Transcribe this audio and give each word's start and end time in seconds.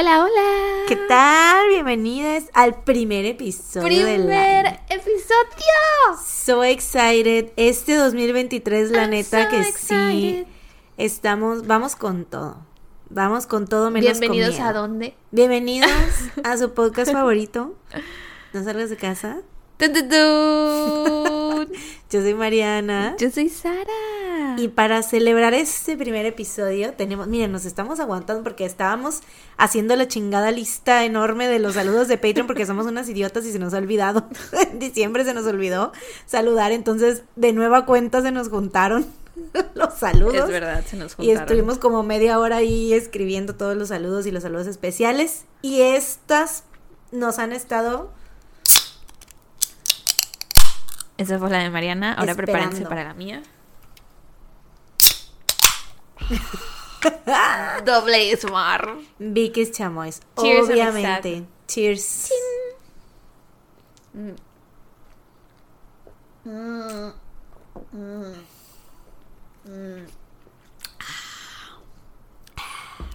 Hola, 0.00 0.22
hola. 0.22 0.84
¿Qué 0.86 0.94
tal? 0.94 1.70
Bienvenidas 1.70 2.44
al 2.54 2.84
primer 2.84 3.24
episodio 3.24 4.06
del 4.06 4.20
Primer 4.20 4.66
año. 4.68 4.78
episodio. 4.90 6.22
So 6.24 6.62
excited. 6.62 7.50
Este 7.56 7.96
2023, 7.96 8.92
la 8.92 9.02
I'm 9.02 9.10
neta 9.10 9.46
so 9.46 9.50
que 9.50 9.60
excited. 9.60 10.44
sí. 10.44 10.46
Estamos, 10.98 11.66
vamos 11.66 11.96
con 11.96 12.26
todo. 12.26 12.64
Vamos 13.10 13.48
con 13.48 13.66
todo 13.66 13.90
menos 13.90 14.12
con 14.12 14.20
Bienvenidos 14.20 14.54
miedo. 14.54 14.68
a 14.68 14.72
dónde? 14.72 15.16
Bienvenidos 15.32 15.90
a 16.44 16.56
su 16.56 16.72
podcast 16.74 17.10
favorito. 17.10 17.74
No 18.54 18.62
salgas 18.64 18.88
de 18.88 18.96
casa. 18.96 19.40
Tun, 19.78 19.92
tun, 19.92 20.08
tun. 20.08 21.68
Yo 22.10 22.22
soy 22.22 22.34
Mariana. 22.34 23.14
Yo 23.18 23.30
soy 23.30 23.48
Sara. 23.48 24.56
Y 24.56 24.68
para 24.68 25.02
celebrar 25.02 25.54
este 25.54 25.96
primer 25.96 26.26
episodio, 26.26 26.94
tenemos, 26.94 27.28
miren, 27.28 27.52
nos 27.52 27.64
estamos 27.64 28.00
aguantando 28.00 28.42
porque 28.42 28.64
estábamos 28.64 29.20
haciendo 29.56 29.94
la 29.94 30.08
chingada 30.08 30.50
lista 30.50 31.04
enorme 31.04 31.46
de 31.48 31.58
los 31.60 31.74
saludos 31.74 32.08
de 32.08 32.16
Patreon 32.18 32.46
porque 32.46 32.66
somos 32.66 32.86
unas 32.86 33.08
idiotas 33.08 33.44
y 33.44 33.52
se 33.52 33.58
nos 33.58 33.72
ha 33.74 33.78
olvidado. 33.78 34.26
En 34.72 34.78
diciembre 34.80 35.24
se 35.24 35.34
nos 35.34 35.46
olvidó 35.46 35.92
saludar, 36.26 36.72
entonces 36.72 37.22
de 37.36 37.52
nueva 37.52 37.86
cuenta 37.86 38.20
se 38.22 38.32
nos 38.32 38.48
juntaron 38.48 39.06
los 39.74 39.94
saludos. 39.94 40.34
es 40.34 40.48
verdad, 40.48 40.84
se 40.84 40.96
nos 40.96 41.12
Y 41.12 41.16
juntaron. 41.16 41.42
estuvimos 41.42 41.78
como 41.78 42.02
media 42.02 42.38
hora 42.40 42.56
ahí 42.56 42.92
escribiendo 42.94 43.54
todos 43.54 43.76
los 43.76 43.88
saludos 43.88 44.26
y 44.26 44.32
los 44.32 44.42
saludos 44.42 44.66
especiales. 44.66 45.44
Y 45.62 45.82
estas 45.82 46.64
nos 47.12 47.38
han 47.38 47.52
estado 47.52 48.10
Esa 51.18 51.38
fue 51.38 51.50
la 51.50 51.58
de 51.58 51.68
Mariana. 51.70 52.14
Ahora 52.14 52.34
prepárense 52.34 52.86
para 52.86 53.04
la 53.04 53.12
mía. 53.12 53.42
Doble 57.84 58.36
Smar. 58.36 58.96
Vicky 59.18 59.70
Chamois. 59.70 60.20
Cheers, 60.40 60.68
obviamente. 60.68 61.44
Cheers. 61.66 62.32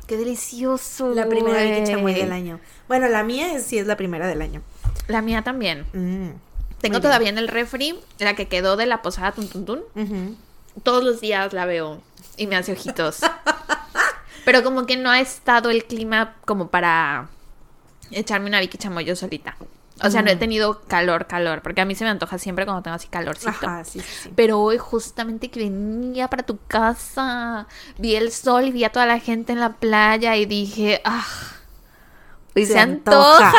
Qué 0.07 0.17
delicioso. 0.17 1.13
La 1.13 1.27
primera 1.27 1.61
Vicky 1.61 1.71
güey. 1.71 1.85
Chamois 1.85 2.15
del 2.17 2.33
año. 2.33 2.59
Bueno, 2.89 3.07
la 3.07 3.23
mía 3.23 3.53
es, 3.55 3.63
sí 3.63 3.77
es 3.77 3.87
la 3.87 3.95
primera 3.95 4.27
del 4.27 4.41
año. 4.41 4.61
La 5.07 5.21
mía 5.21 5.41
también. 5.41 5.85
Tengo 6.83 7.01
todavía 7.01 7.29
en 7.29 7.37
el 7.37 7.47
refri 7.47 7.99
la 8.19 8.35
que 8.35 8.47
quedó 8.47 8.75
de 8.77 8.85
la 8.85 9.01
posada 9.01 9.31
Tun 9.31 9.65
Tun. 9.65 9.81
Todos 10.83 11.03
los 11.03 11.21
días 11.21 11.53
la 11.53 11.65
veo 11.65 12.01
y 12.37 12.45
me 12.47 12.55
hace 12.55 12.73
ojitos. 12.73 13.19
Pero 14.45 14.61
como 14.63 14.85
que 14.85 14.97
no 14.97 15.09
ha 15.09 15.19
estado 15.19 15.69
el 15.69 15.85
clima 15.85 16.35
como 16.45 16.67
para 16.67 17.29
echarme 18.11 18.47
una 18.49 18.59
Vicky 18.59 18.77
Chamoy 18.77 19.05
yo 19.05 19.15
solita. 19.15 19.55
O 20.03 20.09
sea, 20.09 20.21
no 20.21 20.29
he 20.31 20.35
Mm. 20.35 20.39
tenido 20.39 20.81
calor, 20.87 21.27
calor, 21.27 21.61
porque 21.61 21.79
a 21.79 21.85
mí 21.85 21.95
se 21.95 22.03
me 22.03 22.09
antoja 22.09 22.37
siempre 22.37 22.65
cuando 22.65 22.81
tengo 22.81 22.95
así 22.95 23.07
calorcito. 23.07 23.51
Ajá, 23.51 23.83
sí, 23.85 23.99
sí, 24.01 24.05
sí. 24.23 24.33
Pero 24.35 24.59
hoy 24.59 24.77
justamente 24.77 25.49
que 25.49 25.59
venía 25.61 26.27
para 26.29 26.43
tu 26.43 26.57
casa, 26.67 27.67
vi 27.99 28.15
el 28.15 28.31
sol 28.31 28.65
y 28.65 28.71
vi 28.71 28.83
a 28.83 28.91
toda 28.91 29.05
la 29.05 29.19
gente 29.19 29.53
en 29.53 29.59
la 29.61 29.73
playa 29.73 30.35
y 30.35 30.45
dije, 30.45 31.01
ah, 31.05 31.25
hoy 32.55 32.65
se, 32.65 32.79
antoja. 32.79 33.53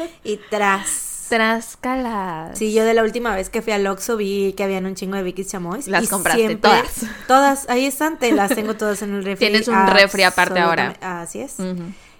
y 0.24 0.38
tras. 0.50 1.07
Trascalas. 1.28 2.58
Sí, 2.58 2.72
yo 2.72 2.84
de 2.84 2.94
la 2.94 3.02
última 3.02 3.34
vez 3.34 3.50
que 3.50 3.62
fui 3.62 3.72
al 3.72 3.86
Oxxo 3.86 4.16
vi 4.16 4.52
que 4.54 4.64
habían 4.64 4.86
un 4.86 4.94
chingo 4.94 5.16
de 5.16 5.22
Vicky 5.22 5.44
Chamois. 5.44 5.86
Las 5.88 6.04
y 6.04 6.06
compraste 6.08 6.46
siempre- 6.46 6.70
todas. 6.70 7.06
Todas, 7.26 7.68
ahí 7.68 7.86
están, 7.86 8.18
te 8.18 8.32
las 8.32 8.54
tengo 8.54 8.74
todas 8.74 9.02
en 9.02 9.14
el 9.14 9.24
refri. 9.24 9.46
Tienes 9.48 9.68
un 9.68 9.86
refri 9.86 10.22
aparte 10.22 10.58
ahora. 10.60 10.96
Así 11.00 11.40
es. 11.40 11.56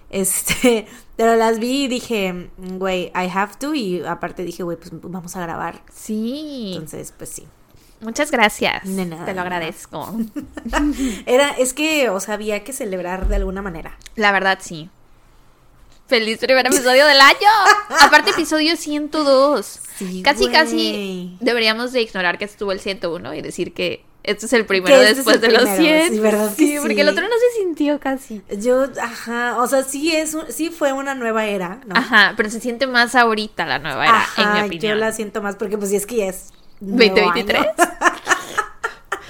Este, 0.09 0.87
pero 1.15 1.35
las 1.35 1.59
vi 1.59 1.83
y 1.83 1.87
dije, 1.87 2.49
güey, 2.57 3.07
I 3.15 3.29
have 3.33 3.53
to. 3.59 3.73
Y 3.73 4.03
aparte 4.05 4.43
dije, 4.43 4.63
güey, 4.63 4.77
pues 4.77 4.91
vamos 4.93 5.35
a 5.35 5.41
grabar. 5.41 5.81
Sí. 5.93 6.71
Entonces, 6.73 7.13
pues 7.17 7.29
sí. 7.29 7.47
Muchas 8.01 8.31
gracias. 8.31 8.83
De 8.95 9.05
nada, 9.05 9.25
Te 9.25 9.33
lo 9.33 9.41
agradezco. 9.41 10.15
Era, 11.25 11.49
es 11.51 11.73
que, 11.73 12.09
o 12.09 12.19
sea, 12.21 12.35
había 12.35 12.63
que 12.63 12.71
celebrar 12.71 13.27
de 13.27 13.35
alguna 13.35 13.61
manera. 13.61 13.97
La 14.15 14.31
verdad, 14.31 14.59
sí. 14.61 14.89
Feliz 16.09 16.39
primer 16.39 16.65
episodio 16.65 17.05
del 17.05 17.21
año. 17.21 17.37
Aparte, 18.01 18.31
episodio 18.31 18.75
102. 18.75 19.79
Sí, 19.97 20.21
casi, 20.23 20.47
casi 20.49 21.37
deberíamos 21.39 21.91
de 21.93 22.01
ignorar 22.01 22.37
que 22.37 22.45
estuvo 22.45 22.71
el 22.71 22.79
101 22.79 23.33
y 23.35 23.41
decir 23.41 23.73
que 23.73 24.03
este 24.23 24.47
es 24.47 24.53
el 24.53 24.65
primero 24.65 24.95
este 24.95 25.09
es 25.11 25.15
después 25.17 25.35
el 25.35 25.41
de 25.41 25.51
los 25.51 25.63
primero, 25.69 25.83
100. 26.05 26.13
sí, 26.13 26.19
¿verdad 26.19 26.49
que 26.55 26.55
Sí, 26.67 26.75
porque 26.79 26.95
sí? 26.95 27.01
el 27.01 27.09
otro 27.09 27.23
no 27.23 27.29
se 27.35 27.61
sintió 27.61 27.99
casi. 27.99 28.41
Yo, 28.57 28.87
ajá, 29.01 29.57
o 29.61 29.67
sea, 29.67 29.83
sí 29.83 30.15
es, 30.15 30.33
un- 30.33 30.51
sí 30.51 30.69
fue 30.71 30.91
una 30.93 31.15
nueva 31.15 31.45
era, 31.45 31.79
¿no? 31.85 31.95
Ajá, 31.95 32.33
pero 32.35 32.49
se 32.49 32.59
siente 32.59 32.87
más 32.87 33.13
ahorita 33.15 33.65
la 33.65 33.79
nueva 33.79 34.05
era, 34.05 34.25
en 34.37 34.43
mi 34.53 34.57
Ajá, 34.59 34.65
opinión. 34.65 34.93
yo 34.93 34.99
la 34.99 35.11
siento 35.11 35.41
más 35.41 35.55
porque 35.57 35.77
pues 35.77 35.89
sí 35.91 35.95
es 35.95 36.05
que 36.05 36.15
ya 36.17 36.25
es 36.27 36.49
nuevo 36.79 37.15
2023. 37.15 37.65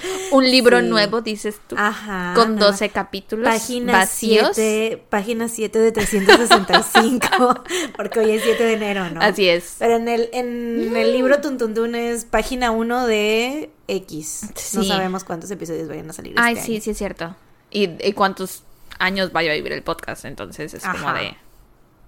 Un 0.32 0.44
libro 0.50 0.80
Sí. 0.80 0.86
nuevo, 0.86 1.20
dices 1.20 1.60
tú. 1.66 1.76
Ajá. 1.78 2.32
Con 2.34 2.56
nueva- 2.56 2.72
12 2.72 2.88
capítulos 2.90 3.44
Página 3.46 3.92
vacíos. 3.92 4.50
7, 4.54 5.02
página 5.08 5.48
7 5.48 5.78
de 5.78 5.92
365, 5.92 7.64
porque 7.96 8.20
hoy 8.20 8.30
es 8.32 8.42
7 8.42 8.62
de 8.64 8.72
enero, 8.74 9.10
¿no? 9.10 9.20
Así 9.20 9.48
es. 9.48 9.76
Pero 9.78 9.96
en 9.96 10.08
el, 10.08 10.28
en 10.32 10.96
el 10.96 11.12
libro 11.12 11.40
Tuntuntun 11.40 11.94
es 11.94 12.24
página 12.24 12.70
1 12.70 13.06
de 13.06 13.70
X. 13.88 14.42
No 14.74 14.82
Sí. 14.82 14.88
sabemos 14.88 15.24
cuántos 15.24 15.50
episodios 15.50 15.88
vayan 15.88 16.08
a 16.10 16.12
salir 16.12 16.34
Ay, 16.36 16.54
este 16.54 16.66
sí, 16.66 16.72
año. 16.74 16.82
sí 16.82 16.90
es 16.90 16.98
cierto. 16.98 17.36
¿Y, 17.70 17.88
y 18.06 18.12
cuántos 18.12 18.62
años 18.98 19.32
vaya 19.32 19.52
a 19.52 19.54
vivir 19.54 19.72
el 19.72 19.82
podcast? 19.82 20.24
Entonces 20.24 20.74
es 20.74 20.82
como 20.84 21.12
de 21.14 21.36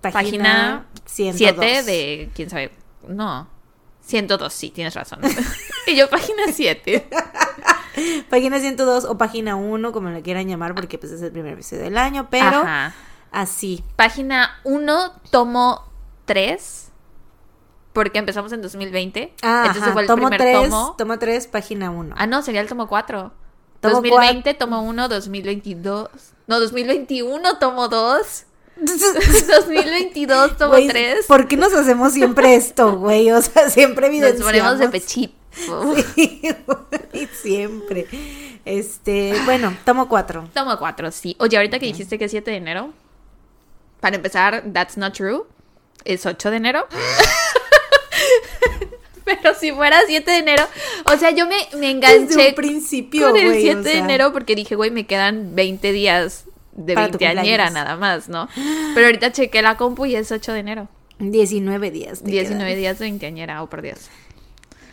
Página, 0.00 0.12
página 0.12 0.86
102. 1.06 1.64
7 1.66 1.82
de 1.90 2.30
quién 2.34 2.50
sabe. 2.50 2.72
No. 3.06 3.48
102, 4.04 4.52
sí, 4.52 4.70
tienes 4.70 4.94
razón. 4.94 5.20
y 5.86 5.94
yo 5.94 6.10
página 6.10 6.42
7. 6.52 7.06
Página 8.30 8.58
102 8.60 9.04
o 9.04 9.18
página 9.18 9.56
1, 9.56 9.92
como 9.92 10.10
le 10.10 10.22
quieran 10.22 10.46
llamar, 10.48 10.74
porque 10.74 10.98
pues 10.98 11.12
es 11.12 11.22
el 11.22 11.32
primer 11.32 11.54
episodio 11.54 11.82
del 11.82 11.98
año, 11.98 12.28
pero 12.30 12.58
Ajá. 12.58 12.94
así. 13.30 13.84
Página 13.96 14.50
1, 14.64 15.12
tomo 15.30 15.82
3. 16.24 16.88
Porque 17.92 18.18
empezamos 18.18 18.50
en 18.52 18.62
2020. 18.62 19.34
Ah, 19.42 19.64
Entonces 19.66 19.92
fue 19.92 20.02
el 20.02 20.08
tomo 20.08 20.28
primer 20.28 20.40
3, 20.40 20.70
tomo. 20.70 20.94
tomo 20.96 21.18
3, 21.18 21.46
página 21.48 21.90
1. 21.90 22.14
Ah, 22.18 22.26
no, 22.26 22.40
sería 22.42 22.62
el 22.62 22.68
tomo 22.68 22.88
4. 22.88 23.32
Tomo 23.80 23.94
2020, 23.96 24.54
tomo 24.54 24.82
1, 24.82 25.08
2022. 25.08 26.08
No, 26.46 26.60
2021, 26.60 27.58
tomo 27.58 27.88
2. 27.88 28.44
2022, 28.78 30.56
tomo 30.58 30.70
Güey, 30.72 30.88
3. 30.88 31.26
¿Por 31.26 31.48
qué 31.48 31.56
nos 31.56 31.74
hacemos 31.74 32.12
siempre 32.14 32.54
esto, 32.54 32.96
güey? 32.96 33.30
O 33.30 33.42
sea, 33.42 33.68
siempre 33.68 34.06
Nos 34.08 34.14
evidenciamos. 34.16 34.52
ponemos 34.52 34.78
de 34.78 34.88
pechito. 34.88 35.34
Sí, 36.14 36.42
siempre. 37.42 38.06
Este, 38.64 39.34
bueno, 39.44 39.76
tomo 39.84 40.08
4. 40.08 40.48
Tomo 40.54 40.78
4, 40.78 41.10
sí. 41.10 41.36
Oye, 41.38 41.56
ahorita 41.56 41.78
que 41.78 41.86
dijiste 41.86 42.18
que 42.18 42.24
es 42.26 42.30
7 42.30 42.50
de 42.50 42.56
enero, 42.56 42.92
para 44.00 44.16
empezar, 44.16 44.64
that's 44.72 44.96
not 44.96 45.14
true. 45.14 45.42
Es 46.04 46.26
8 46.26 46.50
de 46.50 46.56
enero. 46.56 46.86
Pero 49.24 49.54
si 49.54 49.70
fuera 49.72 50.00
7 50.06 50.28
de 50.30 50.38
enero, 50.38 50.64
o 51.04 51.16
sea, 51.16 51.30
yo 51.30 51.46
me, 51.46 51.56
me 51.74 51.78
Desde 51.78 51.90
enganché 51.90 52.48
un 52.48 52.54
principio, 52.54 53.28
con 53.28 53.36
el 53.36 53.46
güey, 53.46 53.62
7 53.62 53.78
o 53.78 53.82
de 53.82 53.90
sea. 53.92 54.00
enero 54.04 54.32
porque 54.32 54.56
dije, 54.56 54.74
güey, 54.74 54.90
me 54.90 55.06
quedan 55.06 55.54
20 55.54 55.92
días 55.92 56.44
de 56.72 56.94
veinteañera 56.96 57.70
nada 57.70 57.96
más, 57.96 58.28
¿no? 58.28 58.48
Pero 58.94 59.06
ahorita 59.06 59.30
chequé 59.32 59.62
la 59.62 59.76
compu 59.76 60.06
y 60.06 60.16
es 60.16 60.32
8 60.32 60.52
de 60.52 60.58
enero. 60.58 60.88
19 61.18 61.90
días. 61.92 62.22
te 62.22 62.30
19 62.30 62.74
días 62.74 62.98
de 62.98 63.04
veinteañera, 63.04 63.62
oh 63.62 63.68
por 63.68 63.82
Dios. 63.82 64.10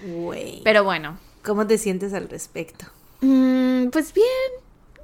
Güey. 0.03 0.61
Pero 0.63 0.83
bueno. 0.83 1.17
¿Cómo 1.43 1.65
te 1.67 1.77
sientes 1.77 2.13
al 2.13 2.29
respecto? 2.29 2.85
Mm, 3.21 3.87
pues 3.89 4.13
bien. 4.13 4.25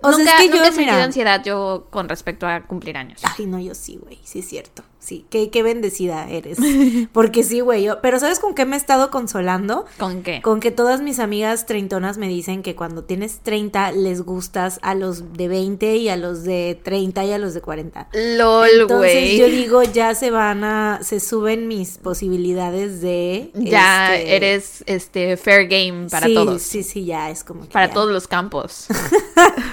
O 0.02 0.10
sea, 0.12 0.18
nunca, 0.20 0.32
es 0.36 0.38
que 0.42 0.48
yo, 0.48 0.54
nunca 0.56 0.68
he 0.68 0.72
sentido 0.72 0.94
mira- 0.94 1.04
ansiedad 1.04 1.44
yo 1.44 1.88
con 1.90 2.10
respecto 2.10 2.46
a 2.48 2.62
cumplir 2.62 2.98
años. 2.98 3.22
Ay, 3.38 3.46
no, 3.46 3.60
yo 3.60 3.74
sí, 3.74 3.98
güey, 4.02 4.20
sí 4.24 4.40
es 4.40 4.48
cierto. 4.48 4.84
Sí, 5.00 5.24
qué, 5.30 5.52
qué 5.52 5.62
bendecida 5.62 6.28
eres. 6.30 6.58
Porque 7.14 7.44
sí, 7.44 7.60
güey, 7.60 7.84
yo, 7.84 8.02
pero 8.02 8.20
¿sabes 8.20 8.40
con 8.40 8.56
qué 8.56 8.66
me 8.66 8.76
he 8.76 8.80
estado 8.80 9.12
consolando? 9.12 9.86
¿Con 10.00 10.24
qué? 10.24 10.42
Con 10.42 10.60
que 10.60 10.72
todas 10.72 11.02
mis 11.02 11.20
amigas 11.20 11.68
treintonas 11.68 12.18
me 12.18 12.28
dicen 12.28 12.64
que 12.64 12.76
cuando 12.76 13.04
tienes 13.04 13.40
30 13.44 13.92
les 13.92 14.24
gustas 14.24 14.80
a 14.82 14.96
los 14.96 15.34
de 15.34 15.48
20 15.48 15.98
y 15.98 16.10
a 16.10 16.18
los 16.18 16.44
de 16.44 16.80
30 16.84 17.24
y 17.26 17.32
a 17.34 17.38
los 17.38 17.54
de 17.54 17.62
40. 17.62 18.08
LOL, 18.14 18.70
Entonces 18.82 18.98
güey. 18.98 19.38
yo 19.38 19.46
digo, 19.48 19.84
ya 19.84 20.16
se 20.16 20.32
van 20.32 20.64
a, 20.64 21.00
se 21.04 21.20
suben 21.20 21.68
mis 21.68 22.00
posibilidades 22.00 23.02
de... 23.02 23.52
Ya 23.54 24.16
este, 24.16 24.36
eres 24.36 24.84
este 24.88 25.38
fair 25.38 25.68
game 25.68 26.08
para 26.10 26.26
sí, 26.26 26.34
todos. 26.34 26.62
Sí, 26.64 26.82
sí, 26.82 27.06
ya 27.06 27.30
es 27.30 27.44
como 27.44 27.62
que 27.62 27.68
Para 27.70 27.88
ya. 27.88 27.94
todos 27.94 28.12
los 28.12 28.28
campos. 28.28 28.88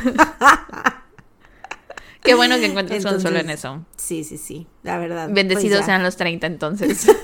Qué 2.25 2.35
bueno 2.35 2.57
que 2.57 2.67
encuentres 2.67 3.05
consuelo 3.05 3.39
en 3.39 3.51
Entonces, 3.51 3.65
eso. 3.65 3.85
Sí, 3.97 4.25
sí, 4.25 4.39
sí, 4.39 4.67
la 4.83 4.99
verdad. 4.99 5.29
Bendecidos 5.31 5.79
pues 5.79 5.81
ya. 5.81 5.87
sean 5.87 6.03
los 6.03 6.17
30 6.17 6.47
entonces. 6.47 7.07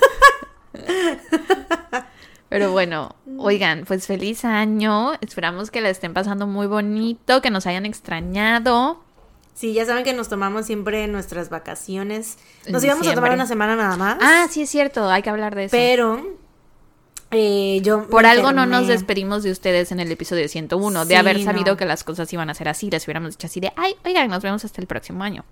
Pero 2.49 2.71
bueno, 2.71 3.15
oigan, 3.37 3.85
pues 3.85 4.07
feliz 4.07 4.43
año. 4.43 5.13
Esperamos 5.21 5.69
que 5.69 5.81
la 5.81 5.89
estén 5.89 6.13
pasando 6.13 6.47
muy 6.47 6.65
bonito, 6.67 7.41
que 7.41 7.51
nos 7.51 7.67
hayan 7.67 7.85
extrañado. 7.85 8.99
Sí, 9.53 9.73
ya 9.73 9.85
saben 9.85 10.03
que 10.03 10.13
nos 10.13 10.29
tomamos 10.29 10.65
siempre 10.65 11.07
nuestras 11.07 11.49
vacaciones. 11.49 12.37
Nos 12.67 12.83
íbamos 12.83 13.07
a 13.07 13.13
tomar 13.13 13.33
una 13.33 13.45
semana 13.45 13.75
nada 13.75 13.97
más. 13.97 14.17
Ah, 14.21 14.47
sí 14.49 14.63
es 14.63 14.69
cierto, 14.69 15.09
hay 15.09 15.21
que 15.21 15.29
hablar 15.29 15.53
de 15.53 15.65
eso. 15.65 15.71
Pero 15.71 16.39
eh, 17.31 17.79
yo 17.83 18.07
Por 18.07 18.25
algo 18.25 18.51
no 18.51 18.65
nos 18.65 18.87
despedimos 18.87 19.43
de 19.43 19.51
ustedes 19.51 19.91
en 19.91 19.99
el 19.99 20.11
episodio 20.11 20.47
101, 20.47 21.05
de 21.05 21.09
Sí, 21.13 21.15
haber 21.15 21.43
sabido 21.43 21.73
no. 21.73 21.77
que 21.77 21.85
las 21.85 22.03
cosas 22.03 22.31
iban 22.33 22.49
a 22.49 22.53
ser 22.55 22.67
así, 22.69 22.89
les 22.89 23.05
hubiéramos 23.05 23.31
dicho 23.31 23.45
así 23.47 23.59
de, 23.59 23.71
ay, 23.75 23.95
oigan, 24.03 24.29
nos 24.29 24.41
vemos 24.41 24.65
hasta 24.65 24.81
el 24.81 24.87
próximo 24.87 25.23
año. 25.23 25.45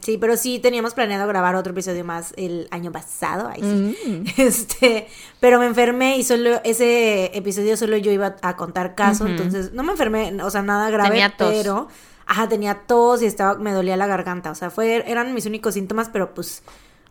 Sí, 0.00 0.16
pero 0.18 0.36
sí 0.36 0.58
teníamos 0.58 0.94
planeado 0.94 1.26
grabar 1.28 1.54
otro 1.54 1.72
episodio 1.72 2.04
más 2.04 2.32
el 2.36 2.66
año 2.70 2.92
pasado. 2.92 3.48
Ahí 3.48 3.60
sí. 3.60 3.96
Mm. 4.08 4.24
Este, 4.42 5.06
pero 5.40 5.58
me 5.58 5.66
enfermé 5.66 6.16
y 6.18 6.24
solo 6.24 6.60
ese 6.64 7.36
episodio 7.36 7.76
solo 7.76 7.96
yo 7.98 8.10
iba 8.10 8.36
a 8.42 8.56
contar 8.56 8.94
caso, 8.94 9.26
entonces 9.26 9.72
no 9.72 9.82
me 9.82 9.92
enfermé, 9.92 10.42
o 10.42 10.50
sea, 10.50 10.62
nada 10.62 10.88
grave, 10.90 11.10
Tenía 11.10 11.36
tos. 11.36 11.52
pero 11.52 11.88
ajá, 12.26 12.48
tenía 12.48 12.82
tos 12.86 13.20
y 13.22 13.26
estaba 13.26 13.54
me 13.56 13.72
dolía 13.72 13.96
la 13.96 14.06
garganta, 14.06 14.50
o 14.50 14.54
sea, 14.54 14.70
fue 14.70 15.04
eran 15.10 15.34
mis 15.34 15.44
únicos 15.46 15.74
síntomas, 15.74 16.08
pero 16.10 16.32
pues 16.34 16.62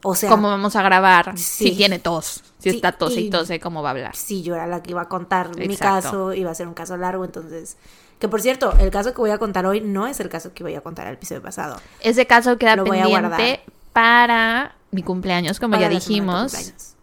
o 0.03 0.15
sea, 0.15 0.29
¿Cómo 0.29 0.47
vamos 0.49 0.75
a 0.75 0.81
grabar? 0.81 1.37
Sí. 1.37 1.69
Si 1.69 1.75
tiene 1.75 1.99
tos, 1.99 2.43
si 2.59 2.69
Sí, 2.71 2.75
está 2.77 2.91
tos 2.91 3.15
y 3.17 3.27
y- 3.27 3.29
tose, 3.29 3.59
¿cómo 3.59 3.81
va 3.83 3.89
a 3.89 3.91
hablar? 3.91 4.15
sí, 4.15 4.41
yo 4.41 4.55
era 4.55 4.67
la 4.67 4.81
que 4.83 4.91
iba 4.91 5.01
a 5.01 5.07
contar 5.07 5.55
mi 5.57 5.75
caso, 5.77 6.33
iba 6.33 6.51
a 6.51 6.55
ser 6.55 6.67
un 6.67 6.73
caso 6.73 6.97
largo, 6.97 7.23
entonces 7.25 7.77
que 8.19 8.27
por 8.27 8.39
cierto, 8.41 8.73
el 8.79 8.91
caso 8.91 9.13
que 9.13 9.17
voy 9.21 9.31
a 9.31 9.39
contar 9.39 9.65
hoy 9.65 9.81
no 9.81 10.05
es 10.05 10.19
el 10.19 10.29
caso 10.29 10.53
que 10.53 10.63
voy 10.63 10.75
a 10.75 10.81
contar 10.81 11.07
el 11.07 11.13
episodio 11.15 11.41
pasado. 11.41 11.81
Ese 12.01 12.27
caso 12.27 12.57
queda 12.59 12.75
Lo 12.75 12.83
pendiente 12.83 13.61
para 13.93 14.75
mi 14.91 15.03
cumpleaños, 15.03 15.59
como 15.59 15.71
Para 15.73 15.83
ya 15.83 15.89
dijimos. 15.89 16.53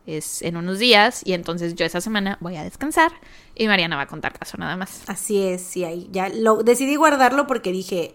Es 0.06 0.40
en 0.40 0.56
unos 0.56 0.78
días 0.78 1.20
y 1.26 1.34
entonces 1.34 1.74
yo 1.74 1.84
esa 1.84 2.00
semana 2.00 2.38
voy 2.40 2.56
a 2.56 2.62
descansar 2.64 3.12
y 3.54 3.66
Mariana 3.66 3.96
va 3.96 4.02
a 4.02 4.06
contar 4.06 4.32
caso 4.38 4.56
nada 4.56 4.74
más. 4.74 5.02
Así 5.06 5.42
es, 5.42 5.60
sí, 5.60 5.84
ahí 5.84 6.08
ya 6.10 6.30
lo 6.30 6.62
decidí 6.62 6.96
guardarlo 6.96 7.46
porque 7.46 7.72
dije, 7.72 8.14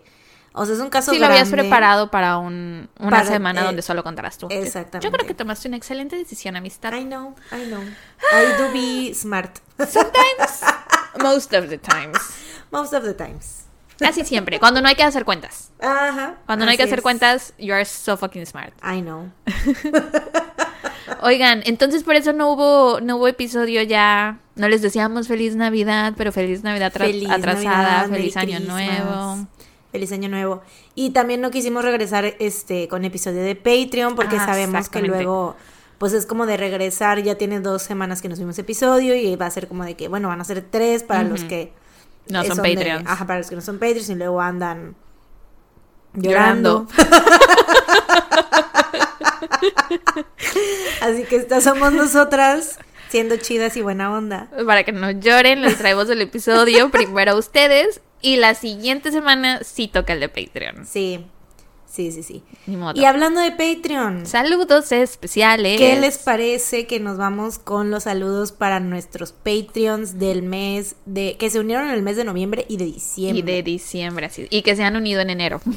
o 0.54 0.66
sea, 0.66 0.76
es 0.76 0.80
un 0.82 0.90
caso 0.90 1.12
Sí, 1.12 1.20
lo 1.20 1.26
habías 1.26 1.50
grande. 1.50 1.64
preparado 1.64 2.10
para 2.12 2.38
un, 2.38 2.90
una 3.00 3.10
Para- 3.10 3.26
semana 3.26 3.62
eh, 3.62 3.64
donde 3.66 3.82
solo 3.82 4.04
contarás 4.04 4.38
tú. 4.38 4.48
exactamente. 4.50 5.06
Yo 5.06 5.12
creo 5.12 5.26
que 5.28 5.34
tomaste 5.34 5.68
una 5.68 5.78
excelente 5.78 6.16
decisión, 6.16 6.56
amistad. 6.56 6.94
I 6.94 7.04
know, 7.06 7.36
I 7.52 7.66
know. 7.66 7.82
I 7.82 8.58
do 8.62 8.72
be 8.72 9.14
smart. 9.14 9.58
Sometimes, 9.80 10.62
most 11.22 11.54
of 11.54 11.70
the 11.70 11.78
times. 11.78 12.18
Most 12.72 12.94
of 12.94 13.04
the 13.04 13.14
times. 13.14 13.62
Casi 14.00 14.26
siempre, 14.26 14.60
cuando 14.60 14.82
no 14.82 14.88
hay 14.88 14.96
que 14.96 15.04
hacer 15.04 15.24
cuentas. 15.24 15.72
Ajá. 15.80 16.36
Cuando 16.46 16.66
no 16.66 16.72
hay 16.72 16.78
que 16.78 16.84
hacer 16.84 17.00
es. 17.00 17.04
cuentas, 17.04 17.54
you 17.58 17.74
are 17.74 17.86
so 17.86 18.18
fucking 18.18 18.46
smart. 18.46 18.74
I 18.84 19.02
know. 19.02 19.30
Oigan, 21.22 21.62
entonces 21.66 22.04
por 22.04 22.16
eso 22.16 22.34
no 22.34 22.50
hubo, 22.52 23.00
no 23.02 23.18
hubo 23.18 23.28
episodio 23.28 23.82
ya. 23.84 24.40
No 24.56 24.68
les 24.68 24.82
decíamos 24.82 25.28
feliz 25.28 25.56
Navidad, 25.56 26.14
pero 26.18 26.32
feliz 26.32 26.64
Navidad 26.64 26.92
Feliz 26.92 27.30
atrasada, 27.30 28.08
Navidad, 28.08 28.10
feliz 28.10 28.36
Merry 28.36 28.54
Año 28.54 28.66
Christmas. 28.66 28.98
Nuevo. 29.06 29.48
Feliz 29.94 30.12
año 30.12 30.28
nuevo. 30.28 30.62
Y 30.96 31.12
también 31.12 31.40
no 31.40 31.52
quisimos 31.52 31.86
regresar 31.86 32.26
este 32.40 32.88
con 32.90 33.06
episodio 33.06 33.42
de 33.44 33.56
Patreon 33.56 34.16
porque 34.16 34.36
Ah, 34.38 34.46
sabemos 34.46 34.90
que 34.90 35.02
luego 35.04 35.56
pues 36.00 36.12
es 36.12 36.26
como 36.26 36.46
de 36.46 36.58
regresar, 36.58 37.22
ya 37.24 37.36
tiene 37.36 37.62
dos 37.62 37.84
semanas 37.84 38.22
que 38.22 38.28
nos 38.28 38.38
vimos 38.40 38.60
episodio 38.60 39.16
y 39.16 39.38
va 39.38 39.46
a 39.46 39.52
ser 39.52 39.70
como 39.70 39.86
de 39.86 39.96
que, 39.96 40.10
bueno, 40.10 40.28
van 40.28 40.42
a 40.42 40.44
ser 40.44 40.62
tres 40.70 41.02
para 41.04 41.24
los 41.24 41.46
que 41.46 41.72
No 42.28 42.44
son 42.44 42.58
de- 42.62 42.74
Patreons. 42.76 43.08
ajá, 43.10 43.26
para 43.28 43.40
los 43.40 43.48
que 43.50 43.56
no 43.56 43.62
son 43.62 43.76
Patreons 43.80 44.10
y 44.10 44.16
luego 44.16 44.42
andan 44.42 44.96
Llorando. 46.16 46.88
llorando. 46.88 46.88
Así 51.02 51.24
que 51.26 51.36
estas 51.38 51.64
somos 51.64 51.94
nosotras 51.94 52.80
siendo 53.10 53.38
chidas 53.38 53.76
y 53.78 53.82
buena 53.82 54.12
onda. 54.12 54.50
Para 54.66 54.84
que 54.84 54.92
no 54.92 55.12
lloren, 55.12 55.62
les 55.62 55.78
traemos 55.78 56.10
el 56.10 56.22
episodio 56.22 56.90
primero 56.92 57.34
a 57.34 57.36
ustedes. 57.36 58.02
Y 58.24 58.38
la 58.38 58.56
siguiente 58.56 59.12
semana 59.12 59.60
sí 59.64 59.88
toca 59.88 60.14
el 60.14 60.22
de 60.22 60.30
Patreon. 60.30 60.88
Sí, 60.88 61.26
sí, 61.86 62.12
sí, 62.14 62.24
sí. 62.24 62.42
Ni 62.66 62.78
modo. 62.78 63.00
Y 63.00 63.04
hablando 63.04 63.42
de 63.42 63.52
Patreon, 63.52 64.26
Saludos 64.26 64.94
especiales. 64.94 65.78
¿qué 65.78 66.00
les 66.00 66.18
parece 66.20 66.88
que 66.88 67.02
nos 67.02 67.18
vamos 67.18 67.60
con 67.60 67.92
los 67.92 68.04
saludos 68.04 68.54
para 68.54 68.80
nuestros 68.80 69.34
Patreons 69.34 70.18
del 70.20 70.42
mes 70.42 70.96
de 71.06 71.36
que 71.38 71.50
se 71.50 71.60
unieron 71.60 71.90
en 71.90 71.94
el 71.94 72.02
mes 72.02 72.16
de 72.16 72.24
noviembre 72.24 72.66
y 72.70 72.78
de 72.78 72.86
diciembre? 72.86 73.40
Y 73.40 73.42
de 73.42 73.62
diciembre, 73.62 74.26
así. 74.28 74.48
Y 74.50 74.62
que 74.62 74.78
se 74.78 74.84
han 74.84 74.96
unido 74.96 75.20
en 75.22 75.30
enero. 75.30 75.62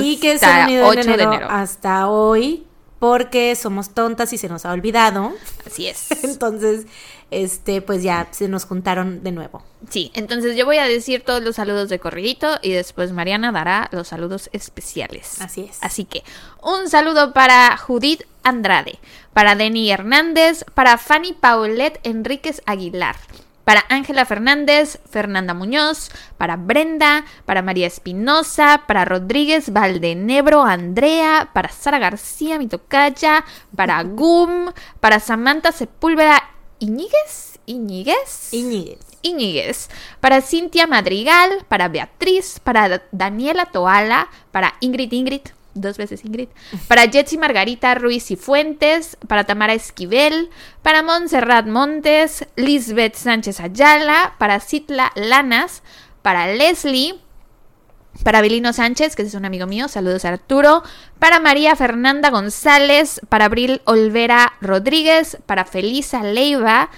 Y 0.00 0.18
que 0.18 0.38
se 0.38 0.46
han 0.46 0.68
unido 0.68 0.92
en 0.92 0.98
8 1.00 1.08
de 1.08 1.14
enero 1.14 1.32
enero. 1.32 1.48
hasta 1.50 2.08
hoy 2.08 2.64
porque 3.02 3.56
somos 3.56 3.94
tontas 3.94 4.32
y 4.32 4.38
se 4.38 4.48
nos 4.48 4.64
ha 4.64 4.70
olvidado. 4.70 5.32
Así 5.66 5.88
es. 5.88 6.06
Entonces, 6.22 6.86
este, 7.32 7.82
pues 7.82 8.04
ya 8.04 8.28
se 8.30 8.46
nos 8.46 8.64
juntaron 8.64 9.24
de 9.24 9.32
nuevo. 9.32 9.64
Sí, 9.90 10.12
entonces 10.14 10.54
yo 10.56 10.64
voy 10.66 10.76
a 10.76 10.84
decir 10.84 11.24
todos 11.24 11.42
los 11.42 11.56
saludos 11.56 11.88
de 11.88 11.98
corridito 11.98 12.60
y 12.62 12.70
después 12.70 13.10
Mariana 13.10 13.50
dará 13.50 13.88
los 13.90 14.06
saludos 14.06 14.50
especiales. 14.52 15.40
Así 15.40 15.62
es. 15.68 15.78
Así 15.80 16.04
que 16.04 16.22
un 16.62 16.88
saludo 16.88 17.32
para 17.32 17.76
Judith 17.76 18.22
Andrade, 18.44 19.00
para 19.32 19.56
Denny 19.56 19.90
Hernández, 19.90 20.64
para 20.74 20.96
Fanny 20.96 21.32
Paulette 21.32 21.98
Enríquez 22.04 22.62
Aguilar, 22.66 23.16
para 23.64 23.84
Ángela 23.88 24.24
Fernández, 24.24 24.98
Fernanda 25.10 25.54
Muñoz, 25.54 26.10
para 26.38 26.56
Brenda, 26.56 27.24
para 27.46 27.62
María 27.62 27.86
Espinosa, 27.86 28.82
para 28.86 29.04
Rodríguez 29.04 29.72
Valdenebro 29.72 30.62
Andrea, 30.62 31.50
para 31.52 31.68
Sara 31.70 31.98
García 31.98 32.58
Mitocaya, 32.58 33.44
para 33.76 34.02
Gum, 34.04 34.72
para 35.00 35.20
Samantha 35.20 35.72
Sepúlveda 35.72 36.42
Iñiguez, 36.78 37.58
Iñiguez, 37.66 38.52
Iñiguez. 38.52 38.98
Iñiguez, 39.22 39.88
para 40.20 40.40
Cintia 40.40 40.88
Madrigal, 40.88 41.64
para 41.68 41.86
Beatriz, 41.86 42.58
para 42.58 42.88
Da- 42.88 43.02
Daniela 43.12 43.66
Toala, 43.66 44.26
para 44.50 44.74
Ingrid 44.80 45.12
Ingrid, 45.12 45.42
dos 45.74 45.96
veces 45.96 46.24
Ingrid, 46.24 46.48
para 46.88 47.10
Jetsi 47.10 47.38
Margarita 47.38 47.94
Ruiz 47.94 48.30
y 48.30 48.36
Fuentes, 48.36 49.16
para 49.28 49.44
Tamara 49.44 49.74
Esquivel, 49.74 50.50
para 50.82 51.02
Montserrat 51.02 51.66
Montes, 51.66 52.46
Lisbeth 52.56 53.14
Sánchez 53.14 53.60
Ayala, 53.60 54.34
para 54.38 54.60
Citla 54.60 55.12
Lanas, 55.14 55.82
para 56.22 56.46
Leslie, 56.46 57.20
para 58.22 58.40
Belino 58.42 58.72
Sánchez, 58.72 59.16
que 59.16 59.22
es 59.22 59.34
un 59.34 59.44
amigo 59.44 59.66
mío, 59.66 59.88
saludos 59.88 60.24
a 60.24 60.28
Arturo, 60.28 60.82
para 61.18 61.40
María 61.40 61.74
Fernanda 61.74 62.30
González, 62.30 63.20
para 63.28 63.46
Abril 63.46 63.80
Olvera 63.84 64.52
Rodríguez, 64.60 65.38
para 65.46 65.64
Felisa 65.64 66.22
Leiva, 66.22 66.90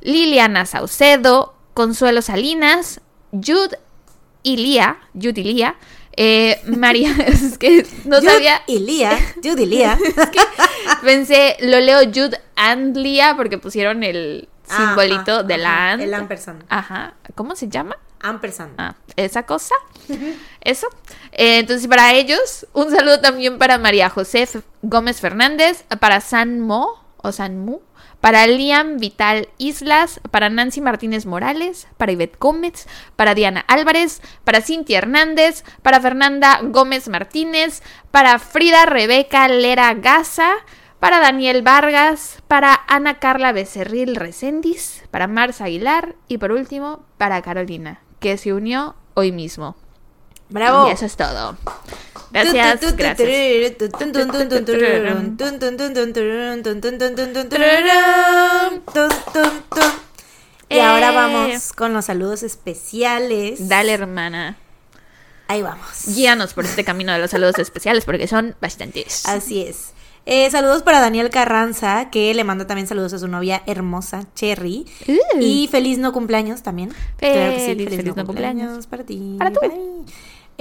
Liliana 0.00 0.66
Saucedo, 0.66 1.54
Consuelo 1.74 2.22
Salinas, 2.22 3.00
Jude 3.32 3.78
Ilia, 4.42 4.98
Jude 5.14 5.40
Ilia, 5.40 5.76
eh, 6.22 6.60
María, 6.66 7.12
es 7.26 7.56
que 7.56 7.86
no 8.04 8.18
Jude 8.18 8.30
sabía, 8.30 8.60
y 8.66 8.78
Lía, 8.80 9.18
Judy 9.42 9.64
Lía. 9.64 9.98
pensé, 11.02 11.56
lo 11.60 11.80
leo 11.80 12.00
Jude 12.14 12.38
and 12.56 12.94
Lia 12.94 13.36
porque 13.38 13.56
pusieron 13.56 14.02
el 14.04 14.50
Ajá, 14.68 14.88
simbolito 14.88 15.44
de 15.44 15.56
la 15.56 15.70
ajá, 15.70 15.92
and. 15.92 16.02
el 16.02 16.12
ampersand. 16.12 16.64
Ajá, 16.68 17.14
¿cómo 17.34 17.56
se 17.56 17.68
llama? 17.68 17.96
Ampersand. 18.20 18.74
Ah, 18.76 18.96
esa 19.16 19.46
cosa. 19.46 19.74
Eso. 20.60 20.88
Eh, 21.32 21.60
entonces, 21.60 21.88
para 21.88 22.12
ellos, 22.12 22.66
un 22.74 22.90
saludo 22.90 23.22
también 23.22 23.56
para 23.56 23.78
María 23.78 24.10
José 24.10 24.46
Gómez 24.82 25.22
Fernández, 25.22 25.84
para 26.00 26.20
San 26.20 26.60
Mo 26.60 27.02
o 27.16 27.32
San 27.32 27.58
Mu, 27.58 27.80
para 28.20 28.46
Liam 28.46 28.98
Vital 28.98 29.48
Islas, 29.58 30.20
para 30.30 30.50
Nancy 30.50 30.80
Martínez 30.80 31.26
Morales, 31.26 31.88
para 31.96 32.12
Ivette 32.12 32.38
Gómez, 32.38 32.86
para 33.16 33.34
Diana 33.34 33.64
Álvarez, 33.68 34.20
para 34.44 34.60
Cintia 34.60 34.98
Hernández, 34.98 35.64
para 35.82 36.00
Fernanda 36.00 36.60
Gómez 36.62 37.08
Martínez, 37.08 37.82
para 38.10 38.38
Frida 38.38 38.86
Rebeca 38.86 39.48
Lera 39.48 39.94
Gaza, 39.94 40.52
para 40.98 41.18
Daniel 41.18 41.62
Vargas, 41.62 42.42
para 42.46 42.80
Ana 42.86 43.18
Carla 43.18 43.52
Becerril 43.52 44.16
Recendis, 44.16 45.02
para 45.10 45.26
Marza 45.26 45.64
Aguilar 45.64 46.14
y 46.28 46.38
por 46.38 46.52
último 46.52 47.04
para 47.16 47.40
Carolina, 47.40 48.02
que 48.20 48.36
se 48.36 48.52
unió 48.52 48.96
hoy 49.14 49.32
mismo. 49.32 49.76
Bravo. 50.50 50.88
Y 50.88 50.92
eso 50.92 51.06
es 51.06 51.16
todo. 51.16 51.56
Gracias, 52.32 52.96
gracias. 52.96 53.28
Y 60.68 60.78
ahora 60.78 61.10
Eh. 61.10 61.14
vamos 61.16 61.72
con 61.72 61.92
los 61.92 62.04
saludos 62.04 62.42
especiales. 62.42 63.68
Dale, 63.68 63.92
hermana. 63.92 64.56
Ahí 65.48 65.62
vamos. 65.62 65.86
Guíanos 66.06 66.54
por 66.54 66.64
este 66.64 66.84
camino 66.84 67.12
de 67.12 67.18
los 67.18 67.30
saludos 67.32 67.58
especiales 67.58 68.04
porque 68.04 68.28
son 68.28 68.54
bastantes. 68.60 69.26
Así 69.26 69.62
es. 69.62 69.90
Eh, 70.26 70.48
saludos 70.50 70.82
para 70.82 71.00
Daniel 71.00 71.28
Carranza, 71.30 72.08
que 72.10 72.32
le 72.34 72.44
manda 72.44 72.66
también 72.68 72.86
saludos 72.86 73.12
a 73.14 73.18
su 73.18 73.26
novia 73.26 73.62
hermosa, 73.66 74.26
Cherry. 74.36 74.86
Uh. 75.08 75.40
Y 75.40 75.66
feliz 75.72 75.98
no 75.98 76.12
cumpleaños 76.12 76.62
también. 76.62 76.90
Claro 77.16 77.52
que 77.52 77.58
sí, 77.60 77.66
Feliz, 77.66 77.88
feliz 77.96 78.14
no 78.16 78.26
cumpleaños. 78.26 78.86
para 78.86 79.02
ti. 79.02 79.34
Para 79.38 79.50
tú. 79.50 79.58
mí. 79.62 80.04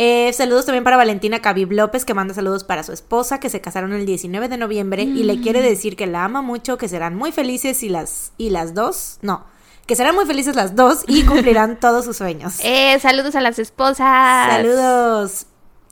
Eh, 0.02 0.32
saludos 0.32 0.66
también 0.66 0.86
para 0.86 0.96
Valentina 0.96 1.42
Cabib 1.42 1.74
López, 1.74 2.06
que 2.06 2.14
manda 2.14 2.34
saludos 2.34 2.64
para 2.64 2.84
su 2.84 2.94
esposa, 2.94 3.42
que 3.42 3.50
se 3.50 3.60
casaron 3.60 3.92
el 3.92 4.06
19 4.06 4.48
de 4.48 4.56
noviembre 4.56 5.04
y 5.04 5.24
le 5.24 5.36
Mm. 5.36 5.42
quiere 5.44 5.62
decir 5.62 5.98
que 5.98 6.08
la 6.08 6.24
ama 6.24 6.42
mucho, 6.42 6.78
que 6.78 6.88
serán 6.88 7.18
muy 7.18 7.34
felices 7.34 7.84
y 7.84 7.90
las, 7.90 8.32
y 8.38 8.50
las 8.50 8.74
dos, 8.74 9.18
no, 9.22 9.44
que 9.88 9.98
serán 9.98 10.16
muy 10.16 10.26
felices 10.26 10.56
las 10.56 10.74
dos 10.74 11.04
y 11.06 11.24
cumplirán 11.26 11.78
todos 11.82 12.06
sus 12.06 12.16
sueños. 12.16 12.60
Eh, 12.64 12.98
saludos 13.02 13.36
a 13.36 13.42
las 13.42 13.60
esposas. 13.60 14.54
Saludos. 14.54 15.46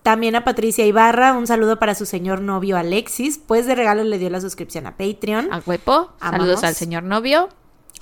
También 0.03 0.37
a 0.37 0.45
Patricia 0.45 0.85
Ibarra, 0.85 1.33
un 1.33 1.45
saludo 1.47 1.77
para 1.77 1.93
su 1.93 2.05
señor 2.05 2.39
novio 2.39 2.77
Alexis, 2.77 3.37
pues 3.45 3.65
de 3.65 3.75
regalo 3.75 4.05
le 4.05 4.17
dio 4.17 4.29
la 4.29 4.39
suscripción 4.39 4.87
a 4.87 4.95
Patreon. 4.95 5.51
A 5.51 5.61
huepo. 5.65 6.11
Amamos. 6.21 6.45
Saludos 6.45 6.63
al 6.63 6.75
señor 6.75 7.03
novio. 7.03 7.49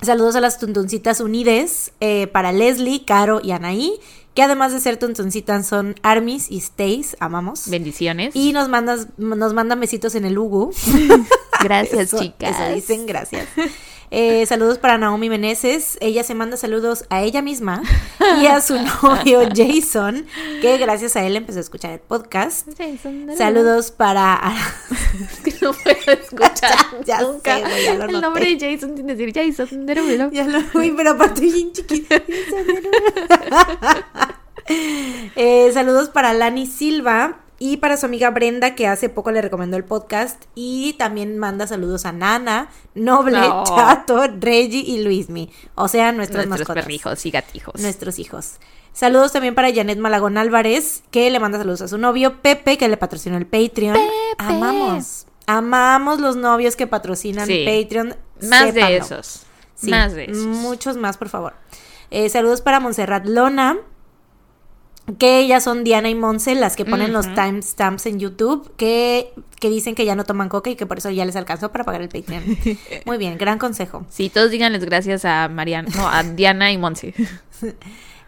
Saludos 0.02 0.36
a 0.36 0.40
las 0.40 0.60
Tuntuncitas 0.60 1.20
Unides, 1.20 1.90
eh, 1.98 2.28
para 2.28 2.52
Leslie, 2.52 3.04
Caro 3.04 3.40
y 3.42 3.50
Anaí, 3.52 3.98
que 4.36 4.42
además 4.42 4.72
de 4.72 4.78
ser 4.80 4.98
Tuntuncitas 4.98 5.66
son 5.66 5.96
Armis 6.02 6.48
y 6.50 6.60
Stace, 6.60 7.16
amamos. 7.18 7.68
Bendiciones. 7.68 8.36
Y 8.36 8.52
nos 8.52 8.68
mandas, 8.68 9.08
nos 9.16 9.54
mandan 9.54 9.80
besitos 9.80 10.14
en 10.14 10.26
el 10.26 10.38
Ugu. 10.38 10.72
Gracias, 11.64 12.12
Eso- 12.12 12.20
chicas. 12.20 12.54
Eso 12.60 12.74
dicen, 12.74 13.06
gracias. 13.06 13.48
Eh, 14.10 14.46
saludos 14.46 14.78
para 14.78 14.98
Naomi 14.98 15.28
Meneses. 15.28 15.98
Ella 16.00 16.22
se 16.22 16.34
manda 16.34 16.56
saludos 16.56 17.04
a 17.10 17.22
ella 17.22 17.42
misma 17.42 17.82
y 18.40 18.46
a 18.46 18.60
su 18.60 18.74
novio 19.02 19.40
Jason, 19.54 20.26
que 20.60 20.78
gracias 20.78 21.16
a 21.16 21.24
él 21.26 21.36
empezó 21.36 21.58
a 21.58 21.62
escuchar 21.62 21.90
el 21.92 22.00
podcast. 22.00 22.68
Jason. 22.78 23.28
Saludos 23.36 23.90
para. 23.90 24.40
Que 25.44 25.54
no 25.62 25.72
puedo 25.72 26.12
escuchar 26.12 26.76
Ya 27.06 27.20
nunca 27.22 27.56
sé, 27.56 27.84
ya 27.84 27.94
lo 27.94 28.04
el 28.04 28.12
noté. 28.12 28.20
nombre 28.20 28.54
de 28.54 28.72
Jason 28.74 28.96
sin 28.96 29.06
decir 29.06 29.32
Jason 29.34 29.86
Derulo. 29.86 30.30
Ya 30.30 30.44
lo 30.46 30.58
uy, 30.74 30.92
pero 30.96 31.12
aparte 31.12 31.40
bien 31.40 31.72
chiquito. 31.72 32.14
Eh, 34.68 35.70
saludos 35.72 36.08
para 36.08 36.32
Lani 36.34 36.66
Silva 36.66 37.38
y 37.58 37.78
para 37.78 37.96
su 37.96 38.06
amiga 38.06 38.30
Brenda, 38.30 38.74
que 38.74 38.86
hace 38.86 39.08
poco 39.08 39.30
le 39.32 39.40
recomendó 39.42 39.76
el 39.76 39.84
podcast. 39.84 40.44
Y 40.54 40.92
también 40.94 41.38
manda 41.38 41.66
saludos 41.66 42.04
a 42.06 42.12
Nana, 42.12 42.68
Noble, 42.94 43.38
No. 43.38 43.64
Chato, 43.64 44.26
Reggie 44.38 44.80
y 44.86 45.02
Luismi. 45.02 45.50
O 45.74 45.88
sea, 45.88 46.12
nuestros, 46.12 46.46
Nuestros 46.46 46.60
mascotas. 46.68 46.84
perrijos 46.84 47.24
y 47.26 47.30
gatijos. 47.30 47.80
Nuestros 47.80 48.18
hijos. 48.18 48.54
Saludos 48.92 49.32
también 49.32 49.54
para 49.54 49.72
Janet 49.74 49.98
Malagón 49.98 50.38
Álvarez, 50.38 51.02
que 51.10 51.30
le 51.30 51.38
manda 51.40 51.58
saludos 51.58 51.82
a 51.82 51.88
su 51.88 51.98
novio 51.98 52.40
Pepe, 52.42 52.78
que 52.78 52.88
le 52.88 52.96
patrocinó 52.96 53.36
el 53.36 53.46
Patreon. 53.46 53.96
Amamos. 54.38 55.26
Amamos 55.46 56.18
los 56.20 56.36
novios 56.36 56.76
que 56.76 56.86
patrocinan 56.86 57.46
Sí. 57.46 57.64
Patreon. 57.66 58.16
Más 58.42 58.74
de 58.74 58.96
esos. 58.96 59.42
Sí, 59.74 59.90
Más 59.90 60.14
de 60.14 60.24
esos. 60.24 60.44
Muchos 60.44 60.96
más, 60.96 61.16
por 61.18 61.28
favor. 61.28 61.54
Eh, 62.10 62.28
saludos 62.30 62.60
para 62.62 62.80
Montserrat 62.80 63.26
Lona. 63.26 63.76
Que 65.18 65.38
ellas 65.38 65.62
son 65.62 65.84
Diana 65.84 66.08
y 66.10 66.14
Monse, 66.16 66.54
las 66.56 66.74
que 66.74 66.84
ponen 66.84 67.12
los 67.12 67.26
timestamps 67.34 68.06
en 68.06 68.18
YouTube, 68.18 68.72
que, 68.76 69.32
que 69.60 69.70
dicen 69.70 69.94
que 69.94 70.04
ya 70.04 70.16
no 70.16 70.24
toman 70.24 70.48
coca 70.48 70.68
y 70.70 70.74
que 70.74 70.84
por 70.84 70.98
eso 70.98 71.10
ya 71.10 71.24
les 71.24 71.36
alcanzó 71.36 71.70
para 71.70 71.84
pagar 71.84 72.02
el 72.02 72.08
Patreon. 72.08 72.42
Muy 73.06 73.16
bien, 73.16 73.38
gran 73.38 73.58
consejo. 73.58 74.04
Sí, 74.10 74.30
todos 74.30 74.50
díganles 74.50 74.84
gracias 74.84 75.24
a 75.24 75.48
Mariana, 75.48 75.88
no, 75.96 76.08
a 76.08 76.22
Diana 76.24 76.72
y 76.72 76.78
Monse. 76.78 77.14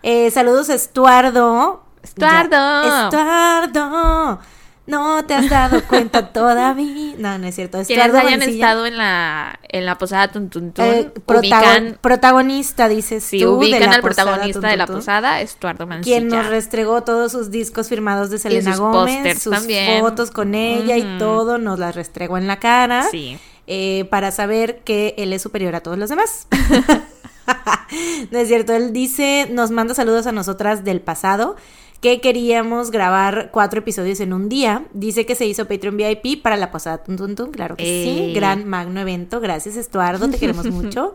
Eh, 0.05 0.31
saludos 0.31 0.71
a 0.71 0.75
Estuardo. 0.75 1.83
Estuardo. 2.05 2.51
Ya- 2.51 3.05
Estuardo. 3.07 4.39
No 4.89 5.25
te 5.27 5.35
has 5.35 5.49
dado 5.51 5.85
cuenta 5.87 6.33
todavía. 6.33 7.15
No, 7.19 7.39
no 7.39 7.47
es 7.47 7.55
cierto. 7.55 7.79
Quienes 7.85 8.07
hayan 8.07 8.41
Mancilla, 8.41 8.67
estado 8.67 8.87
en 8.87 8.97
la, 8.97 9.61
en 9.69 9.85
la 9.85 9.99
posada 9.99 10.29
Tuntuntun, 10.33 10.85
eh, 10.85 11.13
ubican, 11.27 11.99
protagonista, 12.01 12.89
dices 12.89 13.23
sí, 13.23 13.39
tú, 13.39 13.53
de 13.61 13.67
ubican 13.67 13.91
la 13.91 13.97
al 13.97 14.01
posada 14.01 14.25
protagonista 14.33 14.69
de 14.69 14.77
la 14.79 14.87
posada, 14.87 15.41
Estuardo 15.43 15.87
Mancilla. 15.87 16.17
quien 16.17 16.29
nos 16.29 16.47
restregó 16.47 17.03
todos 17.03 17.31
sus 17.33 17.51
discos 17.51 17.89
firmados 17.89 18.31
de 18.31 18.39
Selena 18.39 18.73
sus 18.73 18.81
Gómez, 18.81 19.43
sus 19.43 19.53
también. 19.53 20.01
fotos 20.01 20.31
con 20.31 20.55
ella 20.55 20.97
y 20.97 21.19
todo, 21.19 21.59
nos 21.59 21.79
las 21.79 21.95
restregó 21.95 22.39
en 22.39 22.47
la 22.47 22.59
cara 22.59 23.05
Sí. 23.11 23.39
eh, 23.67 24.07
para 24.11 24.31
saber 24.31 24.79
que 24.85 25.15
él 25.19 25.33
es 25.35 25.43
superior 25.43 25.75
a 25.75 25.81
todos 25.83 25.99
los 25.99 26.09
demás. 26.09 26.47
no 28.31 28.39
es 28.39 28.49
cierto, 28.49 28.75
él 28.75 28.93
dice, 28.93 29.49
nos 29.51 29.71
manda 29.71 29.95
saludos 29.95 30.27
a 30.27 30.33
nosotras 30.33 30.85
del 30.85 31.01
pasado, 31.01 31.57
que 32.01 32.21
queríamos 32.21 32.91
grabar 32.91 33.51
cuatro 33.53 33.81
episodios 33.81 34.21
en 34.21 34.33
un 34.33 34.49
día. 34.49 34.85
Dice 34.93 35.27
que 35.27 35.35
se 35.35 35.47
hizo 35.47 35.67
Patreon 35.67 35.97
VIP 35.97 36.43
para 36.43 36.57
la 36.57 36.71
posada 36.71 36.99
Tun 36.99 37.17
Tun 37.17 37.35
Tun, 37.35 37.51
claro 37.51 37.77
que 37.77 37.85
sí. 37.85 38.21
Ey. 38.21 38.35
Gran 38.35 38.69
magno 38.69 39.01
evento. 39.01 39.41
Gracias, 39.41 39.77
Estuardo, 39.77 40.29
te 40.31 40.39
queremos 40.39 40.67
mucho. 40.71 41.15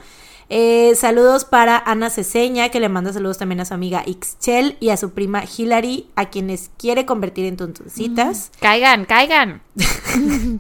Eh, 0.50 0.94
saludos 0.96 1.46
para 1.46 1.78
Ana 1.78 2.10
Ceseña, 2.10 2.70
que 2.70 2.80
le 2.80 2.90
manda 2.90 3.14
saludos 3.14 3.38
también 3.38 3.60
a 3.62 3.66
su 3.66 3.74
amiga 3.74 4.04
Ixchel 4.06 4.78
y 4.80 4.90
a 4.90 4.98
su 4.98 5.12
prima 5.12 5.44
Hilary, 5.46 6.10
a 6.16 6.30
quienes 6.30 6.70
quiere 6.78 7.06
convertir 7.06 7.46
en 7.46 7.58
tuntuncitas. 7.58 8.52
Caigan, 8.60 9.06
caigan. 9.06 9.62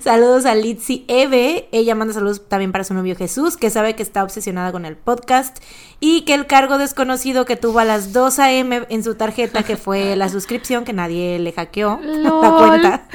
Saludos 0.00 0.46
a 0.46 0.54
Litzy 0.54 1.04
Eve. 1.08 1.68
Ella 1.72 1.94
manda 1.94 2.14
saludos 2.14 2.48
también 2.48 2.70
para 2.70 2.84
su 2.84 2.94
novio 2.94 3.16
Jesús, 3.16 3.56
que 3.56 3.70
sabe 3.70 3.94
que 3.96 4.02
está 4.02 4.22
obsesionada 4.22 4.70
con 4.70 4.84
el 4.84 4.96
podcast. 4.96 5.58
Y 5.98 6.22
que 6.22 6.34
el 6.34 6.46
cargo 6.46 6.78
desconocido 6.78 7.44
que 7.44 7.56
tuvo 7.56 7.78
a 7.80 7.84
las 7.84 8.12
2 8.12 8.38
a.m. 8.40 8.86
en 8.88 9.04
su 9.04 9.14
tarjeta, 9.14 9.62
que 9.62 9.76
fue 9.76 10.14
la 10.16 10.28
suscripción, 10.28 10.84
que 10.84 10.92
nadie 10.92 11.38
le 11.38 11.52
hackeó 11.52 11.98
la 12.04 12.28
Lol. 12.28 12.58
cuenta. 12.58 13.08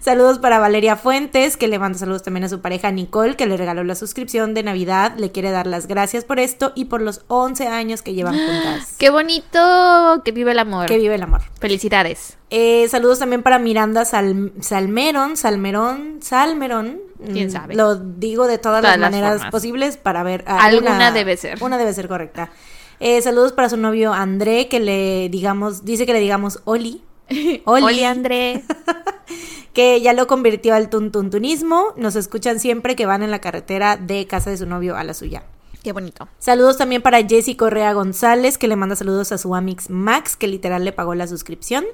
saludos 0.00 0.38
para 0.38 0.58
Valeria 0.58 0.96
Fuentes, 0.96 1.56
que 1.56 1.68
le 1.68 1.78
manda 1.78 1.98
saludos 1.98 2.22
también 2.22 2.44
a 2.44 2.48
su 2.48 2.60
pareja 2.60 2.90
Nicole, 2.90 3.36
que 3.36 3.46
le 3.46 3.56
regaló 3.56 3.84
la 3.84 3.94
suscripción 3.94 4.23
de 4.26 4.62
Navidad. 4.62 5.14
Le 5.16 5.30
quiere 5.32 5.50
dar 5.50 5.66
las 5.66 5.86
gracias 5.86 6.24
por 6.24 6.38
esto 6.40 6.72
y 6.74 6.86
por 6.86 7.00
los 7.00 7.22
11 7.28 7.68
años 7.68 8.02
que 8.02 8.14
llevan 8.14 8.34
juntas. 8.34 8.94
Qué 8.98 9.10
bonito 9.10 10.22
que 10.24 10.32
vive 10.32 10.52
el 10.52 10.58
amor. 10.58 10.86
Que 10.86 10.98
vive 10.98 11.14
el 11.14 11.22
amor. 11.22 11.42
Felicidades. 11.60 12.36
Eh, 12.50 12.86
saludos 12.88 13.18
también 13.18 13.42
para 13.42 13.58
Miranda 13.58 14.04
Sal- 14.04 14.52
Salmerón, 14.60 15.36
Salmerón, 15.36 16.18
Salmerón. 16.22 17.00
¿Quién 17.32 17.48
Mm, 17.48 17.50
sabe? 17.50 17.74
Lo 17.74 17.96
digo 17.96 18.46
de 18.46 18.58
todas, 18.58 18.82
Todas 18.82 18.98
las 18.98 19.10
maneras 19.10 19.42
posibles 19.50 19.96
para 19.96 20.22
ver. 20.22 20.44
ah, 20.46 20.64
Alguna 20.64 20.96
una- 20.96 21.12
debe 21.12 21.36
ser. 21.36 21.62
Una 21.62 21.78
debe 21.78 21.92
ser 21.94 22.08
correcta. 22.08 22.50
Eh, 23.00 23.20
saludos 23.22 23.52
para 23.52 23.68
su 23.68 23.76
novio 23.76 24.12
André, 24.12 24.68
que 24.68 24.78
le 24.80 25.28
digamos, 25.30 25.84
dice 25.84 26.06
que 26.06 26.12
le 26.12 26.20
digamos 26.20 26.60
Oli. 26.64 27.02
Oli, 27.64 28.04
André. 28.04 28.62
que 29.72 30.00
ya 30.00 30.12
lo 30.12 30.26
convirtió 30.26 30.74
al 30.74 30.88
tuntuntunismo. 30.90 31.92
Nos 31.96 32.16
escuchan 32.16 32.60
siempre 32.60 32.96
que 32.96 33.06
van 33.06 33.22
en 33.22 33.30
la 33.30 33.40
carretera 33.40 33.96
de 33.96 34.26
casa 34.26 34.50
de 34.50 34.56
su 34.58 34.66
novio 34.66 34.96
a 34.96 35.04
la 35.04 35.14
suya. 35.14 35.44
Qué 35.82 35.92
bonito. 35.92 36.28
Saludos 36.38 36.78
también 36.78 37.02
para 37.02 37.22
Jessy 37.26 37.56
Correa 37.56 37.92
González, 37.92 38.56
que 38.56 38.68
le 38.68 38.76
manda 38.76 38.96
saludos 38.96 39.32
a 39.32 39.38
su 39.38 39.54
Amix 39.54 39.90
Max, 39.90 40.34
que 40.36 40.46
literal 40.46 40.82
le 40.84 40.92
pagó 40.92 41.14
la 41.14 41.26
suscripción. 41.26 41.84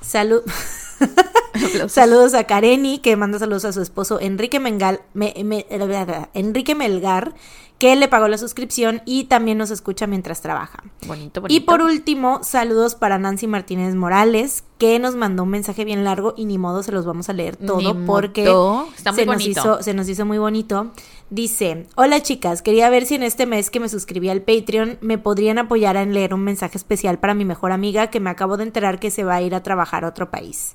Salud. 0.00 0.42
Saludos 1.88 2.34
a 2.34 2.44
Kareni, 2.44 2.98
que 2.98 3.16
manda 3.16 3.38
saludos 3.38 3.64
a 3.64 3.72
su 3.72 3.82
esposo 3.82 4.20
Enrique 4.20 4.60
Mengal, 4.60 5.00
me- 5.14 5.34
me- 5.44 5.66
Enrique 6.34 6.74
Melgar, 6.74 7.34
que 7.78 7.94
le 7.94 8.08
pagó 8.08 8.26
la 8.26 8.38
suscripción 8.38 9.02
y 9.04 9.24
también 9.24 9.56
nos 9.56 9.70
escucha 9.70 10.06
mientras 10.06 10.42
trabaja. 10.42 10.82
Bonito, 11.06 11.40
bonito. 11.40 11.56
Y 11.56 11.64
por 11.64 11.80
último, 11.80 12.40
saludos 12.42 12.96
para 12.96 13.18
Nancy 13.18 13.46
Martínez 13.46 13.94
Morales, 13.94 14.64
que 14.78 14.98
nos 14.98 15.14
mandó 15.14 15.44
un 15.44 15.50
mensaje 15.50 15.84
bien 15.84 16.02
largo 16.02 16.34
y 16.36 16.44
ni 16.44 16.58
modo 16.58 16.82
se 16.82 16.90
los 16.90 17.06
vamos 17.06 17.28
a 17.28 17.32
leer 17.32 17.56
todo 17.56 17.78
Ni 17.78 18.06
porque. 18.06 18.42
Está 18.96 19.12
muy 19.12 19.20
se, 19.20 19.26
nos 19.26 19.46
hizo, 19.46 19.82
se 19.82 19.94
nos 19.94 20.08
hizo 20.08 20.26
muy 20.26 20.38
bonito. 20.38 20.90
Dice, 21.30 21.86
hola 21.94 22.20
chicas, 22.22 22.62
quería 22.62 22.90
ver 22.90 23.06
si 23.06 23.14
en 23.14 23.22
este 23.22 23.46
mes 23.46 23.70
que 23.70 23.80
me 23.80 23.88
suscribí 23.88 24.28
al 24.28 24.42
Patreon 24.42 24.98
me 25.00 25.18
podrían 25.18 25.58
apoyar 25.58 25.96
en 25.96 26.14
leer 26.14 26.34
un 26.34 26.42
mensaje 26.42 26.78
especial 26.78 27.18
para 27.18 27.34
mi 27.34 27.44
mejor 27.44 27.70
amiga 27.70 28.08
que 28.08 28.18
me 28.18 28.30
acabo 28.30 28.56
de 28.56 28.64
enterar 28.64 28.98
que 28.98 29.10
se 29.10 29.24
va 29.24 29.36
a 29.36 29.42
ir 29.42 29.54
a 29.54 29.62
trabajar 29.62 30.04
a 30.04 30.08
otro 30.08 30.30
país. 30.30 30.74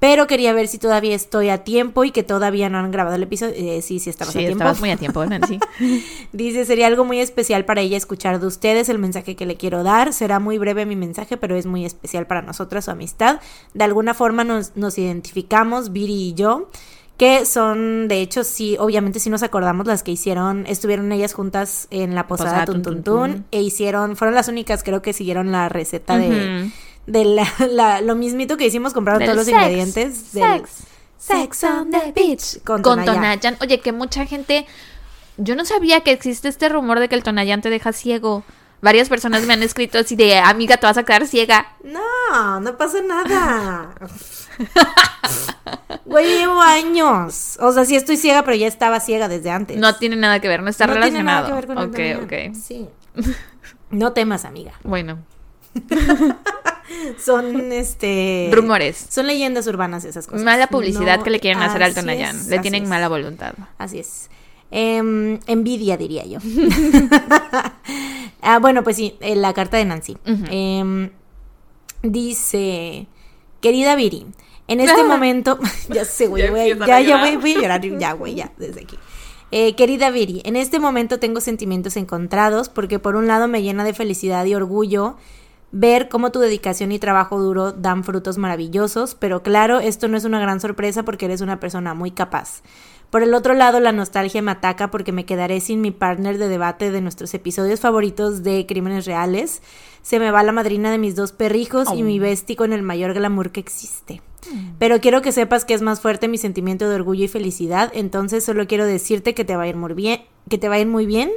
Pero 0.00 0.26
quería 0.26 0.52
ver 0.54 0.66
si 0.66 0.78
todavía 0.78 1.14
estoy 1.14 1.50
a 1.50 1.58
tiempo 1.62 2.04
y 2.04 2.10
que 2.10 2.22
todavía 2.22 2.70
no 2.70 2.78
han 2.78 2.90
grabado 2.90 3.16
el 3.16 3.22
episodio. 3.22 3.54
Eh, 3.54 3.82
sí, 3.82 4.00
sí, 4.00 4.08
estabas 4.08 4.32
Sí, 4.32 4.38
a 4.38 4.40
tiempo. 4.40 4.56
estabas 4.56 4.80
muy 4.80 4.90
a 4.90 4.96
tiempo, 4.96 5.24
Nancy. 5.26 5.60
Dice, 6.32 6.64
sería 6.64 6.86
algo 6.86 7.04
muy 7.04 7.20
especial 7.20 7.66
para 7.66 7.82
ella 7.82 7.98
escuchar 7.98 8.40
de 8.40 8.46
ustedes 8.46 8.88
el 8.88 8.98
mensaje 8.98 9.36
que 9.36 9.44
le 9.44 9.56
quiero 9.56 9.82
dar. 9.82 10.14
Será 10.14 10.40
muy 10.40 10.56
breve 10.56 10.86
mi 10.86 10.96
mensaje, 10.96 11.36
pero 11.36 11.54
es 11.54 11.66
muy 11.66 11.84
especial 11.84 12.26
para 12.26 12.40
nosotras 12.40 12.86
su 12.86 12.90
amistad. 12.90 13.40
De 13.74 13.84
alguna 13.84 14.14
forma 14.14 14.42
nos, 14.42 14.74
nos 14.74 14.96
identificamos, 14.96 15.92
Viri 15.92 16.30
y 16.30 16.34
yo, 16.34 16.70
que 17.18 17.44
son, 17.44 18.08
de 18.08 18.22
hecho, 18.22 18.42
sí, 18.44 18.76
obviamente 18.80 19.20
sí 19.20 19.28
nos 19.28 19.42
acordamos 19.42 19.86
las 19.86 20.02
que 20.02 20.10
hicieron, 20.12 20.64
estuvieron 20.66 21.12
ellas 21.12 21.34
juntas 21.34 21.86
en 21.90 22.14
la 22.14 22.26
posada 22.26 22.64
Posada 22.64 22.64
Tun 22.64 22.80
Tun 22.82 23.02
Tun 23.02 23.44
e 23.50 23.60
hicieron, 23.60 24.16
fueron 24.16 24.34
las 24.34 24.48
únicas 24.48 24.82
creo 24.82 25.02
que 25.02 25.12
siguieron 25.12 25.52
la 25.52 25.68
receta 25.68 26.16
de 26.16 26.70
la, 27.06 27.46
la- 27.70 28.00
lo 28.00 28.14
mismito 28.14 28.56
que 28.56 28.66
hicimos, 28.66 28.92
compraron 28.92 29.18
Del 29.20 29.26
todos 29.28 29.36
los 29.38 29.46
sex, 29.46 29.56
ingredientes. 29.58 30.32
del- 30.32 30.42
sex, 30.60 30.70
sex 31.18 31.64
on 31.64 31.90
the 31.90 32.12
beach. 32.12 32.62
Con. 32.64 32.82
Tonayan. 32.82 33.56
Oye, 33.60 33.80
que 33.80 33.92
mucha 33.92 34.26
gente. 34.26 34.66
Yo 35.36 35.56
no 35.56 35.64
sabía 35.64 36.00
que 36.02 36.12
existe 36.12 36.48
este 36.48 36.68
rumor 36.68 37.00
de 37.00 37.08
que 37.08 37.14
el 37.14 37.22
Tonayan 37.22 37.62
te 37.62 37.70
deja 37.70 37.92
ciego. 37.92 38.44
Varias 38.82 39.08
personas 39.10 39.42
me 39.46 39.52
han 39.52 39.62
escrito 39.62 39.98
así 39.98 40.16
de 40.16 40.38
amiga, 40.38 40.78
te 40.78 40.86
vas 40.86 40.96
a 40.96 41.02
quedar 41.04 41.26
ciega. 41.26 41.66
No, 41.84 42.60
no 42.60 42.76
pasa 42.78 42.98
nada. 43.02 43.94
Güey, 46.06 46.38
llevo 46.38 46.60
años. 46.60 47.58
O 47.60 47.72
sea, 47.72 47.84
sí 47.84 47.94
estoy 47.96 48.16
ciega, 48.16 48.42
pero 48.42 48.56
ya 48.56 48.66
estaba 48.66 49.00
ciega 49.00 49.28
desde 49.28 49.50
antes. 49.50 49.76
No 49.76 49.94
tiene 49.96 50.16
nada 50.16 50.40
que 50.40 50.48
ver, 50.48 50.62
no 50.62 50.70
está 50.70 50.86
No 50.86 50.94
tiene 50.94 51.06
relacionado. 51.06 51.48
nada 51.48 51.48
que 51.48 51.54
ver 51.54 51.66
con 51.66 51.78
el 51.78 51.84
ok, 51.84 51.92
Tonayan. 52.28 52.50
ok. 52.52 52.56
Sí. 52.62 52.88
No 53.90 54.12
temas, 54.12 54.44
amiga. 54.44 54.72
Bueno, 54.82 55.18
Son 57.24 57.72
este 57.72 58.50
rumores. 58.52 59.06
Son 59.08 59.26
leyendas 59.26 59.66
urbanas 59.66 60.04
esas 60.04 60.26
cosas. 60.26 60.42
Mala 60.42 60.66
publicidad 60.66 61.18
No, 61.18 61.24
que 61.24 61.30
le 61.30 61.40
quieren 61.40 61.62
hacer 61.62 61.82
al 61.82 61.92
es, 61.92 62.46
Le 62.48 62.58
tienen 62.58 62.88
mala 62.88 63.08
voluntad. 63.08 63.54
Así 63.78 63.98
es. 63.98 64.28
Em, 64.72 65.38
envidia, 65.46 65.96
diría 65.96 66.24
yo. 66.26 66.38
ah, 68.42 68.58
bueno, 68.60 68.82
pues 68.84 68.96
sí, 68.96 69.16
eh, 69.20 69.36
la 69.36 69.52
carta 69.52 69.76
de 69.76 69.84
Nancy. 69.84 70.16
Em, 70.24 71.10
Dice, 72.02 73.06
querida 73.60 73.94
Viri, 73.94 74.26
en 74.68 74.80
este 74.80 75.04
momento, 75.04 75.58
ya 75.90 76.04
sé, 76.04 76.28
güey, 76.28 76.44
Ya 76.44 76.50
voy 76.50 76.60
a 76.60 76.66
llorar, 77.54 77.82
ya, 77.82 78.12
güey, 78.14 78.34
ya, 78.34 78.52
desde 78.56 78.82
aquí. 78.82 78.96
Eh, 79.52 79.74
querida 79.74 80.10
Viri, 80.10 80.40
en 80.44 80.56
este 80.56 80.78
momento 80.78 81.18
tengo 81.18 81.40
sentimientos 81.40 81.96
encontrados 81.96 82.68
porque 82.68 82.98
por 83.00 83.16
un 83.16 83.26
lado 83.26 83.48
me 83.48 83.62
llena 83.62 83.84
de 83.84 83.92
felicidad 83.92 84.44
y 84.44 84.54
orgullo 84.54 85.16
ver 85.72 86.08
cómo 86.08 86.32
tu 86.32 86.40
dedicación 86.40 86.92
y 86.92 86.98
trabajo 86.98 87.40
duro 87.40 87.72
dan 87.72 88.04
frutos 88.04 88.38
maravillosos, 88.38 89.14
pero 89.14 89.42
claro, 89.42 89.80
esto 89.80 90.08
no 90.08 90.16
es 90.16 90.24
una 90.24 90.40
gran 90.40 90.60
sorpresa 90.60 91.04
porque 91.04 91.26
eres 91.26 91.40
una 91.40 91.60
persona 91.60 91.94
muy 91.94 92.10
capaz. 92.10 92.62
Por 93.10 93.24
el 93.24 93.34
otro 93.34 93.54
lado, 93.54 93.80
la 93.80 93.90
nostalgia 93.92 94.40
me 94.40 94.52
ataca 94.52 94.90
porque 94.90 95.10
me 95.10 95.24
quedaré 95.24 95.60
sin 95.60 95.80
mi 95.80 95.90
partner 95.90 96.38
de 96.38 96.46
debate 96.48 96.92
de 96.92 97.00
nuestros 97.00 97.34
episodios 97.34 97.80
favoritos 97.80 98.44
de 98.44 98.66
Crímenes 98.66 99.04
Reales. 99.04 99.62
Se 100.02 100.20
me 100.20 100.30
va 100.30 100.44
la 100.44 100.52
madrina 100.52 100.92
de 100.92 100.98
mis 100.98 101.16
dos 101.16 101.32
perrijos 101.32 101.88
y 101.94 102.02
Oh. 102.02 102.04
mi 102.04 102.20
bestie 102.20 102.54
con 102.54 102.72
el 102.72 102.82
mayor 102.82 103.12
glamour 103.14 103.50
que 103.50 103.58
existe. 103.60 104.22
Pero 104.78 105.00
quiero 105.00 105.22
que 105.22 105.32
sepas 105.32 105.64
que 105.64 105.74
es 105.74 105.82
más 105.82 106.00
fuerte 106.00 106.26
mi 106.28 106.38
sentimiento 106.38 106.88
de 106.88 106.94
orgullo 106.94 107.24
y 107.24 107.28
felicidad, 107.28 107.90
entonces 107.94 108.42
solo 108.44 108.66
quiero 108.66 108.86
decirte 108.86 109.34
que 109.34 109.44
te 109.44 109.54
va 109.56 109.64
a 109.64 109.68
ir 109.68 109.76
muy 109.76 109.92
bien, 109.92 110.22
que 110.48 110.56
te 110.56 110.68
va 110.68 110.76
a 110.76 110.80
ir 110.80 110.86
muy 110.86 111.04
bien, 111.04 111.30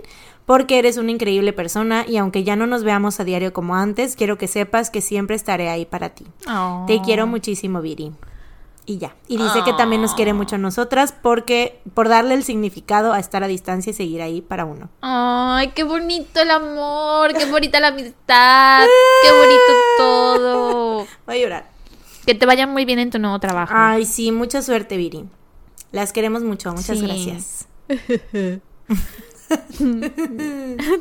porque 0.46 0.80
eres 0.80 0.98
una 0.98 1.12
increíble 1.12 1.51
persona 1.53 2.06
y 2.08 2.18
aunque 2.18 2.44
ya 2.44 2.56
no 2.56 2.65
nos 2.65 2.84
veamos 2.84 3.20
a 3.20 3.24
diario 3.25 3.51
como 3.51 3.75
antes, 3.75 4.15
quiero 4.15 4.38
que 4.38 4.48
sepas 4.48 4.89
que 4.89 5.01
siempre 5.01 5.36
estaré 5.36 5.70
ahí 5.70 5.86
para 5.86 6.10
ti. 6.15 6.25
Oh. 6.50 6.86
Te 6.88 7.01
quiero 7.01 7.27
muchísimo, 7.27 7.82
Viri. 7.82 8.12
Y 8.85 8.97
ya. 8.97 9.15
Y 9.29 9.37
dice 9.37 9.63
que 9.63 9.71
también 9.73 10.01
nos 10.01 10.13
quiere 10.13 10.33
mucho 10.33 10.55
a 10.55 10.57
nosotras 10.59 11.13
porque 11.21 11.79
por 11.93 12.09
darle 12.09 12.33
el 12.33 12.43
significado 12.43 13.13
a 13.13 13.19
estar 13.19 13.41
a 13.43 13.47
distancia 13.47 13.91
y 13.91 13.93
seguir 13.93 14.21
ahí 14.21 14.41
para 14.41 14.65
uno. 14.65 14.89
Ay, 14.99 15.69
qué 15.69 15.83
bonito 15.83 16.41
el 16.41 16.51
amor, 16.51 17.33
qué 17.33 17.45
bonita 17.45 17.79
la 17.79 17.87
amistad, 17.89 18.85
qué 19.23 19.31
bonito 19.31 19.73
todo. 19.97 21.07
Voy 21.25 21.35
a 21.37 21.39
llorar. 21.41 21.69
Que 22.25 22.35
te 22.35 22.45
vaya 22.45 22.67
muy 22.67 22.83
bien 22.83 22.99
en 22.99 23.09
tu 23.09 23.19
nuevo 23.19 23.39
trabajo. 23.39 23.73
Ay, 23.75 24.05
sí, 24.05 24.31
mucha 24.33 24.61
suerte, 24.61 24.97
Viri. 24.97 25.25
Las 25.93 26.11
queremos 26.11 26.43
mucho, 26.43 26.71
muchas 26.73 26.97
Sí. 26.99 27.05
gracias. 27.05 27.67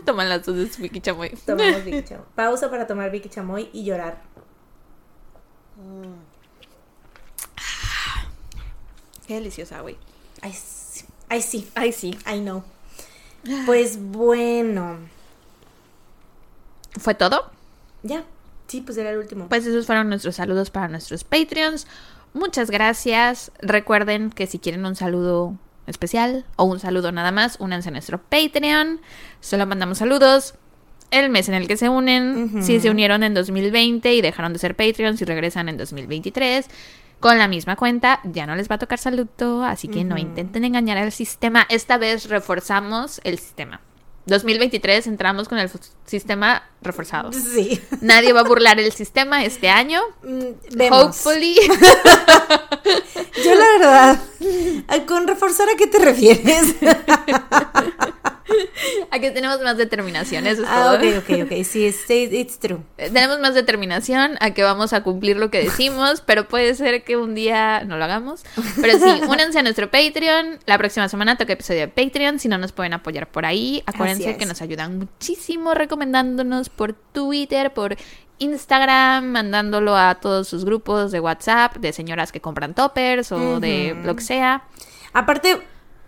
Toman 0.04 0.28
las 0.28 0.44
dos 0.44 0.56
de 0.56 0.72
su 0.72 0.82
Vicky 0.82 1.00
Chamoy. 1.00 1.30
Tomamos 1.46 1.84
Vicky 1.84 2.02
Chamoy. 2.08 2.26
Pausa 2.34 2.70
para 2.70 2.86
tomar 2.86 3.10
Vicky 3.10 3.28
Chamoy 3.28 3.70
y 3.72 3.84
llorar. 3.84 4.22
Qué 9.32 9.36
deliciosa, 9.36 9.80
güey. 9.80 9.96
Ay, 10.42 10.52
sí. 10.52 11.06
Ay, 11.30 11.40
sí. 11.40 11.66
Ay, 11.74 11.92
sí. 11.92 12.18
I 12.30 12.40
know. 12.40 12.62
Pues 13.64 13.98
bueno. 13.98 14.98
¿Fue 16.98 17.14
todo? 17.14 17.50
Ya. 18.02 18.24
Sí, 18.66 18.82
pues 18.82 18.98
era 18.98 19.08
el 19.08 19.16
último. 19.16 19.48
Pues 19.48 19.64
esos 19.64 19.86
fueron 19.86 20.10
nuestros 20.10 20.36
saludos 20.36 20.68
para 20.68 20.88
nuestros 20.88 21.24
Patreons. 21.24 21.86
Muchas 22.34 22.70
gracias. 22.70 23.52
Recuerden 23.62 24.28
que 24.28 24.46
si 24.46 24.58
quieren 24.58 24.84
un 24.84 24.96
saludo 24.96 25.56
especial 25.86 26.44
o 26.56 26.64
un 26.64 26.78
saludo 26.78 27.10
nada 27.10 27.32
más, 27.32 27.56
únanse 27.58 27.88
a 27.88 27.92
nuestro 27.92 28.20
Patreon. 28.20 29.00
Solo 29.40 29.64
mandamos 29.64 29.96
saludos 29.96 30.56
el 31.10 31.30
mes 31.30 31.48
en 31.48 31.54
el 31.54 31.68
que 31.68 31.78
se 31.78 31.88
unen. 31.88 32.62
Si 32.62 32.80
se 32.80 32.90
unieron 32.90 33.22
en 33.22 33.32
2020 33.32 34.12
y 34.12 34.20
dejaron 34.20 34.52
de 34.52 34.58
ser 34.58 34.76
Patreons 34.76 35.22
y 35.22 35.24
regresan 35.24 35.70
en 35.70 35.78
2023 35.78 36.68
con 37.23 37.38
la 37.38 37.47
misma 37.47 37.76
cuenta, 37.76 38.21
ya 38.25 38.47
no 38.47 38.57
les 38.57 38.69
va 38.69 38.75
a 38.75 38.79
tocar 38.79 38.99
saludo, 38.99 39.64
así 39.64 39.87
que 39.87 40.02
no 40.02 40.19
intenten 40.19 40.64
engañar 40.64 40.99
al 40.99 41.12
sistema. 41.12 41.64
Esta 41.69 41.97
vez 41.97 42.29
reforzamos 42.29 43.21
el 43.23 43.38
sistema. 43.38 43.81
2023 44.26 45.07
entramos 45.07 45.49
con 45.49 45.59
el 45.59 45.71
sistema 46.05 46.64
reforzado. 46.81 47.33
Sí. 47.33 47.81
Nadie 48.00 48.33
va 48.33 48.41
a 48.41 48.45
burlar 48.45 48.81
el 48.81 48.91
sistema 48.91 49.45
este 49.45 49.69
año. 49.69 50.00
Mm, 50.25 50.76
Vemos. 50.76 51.00
Hopefully. 51.00 51.55
Yo 53.45 53.55
la 53.55 53.67
verdad, 53.79 54.21
con 55.07 55.29
reforzar 55.29 55.69
a 55.69 55.76
qué 55.76 55.87
te 55.87 56.00
refieres. 56.00 56.75
Aquí 59.10 59.30
tenemos 59.30 59.60
más 59.62 59.76
determinación, 59.76 60.47
eso 60.47 60.62
es 60.62 60.69
ah, 60.71 60.82
todo. 60.82 60.97
ok, 60.97 61.23
ok, 61.23 61.45
ok. 61.45 61.65
Sí, 61.65 61.86
it's, 61.86 62.08
it's 62.08 62.58
true. 62.58 62.80
Eh, 62.99 63.10
Tenemos 63.10 63.41
más 63.41 63.54
determinación 63.54 64.36
a 64.41 64.52
que 64.52 64.62
vamos 64.62 64.93
a 64.93 65.02
cumplir 65.02 65.36
lo 65.36 65.50
que 65.50 65.62
decimos, 65.62 66.21
pero 66.26 66.49
puede 66.49 66.75
ser 66.75 67.04
que 67.04 67.17
un 67.17 67.34
día 67.34 67.84
no 67.84 67.97
lo 67.97 68.04
hagamos. 68.04 68.45
Pero 68.80 68.99
sí, 68.99 69.23
únanse 69.28 69.58
a 69.58 69.62
nuestro 69.62 69.91
Patreon. 69.91 70.58
La 70.67 70.78
próxima 70.78 71.08
semana 71.08 71.36
toca 71.36 71.52
episodio 71.52 71.80
de 71.80 71.88
Patreon. 71.88 72.38
Si 72.38 72.49
no 72.49 72.58
nos 72.58 72.73
pueden 72.73 72.93
apoyar 72.93 73.30
por 73.30 73.47
ahí, 73.47 73.82
acuérdense 73.86 74.30
es. 74.30 74.36
que 74.36 74.47
nos 74.47 74.62
ayudan 74.62 74.99
muchísimo 74.99 75.75
recomendándonos 75.75 76.69
por 76.69 76.95
Twitter, 76.95 77.73
por 77.73 77.97
Instagram, 78.38 79.26
mandándolo 79.26 79.97
a 79.97 80.17
todos 80.17 80.49
sus 80.49 80.65
grupos 80.65 81.12
de 81.12 81.21
WhatsApp, 81.21 81.76
de 81.76 81.93
señoras 81.93 82.32
que 82.32 82.41
compran 82.41 82.75
toppers 82.75 83.30
o 83.32 83.60
de 83.60 83.97
lo 84.02 84.17
que 84.17 84.23
sea. 84.23 84.65
Aparte, 85.12 85.60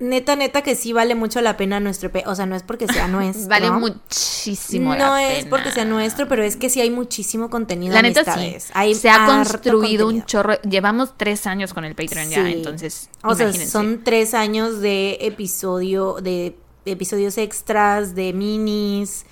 neta, 0.09 0.37
neta 0.37 0.63
que 0.63 0.75
sí 0.77 0.93
vale 0.93 1.15
mucho 1.15 1.41
la 1.41 1.57
pena 1.57 1.81
nuestro... 1.81 2.11
pe- 2.13 2.25
O 2.27 2.35
sea, 2.35 2.47
no 2.47 2.55
es 2.57 2.63
porque 2.63 2.87
sea 2.87 3.09
nuestro. 3.09 3.49
Vale 3.49 3.71
muchísimo 3.71 4.95
No 4.95 4.99
la 5.11 5.29
es 5.33 5.39
pena. 5.39 5.51
porque 5.51 5.71
sea 5.73 5.85
nuestro, 5.85 6.29
pero 6.29 6.43
es 6.43 6.57
que 6.57 6.71
sí 6.71 6.81
hay 6.81 6.91
muchísimo 6.91 7.51
contenido. 7.51 7.95
La 7.95 8.03
neta 8.03 8.25
sí. 8.37 8.57
Hay 8.75 8.95
se 8.95 9.11
ha 9.11 9.27
construido 9.27 10.09
un 10.09 10.25
chorro. 10.25 10.61
Llevamos 10.63 11.15
tres 11.17 11.47
años 11.47 11.75
con 11.75 11.85
el 11.85 11.95
Patreon 11.95 12.31
ya, 12.31 12.49
entonces. 12.51 13.09
O 13.23 13.35
sea, 13.35 13.53
son 13.53 14.03
tres 14.05 14.35
años 14.35 14.81
de 14.81 15.19
episodio, 15.21 16.17
de 16.23 16.57
episodios 16.85 17.39
extras, 17.39 18.15
de 18.15 18.33
minis. 18.33 19.25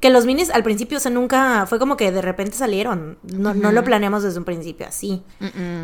Que 0.00 0.10
los 0.10 0.26
minis 0.26 0.50
al 0.50 0.62
principio, 0.62 0.98
o 0.98 1.00
sea, 1.00 1.10
nunca 1.10 1.64
fue 1.66 1.78
como 1.78 1.96
que 1.96 2.12
de 2.12 2.20
repente 2.20 2.54
salieron. 2.54 3.16
No, 3.22 3.54
no 3.54 3.72
lo 3.72 3.82
planeamos 3.82 4.22
desde 4.22 4.38
un 4.38 4.44
principio 4.44 4.86
así. 4.86 5.22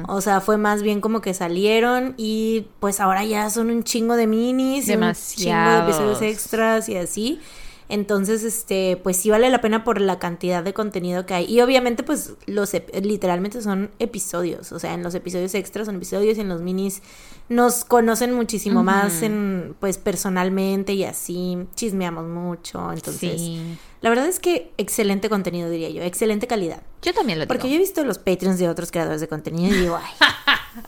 O 0.07 0.21
sea, 0.21 0.41
fue 0.41 0.59
más 0.59 0.83
bien 0.83 1.01
como 1.01 1.21
que 1.23 1.33
salieron 1.33 2.15
y 2.19 2.67
pues 2.79 3.01
ahora 3.01 3.25
ya 3.25 3.49
son 3.49 3.71
un 3.71 3.85
chingo 3.85 4.17
de 4.17 4.27
minis, 4.27 4.89
y 4.89 4.95
un 4.95 5.13
chingo 5.15 5.71
de 5.71 5.79
episodios 5.79 6.23
extras 6.23 6.89
y 6.89 6.97
así. 6.97 7.41
Entonces, 7.89 8.43
este, 8.43 8.99
pues 9.03 9.19
sí 9.19 9.29
vale 9.29 9.51
la 9.51 9.61
pena 9.61 9.85
por 9.85 10.01
la 10.01 10.19
cantidad 10.19 10.63
de 10.65 10.73
contenido 10.73 11.27
que 11.27 11.35
hay. 11.35 11.45
Y 11.45 11.61
obviamente, 11.61 12.03
pues, 12.03 12.35
los 12.47 12.73
literalmente 13.03 13.61
son 13.61 13.91
episodios. 13.99 14.73
O 14.73 14.79
sea, 14.79 14.95
en 14.95 15.03
los 15.03 15.15
episodios 15.15 15.55
extras 15.55 15.87
son 15.87 15.97
episodios 15.97 16.39
y 16.39 16.41
en 16.41 16.49
los 16.49 16.63
minis 16.63 17.03
nos 17.51 17.85
conocen 17.85 18.33
muchísimo 18.33 18.83
más 18.83 19.21
en, 19.23 19.75
pues, 19.79 19.99
personalmente 19.99 20.95
y 20.95 21.05
así. 21.05 21.67
Chismeamos 21.75 22.27
mucho. 22.27 22.93
Entonces, 22.93 23.39
Sí. 23.41 23.79
La 24.03 24.11
verdad 24.11 24.27
es 24.27 24.39
que 24.41 24.73
excelente 24.79 25.29
contenido, 25.31 25.71
diría 25.71 25.89
yo. 25.89 26.03
Excelente 26.03 26.47
calidad. 26.47 26.83
Yo 27.03 27.15
también 27.15 27.39
lo 27.39 27.45
digo. 27.45 27.49
Porque 27.55 27.69
yo 27.71 27.77
he 27.77 27.79
visto 27.79 28.05
los 28.05 28.19
Patreons 28.19 28.59
de 28.59 28.69
otros 28.69 28.91
creadores 28.91 29.21
de 29.21 29.29
contenido 29.29 29.75
y 29.75 29.79
digo, 29.81 29.97
ay, 29.97 30.83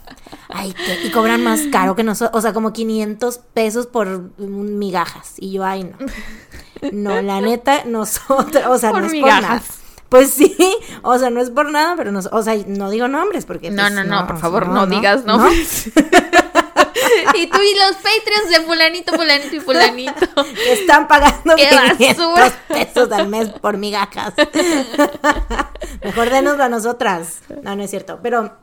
ay, 0.49 0.73
¿qué? 0.73 1.07
y 1.07 1.11
cobran 1.11 1.43
más 1.43 1.61
caro 1.71 1.95
que 1.95 2.03
nosotros, 2.03 2.37
o 2.37 2.41
sea, 2.41 2.53
como 2.53 2.73
500 2.73 3.37
pesos 3.53 3.87
por 3.87 4.37
migajas. 4.39 5.33
Y 5.37 5.51
yo, 5.53 5.63
ay, 5.65 5.85
no. 5.85 5.97
No, 6.91 7.21
la 7.21 7.41
neta, 7.41 7.85
nosotros, 7.85 8.63
o 8.67 8.77
sea, 8.77 8.91
Por 8.91 8.99
no 9.01 9.05
es 9.07 9.13
por 9.13 9.21
migajas. 9.21 9.41
nada. 9.41 9.61
Pues 10.15 10.31
sí, 10.31 10.55
o 11.01 11.17
sea, 11.17 11.29
no 11.29 11.41
es 11.41 11.49
por 11.49 11.69
nada, 11.69 11.95
pero 11.97 12.09
no, 12.13 12.21
o 12.31 12.41
sea, 12.41 12.55
no 12.67 12.89
digo 12.89 13.09
nombres 13.09 13.45
porque... 13.45 13.69
No, 13.69 13.83
pues, 13.83 13.93
no, 13.95 14.03
no, 14.05 14.25
por 14.25 14.39
favor, 14.39 14.69
no, 14.69 14.87
digas 14.87 15.25
no. 15.25 15.37
nombres. 15.37 15.87
y 17.33 17.47
tú 17.47 17.59
y 17.61 17.75
los 17.77 17.95
Patreons 17.97 18.49
de 18.49 18.61
fulanito, 18.65 19.13
fulanito 19.13 19.55
y 19.57 19.59
fulanito. 19.59 20.13
Que 20.53 20.71
están 20.71 21.09
pagando 21.09 21.57
¡Qué 21.57 21.67
500 21.97 22.17
basura! 22.17 22.53
pesos 22.69 23.11
al 23.11 23.27
mes 23.27 23.49
por 23.49 23.77
migajas. 23.77 24.33
Mejor 26.03 26.29
denoslo 26.29 26.63
a 26.63 26.69
nosotras. 26.69 27.41
No, 27.61 27.75
no 27.75 27.83
es 27.83 27.89
cierto. 27.89 28.19
Pero, 28.23 28.57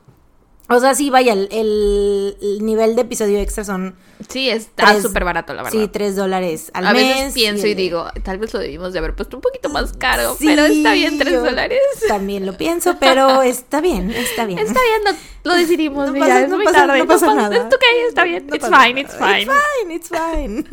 o 0.69 0.79
sea, 0.79 0.95
sí, 0.95 1.09
vaya, 1.09 1.33
el, 1.33 1.49
el- 1.51 2.37
el 2.41 2.65
nivel 2.65 2.95
de 2.95 3.01
episodio 3.01 3.39
extra 3.39 3.63
son... 3.63 3.95
Sí, 4.29 4.49
está 4.49 4.85
Tres- 4.91 5.03
súper 5.03 5.25
barato, 5.25 5.53
la 5.53 5.63
verdad. 5.63 5.77
Sí, 5.77 5.87
3 5.89 6.15
dólares 6.15 6.71
al 6.73 6.87
a 6.87 6.93
mes. 6.93 7.15
veces 7.15 7.33
pienso 7.33 7.67
y 7.67 7.71
el- 7.71 7.77
digo, 7.77 8.05
tal 8.23 8.37
vez 8.37 8.53
lo 8.53 8.59
debimos 8.61 8.93
de 8.93 8.99
haber 8.99 9.13
puesto 9.15 9.35
un 9.37 9.41
poquito 9.41 9.69
más 9.69 9.91
caro, 9.93 10.35
Sí, 10.39 10.45
pero 10.47 10.63
está 10.65 10.93
bien, 10.93 11.17
tres 11.19 11.41
dólares. 11.43 11.79
También 12.07 12.45
lo 12.45 12.55
pienso, 12.57 12.95
pero 12.99 13.41
está 13.41 13.81
bien, 13.81 14.09
está 14.11 14.45
bien. 14.45 14.59
Está 14.59 14.79
bien, 14.81 15.01
no- 15.13 15.49
lo 15.51 15.55
decidimos. 15.57 16.07
No 16.07 16.13
mira, 16.13 16.25
pasa- 16.27 16.41
es 16.43 16.49
no 16.49 16.55
muy 16.55 16.65
pasa- 16.65 16.77
tarde. 16.87 16.99
no 16.99 17.07
pasa 17.07 17.25
pasa- 17.25 17.35
nada. 17.49 17.69
Está 18.07 18.23
bien. 18.23 18.47
No 18.47 18.55
it's 18.55 18.65
fine, 18.67 19.01
it's 19.01 19.15
fine. 19.17 19.41
It's 19.41 19.51
fine, 19.51 19.93
it's 19.95 20.09
fine. 20.09 20.65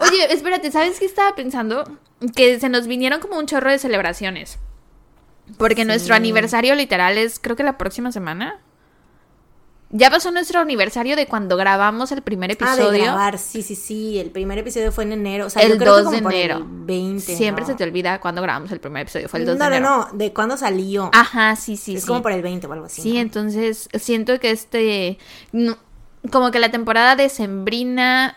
Oye, 0.00 0.32
espérate, 0.34 0.70
¿sabes 0.70 0.98
qué 0.98 1.06
estaba 1.06 1.34
pensando? 1.34 1.84
Que 2.36 2.60
se 2.60 2.68
nos 2.68 2.86
vinieron 2.86 3.20
como 3.20 3.38
un 3.38 3.46
chorro 3.46 3.70
de 3.70 3.78
celebraciones. 3.78 4.58
Porque 5.56 5.86
nuestro 5.86 6.14
aniversario 6.14 6.74
literal 6.74 7.16
es, 7.16 7.38
creo 7.40 7.56
que 7.56 7.62
la 7.62 7.78
próxima 7.78 8.12
semana. 8.12 8.60
Ya 9.92 10.08
pasó 10.08 10.30
nuestro 10.30 10.60
aniversario 10.60 11.16
de 11.16 11.26
cuando 11.26 11.56
grabamos 11.56 12.12
el 12.12 12.22
primer 12.22 12.52
Ah, 12.52 12.54
de 12.54 12.82
episodio. 12.82 13.02
grabar, 13.02 13.38
sí, 13.38 13.62
sí, 13.62 13.74
sí. 13.74 14.20
El 14.20 14.30
primer 14.30 14.56
episodio 14.58 14.92
fue 14.92 15.02
en 15.02 15.12
enero. 15.12 15.46
O 15.46 15.50
sea, 15.50 15.62
el 15.62 15.72
yo 15.72 15.78
creo 15.78 15.92
2 15.94 15.98
que 15.98 16.04
como 16.04 16.16
de 16.16 16.22
por 16.22 16.32
el 16.32 16.38
enero. 16.40 16.66
20. 16.68 17.36
Siempre 17.36 17.62
¿no? 17.62 17.66
se 17.66 17.74
te 17.74 17.82
olvida 17.82 18.20
cuando 18.20 18.40
grabamos 18.40 18.70
el 18.70 18.78
primer 18.78 19.02
episodio. 19.02 19.28
Fue 19.28 19.40
el 19.40 19.46
2 19.46 19.58
no, 19.58 19.64
de 19.68 19.76
enero. 19.76 19.90
No, 19.90 19.96
no, 20.12 20.12
de 20.16 20.32
cuándo 20.32 20.56
salió. 20.56 21.10
Ajá, 21.12 21.56
sí, 21.56 21.76
sí, 21.76 21.96
es 21.96 22.02
sí. 22.02 22.06
como 22.06 22.22
por 22.22 22.30
el 22.30 22.40
20 22.40 22.68
o 22.68 22.72
algo 22.72 22.86
así. 22.86 23.02
Sí, 23.02 23.14
¿no? 23.14 23.20
entonces 23.20 23.88
siento 23.94 24.38
que 24.38 24.50
este. 24.52 25.18
no- 25.52 25.76
como 26.30 26.50
que 26.52 26.60
la 26.60 26.70
temporada 26.70 27.16
de 27.16 27.28
Sembrina 27.28 28.36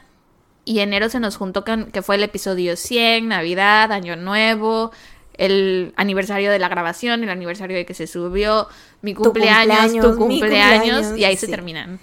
y 0.65 0.79
enero 0.79 1.09
se 1.09 1.19
nos 1.19 1.35
juntó 1.35 1.65
con 1.65 1.91
que 1.91 2.01
fue 2.01 2.15
el 2.15 2.23
episodio 2.23 2.77
100, 2.77 3.27
Navidad, 3.27 3.91
Año 3.91 4.15
Nuevo. 4.15 4.91
El 5.37 5.93
aniversario 5.97 6.51
de 6.51 6.59
la 6.59 6.69
grabación, 6.69 7.23
el 7.23 7.29
aniversario 7.29 7.75
de 7.77 7.85
que 7.85 7.93
se 7.93 8.07
subió, 8.07 8.67
mi 9.01 9.13
cumpleaños, 9.13 9.91
tu 9.91 10.17
cumpleaños, 10.17 10.17
mi 10.27 10.39
cumpleaños, 10.39 10.83
cumpleaños, 10.97 11.17
y 11.19 11.25
ahí 11.25 11.37
se 11.37 11.47
terminan. 11.47 11.99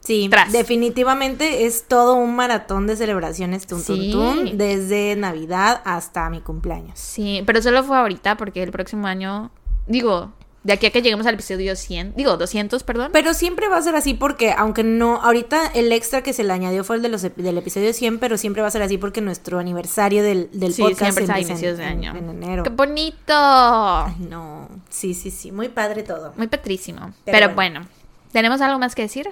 Sí, 0.00 0.28
Tras. 0.30 0.52
definitivamente 0.52 1.64
es 1.64 1.84
todo 1.88 2.14
un 2.14 2.36
maratón 2.36 2.86
de 2.86 2.94
celebraciones 2.94 3.66
tun, 3.66 3.82
tun, 3.82 3.96
Sí. 3.96 4.10
tun, 4.12 4.58
desde 4.58 5.16
Navidad 5.16 5.80
hasta 5.84 6.28
mi 6.28 6.40
cumpleaños. 6.42 6.98
Sí, 6.98 7.42
pero 7.46 7.62
solo 7.62 7.82
fue 7.84 7.96
ahorita 7.96 8.36
porque 8.36 8.62
el 8.62 8.70
próximo 8.70 9.06
año, 9.06 9.50
digo, 9.86 10.32
de 10.64 10.72
aquí 10.72 10.86
a 10.86 10.90
que 10.90 11.02
lleguemos 11.02 11.26
al 11.26 11.34
episodio 11.34 11.76
100, 11.76 12.14
digo, 12.16 12.36
200, 12.36 12.82
perdón. 12.82 13.10
Pero 13.12 13.34
siempre 13.34 13.68
va 13.68 13.76
a 13.76 13.82
ser 13.82 13.94
así 13.96 14.14
porque 14.14 14.52
aunque 14.52 14.82
no, 14.82 15.20
ahorita 15.22 15.66
el 15.74 15.92
extra 15.92 16.22
que 16.22 16.32
se 16.32 16.42
le 16.42 16.52
añadió 16.52 16.82
fue 16.84 16.96
el 16.96 17.02
de 17.02 17.10
los, 17.10 17.22
ep- 17.22 17.34
del 17.36 17.58
episodio 17.58 17.92
100, 17.92 18.18
pero 18.18 18.36
siempre 18.38 18.62
va 18.62 18.68
a 18.68 18.70
ser 18.70 18.82
así 18.82 18.96
porque 18.98 19.20
nuestro 19.20 19.58
aniversario 19.58 20.22
del, 20.22 20.48
del 20.52 20.72
sí, 20.74 20.82
podcast 20.82 21.00
siempre 21.02 21.24
es 21.24 21.30
a 21.30 21.38
inicios 21.40 21.78
de 21.78 21.84
año. 21.84 22.16
En, 22.16 22.30
enero. 22.30 22.62
¡Qué 22.62 22.70
bonito! 22.70 23.32
Ay, 23.34 24.16
no, 24.28 24.68
sí, 24.88 25.12
sí, 25.14 25.30
sí, 25.30 25.52
muy 25.52 25.68
padre 25.68 26.02
todo. 26.02 26.32
Muy 26.36 26.46
patrísimo. 26.48 27.12
Pero 27.24 27.38
Pero, 27.38 27.54
bueno. 27.54 27.86
¿tenemos 28.32 28.60
algo 28.62 28.78
más 28.78 28.94
que 28.94 29.02
decir? 29.02 29.28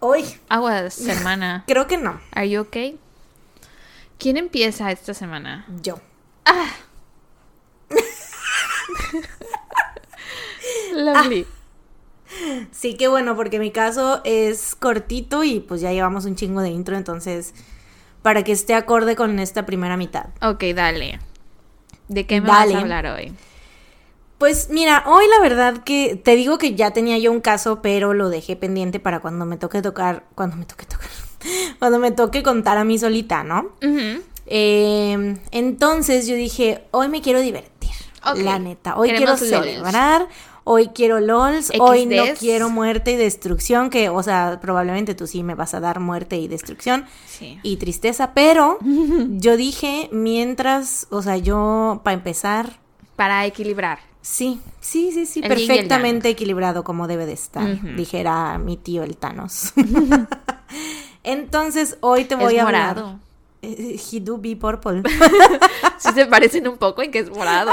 Hoy, 0.00 0.24
Aguas, 0.48 1.00
hermana. 1.06 1.64
creo 1.66 1.86
que 1.86 1.98
no, 1.98 2.18
¿Are 2.32 2.48
you 2.48 2.62
okay? 2.62 2.98
¿Quién 4.18 4.36
empieza 4.38 4.90
esta 4.90 5.12
semana? 5.12 5.66
yo. 5.82 5.98
Lovely. 10.98 11.46
Sí, 12.72 12.94
que 12.94 13.08
bueno, 13.08 13.34
porque 13.36 13.58
mi 13.58 13.70
caso 13.70 14.20
es 14.24 14.74
cortito 14.74 15.44
y 15.44 15.60
pues 15.60 15.80
ya 15.80 15.92
llevamos 15.92 16.26
un 16.26 16.36
chingo 16.36 16.60
de 16.60 16.68
intro, 16.68 16.94
entonces 16.94 17.54
para 18.20 18.44
que 18.44 18.52
esté 18.52 18.74
acorde 18.74 19.16
con 19.16 19.38
esta 19.38 19.64
primera 19.64 19.96
mitad. 19.96 20.26
Ok, 20.42 20.62
dale. 20.74 21.20
¿De 22.08 22.26
qué 22.26 22.42
me 22.42 22.48
Dale. 22.48 22.72
vas 22.74 22.74
a 22.74 22.80
hablar 22.82 23.06
hoy? 23.06 23.32
Pues 24.36 24.68
mira, 24.68 25.04
hoy 25.06 25.24
la 25.34 25.40
verdad 25.40 25.82
que 25.84 26.16
te 26.22 26.36
digo 26.36 26.58
que 26.58 26.74
ya 26.74 26.90
tenía 26.90 27.16
yo 27.16 27.32
un 27.32 27.40
caso, 27.40 27.80
pero 27.80 28.12
lo 28.12 28.28
dejé 28.28 28.56
pendiente 28.56 29.00
para 29.00 29.20
cuando 29.20 29.46
me 29.46 29.56
toque 29.56 29.80
tocar, 29.80 30.24
cuando 30.34 30.56
me 30.56 30.66
toque 30.66 30.84
tocar, 30.84 31.08
cuando 31.78 31.98
me 31.98 32.10
toque 32.10 32.42
contar 32.42 32.76
a 32.76 32.84
mí 32.84 32.98
solita, 32.98 33.42
¿no? 33.42 33.70
Eh, 34.46 35.38
entonces 35.50 36.26
yo 36.26 36.34
dije, 36.34 36.84
hoy 36.90 37.08
me 37.08 37.22
quiero 37.22 37.40
divertir, 37.40 37.90
Ok. 38.24 38.38
la 38.38 38.58
neta, 38.58 38.96
hoy 38.96 39.08
Queremos 39.12 39.40
quiero 39.40 39.62
celebrar, 39.62 40.28
hoy 40.70 40.88
quiero 40.88 41.18
LOLs, 41.20 41.72
hoy 41.80 42.04
no 42.04 42.24
quiero 42.38 42.68
muerte 42.68 43.12
y 43.12 43.16
destrucción, 43.16 43.88
que, 43.88 44.10
o 44.10 44.22
sea, 44.22 44.58
probablemente 44.60 45.14
tú 45.14 45.26
sí 45.26 45.42
me 45.42 45.54
vas 45.54 45.72
a 45.72 45.80
dar 45.80 45.98
muerte 45.98 46.36
y 46.36 46.46
destrucción 46.46 47.06
Sí. 47.26 47.58
y 47.62 47.78
tristeza, 47.78 48.32
pero 48.34 48.78
yo 48.82 49.56
dije, 49.56 50.08
mientras, 50.12 51.06
o 51.10 51.22
sea, 51.22 51.36
yo, 51.38 52.00
para 52.04 52.14
empezar, 52.14 52.78
Para 53.16 53.46
equilibrar. 53.46 53.98
Sí, 54.20 54.60
sí, 54.80 55.10
sí, 55.12 55.24
sí, 55.24 55.40
El 55.42 55.48
perfectamente 55.48 56.28
equilibrado 56.28 56.84
como 56.84 57.06
debe 57.08 57.24
de 57.24 57.32
estar, 57.32 57.96
dijera 57.96 58.58
mi 58.58 58.76
tío 58.76 59.02
el 59.04 59.16
Thanos. 59.16 59.72
Entonces, 61.24 61.96
hoy 62.00 62.24
te 62.24 62.34
voy 62.34 62.56
es 62.56 62.60
a 62.62 62.64
morado. 62.64 63.00
hablar. 63.00 63.18
Eh, 63.62 63.98
He 64.12 64.20
do 64.20 64.38
be 64.38 64.54
purple. 64.56 65.02
Sí 65.98 66.10
se 66.14 66.26
parecen 66.26 66.68
un 66.68 66.76
poco 66.78 67.02
en 67.02 67.10
que 67.10 67.18
es 67.20 67.30
morado. 67.30 67.72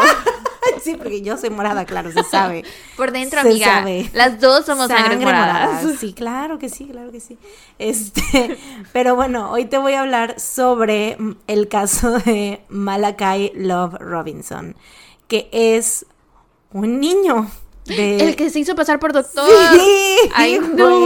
sí, 0.84 0.96
porque 0.96 1.22
yo 1.22 1.38
soy 1.38 1.50
morada, 1.50 1.86
claro, 1.86 2.12
se 2.12 2.24
sabe. 2.24 2.64
Por 2.98 3.12
dentro, 3.12 3.42
Se 3.42 3.48
amiga. 3.50 3.66
sabe. 3.66 4.10
Las 4.14 4.40
dos 4.40 4.66
somos 4.66 4.88
sangre, 4.88 5.10
Sangre 5.12 5.26
moradas. 5.26 5.84
morada. 5.84 5.98
Sí, 6.00 6.14
claro 6.14 6.60
que 6.60 6.70
sí, 6.70 6.86
claro 6.86 7.12
que 7.12 7.20
sí. 7.20 7.38
Este, 7.80 8.58
pero 8.94 9.16
bueno, 9.16 9.52
hoy 9.52 9.66
te 9.66 9.78
voy 9.78 9.94
a 9.94 10.02
hablar 10.02 10.40
sobre 10.40 11.18
el 11.48 11.68
caso 11.68 12.20
de 12.20 12.62
Malachi 12.70 13.52
Love 13.56 13.96
Robinson, 14.00 14.76
que 15.28 15.50
es 15.52 16.06
un 16.72 17.00
niño 17.00 17.50
de 17.86 18.18
El 18.18 18.36
que 18.36 18.50
se 18.50 18.60
hizo 18.60 18.76
pasar 18.76 19.00
por 19.00 19.14
doctor. 19.14 19.48
Sí, 19.74 20.18
I 20.38 20.60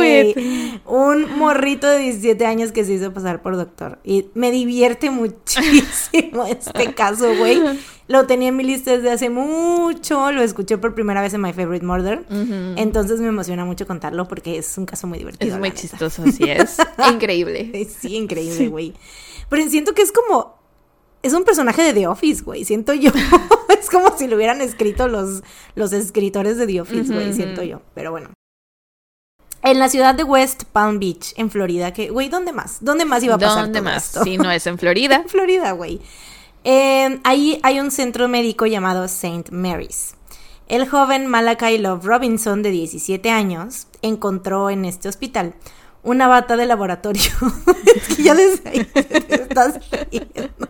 it. 0.06 0.82
Un 0.86 1.38
morrito 1.38 1.88
de 1.88 2.00
17 2.00 2.46
años 2.46 2.72
que 2.72 2.86
se 2.86 2.94
hizo 2.94 3.14
pasar 3.14 3.42
por 3.42 3.58
doctor. 3.58 4.00
Y 4.04 4.28
me 4.34 4.52
divierte 4.52 5.10
muchísimo 5.12 6.46
este 6.46 6.94
caso, 6.94 7.36
güey. 7.36 7.62
Lo 8.08 8.26
tenía 8.26 8.50
en 8.50 8.56
mi 8.56 8.64
lista 8.64 8.92
desde 8.92 9.12
hace 9.12 9.30
mucho. 9.30 10.32
Lo 10.32 10.42
escuché 10.42 10.78
por 10.78 10.96
primera 10.96 11.22
vez 11.22 11.34
en 11.34 11.42
My 11.42 11.54
Favorite 11.54 11.86
Murder. 11.86 12.26
Entonces 12.78 13.20
me 13.20 13.28
emociona 13.28 13.66
mucho 13.66 13.86
contarlo 13.86 14.28
porque 14.28 14.58
es 14.58 14.78
un 14.78 14.86
caso 14.86 15.06
muy 15.06 15.20
divertido. 15.20 15.54
Es 15.54 15.60
muy 15.60 15.70
neta. 15.70 15.82
chistoso, 15.82 16.24
así 16.24 16.44
es. 16.50 16.78
Increíble. 17.14 17.88
Sí, 18.00 18.16
increíble, 18.16 18.68
güey. 18.68 18.94
Pero 19.50 19.70
siento 19.70 19.94
que 19.94 20.02
es 20.02 20.12
como. 20.12 20.58
Es 21.22 21.34
un 21.34 21.44
personaje 21.44 21.84
de 21.84 21.94
The 21.94 22.08
Office, 22.08 22.44
güey. 22.44 22.64
Siento 22.64 22.94
yo. 22.94 23.12
Es 23.90 23.96
como 23.96 24.18
si 24.18 24.28
lo 24.28 24.36
hubieran 24.36 24.62
escrito 24.62 25.08
los, 25.08 25.42
los 25.76 25.94
escritores 25.94 26.58
de 26.58 26.68
The 26.68 26.82
Office, 26.82 27.14
güey. 27.14 27.34
Siento 27.34 27.64
yo. 27.64 27.82
Pero 27.96 28.12
bueno. 28.12 28.30
En 29.62 29.80
la 29.80 29.90
ciudad 29.90 30.16
de 30.16 30.24
West 30.24 30.64
Palm 30.72 31.00
Beach, 31.00 31.34
en 31.36 31.52
Florida, 31.52 31.92
que, 31.92 32.10
güey, 32.10 32.30
¿dónde 32.30 32.54
más? 32.54 32.78
¿Dónde 32.80 33.04
más 33.04 33.24
iba 33.24 33.36
a 33.36 33.38
pasar 33.38 33.64
¿Dónde 33.64 33.80
todo 33.80 33.90
más? 33.90 34.06
esto? 34.06 34.24
Si 34.24 34.38
no 34.38 34.50
es 34.52 34.66
en 34.68 34.78
Florida. 34.78 35.16
En 35.24 35.30
Florida, 35.30 35.72
güey. 35.74 36.00
Eh, 36.64 37.20
ahí 37.24 37.60
hay 37.64 37.80
un 37.80 37.92
centro 37.92 38.28
médico 38.28 38.66
llamado 38.68 39.04
St. 39.06 39.52
Mary's. 39.52 40.16
El 40.68 40.88
joven 40.88 41.28
Malachi 41.28 41.78
Love 41.80 42.06
Robinson, 42.06 42.62
de 42.62 42.70
17 42.70 43.32
años, 43.32 43.88
encontró 44.02 44.70
en 44.70 44.86
este 44.86 45.10
hospital 45.10 45.56
una 46.04 46.28
bata 46.28 46.56
de 46.58 46.66
laboratorio. 46.66 47.22
es 47.96 48.16
que 48.16 48.24
ya 48.24 48.34
desde 48.36 48.70
ahí 48.70 48.84
te 48.86 49.36
estás 49.36 49.80
riendo. 49.92 50.68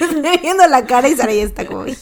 Estoy 0.00 0.38
viendo 0.40 0.66
la 0.66 0.86
cara 0.86 1.08
y 1.08 1.16
Sara 1.16 1.32
ya 1.32 1.42
está 1.42 1.66
como... 1.66 1.84
Es 1.84 2.00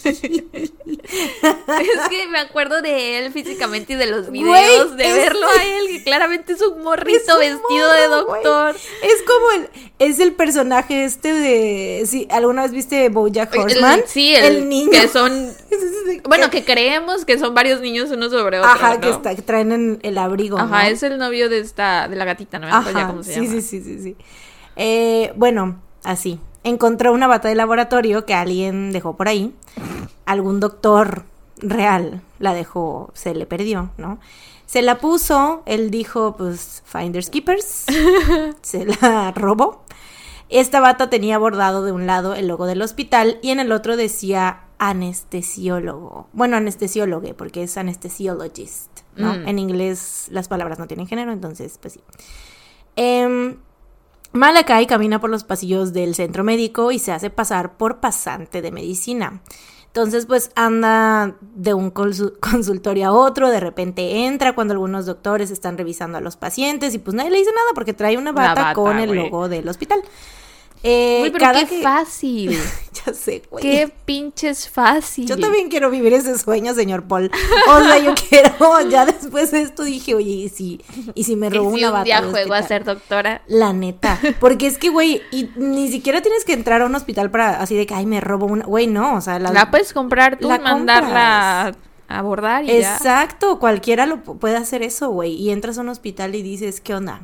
que 2.08 2.28
me 2.28 2.38
acuerdo 2.38 2.82
de 2.82 3.18
él 3.18 3.32
físicamente 3.32 3.94
y 3.94 3.96
de 3.96 4.06
los 4.06 4.28
Güey, 4.28 4.42
videos, 4.42 4.96
de 4.96 5.04
es- 5.08 5.14
verlo 5.14 5.46
a 5.46 5.64
él, 5.64 5.86
que 5.88 6.04
claramente 6.04 6.52
es 6.52 6.62
un 6.62 6.82
morrito 6.82 7.18
Es 7.40 7.54
un 7.54 7.60
vestido 7.60 7.92
de 7.92 8.08
güey. 8.08 8.20
doctor. 8.20 8.76
Es 9.02 9.22
como 9.26 9.50
el... 9.52 9.68
Es 9.98 10.18
el 10.18 10.32
personaje 10.32 11.04
este 11.04 11.32
de... 11.34 12.04
Sí, 12.06 12.26
¿Alguna 12.30 12.62
vez 12.62 12.72
viste 12.72 13.08
Bojack 13.10 13.54
Horseman? 13.54 14.00
El- 14.00 14.08
sí, 14.08 14.34
el, 14.34 14.68
niño. 14.68 14.90
que 14.92 15.08
son, 15.08 15.52
bueno, 16.24 16.48
que 16.50 16.64
creemos 16.64 17.24
que 17.26 17.38
son 17.38 17.54
varios 17.54 17.80
niños 17.80 18.10
uno 18.10 18.30
sobre 18.30 18.58
otro, 18.60 18.70
Ajá, 18.70 18.94
¿no? 18.94 19.00
que, 19.00 19.10
está, 19.10 19.34
que 19.34 19.42
traen 19.42 19.72
en 19.72 19.98
el 20.02 20.16
abrigo. 20.16 20.58
Ajá, 20.58 20.84
¿no? 20.84 20.88
es 20.88 21.02
el 21.02 21.18
novio 21.18 21.48
de 21.50 21.58
esta, 21.58 22.08
de 22.08 22.16
la 22.16 22.24
gatita, 22.24 22.58
no 22.60 22.66
me 22.66 22.72
acuerdo 22.72 22.92
ya 22.92 23.04
Ajá, 23.04 23.10
cómo 23.10 23.22
se 23.22 23.34
sí, 23.34 23.40
llama. 23.40 23.52
sí, 23.52 23.62
sí, 23.62 23.82
sí, 23.82 24.02
sí. 24.02 24.16
Eh, 24.76 25.32
bueno, 25.36 25.80
así. 26.04 26.40
Encontró 26.62 27.12
una 27.12 27.26
bata 27.26 27.48
de 27.48 27.54
laboratorio 27.54 28.26
que 28.26 28.34
alguien 28.34 28.92
dejó 28.92 29.16
por 29.16 29.28
ahí. 29.28 29.54
Algún 30.26 30.60
doctor 30.60 31.24
real 31.58 32.22
la 32.38 32.54
dejó, 32.54 33.10
se 33.14 33.34
le 33.34 33.46
perdió, 33.46 33.90
¿no? 33.96 34.18
Se 34.66 34.82
la 34.82 34.98
puso, 34.98 35.62
él 35.66 35.90
dijo, 35.90 36.36
pues, 36.36 36.82
Finders 36.86 37.30
Keepers. 37.30 37.86
se 38.62 38.84
la 38.84 39.32
robó. 39.32 39.84
Esta 40.48 40.80
bata 40.80 41.10
tenía 41.10 41.38
bordado 41.38 41.84
de 41.84 41.92
un 41.92 42.06
lado 42.06 42.34
el 42.34 42.48
logo 42.48 42.66
del 42.66 42.82
hospital 42.82 43.38
y 43.42 43.50
en 43.50 43.60
el 43.60 43.72
otro 43.72 43.96
decía 43.96 44.60
anestesiólogo. 44.78 46.28
Bueno, 46.32 46.56
anestesiólogo, 46.56 47.34
porque 47.34 47.62
es 47.62 47.76
anestesiologist, 47.76 48.90
¿no? 49.16 49.34
Mm. 49.34 49.48
En 49.48 49.58
inglés 49.58 50.26
las 50.30 50.48
palabras 50.48 50.78
no 50.78 50.86
tienen 50.86 51.06
género, 51.06 51.32
entonces, 51.32 51.78
pues 51.80 51.94
sí. 51.94 52.00
Em, 53.02 53.56
Malakai 54.32 54.86
camina 54.86 55.20
por 55.22 55.30
los 55.30 55.42
pasillos 55.42 55.94
del 55.94 56.14
centro 56.14 56.44
médico 56.44 56.92
y 56.92 56.98
se 56.98 57.12
hace 57.12 57.30
pasar 57.30 57.78
por 57.78 57.98
pasante 57.98 58.60
de 58.60 58.70
medicina. 58.70 59.40
Entonces, 59.86 60.26
pues 60.26 60.52
anda 60.54 61.34
de 61.54 61.72
un 61.74 61.92
consu- 61.94 62.38
consultorio 62.40 63.08
a 63.08 63.12
otro, 63.12 63.48
de 63.48 63.58
repente 63.58 64.26
entra 64.26 64.54
cuando 64.54 64.72
algunos 64.72 65.06
doctores 65.06 65.50
están 65.50 65.78
revisando 65.78 66.18
a 66.18 66.20
los 66.20 66.36
pacientes 66.36 66.94
y 66.94 66.98
pues 66.98 67.14
nadie 67.14 67.30
le 67.30 67.38
dice 67.38 67.50
nada 67.52 67.68
porque 67.74 67.94
trae 67.94 68.18
una 68.18 68.30
Una 68.32 68.54
bata, 68.54 68.74
con 68.74 68.98
el 68.98 69.10
logo 69.24 69.48
del 69.48 69.66
hospital. 69.66 70.00
Eh, 70.82 71.20
Uy, 71.24 71.30
pero 71.30 71.44
cada 71.44 71.60
qué 71.60 71.66
que- 71.66 71.82
fácil. 71.82 72.58
ya 73.06 73.12
sé, 73.12 73.42
güey. 73.50 73.62
qué 73.62 73.92
pinches 74.06 74.68
fácil. 74.68 75.26
Yo 75.26 75.38
también 75.38 75.68
quiero 75.68 75.90
vivir 75.90 76.14
ese 76.14 76.38
sueño, 76.38 76.72
señor 76.74 77.04
Paul. 77.04 77.30
O 77.68 77.80
sea, 77.80 77.98
yo 77.98 78.14
quiero, 78.28 78.80
ya 78.88 79.04
después 79.04 79.50
de 79.50 79.60
esto 79.62 79.84
dije, 79.84 80.14
oye, 80.14 80.30
¿y 80.30 80.48
si, 80.48 80.80
y 81.14 81.24
si 81.24 81.36
me 81.36 81.48
Y 81.48 81.50
robó 81.50 81.70
si 81.72 81.78
una 81.80 81.88
un 81.88 81.92
bata? 81.92 82.04
día 82.04 82.22
juego 82.22 82.54
a 82.54 82.62
ser 82.62 82.84
doctora. 82.84 83.42
La 83.46 83.72
neta. 83.74 84.18
Porque 84.40 84.66
es 84.66 84.78
que, 84.78 84.88
güey, 84.88 85.20
y 85.30 85.50
ni 85.56 85.90
siquiera 85.90 86.22
tienes 86.22 86.44
que 86.46 86.54
entrar 86.54 86.80
a 86.80 86.86
un 86.86 86.94
hospital 86.94 87.30
para 87.30 87.60
así 87.60 87.74
de 87.76 87.84
que, 87.86 87.94
ay, 87.94 88.06
me 88.06 88.20
robo 88.22 88.46
una. 88.46 88.64
Güey, 88.64 88.86
no, 88.86 89.16
o 89.16 89.20
sea, 89.20 89.38
la. 89.38 89.52
La 89.52 89.70
puedes 89.70 89.92
comprar 89.92 90.38
tú 90.38 90.48
la 90.48 90.56
y 90.56 90.60
mandarla 90.60 91.66
a 92.08 92.18
abordar 92.18 92.64
y 92.64 92.68
ya. 92.80 92.96
Exacto, 92.96 93.58
cualquiera 93.58 94.06
lo 94.06 94.24
pu- 94.24 94.38
puede 94.38 94.56
hacer 94.56 94.82
eso, 94.82 95.10
güey. 95.10 95.34
Y 95.34 95.50
entras 95.50 95.76
a 95.76 95.82
un 95.82 95.90
hospital 95.90 96.34
y 96.34 96.42
dices, 96.42 96.80
¿qué 96.80 96.94
onda? 96.94 97.20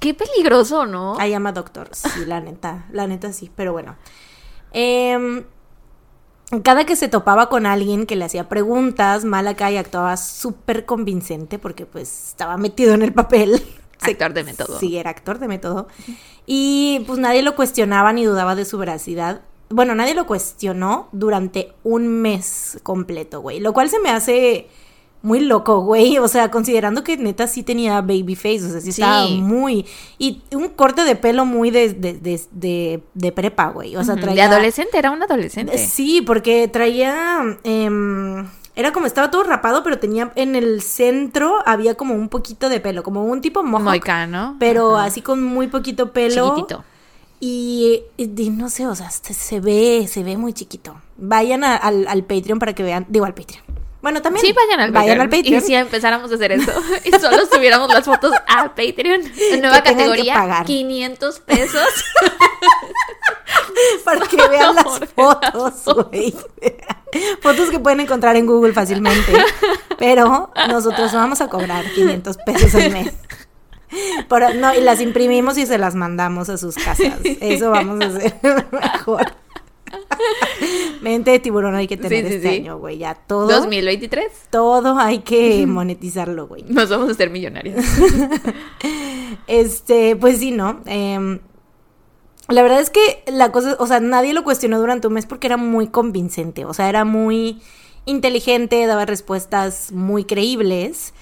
Qué 0.00 0.14
peligroso, 0.14 0.86
¿no? 0.86 1.18
Ahí 1.18 1.30
llama 1.30 1.52
doctor. 1.52 1.88
Sí, 1.92 2.24
la 2.26 2.40
neta, 2.40 2.86
la 2.92 3.06
neta 3.06 3.32
sí, 3.32 3.50
pero 3.54 3.72
bueno. 3.72 3.96
Em, 4.72 5.44
cada 6.62 6.84
que 6.84 6.96
se 6.96 7.08
topaba 7.08 7.48
con 7.48 7.66
alguien 7.66 8.06
que 8.06 8.16
le 8.16 8.24
hacía 8.24 8.48
preguntas, 8.48 9.24
Malakai 9.24 9.78
actuaba 9.78 10.16
súper 10.16 10.84
convincente 10.84 11.58
porque 11.58 11.86
pues 11.86 12.28
estaba 12.28 12.56
metido 12.56 12.94
en 12.94 13.02
el 13.02 13.12
papel. 13.12 13.62
Actor 14.00 14.34
de 14.34 14.44
método. 14.44 14.78
Sí, 14.78 14.98
era 14.98 15.10
actor 15.10 15.38
de 15.38 15.48
método. 15.48 15.88
Y 16.44 17.02
pues 17.06 17.18
nadie 17.18 17.42
lo 17.42 17.56
cuestionaba 17.56 18.12
ni 18.12 18.24
dudaba 18.24 18.54
de 18.54 18.66
su 18.66 18.76
veracidad. 18.76 19.40
bueno, 19.70 19.94
nadie 19.94 20.14
lo 20.14 20.26
cuestionó 20.26 21.08
durante 21.12 21.72
un 21.82 22.06
mes 22.06 22.78
completo, 22.82 23.40
güey. 23.40 23.58
Lo 23.58 23.72
cual 23.72 23.88
se 23.88 23.98
me 23.98 24.10
hace 24.10 24.68
muy 25.26 25.40
loco, 25.40 25.80
güey. 25.80 26.18
O 26.18 26.28
sea, 26.28 26.50
considerando 26.52 27.02
que 27.02 27.16
neta 27.16 27.48
sí 27.48 27.62
tenía 27.64 28.00
baby 28.00 28.36
face, 28.36 28.64
o 28.64 28.70
sea, 28.70 28.80
sí, 28.80 28.92
Sí. 28.92 29.02
estaba 29.02 29.26
muy... 29.28 29.84
Y 30.18 30.42
un 30.54 30.68
corte 30.68 31.02
de 31.04 31.16
pelo 31.16 31.44
muy 31.44 31.70
de, 31.72 31.92
de, 31.94 32.12
de, 32.14 32.40
de- 32.52 33.02
de 33.14 33.32
prepa, 33.32 33.70
güey. 33.70 33.96
O 33.96 34.04
sea, 34.04 34.14
traía... 34.14 34.48
De 34.48 34.54
adolescente, 34.54 34.96
era 34.98 35.10
un 35.10 35.22
adolescente. 35.22 35.76
Sí, 35.78 36.22
porque 36.24 36.68
traía... 36.68 37.40
em, 37.64 38.46
era 38.76 38.92
como 38.92 39.06
estaba 39.06 39.30
todo 39.30 39.42
rapado, 39.42 39.82
pero 39.82 39.98
tenía 39.98 40.32
en 40.36 40.54
el 40.54 40.80
centro 40.82 41.56
había 41.66 41.94
como 41.96 42.14
un 42.14 42.28
poquito 42.28 42.68
de 42.68 42.78
pelo, 42.78 43.02
como 43.02 43.24
un 43.24 43.40
tipo 43.40 43.62
mohawk, 43.64 43.84
Moicano. 43.84 44.56
pero 44.60 44.96
Ajá. 44.96 45.06
así 45.06 45.22
con 45.22 45.42
muy 45.42 45.66
poquito 45.68 46.12
pelo. 46.12 46.50
Chiquitito. 46.50 46.84
Y, 47.40 48.02
y- 48.16 48.30
y 48.42 48.50
no 48.50 48.68
sé, 48.70 48.86
o 48.86 48.94
sea, 48.94 49.10
se, 49.10 49.34
se 49.34 49.60
ve, 49.60 50.06
se 50.08 50.22
ve 50.22 50.36
muy 50.36 50.52
chiquito. 50.52 50.94
Vayan 51.16 51.64
a- 51.64 51.74
al, 51.76 52.06
al 52.06 52.22
Patreon 52.24 52.58
para 52.58 52.74
que 52.74 52.82
vean, 52.82 53.06
digo 53.08 53.24
al 53.24 53.34
Patreon. 53.34 53.64
Bueno, 54.06 54.22
también. 54.22 54.46
Sí, 54.46 54.52
vayan 54.52 54.78
al 54.78 54.92
vayan 54.92 55.18
Patreon. 55.18 55.20
al 55.20 55.28
Patreon. 55.30 55.62
Y 55.64 55.66
si 55.66 55.74
empezáramos 55.74 56.30
a 56.30 56.34
hacer 56.36 56.52
eso 56.52 56.70
y 57.04 57.10
solo 57.18 57.44
subiéramos 57.52 57.92
las 57.92 58.04
fotos 58.04 58.30
a 58.46 58.68
Patreon. 58.68 59.20
En 59.50 59.60
nueva 59.60 59.82
categoría, 59.82 60.34
pagar. 60.34 60.64
500 60.64 61.40
pesos. 61.40 61.82
para 64.04 64.20
que 64.20 64.36
vean 64.36 64.76
las 64.76 65.00
fotos, 65.12 66.06
güey. 66.08 66.32
fotos 67.42 67.68
que 67.68 67.80
pueden 67.80 67.98
encontrar 67.98 68.36
en 68.36 68.46
Google 68.46 68.72
fácilmente. 68.72 69.44
Pero 69.98 70.52
nosotros 70.68 71.12
vamos 71.12 71.40
a 71.40 71.48
cobrar 71.48 71.84
500 71.90 72.36
pesos 72.46 72.76
al 72.76 72.92
mes. 72.92 73.12
Por- 74.28 74.54
no, 74.54 74.72
y 74.72 74.82
las 74.82 75.00
imprimimos 75.00 75.58
y 75.58 75.66
se 75.66 75.78
las 75.78 75.96
mandamos 75.96 76.48
a 76.48 76.58
sus 76.58 76.76
casas. 76.76 77.18
Eso 77.24 77.72
vamos 77.72 78.04
a 78.04 78.06
hacer 78.06 78.36
mejor. 78.70 79.45
Mente 81.00 81.30
de 81.32 81.38
tiburón 81.38 81.74
hay 81.74 81.86
que 81.86 81.96
tener 81.96 82.24
Sí, 82.24 82.28
sí, 82.28 82.34
este 82.36 82.48
sí. 82.48 82.56
año, 82.56 82.78
güey. 82.78 82.98
Ya 82.98 83.14
todo. 83.14 83.48
2023. 83.48 84.26
Todo 84.50 84.98
hay 84.98 85.20
que 85.20 85.66
monetizarlo, 85.68 86.46
güey. 86.46 86.64
Nos 86.68 86.88
vamos 86.90 87.08
a 87.08 87.12
hacer 87.12 87.30
millonarios. 87.30 87.84
Este, 89.46 90.16
pues 90.16 90.38
sí, 90.38 90.50
¿no? 90.50 90.80
Em, 90.86 91.40
la 92.48 92.62
verdad 92.62 92.80
es 92.80 92.90
que 92.90 93.22
la 93.26 93.52
cosa, 93.52 93.76
o 93.78 93.86
sea, 93.86 94.00
nadie 94.00 94.32
lo 94.32 94.44
cuestionó 94.44 94.78
durante 94.78 95.06
un 95.06 95.14
mes 95.14 95.26
porque 95.26 95.46
era 95.46 95.56
muy 95.56 95.88
convincente, 95.88 96.64
o 96.64 96.72
sea, 96.74 96.88
era 96.88 97.04
muy 97.04 97.60
inteligente, 98.04 98.86
daba 98.86 99.04
respuestas 99.04 99.92
muy 99.92 100.24
creíbles. 100.24 101.12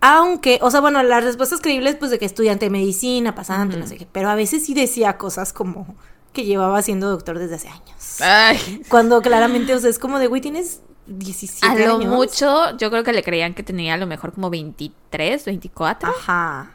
Aunque, 0.00 0.58
o 0.62 0.70
sea, 0.70 0.80
bueno, 0.80 1.02
las 1.02 1.24
respuestas 1.24 1.60
creíbles, 1.60 1.96
pues 1.96 2.10
de 2.10 2.18
que 2.18 2.24
estudiante 2.24 2.66
de 2.66 2.70
medicina, 2.70 3.34
pasante, 3.34 3.76
no 3.76 3.86
sé 3.86 3.96
qué, 3.96 4.06
pero 4.10 4.30
a 4.30 4.34
veces 4.34 4.64
sí 4.64 4.74
decía 4.74 5.18
cosas 5.18 5.52
como 5.52 5.94
que 6.32 6.44
llevaba 6.44 6.80
siendo 6.82 7.10
doctor 7.10 7.38
desde 7.38 7.56
hace 7.56 7.68
años. 7.68 7.99
Ay. 8.22 8.82
Cuando 8.88 9.20
claramente, 9.22 9.74
o 9.74 9.78
sea, 9.78 9.90
es 9.90 9.98
como 9.98 10.18
de, 10.18 10.26
güey, 10.26 10.40
tienes 10.40 10.80
17 11.06 11.66
A 11.66 11.74
lo 11.86 11.96
años. 11.96 12.12
mucho, 12.14 12.76
yo 12.76 12.90
creo 12.90 13.02
que 13.02 13.12
le 13.12 13.22
creían 13.22 13.54
que 13.54 13.62
tenía 13.62 13.94
a 13.94 13.96
lo 13.96 14.06
mejor 14.06 14.32
como 14.32 14.50
23, 14.50 15.44
24. 15.44 16.08
Ajá. 16.08 16.72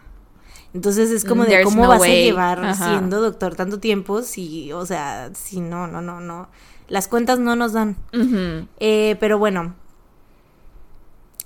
Entonces 0.74 1.10
es 1.12 1.24
como 1.24 1.44
de 1.44 1.52
there's 1.52 1.66
cómo 1.66 1.84
no 1.84 1.90
vas 1.90 2.02
a 2.02 2.08
llevar 2.08 2.66
Ajá. 2.66 2.90
siendo 2.90 3.22
doctor 3.22 3.56
tanto 3.56 3.80
tiempo 3.80 4.22
si, 4.24 4.74
o 4.74 4.86
sea, 4.86 5.30
si 5.34 5.62
no, 5.62 5.88
no, 5.88 6.02
no, 6.02 6.20
no. 6.20 6.50
Las 6.90 7.08
cuentas 7.08 7.40
no 7.40 7.56
nos 7.56 7.72
dan. 7.74 7.96
Eh, 8.80 9.16
pero 9.20 9.40
bueno. 9.40 9.74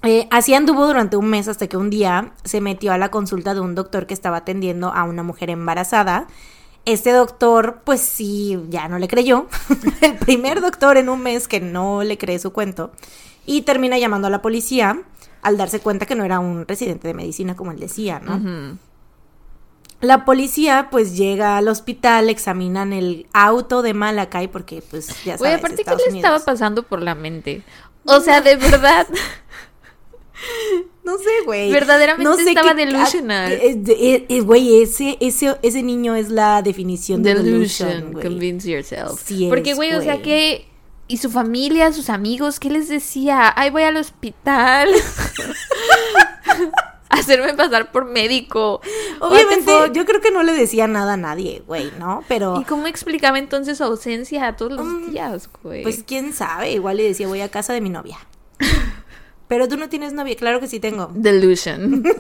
Eh, 0.02 0.28
así 0.32 0.54
anduvo 0.54 0.88
durante 0.88 1.18
un 1.18 1.28
mes 1.28 1.48
hasta 1.48 1.68
que 1.68 1.78
un 1.78 1.90
día 1.90 2.32
se 2.44 2.62
metió 2.62 2.94
a 2.94 2.98
la 2.98 3.12
consulta 3.12 3.54
de 3.54 3.60
un 3.60 3.76
doctor 3.76 4.08
que 4.08 4.14
estaba 4.14 4.38
atendiendo 4.38 4.92
a 4.94 5.04
una 5.04 5.24
mujer 5.24 5.50
embarazada. 5.50 6.26
Este 6.86 7.12
doctor, 7.12 7.82
pues 7.84 8.02
sí, 8.02 8.58
ya 8.70 8.88
no 8.88 8.98
le 9.00 9.08
creyó. 9.08 9.48
El 10.02 10.18
primer 10.18 10.62
doctor 10.62 10.98
en 10.98 11.10
un 11.10 11.22
mes 11.22 11.48
que 11.48 11.60
no 11.60 12.04
le 12.04 12.18
cree 12.18 12.40
su 12.40 12.52
cuento. 12.52 12.92
Y 13.46 13.64
termina 13.64 13.98
llamando 13.98 14.28
a 14.28 14.32
la 14.32 14.42
policía 14.42 15.02
al 15.42 15.58
darse 15.58 15.80
cuenta 15.80 16.06
que 16.06 16.16
no 16.16 16.24
era 16.24 16.40
un 16.40 16.68
residente 16.68 17.08
de 17.08 17.14
medicina 17.14 17.56
como 17.56 17.72
él 17.72 17.80
decía, 17.80 18.20
¿no? 18.20 18.78
La 20.02 20.24
policía 20.24 20.88
pues 20.92 21.18
llega 21.18 21.58
al 21.58 21.68
hospital, 21.68 22.30
examinan 22.30 22.94
el 22.94 23.28
auto 23.34 23.82
de 23.82 23.94
Malakai 23.94 24.48
porque 24.48 24.82
pues 24.90 25.24
ya 25.26 25.38
sabes, 25.38 25.60
aparte, 25.60 25.84
¿qué 25.84 26.12
le 26.12 26.18
estaba 26.18 26.40
pasando 26.40 26.84
por 26.84 27.02
la 27.02 27.16
mente? 27.16 27.64
O 28.06 28.22
sea, 28.22 28.42
de 28.42 28.56
verdad. 28.56 29.08
No 31.10 31.18
sé, 31.18 31.30
güey. 31.46 31.72
Verdaderamente 31.72 32.44
estaba 32.44 32.76
qué- 32.76 32.86
delusional. 32.86 33.52
ah, 33.52 33.56
eh, 33.64 33.82
eh, 33.88 34.26
eh, 34.30 34.42
Güey, 34.42 34.84
ese, 34.84 35.18
ese, 35.20 35.58
ese 35.64 35.82
niño 35.82 36.14
es 36.16 36.30
la 36.30 36.62
definición 36.62 37.24
de 37.24 37.34
delusion, 37.36 37.90
Delusion, 37.90 38.22
convince 38.22 38.70
yourself. 38.70 39.20
Sí 39.26 39.48
Porque, 39.50 39.74
güey, 39.74 39.94
o 39.94 40.02
sea 40.02 40.22
que. 40.22 40.68
Y 41.08 41.18
su 41.18 41.32
familia, 41.32 41.92
sus 41.92 42.12
amigos, 42.12 42.60
¿qué 42.60 42.70
les 42.70 42.88
decía? 42.88 43.52
Ay, 43.56 43.72
voy 43.72 43.82
al 43.82 43.98
hospital. 43.98 44.90
Hacerme 47.10 47.56
pasar 47.56 47.92
por 47.92 48.06
médico. 48.06 48.82
Obviamente, 49.20 49.72
yo 49.94 50.06
creo 50.06 50.22
que 50.22 50.30
no 50.30 50.44
le 50.44 50.54
decía 50.54 50.86
nada 50.88 51.14
a 51.14 51.18
nadie, 51.18 51.64
güey, 51.66 51.92
¿no? 51.98 52.24
Pero, 52.28 52.62
¿Y 52.62 52.66
cómo 52.66 52.86
explicaba 52.86 53.40
entonces 53.40 53.80
su 53.80 53.84
ausencia 53.84 54.56
todos 54.56 54.74
los 54.74 54.86
Mm, 54.86 55.10
días, 55.12 55.50
güey? 55.64 55.82
pues 55.82 56.04
quién 56.06 56.34
sabe, 56.34 56.72
igual 56.74 56.98
le 56.98 57.04
decía, 57.04 57.28
voy 57.28 57.42
a 57.42 57.50
casa 57.50 57.74
de 57.74 57.82
mi 57.82 57.90
novia. 57.90 58.20
Pero 59.50 59.68
tú 59.68 59.78
no 59.78 59.90
tienes 59.90 60.14
novia, 60.14 60.36
claro 60.36 60.60
que 60.60 60.68
sí 60.68 60.80
tengo. 60.80 61.12
Delusion. 61.14 62.04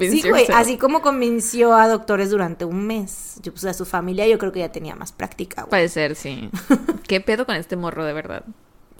Sí, 0.00 0.28
güey, 0.28 0.46
así 0.52 0.76
como 0.76 1.00
convenció 1.02 1.74
a 1.74 1.88
doctores 1.88 2.30
durante 2.30 2.64
un 2.64 2.86
mes. 2.86 3.36
Yo, 3.42 3.52
pues 3.52 3.64
a 3.64 3.74
su 3.74 3.84
familia 3.84 4.26
yo 4.26 4.38
creo 4.38 4.52
que 4.52 4.60
ya 4.60 4.70
tenía 4.70 4.94
más 4.94 5.12
práctica, 5.12 5.62
güey. 5.62 5.70
Puede 5.70 5.88
ser, 5.88 6.14
sí. 6.16 6.50
¿Qué 7.08 7.20
pedo 7.20 7.46
con 7.46 7.56
este 7.56 7.76
morro, 7.76 8.04
de 8.04 8.12
verdad? 8.12 8.44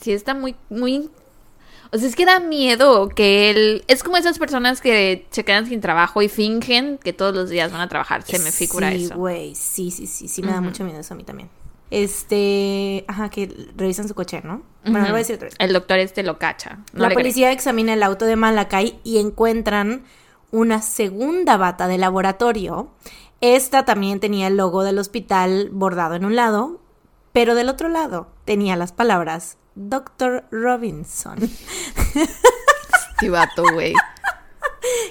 Sí, 0.00 0.12
está 0.12 0.34
muy, 0.34 0.56
muy... 0.68 1.10
O 1.92 1.98
sea, 1.98 2.08
es 2.08 2.16
que 2.16 2.24
da 2.24 2.40
miedo 2.40 3.08
que 3.08 3.50
él... 3.50 3.84
Es 3.88 4.02
como 4.02 4.16
esas 4.16 4.38
personas 4.38 4.80
que 4.80 5.26
se 5.30 5.44
quedan 5.44 5.66
sin 5.66 5.80
trabajo 5.80 6.22
y 6.22 6.28
fingen 6.28 6.98
que 6.98 7.12
todos 7.12 7.34
los 7.34 7.50
días 7.50 7.72
van 7.72 7.80
a 7.80 7.88
trabajar. 7.88 8.22
Se 8.22 8.38
me 8.38 8.52
figura 8.52 8.90
sí, 8.90 9.04
eso. 9.04 9.16
güey, 9.16 9.54
sí, 9.54 9.90
sí, 9.90 10.06
sí, 10.06 10.28
sí, 10.28 10.42
me 10.42 10.52
da 10.52 10.60
mucho 10.60 10.84
miedo 10.84 11.00
eso 11.00 11.14
a 11.14 11.16
mí 11.16 11.24
también. 11.24 11.48
Este, 11.90 13.04
ajá, 13.08 13.30
que 13.30 13.52
revisan 13.76 14.06
su 14.08 14.14
coche, 14.14 14.40
¿no? 14.44 14.62
Bueno, 14.84 14.98
Ujú. 15.00 15.06
lo 15.06 15.10
voy 15.12 15.14
a 15.16 15.18
decir 15.18 15.36
otra 15.36 15.48
vez. 15.48 15.56
El 15.58 15.72
doctor 15.72 15.98
este 15.98 16.22
lo 16.22 16.38
cacha. 16.38 16.78
No 16.92 17.02
la 17.02 17.08
cree. 17.08 17.16
policía 17.16 17.52
examina 17.52 17.92
el 17.94 18.02
auto 18.02 18.24
de 18.24 18.36
Malakai 18.36 19.00
y 19.04 19.18
encuentran 19.18 20.04
una 20.52 20.82
segunda 20.82 21.56
bata 21.56 21.88
de 21.88 21.98
laboratorio. 21.98 22.90
Esta 23.40 23.84
también 23.84 24.20
tenía 24.20 24.46
el 24.46 24.56
logo 24.56 24.82
del 24.84 24.98
hospital 24.98 25.68
bordado 25.72 26.14
en 26.14 26.24
un 26.24 26.36
lado, 26.36 26.80
pero 27.32 27.54
del 27.54 27.68
otro 27.68 27.88
lado 27.88 28.28
tenía 28.44 28.76
las 28.76 28.92
palabras 28.92 29.56
Dr. 29.74 30.44
Robinson. 30.50 31.38
Sí, 33.18 33.28
vato, 33.28 33.64
güey. 33.72 33.94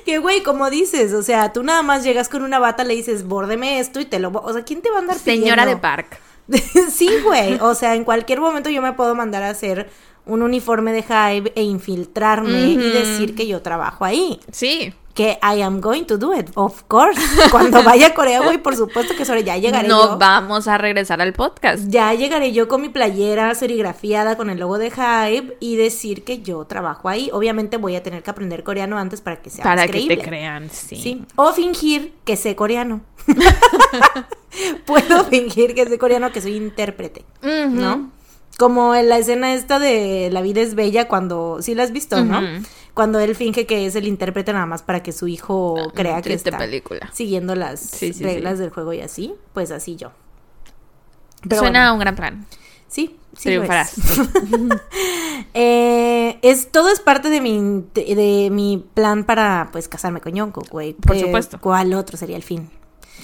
Que 0.04 0.18
güey, 0.18 0.42
como 0.42 0.72
dices, 0.72 1.14
o 1.14 1.22
sea, 1.22 1.54
tú 1.54 1.62
nada 1.62 1.84
más 1.84 2.04
llegas 2.04 2.28
con 2.28 2.42
una 2.42 2.58
bata, 2.58 2.84
le 2.84 2.96
dices, 2.96 3.28
bórdeme 3.28 3.80
esto 3.80 4.00
y 4.00 4.06
te 4.06 4.18
lo... 4.20 4.30
O 4.32 4.52
sea, 4.52 4.64
¿quién 4.64 4.82
te 4.82 4.90
va 4.90 4.98
a 4.98 5.00
andar 5.00 5.18
Señora 5.18 5.66
de? 5.68 5.78
Park. 5.78 6.20
sí, 6.92 7.10
güey. 7.24 7.58
O 7.62 7.76
sea, 7.76 7.96
en 7.96 8.04
cualquier 8.04 8.40
momento 8.42 8.70
yo 8.70 8.82
me 8.82 8.94
puedo 8.94 9.16
mandar 9.16 9.44
a 9.44 9.50
hacer 9.50 9.90
un 10.26 10.42
uniforme 10.44 10.92
de 10.92 11.00
Hive 11.00 11.52
e 11.56 11.64
infiltrarme 11.64 12.70
y 12.72 12.78
decir 12.78 13.36
que 13.36 13.48
yo 13.48 13.62
trabajo 13.62 14.06
ahí. 14.06 14.40
Sí. 14.52 14.94
Que 15.16 15.38
I 15.42 15.62
am 15.64 15.82
going 15.82 16.04
to 16.04 16.18
do 16.18 16.34
it, 16.34 16.50
of 16.54 16.84
course. 16.84 17.20
Cuando 17.52 17.84
vaya 17.84 18.08
a 18.08 18.14
Corea, 18.14 18.42
güey, 18.42 18.58
por 18.60 18.76
supuesto 18.76 19.16
que 19.18 19.26
sobre 19.26 19.44
ya 19.44 19.58
llegaré 19.58 19.88
No 19.88 20.12
yo. 20.12 20.18
vamos 20.18 20.68
a 20.68 20.78
regresar 20.78 21.20
al 21.22 21.34
podcast. 21.34 21.86
Ya 21.88 22.14
llegaré 22.14 22.54
yo 22.54 22.68
con 22.68 22.82
mi 22.82 22.90
playera 22.90 23.54
serigrafiada 23.56 24.38
con 24.38 24.50
el 24.50 24.60
logo 24.60 24.78
de 24.78 24.88
Hive 24.88 25.58
y 25.60 25.76
decir 25.78 26.24
que 26.24 26.42
yo 26.42 26.64
trabajo 26.66 27.10
ahí. 27.10 27.30
Obviamente 27.34 27.78
voy 27.78 27.96
a 27.96 28.04
tener 28.04 28.22
que 28.24 28.30
aprender 28.30 28.64
coreano 28.64 28.98
antes 28.98 29.20
para 29.20 29.42
que 29.42 29.50
sea 29.50 29.64
Para 29.64 29.82
más 29.88 29.92
que 29.92 30.08
te 30.08 30.20
crean, 30.20 30.70
sí. 30.70 30.96
Sí. 30.96 31.26
O 31.36 31.52
fingir 31.54 32.14
que 32.24 32.36
sé 32.38 32.56
coreano. 32.56 33.02
Puedo 34.86 35.24
fingir 35.30 35.74
que 35.76 35.86
sé 35.88 35.98
coreano, 35.98 36.32
que 36.32 36.42
soy 36.42 36.56
intérprete. 36.56 37.26
¿no? 37.44 38.12
Como 38.58 38.94
en 38.96 39.08
la 39.08 39.18
escena 39.18 39.54
esta 39.54 39.80
de 39.80 40.30
La 40.32 40.42
vida 40.42 40.60
es 40.62 40.76
bella 40.76 41.08
cuando, 41.08 41.60
sí 41.62 41.76
la 41.76 41.84
has 41.84 41.92
visto, 41.92 42.24
¿no? 42.26 42.42
Cuando 42.94 43.20
él 43.20 43.34
finge 43.36 43.66
que 43.66 43.86
es 43.86 43.96
el 43.96 44.06
intérprete 44.08 44.52
nada 44.52 44.66
más 44.66 44.84
para 44.84 45.02
que 45.02 45.14
su 45.14 45.28
hijo 45.28 45.78
crea 45.96 46.22
que 46.22 46.34
está 46.34 46.58
película. 46.58 47.10
siguiendo 47.14 47.56
las 47.56 47.80
Sí, 47.80 48.12
sí, 48.12 48.24
reglas 48.24 48.56
sí. 48.58 48.62
del 48.64 48.72
juego 48.72 48.92
y 48.92 49.00
así, 49.00 49.34
pues 49.54 49.72
así 49.72 49.96
yo. 49.96 50.12
Pero 51.48 51.62
Suena 51.62 51.80
bueno, 51.80 51.90
a 51.92 51.94
un 51.94 52.00
gran 52.00 52.16
plan. 52.18 52.46
sí, 52.90 53.16
sí 53.38 53.50
lo 53.56 53.62
Triunfarás. 53.64 53.98
es. 53.98 54.04
Eh, 55.54 56.38
es 56.42 56.72
todo 56.72 56.90
es 56.90 57.00
parte 57.00 57.30
de 57.30 57.40
mi 57.42 57.86
de 57.94 58.50
mi 58.52 58.86
plan 58.94 59.24
para 59.24 59.70
pues 59.72 59.88
casarme 59.88 60.20
con 60.22 60.34
Yonko, 60.34 60.62
güey. 60.70 60.94
Por 60.94 61.16
Eh, 61.16 61.22
supuesto. 61.22 61.60
¿Cuál 61.62 61.94
otro 61.94 62.18
sería 62.18 62.36
el 62.36 62.44
fin? 62.44 62.70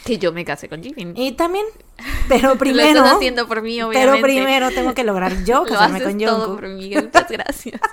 Que 0.03 0.17
yo 0.17 0.31
me 0.34 0.43
casé 0.45 0.67
con 0.69 0.84
Jimin. 0.84 1.13
Y 1.15 1.31
también, 1.34 1.65
pero 2.27 2.49
Lo 2.49 2.58
primero. 2.58 2.99
estás 2.99 3.13
haciendo 3.15 3.47
por 3.47 3.62
mí, 3.62 3.81
obviamente. 3.81 4.12
pero 4.12 4.21
primero 4.21 4.71
tengo 4.71 4.93
que 4.93 5.03
lograr 5.03 5.43
yo 5.45 5.60
Lo 5.65 5.71
casarme 5.71 5.97
haces 5.97 6.10
con 6.10 6.19
todo 6.19 6.36
Jungkook. 6.38 6.55
por 6.60 6.67
mí. 6.69 6.95
Muchas 6.95 7.29
gracias. 7.29 7.79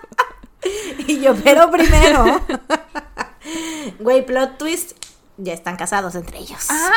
Y 1.09 1.21
yo, 1.21 1.35
pero 1.43 1.69
primero. 1.73 2.41
Güey, 3.99 4.25
plot 4.25 4.59
twist. 4.59 4.93
Ya 5.37 5.53
están 5.55 5.75
casados 5.77 6.15
entre 6.15 6.39
ellos. 6.39 6.67
Ah, 6.71 6.93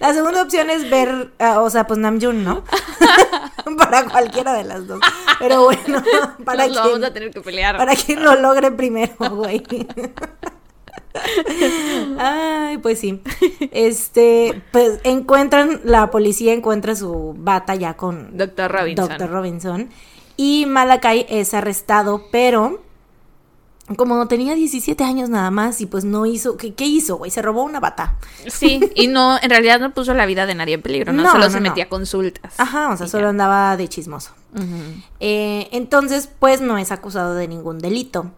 La 0.00 0.12
segunda 0.14 0.42
opción 0.42 0.70
es 0.70 0.88
ver, 0.88 1.32
ah, 1.38 1.60
o 1.60 1.68
sea, 1.68 1.86
pues 1.86 1.98
Namjoon, 1.98 2.44
¿no? 2.44 2.64
para 3.76 4.04
cualquiera 4.04 4.54
de 4.54 4.64
las 4.64 4.86
dos. 4.86 5.00
Pero 5.38 5.64
bueno, 5.64 6.02
para 6.44 6.66
Nos 6.66 6.76
lo 6.76 6.82
quien, 6.82 6.92
vamos 6.94 7.08
a 7.10 7.12
tener 7.12 7.30
que 7.30 7.40
pelear. 7.42 7.76
para 7.76 7.94
quien 7.94 8.22
lo 8.24 8.34
logre 8.36 8.70
primero, 8.70 9.14
güey. 9.18 9.62
Ay, 12.18 12.78
pues 12.78 13.00
sí. 13.00 13.20
Este, 13.72 14.62
pues 14.72 15.00
encuentran, 15.04 15.80
la 15.84 16.10
policía 16.10 16.52
encuentra 16.52 16.94
su 16.94 17.34
bata 17.38 17.74
ya 17.74 17.94
con 17.94 18.36
Doctor 18.36 18.70
Robinson. 18.70 19.08
Dr. 19.08 19.30
Robinson. 19.30 19.88
Y 20.36 20.66
Malakai 20.66 21.26
es 21.28 21.52
arrestado, 21.54 22.24
pero 22.30 22.80
como 23.96 24.26
tenía 24.28 24.54
17 24.54 25.02
años 25.02 25.28
nada 25.28 25.50
más 25.50 25.80
y 25.80 25.86
pues 25.86 26.04
no 26.04 26.26
hizo, 26.26 26.56
¿qué, 26.56 26.74
qué 26.74 26.86
hizo, 26.86 27.16
güey? 27.16 27.30
Se 27.30 27.42
robó 27.42 27.62
una 27.64 27.80
bata. 27.80 28.16
Sí, 28.46 28.80
y 28.94 29.08
no, 29.08 29.38
en 29.42 29.50
realidad 29.50 29.80
no 29.80 29.92
puso 29.92 30.14
la 30.14 30.26
vida 30.26 30.46
de 30.46 30.54
nadie 30.54 30.74
en 30.74 30.82
peligro, 30.82 31.12
¿no? 31.12 31.22
No, 31.24 31.32
Solo 31.32 31.44
no, 31.44 31.50
se 31.50 31.60
no. 31.60 31.68
metía 31.68 31.84
a 31.84 31.88
consultas. 31.88 32.54
Ajá, 32.58 32.90
o 32.90 32.96
sea, 32.96 33.08
solo 33.08 33.24
ya. 33.24 33.30
andaba 33.30 33.76
de 33.76 33.88
chismoso. 33.88 34.30
Eh, 35.18 35.68
entonces, 35.72 36.28
pues 36.38 36.60
no 36.60 36.78
es 36.78 36.92
acusado 36.92 37.34
de 37.34 37.48
ningún 37.48 37.78
delito. 37.78 38.30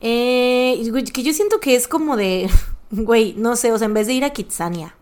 Eh, 0.00 0.80
que 1.12 1.22
yo 1.22 1.32
siento 1.32 1.60
que 1.60 1.74
es 1.74 1.88
como 1.88 2.16
de, 2.16 2.48
güey, 2.90 3.34
no 3.36 3.56
sé, 3.56 3.72
o 3.72 3.78
sea, 3.78 3.86
en 3.86 3.94
vez 3.94 4.06
de 4.06 4.14
ir 4.14 4.24
a 4.24 4.30
Kitsania. 4.30 4.94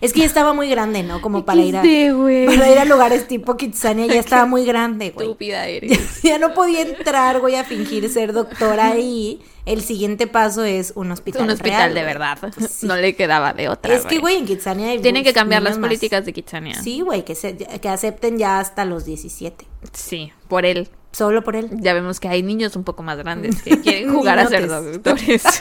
Es 0.00 0.14
que 0.14 0.20
ya 0.20 0.26
estaba 0.26 0.54
muy 0.54 0.70
grande, 0.70 1.02
¿no? 1.02 1.20
Como 1.20 1.44
para 1.44 1.60
ir 1.60 1.76
a, 1.76 1.82
para 1.82 2.70
ir 2.72 2.78
a 2.78 2.84
lugares 2.86 3.28
tipo 3.28 3.56
Kitsania, 3.58 4.06
ya 4.06 4.14
estaba 4.20 4.46
muy 4.46 4.64
grande, 4.64 5.10
güey. 5.10 5.26
Estúpida 5.26 5.66
eres. 5.68 6.22
Ya 6.22 6.38
no 6.38 6.54
podía 6.54 6.80
entrar, 6.82 7.40
güey, 7.40 7.56
a 7.56 7.64
fingir 7.64 8.08
ser 8.08 8.32
doctora 8.32 8.92
ahí. 8.92 9.40
El 9.66 9.82
siguiente 9.82 10.26
paso 10.26 10.64
es 10.64 10.94
un 10.96 11.10
hospital. 11.12 11.42
Un 11.42 11.50
hospital 11.50 11.92
real, 11.92 11.94
de 11.94 12.02
verdad. 12.02 12.38
Pues 12.40 12.54
sí. 12.70 12.86
No 12.86 12.96
le 12.96 13.14
quedaba 13.14 13.52
de 13.52 13.68
otra. 13.68 13.94
Es 13.94 14.06
que, 14.06 14.18
güey, 14.18 14.36
en 14.36 14.46
Kitsania 14.46 14.88
hay 14.88 15.00
Tienen 15.00 15.22
que 15.22 15.34
cambiar 15.34 15.62
las 15.62 15.76
más. 15.78 15.86
políticas 15.88 16.24
de 16.24 16.32
Kitsania. 16.32 16.82
Sí, 16.82 17.02
güey, 17.02 17.24
que, 17.24 17.34
se- 17.34 17.56
que 17.56 17.88
acepten 17.90 18.38
ya 18.38 18.58
hasta 18.58 18.86
los 18.86 19.04
17. 19.04 19.66
Sí, 19.92 20.32
por 20.48 20.64
él. 20.64 20.88
Solo 21.12 21.42
por 21.42 21.56
él. 21.56 21.70
Ya 21.80 21.92
vemos 21.92 22.20
que 22.20 22.28
hay 22.28 22.42
niños 22.42 22.76
un 22.76 22.84
poco 22.84 23.02
más 23.02 23.18
grandes 23.18 23.62
que 23.62 23.80
quieren 23.82 24.12
jugar 24.12 24.38
a 24.38 24.46
ser 24.46 24.68
doctores. 24.68 25.42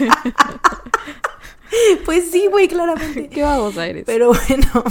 Pues 2.04 2.32
sí, 2.32 2.48
güey, 2.48 2.68
claramente. 2.68 3.30
¿Qué 3.30 3.44
vamos 3.44 3.78
a 3.78 3.86
eres? 3.86 4.04
Pero 4.06 4.30
bueno, 4.34 4.84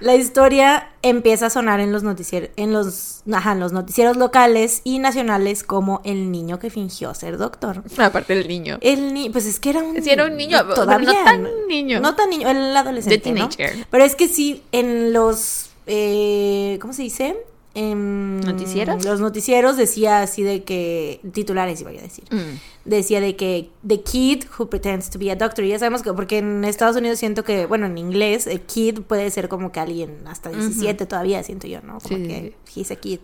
la 0.00 0.14
historia 0.14 0.88
empieza 1.02 1.46
a 1.46 1.50
sonar 1.50 1.80
en 1.80 1.92
los 1.92 2.04
noticieros, 2.04 2.50
en 2.56 2.72
los, 2.72 3.22
ajá, 3.30 3.52
en 3.52 3.60
los 3.60 3.72
noticieros 3.72 4.16
locales 4.16 4.80
y 4.82 4.98
nacionales 4.98 5.62
como 5.62 6.00
el 6.04 6.32
niño 6.32 6.58
que 6.58 6.70
fingió 6.70 7.12
ser 7.12 7.36
doctor. 7.36 7.82
Aparte 7.98 8.34
del 8.34 8.48
niño. 8.48 8.78
El 8.80 9.12
ni 9.12 9.28
pues 9.28 9.44
es 9.44 9.60
que 9.60 9.70
era 9.70 9.82
un 9.82 10.02
Sí, 10.02 10.08
era 10.08 10.24
un 10.24 10.36
niño, 10.36 10.58
pero 10.62 10.74
todavía 10.74 11.12
no 11.12 11.24
tan 11.24 11.48
niño. 11.68 12.00
No 12.00 12.14
tan 12.14 12.30
niño, 12.30 12.48
el 12.48 12.74
adolescente, 12.74 13.18
The 13.18 13.32
¿no? 13.32 13.48
teenager. 13.50 13.86
Pero 13.90 14.04
es 14.04 14.14
que 14.14 14.28
sí 14.28 14.62
en 14.72 15.12
los 15.12 15.68
eh, 15.86 16.78
¿cómo 16.80 16.92
se 16.92 17.02
dice? 17.02 17.36
En 17.78 18.40
¿Noticieros? 18.40 19.04
Los 19.04 19.20
noticieros 19.20 19.76
decía 19.76 20.22
así 20.22 20.42
de 20.42 20.64
que 20.64 21.20
titulares 21.32 21.78
iba 21.82 21.90
a 21.90 21.92
decir. 21.92 22.24
Mm. 22.30 22.58
Decía 22.86 23.20
de 23.20 23.36
que 23.36 23.70
the 23.86 24.00
kid 24.00 24.44
who 24.58 24.70
pretends 24.70 25.10
to 25.10 25.18
be 25.18 25.30
a 25.30 25.36
doctor. 25.36 25.62
Y 25.62 25.68
ya 25.68 25.78
sabemos 25.78 26.00
que 26.00 26.10
porque 26.14 26.38
en 26.38 26.64
Estados 26.64 26.96
Unidos 26.96 27.18
siento 27.18 27.44
que, 27.44 27.66
bueno, 27.66 27.84
en 27.84 27.98
inglés, 27.98 28.46
eh, 28.46 28.62
kid 28.62 29.02
puede 29.02 29.30
ser 29.30 29.50
como 29.50 29.72
que 29.72 29.80
alguien 29.80 30.26
hasta 30.26 30.48
17 30.48 31.04
todavía, 31.04 31.42
siento 31.42 31.66
yo, 31.66 31.82
¿no? 31.82 31.98
Como 31.98 32.16
sí, 32.16 32.26
que 32.26 32.54
he's 32.74 32.90
a 32.90 32.96
kid. 32.96 33.20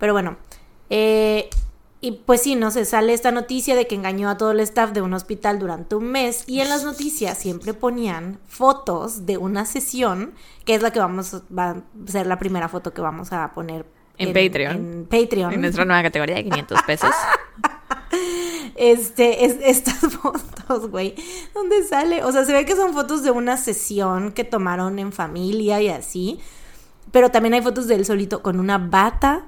Pero 0.00 0.12
bueno, 0.12 0.38
eh, 0.90 1.48
y 2.04 2.10
pues 2.26 2.42
sí, 2.42 2.56
no 2.56 2.72
sé, 2.72 2.84
sale 2.84 3.14
esta 3.14 3.30
noticia 3.30 3.76
de 3.76 3.86
que 3.86 3.94
engañó 3.94 4.28
a 4.28 4.36
todo 4.36 4.50
el 4.50 4.58
staff 4.58 4.90
de 4.90 5.02
un 5.02 5.14
hospital 5.14 5.60
durante 5.60 5.94
un 5.94 6.10
mes 6.10 6.42
y 6.48 6.60
en 6.60 6.68
las 6.68 6.82
noticias 6.82 7.38
siempre 7.38 7.74
ponían 7.74 8.40
fotos 8.48 9.24
de 9.24 9.38
una 9.38 9.64
sesión, 9.66 10.34
que 10.64 10.74
es 10.74 10.82
la 10.82 10.90
que 10.90 10.98
vamos, 10.98 11.42
va 11.56 11.70
a 11.70 11.76
ser 12.06 12.26
la 12.26 12.40
primera 12.40 12.68
foto 12.68 12.92
que 12.92 13.00
vamos 13.00 13.32
a 13.32 13.52
poner 13.52 13.86
En 14.18 14.32
Patreon. 14.32 14.76
En 14.76 15.04
Patreon. 15.04 15.52
En 15.52 15.60
nuestra 15.60 15.84
nueva 15.84 16.02
categoría 16.02 16.34
de 16.34 16.44
500 16.44 16.82
pesos. 16.82 17.10
Este, 18.74 19.44
es, 19.44 19.56
estas 19.62 19.98
fotos, 20.22 20.90
güey, 20.90 21.14
donde 21.54 21.82
sale, 21.84 22.24
o 22.24 22.32
sea, 22.32 22.44
se 22.44 22.52
ve 22.52 22.64
que 22.64 22.74
son 22.74 22.92
fotos 22.94 23.22
de 23.22 23.30
una 23.30 23.56
sesión 23.56 24.32
que 24.32 24.44
tomaron 24.44 24.98
en 24.98 25.12
familia 25.12 25.80
y 25.80 25.88
así, 25.88 26.40
pero 27.10 27.30
también 27.30 27.54
hay 27.54 27.62
fotos 27.62 27.86
de 27.86 27.94
él 27.94 28.04
solito 28.04 28.42
con 28.42 28.58
una 28.60 28.78
bata 28.78 29.46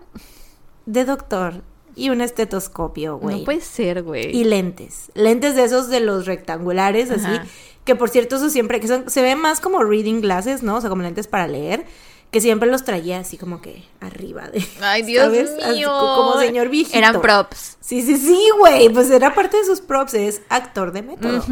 de 0.87 1.05
doctor 1.05 1.63
y 1.95 2.11
un 2.11 2.21
estetoscopio, 2.21 3.19
güey. 3.19 3.39
No 3.39 3.45
puede 3.45 3.61
ser, 3.61 4.03
güey. 4.03 4.37
Y 4.37 4.45
lentes, 4.45 5.11
lentes 5.15 5.55
de 5.55 5.65
esos 5.65 5.89
de 5.89 6.01
los 6.01 6.27
rectangulares, 6.27 7.11
así, 7.11 7.41
que 7.85 7.95
por 7.95 8.11
cierto, 8.11 8.37
eso 8.37 8.51
siempre, 8.51 8.81
que 8.81 8.89
son, 8.89 9.09
se 9.11 9.23
ve 9.23 9.37
más 9.37 9.61
como 9.61 9.83
reading 9.83 10.21
glasses, 10.21 10.63
¿no? 10.63 10.77
O 10.77 10.81
sea, 10.81 10.91
como 10.91 11.03
lentes 11.03 11.27
para 11.27 11.47
leer, 11.47 11.85
que 12.31 12.41
siempre 12.41 12.69
los 12.69 12.85
traía 12.85 13.21
así 13.21 13.39
como 13.39 13.61
que 13.61 13.85
arriba 14.01 14.49
de... 14.49 14.67
Ay, 14.81 15.03
Dios 15.03 15.27
¿sabes? 15.27 15.51
Así 15.63 15.79
mío. 15.79 15.89
como 15.89 16.41
señor 16.41 16.69
viejito. 16.69 16.99
Eran 16.99 17.21
props. 17.21 17.77
Sí, 17.81 18.03
sí, 18.03 18.17
sí, 18.17 18.49
güey. 18.59 18.89
Pues 18.89 19.09
era 19.11 19.35
parte 19.35 19.59
de 19.59 19.65
sus 19.65 19.81
props, 19.81 20.15
es 20.15 20.43
actor 20.49 20.91
de 20.91 21.03
método. 21.03 21.45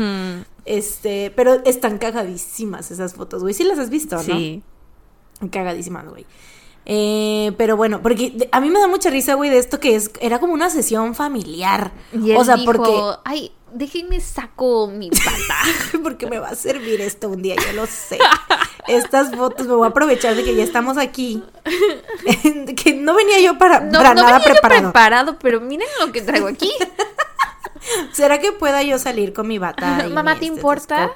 Este, 0.64 1.33
pero 1.37 1.62
están 1.64 1.98
cagadísimas 1.98 2.90
esas 2.90 3.14
fotos, 3.14 3.42
güey. 3.42 3.55
Sí 3.55 3.62
las 3.62 3.78
has 3.78 3.90
visto, 3.90 4.16
¿no? 4.16 4.22
Sí. 4.22 4.62
Cagadísimas, 5.50 6.09
güey. 6.09 6.26
Eh, 6.84 7.52
pero 7.56 7.76
bueno, 7.76 8.02
porque 8.02 8.48
a 8.50 8.60
mí 8.60 8.70
me 8.70 8.80
da 8.80 8.88
mucha 8.88 9.10
risa, 9.10 9.34
güey, 9.34 9.50
de 9.50 9.58
esto 9.58 9.78
que 9.78 9.94
es, 9.94 10.10
era 10.20 10.40
como 10.40 10.52
una 10.52 10.70
sesión 10.70 11.14
familiar. 11.14 11.92
Y 12.12 12.32
él 12.32 12.36
o 12.36 12.44
sea, 12.44 12.56
dijo, 12.56 12.72
porque, 12.72 13.00
ay, 13.24 13.52
déjenme 13.72 14.20
saco 14.20 14.88
mi 14.88 15.10
pata. 15.10 15.58
porque 16.02 16.26
me 16.26 16.38
va 16.38 16.48
a 16.48 16.54
servir 16.56 17.00
esto 17.00 17.28
un 17.28 17.42
día, 17.42 17.56
yo 17.56 17.72
lo 17.74 17.86
sé. 17.86 18.18
Estas 18.88 19.34
fotos 19.34 19.66
me 19.66 19.74
voy 19.74 19.86
a 19.86 19.90
aprovechar 19.90 20.34
de 20.34 20.42
que 20.42 20.54
ya 20.54 20.64
estamos 20.64 20.98
aquí. 20.98 21.42
que 22.76 22.94
no 22.94 23.14
venía 23.14 23.40
yo 23.40 23.58
para, 23.58 23.80
No, 23.80 23.92
para 23.92 24.14
no 24.14 24.22
nada 24.22 24.38
venía 24.38 24.46
yo 24.46 24.52
preparado. 24.52 24.82
preparado, 24.82 25.38
pero 25.38 25.60
miren 25.60 25.88
lo 26.00 26.12
que 26.12 26.22
traigo 26.22 26.48
aquí. 26.48 26.72
¿Será 28.12 28.38
que 28.38 28.52
pueda 28.52 28.83
yo 28.83 28.98
salir 28.98 29.33
con 29.33 29.48
mi 29.48 29.59
bata? 29.59 30.07
y 30.09 30.12
Mamá, 30.12 30.35
mi 30.35 30.40
¿te 30.40 30.46
importa? 30.46 31.12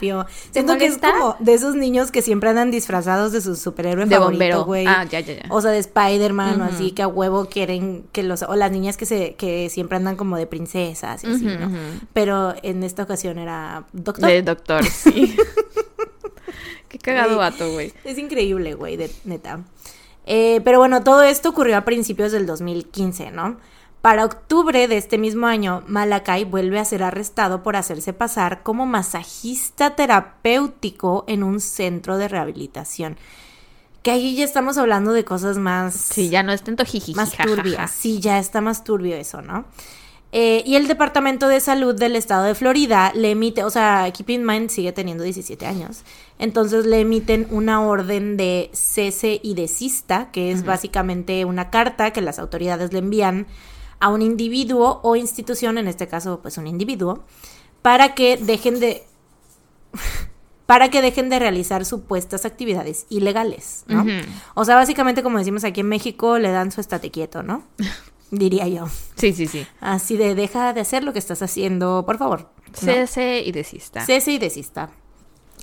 Siento 0.51 0.79
que 0.79 0.87
es 0.87 0.99
como 0.99 1.37
de 1.39 1.55
esos 1.55 1.75
niños 1.75 2.11
que 2.11 2.23
siempre 2.23 2.51
andan 2.51 2.71
disfrazados 2.71 3.33
de 3.33 3.41
su 3.41 3.57
superhéroe 3.57 4.07
De 4.07 4.17
favorito, 4.17 4.65
güey. 4.65 4.87
Ah, 4.87 5.05
ya, 5.05 5.21
ya, 5.21 5.35
ya. 5.35 5.47
O 5.51 5.61
sea, 5.61 5.71
de 5.71 5.79
Spider-Man 5.79 6.61
o 6.61 6.65
así, 6.65 6.93
que 6.93 7.03
a 7.03 7.09
huevo 7.09 7.47
quieren 7.47 8.05
que 8.13 8.23
los... 8.23 8.43
O 8.43 8.55
las 8.57 8.71
niñas 8.71 8.97
que 8.97 9.07
se 9.07 9.35
que 9.35 9.69
siempre 9.71 9.97
andan 9.97 10.17
como 10.17 10.37
de 10.37 10.47
princesas 10.47 11.25
y 11.25 11.27
así, 11.27 11.45
¿no? 11.45 11.71
Pero 12.13 12.55
en 12.63 12.83
esta 12.83 13.03
ocasión 13.03 13.39
era 13.39 13.87
doctor. 13.93 14.29
De 14.29 14.43
doctor, 14.43 14.85
sí. 14.91 15.37
Qué 16.89 16.99
cagado 16.99 17.39
vato, 17.39 17.71
güey. 17.73 17.93
Es 18.05 18.19
increíble, 18.19 18.75
güey, 18.75 18.97
de 18.97 19.11
neta. 19.25 19.61
Eh, 20.25 20.61
pero 20.65 20.79
bueno, 20.79 21.05
todo 21.05 21.23
esto 21.23 21.51
ocurrió 21.51 21.77
a 21.77 21.85
principios 21.85 22.33
del 22.33 22.47
2015, 22.47 23.31
¿no? 23.31 23.59
Para 24.07 24.25
octubre 24.25 24.87
de 24.87 24.99
este 24.99 25.19
mismo 25.19 25.49
año, 25.49 25.83
Malakai 25.89 26.45
vuelve 26.45 26.79
a 26.79 26.85
ser 26.85 27.03
arrestado 27.03 27.65
por 27.65 27.75
hacerse 27.75 28.13
pasar 28.13 28.63
como 28.63 28.87
masajista 28.87 29.97
terapéutico 29.97 31.25
en 31.27 31.43
un 31.43 31.59
centro 31.59 32.17
de 32.17 32.29
rehabilitación. 32.29 33.17
Que 34.05 34.13
ahí 34.13 34.37
ya 34.37 34.45
estamos 34.45 34.79
hablando 34.79 35.13
de 35.13 35.25
cosas 35.25 35.59
más 35.59 35.95
Sí, 35.97 36.29
ya 36.29 36.45
no 36.45 36.53
es 36.53 36.63
tanto 36.63 36.85
jiji. 36.85 37.17
más 37.17 37.33
turbias. 37.37 37.91
Sí, 37.91 38.21
ya 38.21 38.39
está 38.39 38.61
más 38.61 38.85
turbio 38.85 39.17
eso, 39.17 39.43
¿no? 39.43 39.65
Eh, 40.31 40.63
y 40.65 40.77
el 40.77 40.87
Departamento 40.87 41.49
de 41.49 41.59
Salud 41.59 41.93
del 41.93 42.15
Estado 42.15 42.45
de 42.45 42.55
Florida 42.55 43.11
le 43.13 43.33
emite, 43.33 43.65
o 43.65 43.71
sea, 43.71 44.09
keep 44.13 44.31
in 44.31 44.47
mind, 44.47 44.71
sigue 44.71 44.93
teniendo 44.93 45.25
17 45.25 45.67
años. 45.67 46.05
Entonces 46.39 46.87
le 46.87 47.01
emiten 47.01 47.49
una 47.51 47.83
orden 47.83 48.37
de 48.37 48.71
cese 48.73 49.41
y 49.43 49.55
desista, 49.55 50.31
que 50.31 50.53
es 50.53 50.65
básicamente 50.65 51.45
una 51.45 51.71
carta 51.71 52.13
que 52.13 52.21
las 52.21 52.39
autoridades 52.39 52.93
le 52.93 53.01
envían 53.01 53.49
a 54.01 54.09
un 54.09 54.23
individuo 54.23 55.01
o 55.03 55.17
institución, 55.17 55.79
en 55.79 55.89
este 55.89 56.09
caso, 56.09 56.41
pues 56.41 56.59
un 56.59 56.67
individuo, 56.67 57.25
para 57.83 58.15
que 58.15 58.37
dejen 58.37 58.81
de 58.81 59.05
para 60.67 60.91
que 60.91 61.01
dejen 61.01 61.31
de 61.31 61.39
realizar 61.39 61.85
supuestas 61.85 62.45
actividades 62.45 63.07
ilegales, 63.09 63.85
¿no? 63.87 64.05
O 64.55 64.65
sea, 64.65 64.75
básicamente 64.75 65.23
como 65.23 65.39
decimos 65.39 65.65
aquí 65.65 65.81
en 65.81 65.89
México, 65.89 66.39
le 66.39 66.51
dan 66.51 66.73
su 66.73 66.81
estate 66.81 67.11
quieto, 67.11 67.43
¿no? 67.43 67.63
Diría 68.33 68.67
yo. 68.67 68.89
Sí, 69.15 69.33
sí, 69.33 69.47
sí. 69.47 69.65
Así 69.81 70.17
de 70.17 70.35
deja 70.35 70.73
de 70.73 70.81
hacer 70.81 71.05
lo 71.05 71.13
que 71.13 71.21
estás 71.21 71.43
haciendo, 71.43 72.03
por 72.05 72.19
favor. 72.19 72.51
¿no? 72.67 72.73
Cese 72.75 73.43
y 73.47 73.53
desista. 73.53 74.05
Cese 74.05 74.33
y 74.33 74.39
desista. 74.39 74.91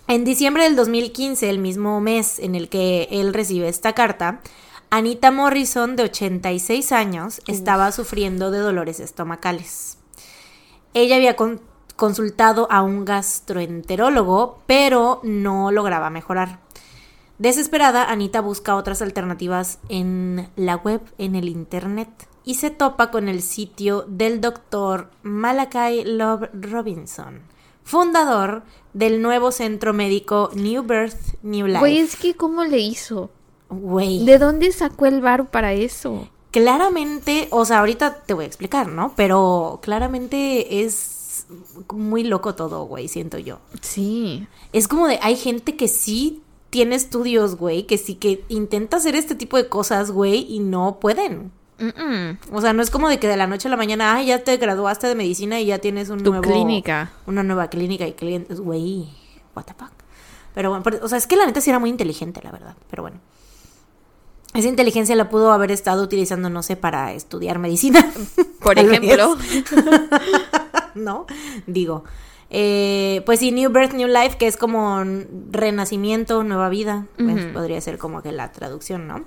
En 0.07 0.23
diciembre 0.23 0.63
del 0.63 0.75
2015, 0.75 1.49
el 1.49 1.59
mismo 1.59 1.99
mes 1.99 2.39
en 2.39 2.55
el 2.55 2.69
que 2.69 3.07
él 3.11 3.33
recibe 3.33 3.67
esta 3.67 3.93
carta, 3.93 4.41
Anita 4.95 5.31
Morrison, 5.31 5.95
de 5.95 6.03
86 6.03 6.91
años, 6.91 7.41
estaba 7.47 7.91
sufriendo 7.91 8.51
de 8.51 8.59
dolores 8.59 8.99
estomacales. 8.99 9.97
Ella 10.93 11.15
había 11.15 11.35
con- 11.35 11.61
consultado 11.95 12.67
a 12.71 12.83
un 12.83 13.03
gastroenterólogo, 13.03 14.59
pero 14.67 15.19
no 15.23 15.71
lograba 15.71 16.11
mejorar. 16.11 16.59
Desesperada, 17.39 18.03
Anita 18.03 18.39
busca 18.41 18.75
otras 18.75 19.01
alternativas 19.01 19.79
en 19.89 20.51
la 20.55 20.75
web, 20.75 21.01
en 21.17 21.33
el 21.33 21.49
internet, 21.49 22.09
y 22.43 22.53
se 22.53 22.69
topa 22.69 23.09
con 23.09 23.29
el 23.29 23.41
sitio 23.41 24.05
del 24.07 24.41
doctor 24.41 25.09
Malakai 25.23 26.03
Love 26.05 26.49
Robinson, 26.53 27.41
fundador 27.83 28.61
del 28.93 29.23
nuevo 29.23 29.51
centro 29.51 29.91
médico 29.91 30.51
New 30.53 30.83
Birth, 30.83 31.41
New 31.41 31.65
Life. 31.65 31.79
Güey, 31.79 31.97
es 31.97 32.15
que 32.15 32.35
¿cómo 32.35 32.63
le 32.63 32.77
hizo? 32.77 33.31
Güey. 33.73 34.25
¿De 34.25 34.37
dónde 34.37 34.71
sacó 34.71 35.05
el 35.05 35.21
bar 35.21 35.49
para 35.51 35.73
eso? 35.73 36.27
Claramente, 36.51 37.47
o 37.51 37.65
sea, 37.65 37.79
ahorita 37.79 38.15
te 38.25 38.33
voy 38.33 38.43
a 38.45 38.47
explicar, 38.47 38.87
¿no? 38.87 39.13
Pero 39.15 39.79
claramente 39.81 40.83
es 40.83 41.45
muy 41.93 42.23
loco 42.23 42.55
todo, 42.55 42.85
güey, 42.85 43.07
siento 43.07 43.37
yo. 43.39 43.59
Sí. 43.81 44.47
Es 44.71 44.87
como 44.87 45.07
de, 45.07 45.19
hay 45.21 45.35
gente 45.35 45.75
que 45.75 45.87
sí 45.87 46.41
tiene 46.69 46.95
estudios, 46.95 47.55
güey, 47.57 47.83
que 47.83 47.97
sí 47.97 48.15
que 48.15 48.43
intenta 48.49 48.97
hacer 48.97 49.15
este 49.15 49.35
tipo 49.35 49.57
de 49.57 49.67
cosas, 49.67 50.11
güey, 50.11 50.45
y 50.47 50.59
no 50.59 50.99
pueden. 50.99 51.51
O 52.51 52.61
sea, 52.61 52.71
no 52.71 52.81
es 52.81 52.89
como 52.91 53.09
de 53.09 53.19
que 53.19 53.27
de 53.27 53.35
la 53.35 53.47
noche 53.47 53.67
a 53.67 53.71
la 53.71 53.77
mañana, 53.77 54.13
ay, 54.15 54.27
ya 54.27 54.43
te 54.43 54.55
graduaste 54.57 55.07
de 55.07 55.15
medicina 55.15 55.59
y 55.59 55.65
ya 55.65 55.79
tienes 55.79 56.09
un 56.09 56.23
Tu 56.23 56.31
nuevo... 56.31 56.43
clínica. 56.49 57.11
Una 57.25 57.43
nueva 57.43 57.67
clínica 57.67 58.07
y 58.07 58.13
clientes, 58.13 58.59
güey, 58.61 59.09
what 59.55 59.63
the 59.65 59.73
fuck. 59.73 59.91
Pero 60.53 60.69
bueno, 60.69 60.83
pero- 60.83 60.99
o 61.03 61.07
sea, 61.09 61.17
es 61.17 61.27
que 61.27 61.35
la 61.35 61.45
neta 61.45 61.61
sí 61.61 61.71
era 61.71 61.79
muy 61.79 61.89
inteligente, 61.89 62.41
la 62.43 62.51
verdad, 62.51 62.75
pero 62.89 63.01
bueno. 63.03 63.17
Esa 64.53 64.67
inteligencia 64.67 65.15
la 65.15 65.29
pudo 65.29 65.51
haber 65.51 65.71
estado 65.71 66.03
utilizando, 66.03 66.49
no 66.49 66.61
sé, 66.63 66.75
para 66.75 67.13
estudiar 67.13 67.57
medicina. 67.59 68.05
Por 68.61 68.77
ejemplo. 68.79 69.35
¿no? 70.95 71.25
Digo. 71.67 72.03
Eh, 72.55 73.23
pues 73.25 73.39
sí, 73.39 73.51
New 73.51 73.71
Birth, 73.71 73.93
New 73.93 74.07
Life, 74.07 74.37
que 74.37 74.45
es 74.47 74.57
como 74.57 75.03
renacimiento, 75.51 76.43
nueva 76.43 76.69
vida. 76.69 77.07
pues, 77.17 77.45
podría 77.47 77.81
ser 77.81 77.97
como 77.97 78.21
que 78.21 78.31
la 78.31 78.51
traducción, 78.51 79.07
¿no? 79.07 79.25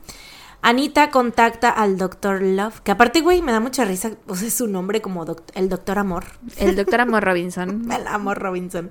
Anita 0.62 1.10
contacta 1.10 1.70
al 1.70 1.98
Dr. 1.98 2.40
Love, 2.42 2.80
que 2.80 2.90
aparte, 2.92 3.20
güey, 3.20 3.42
me 3.42 3.52
da 3.52 3.60
mucha 3.60 3.84
risa, 3.84 4.12
pues 4.26 4.42
es 4.42 4.54
su 4.54 4.66
nombre 4.68 5.00
como 5.02 5.24
doc- 5.24 5.42
el 5.54 5.68
Doctor 5.68 5.98
Amor, 5.98 6.24
El 6.56 6.74
doctor 6.76 7.00
Amor 7.00 7.22
Robinson. 7.24 7.90
el 7.92 8.06
Amor 8.06 8.38
Robinson, 8.38 8.90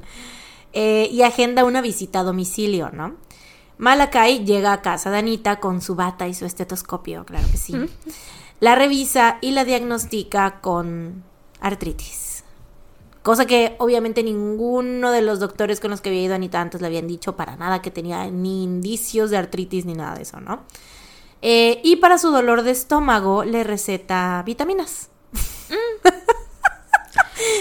Eh, 0.74 1.08
y 1.12 1.22
agenda 1.24 1.64
una 1.64 1.82
visita 1.82 2.20
a 2.20 2.24
domicilio, 2.24 2.90
¿no? 2.92 3.16
Malakai 3.78 4.46
llega 4.46 4.74
a 4.74 4.82
casa 4.82 5.12
de 5.12 5.18
Anita 5.18 5.60
con 5.60 5.82
su 5.82 5.96
bata 5.96 6.28
y 6.28 6.34
su 6.34 6.46
estetoscopio, 6.46 7.26
claro 7.26 7.48
que 7.52 7.58
sí. 7.58 7.76
La 8.60 8.76
revisa 8.76 9.38
y 9.42 9.52
la 9.52 9.66
diagnostica 9.66 10.62
con 10.62 11.24
artritis. 11.60 12.44
Cosa 13.22 13.46
que 13.46 13.76
obviamente 13.80 14.24
ninguno 14.24 15.12
de 15.12 15.22
los 15.22 15.40
doctores 15.40 15.80
con 15.80 15.92
los 15.92 16.00
que 16.00 16.10
había 16.10 16.22
ido 16.22 16.36
Anita 16.36 16.62
antes 16.62 16.80
le 16.80 16.88
habían 16.88 17.08
dicho 17.08 17.36
para 17.36 17.56
nada 17.56 17.82
que 17.82 17.92
tenía 17.92 18.30
ni 18.30 18.64
indicios 18.64 19.32
de 19.32 19.38
artritis 19.38 19.86
ni 19.86 19.94
nada 19.94 20.16
de 20.16 20.22
eso, 20.22 20.40
¿no? 20.40 20.64
Eh, 21.42 21.82
y 21.84 21.98
para 21.98 22.18
su 22.18 22.30
dolor 22.32 22.62
de 22.62 22.72
estómago 22.72 23.44
le 23.44 23.64
receta 23.64 24.42
vitaminas. 24.46 25.10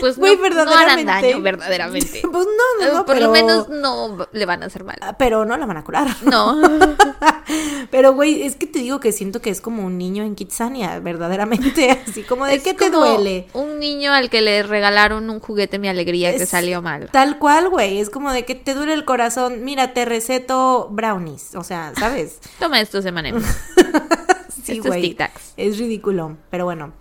Pues 0.00 0.18
no, 0.18 0.26
no 0.64 0.74
harán 0.74 1.04
daño, 1.04 1.40
verdaderamente. 1.40 2.22
Pues 2.34 2.46
no, 2.46 2.84
no, 2.84 2.86
Eh, 2.86 2.94
no, 2.94 3.06
Por 3.06 3.14
pero- 3.16 3.26
lo 3.26 3.32
menos 3.32 3.68
no 3.68 4.26
le 4.32 4.46
van 4.46 4.62
a 4.62 4.66
hacer 4.66 4.84
mal. 4.84 4.96
Pero 5.18 5.44
no 5.44 5.56
la 5.56 5.66
van 5.66 5.76
a 5.76 5.84
curar. 5.84 6.08
No. 6.24 6.60
Pero, 7.90 8.14
güey, 8.14 8.42
es 8.42 8.56
que 8.56 8.66
te 8.66 8.78
digo 8.78 8.98
que 9.00 9.12
siento 9.12 9.40
que 9.40 9.50
es 9.50 9.60
como 9.60 9.84
un 9.84 9.98
niño 9.98 10.24
en 10.24 10.34
Kitsania, 10.34 10.98
verdaderamente. 11.00 11.90
Así 12.08 12.22
como 12.22 12.46
de 12.46 12.54
Es 12.54 12.62
qué 12.62 12.74
te 12.74 12.90
duele. 12.90 13.48
Un 13.52 13.78
niño 13.78 14.12
al 14.12 14.30
que 14.30 14.40
le 14.40 14.62
regalaron 14.62 15.28
un 15.30 15.40
juguete 15.40 15.78
mi 15.78 15.88
alegría 15.88 16.34
que 16.34 16.42
Es 16.44 16.48
salió 16.48 16.80
mal. 16.82 17.10
Tal 17.12 17.38
cual, 17.38 17.68
güey. 17.68 18.00
Es 18.00 18.10
como 18.10 18.32
de 18.32 18.44
que 18.44 18.54
te 18.54 18.74
duele 18.74 18.94
el 18.94 19.04
corazón. 19.04 19.64
Mira, 19.64 19.92
te 19.92 20.04
receto 20.04 20.88
brownies. 20.90 21.54
O 21.54 21.62
sea, 21.64 21.92
¿sabes? 21.98 22.40
Toma 22.58 22.80
estos 22.80 23.04
M&M's. 23.04 23.44
Sí, 24.64 24.78
Estos 24.78 24.86
güey. 24.88 25.16
Es 25.56 25.78
ridículo. 25.78 26.36
Pero 26.50 26.64
bueno. 26.64 26.92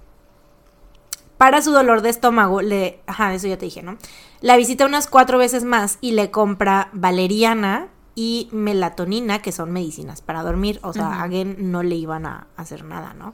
Para 1.38 1.62
su 1.62 1.72
dolor 1.72 2.02
de 2.02 2.10
estómago, 2.10 2.62
le. 2.62 3.02
Ajá, 3.08 3.34
eso 3.34 3.48
ya 3.48 3.58
te 3.58 3.66
dije, 3.66 3.82
¿no? 3.82 3.98
La 4.42 4.58
visita 4.58 4.86
unas 4.86 5.08
cuatro 5.08 5.38
veces 5.38 5.64
más 5.64 5.98
y 6.02 6.12
le 6.12 6.32
compra 6.32 6.90
valeriana 6.94 7.90
y 8.16 8.48
melatonina, 8.52 9.42
que 9.42 9.52
son 9.52 9.72
medicinas 9.72 10.22
para 10.22 10.44
dormir. 10.44 10.80
O 10.84 10.94
sea, 10.94 11.24
a 11.24 11.30
Gen 11.30 11.72
no 11.72 11.84
le 11.84 11.96
iban 11.96 12.26
a 12.26 12.48
hacer 12.56 12.86
nada, 12.86 13.14
¿no? 13.14 13.34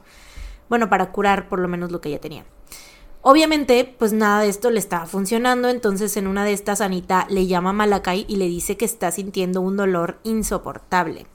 Bueno, 0.68 0.88
para 0.88 1.12
curar 1.12 1.48
por 1.48 1.58
lo 1.58 1.68
menos 1.68 1.90
lo 1.92 2.00
que 2.00 2.08
ella 2.08 2.20
tenía. 2.20 2.44
Obviamente, 3.22 3.84
pues 3.98 4.14
nada 4.14 4.40
de 4.40 4.48
esto 4.48 4.70
le 4.70 4.78
estaba 4.78 5.04
funcionando, 5.04 5.68
entonces 5.68 6.16
en 6.16 6.26
una 6.26 6.44
de 6.44 6.54
estas 6.54 6.80
Anita 6.80 7.26
le 7.28 7.46
llama 7.46 7.70
a 7.70 7.74
Malakai 7.74 8.24
y 8.26 8.36
le 8.36 8.46
dice 8.46 8.78
que 8.78 8.86
está 8.86 9.10
sintiendo 9.10 9.60
un 9.60 9.76
dolor 9.76 10.18
insoportable. 10.22 11.26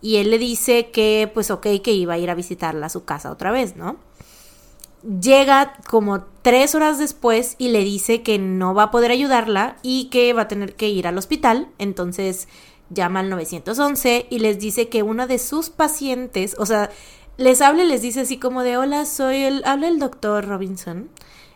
Y 0.00 0.16
él 0.16 0.30
le 0.30 0.38
dice 0.38 0.90
que, 0.92 1.28
pues 1.32 1.50
ok, 1.50 1.66
que 1.82 1.92
iba 1.92 2.14
a 2.14 2.18
ir 2.18 2.30
a 2.30 2.34
visitarla 2.34 2.86
a 2.86 2.90
su 2.90 3.04
casa 3.04 3.32
otra 3.32 3.50
vez, 3.50 3.74
¿no? 3.74 3.96
Llega 5.20 5.74
como 5.88 6.24
tres 6.42 6.74
horas 6.74 6.98
después 6.98 7.56
y 7.58 7.68
le 7.68 7.80
dice 7.84 8.22
que 8.22 8.38
no 8.38 8.74
va 8.74 8.84
a 8.84 8.90
poder 8.90 9.10
ayudarla 9.10 9.76
y 9.82 10.06
que 10.06 10.32
va 10.32 10.42
a 10.42 10.48
tener 10.48 10.76
que 10.76 10.88
ir 10.88 11.06
al 11.06 11.18
hospital. 11.18 11.68
Entonces 11.78 12.48
llama 12.90 13.20
al 13.20 13.28
911 13.30 14.26
y 14.30 14.38
les 14.38 14.58
dice 14.58 14.88
que 14.88 15.02
una 15.02 15.26
de 15.26 15.38
sus 15.38 15.68
pacientes, 15.70 16.56
o 16.58 16.64
sea, 16.66 16.90
les 17.36 17.60
habla 17.60 17.84
y 17.84 17.88
les 17.88 18.00
dice 18.02 18.20
así 18.20 18.38
como 18.38 18.62
de, 18.62 18.76
hola, 18.78 19.04
soy 19.04 19.36
el, 19.42 19.62
habla 19.66 19.88
el 19.88 19.98
doctor 19.98 20.46
Robinson. 20.46 21.10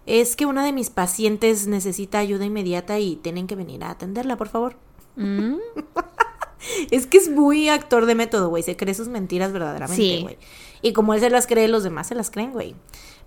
Es 0.05 0.37
que 0.37 0.47
una 0.47 0.65
de 0.65 0.73
mis 0.73 0.91
pacientes 0.91 1.67
necesita 1.67 2.19
ayuda 2.19 2.45
inmediata 2.45 2.99
y 2.99 3.17
tienen 3.17 3.47
que 3.47 3.57
venir 3.57 3.85
a 3.85 3.91
atenderla, 3.91 4.37
por 4.37 4.49
favor. 4.49 4.77
Mm. 5.17 5.55
Es 6.91 7.07
que 7.07 7.19
es 7.19 7.29
muy 7.31 7.69
actor 7.69 8.05
de 8.07 8.17
método, 8.17 8.49
güey. 8.49 8.65
Se 8.65 8.77
cree 8.77 8.93
sus 8.93 9.07
mentiras 9.09 9.53
verdaderamente, 9.53 10.03
Sí. 10.03 10.23
güey. 10.23 10.39
Y 10.83 10.93
como 10.93 11.15
él 11.15 11.21
se 11.21 11.31
las 11.31 11.47
cree, 11.47 11.69
los 11.69 11.85
demás 11.85 12.09
se 12.09 12.17
las 12.17 12.31
creen, 12.31 12.53
güey. 12.53 12.75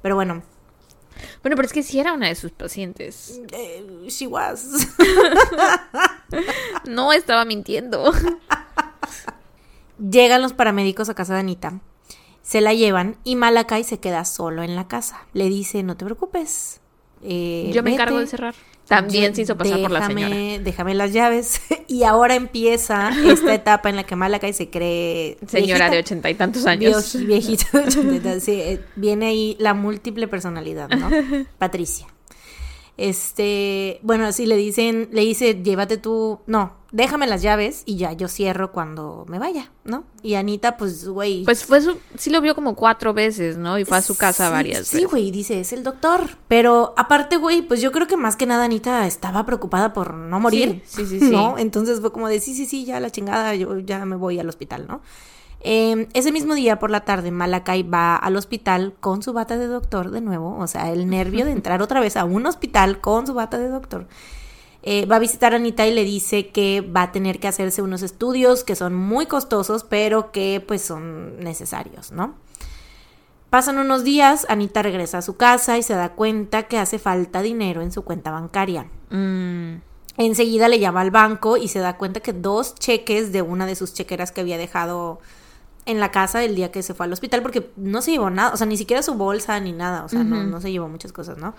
Pero 0.01 0.15
bueno, 0.15 0.41
Bueno, 1.43 1.55
pero 1.55 1.63
es 1.65 1.73
que 1.73 1.83
si 1.83 1.99
era 1.99 2.13
una 2.13 2.27
de 2.27 2.35
sus 2.35 2.51
pacientes. 2.51 3.39
eh, 3.51 3.85
she 4.07 4.27
was. 4.27 4.87
No 6.85 7.11
estaba 7.13 7.43
mintiendo. 7.45 8.11
Llegan 9.99 10.41
los 10.41 10.53
paramédicos 10.53 11.09
a 11.09 11.13
casa 11.13 11.33
de 11.35 11.41
Anita. 11.41 11.79
Se 12.41 12.61
la 12.61 12.73
llevan 12.73 13.17
y 13.23 13.35
Malakai 13.35 13.83
se 13.83 13.99
queda 13.99 14.25
solo 14.25 14.63
en 14.63 14.75
la 14.75 14.87
casa. 14.87 15.25
Le 15.33 15.45
dice, 15.49 15.83
no 15.83 15.95
te 15.95 16.05
preocupes. 16.05 16.79
eh, 17.21 17.69
Yo 17.73 17.83
me 17.83 17.93
encargo 17.93 18.17
de 18.19 18.25
cerrar. 18.27 18.55
También 18.95 19.31
Yo- 19.31 19.35
se 19.35 19.41
hizo 19.43 19.57
pasar 19.57 19.81
por 19.81 19.91
la 19.91 20.05
señora. 20.05 20.35
Déjame 20.59 20.93
las 20.93 21.13
llaves. 21.13 21.61
y 21.87 22.03
ahora 22.03 22.35
empieza 22.35 23.09
esta 23.25 23.53
etapa 23.53 23.89
en 23.89 23.95
la 23.95 24.03
que 24.03 24.17
Malakai 24.17 24.51
se 24.53 24.69
cree... 24.69 25.37
Señora 25.47 25.85
viejita. 25.89 25.89
de 25.89 25.99
ochenta 25.99 26.29
y 26.29 26.35
tantos 26.35 26.65
años. 26.65 27.13
Dios, 27.13 27.25
viejita 27.25 27.79
de 27.79 27.87
80, 27.87 28.39
sí, 28.41 28.51
eh, 28.51 28.81
viene 28.97 29.27
ahí 29.27 29.55
la 29.59 29.73
múltiple 29.73 30.27
personalidad, 30.27 30.89
¿no? 30.89 31.09
Patricia. 31.57 32.05
Este, 32.97 33.99
bueno, 34.03 34.31
sí 34.33 34.45
le 34.45 34.57
dicen, 34.57 35.07
le 35.11 35.21
dice, 35.21 35.61
llévate 35.63 35.97
tú, 35.97 36.41
no, 36.45 36.73
déjame 36.91 37.25
las 37.27 37.41
llaves 37.41 37.83
y 37.85 37.97
ya 37.97 38.13
yo 38.13 38.27
cierro 38.27 38.71
cuando 38.71 39.25
me 39.27 39.39
vaya, 39.39 39.71
¿no? 39.85 40.03
Y 40.21 40.35
Anita, 40.35 40.77
pues, 40.77 41.07
güey. 41.07 41.43
Pues 41.45 41.63
fue 41.65 41.81
su, 41.81 41.97
sí 42.17 42.29
lo 42.29 42.41
vio 42.41 42.53
como 42.55 42.75
cuatro 42.75 43.13
veces, 43.13 43.57
¿no? 43.57 43.77
Y 43.79 43.85
fue 43.85 43.97
a 43.97 44.01
su 44.01 44.15
casa 44.17 44.47
sí, 44.47 44.51
varias 44.51 44.87
Sí, 44.87 44.95
veces. 44.97 45.09
güey, 45.11 45.31
dice, 45.31 45.59
es 45.59 45.73
el 45.73 45.83
doctor. 45.83 46.37
Pero 46.47 46.93
aparte, 46.97 47.37
güey, 47.37 47.61
pues 47.61 47.81
yo 47.81 47.91
creo 47.91 48.07
que 48.07 48.17
más 48.17 48.35
que 48.35 48.45
nada 48.45 48.65
Anita 48.65 49.07
estaba 49.07 49.45
preocupada 49.45 49.93
por 49.93 50.13
no 50.13 50.39
morir. 50.39 50.81
Sí, 50.85 51.05
sí, 51.05 51.19
sí, 51.19 51.19
sí. 51.27 51.31
¿No? 51.31 51.57
Entonces 51.57 52.01
fue 52.01 52.11
como 52.11 52.27
de, 52.27 52.39
sí, 52.39 52.53
sí, 52.53 52.65
sí, 52.65 52.85
ya 52.85 52.99
la 52.99 53.09
chingada, 53.09 53.55
yo 53.55 53.79
ya 53.79 54.05
me 54.05 54.15
voy 54.15 54.39
al 54.39 54.49
hospital, 54.49 54.85
¿no? 54.87 55.01
Eh, 55.63 56.07
ese 56.13 56.31
mismo 56.31 56.55
día 56.55 56.79
por 56.79 56.89
la 56.89 57.01
tarde, 57.05 57.29
Malakai 57.29 57.83
va 57.83 58.15
al 58.15 58.35
hospital 58.35 58.95
con 58.99 59.21
su 59.21 59.31
bata 59.31 59.57
de 59.57 59.67
doctor 59.67 60.09
de 60.09 60.19
nuevo. 60.19 60.57
O 60.57 60.65
sea, 60.67 60.91
el 60.91 61.07
nervio 61.09 61.45
de 61.45 61.51
entrar 61.51 61.81
otra 61.83 61.99
vez 61.99 62.17
a 62.17 62.25
un 62.25 62.45
hospital 62.47 62.99
con 62.99 63.27
su 63.27 63.33
bata 63.35 63.59
de 63.59 63.69
doctor. 63.69 64.07
Eh, 64.83 65.05
va 65.05 65.17
a 65.17 65.19
visitar 65.19 65.53
a 65.53 65.57
Anita 65.57 65.85
y 65.85 65.93
le 65.93 66.03
dice 66.03 66.49
que 66.49 66.81
va 66.81 67.03
a 67.03 67.11
tener 67.11 67.39
que 67.39 67.47
hacerse 67.47 67.81
unos 67.81 68.01
estudios 68.01 68.63
que 68.63 68.75
son 68.75 68.95
muy 68.95 69.27
costosos, 69.27 69.83
pero 69.83 70.31
que 70.31 70.63
pues 70.65 70.81
son 70.81 71.39
necesarios, 71.39 72.11
¿no? 72.11 72.35
Pasan 73.49 73.77
unos 73.77 74.03
días, 74.03 74.45
Anita 74.49 74.81
regresa 74.81 75.19
a 75.19 75.21
su 75.21 75.37
casa 75.37 75.77
y 75.77 75.83
se 75.83 75.93
da 75.93 76.13
cuenta 76.13 76.63
que 76.63 76.79
hace 76.79 76.99
falta 76.99 77.41
dinero 77.41 77.81
en 77.81 77.91
su 77.91 78.03
cuenta 78.03 78.31
bancaria. 78.31 78.87
Mm, 79.09 79.75
Enseguida 80.17 80.67
le 80.67 80.79
llama 80.79 81.01
al 81.01 81.11
banco 81.11 81.57
y 81.57 81.67
se 81.67 81.79
da 81.79 81.97
cuenta 81.97 82.19
que 82.19 82.33
dos 82.33 82.75
cheques 82.75 83.31
de 83.31 83.41
una 83.41 83.65
de 83.65 83.75
sus 83.75 83.93
chequeras 83.93 84.31
que 84.31 84.41
había 84.41 84.57
dejado 84.57 85.19
en 85.85 85.99
la 85.99 86.11
casa 86.11 86.43
el 86.43 86.55
día 86.55 86.71
que 86.71 86.83
se 86.83 86.93
fue 86.93 87.05
al 87.05 87.13
hospital, 87.13 87.41
porque 87.41 87.71
no 87.75 88.01
se 88.01 88.11
llevó 88.11 88.29
nada, 88.29 88.53
o 88.53 88.57
sea, 88.57 88.67
ni 88.67 88.77
siquiera 88.77 89.01
su 89.01 89.15
bolsa 89.15 89.59
ni 89.59 89.71
nada, 89.71 90.03
o 90.03 90.09
sea, 90.09 90.23
no, 90.23 90.43
no 90.43 90.61
se 90.61 90.71
llevó 90.71 90.87
muchas 90.87 91.11
cosas, 91.11 91.37
¿no? 91.39 91.55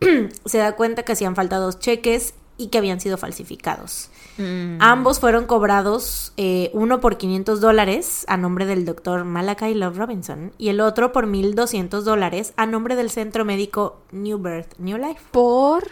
se 0.44 0.58
da 0.58 0.76
cuenta 0.76 1.02
que 1.04 1.12
hacían 1.12 1.36
falta 1.36 1.56
dos 1.56 1.78
cheques 1.78 2.34
y 2.56 2.66
que 2.68 2.76
habían 2.78 3.00
sido 3.00 3.16
falsificados. 3.16 4.10
mm. 4.36 4.76
Ambos 4.80 5.18
fueron 5.18 5.46
cobrados, 5.46 6.32
eh, 6.36 6.70
uno 6.74 7.00
por 7.00 7.16
500 7.16 7.60
dólares 7.60 8.24
a 8.28 8.36
nombre 8.36 8.66
del 8.66 8.84
doctor 8.84 9.24
Malachi 9.24 9.72
Love 9.74 9.96
Robinson 9.96 10.52
y 10.58 10.68
el 10.68 10.80
otro 10.80 11.10
por 11.12 11.26
1.200 11.26 12.02
dólares 12.02 12.52
a 12.56 12.66
nombre 12.66 12.96
del 12.96 13.08
centro 13.10 13.44
médico 13.46 14.00
New 14.12 14.38
Birth, 14.38 14.74
New 14.78 14.98
Life. 14.98 15.20
Por 15.30 15.84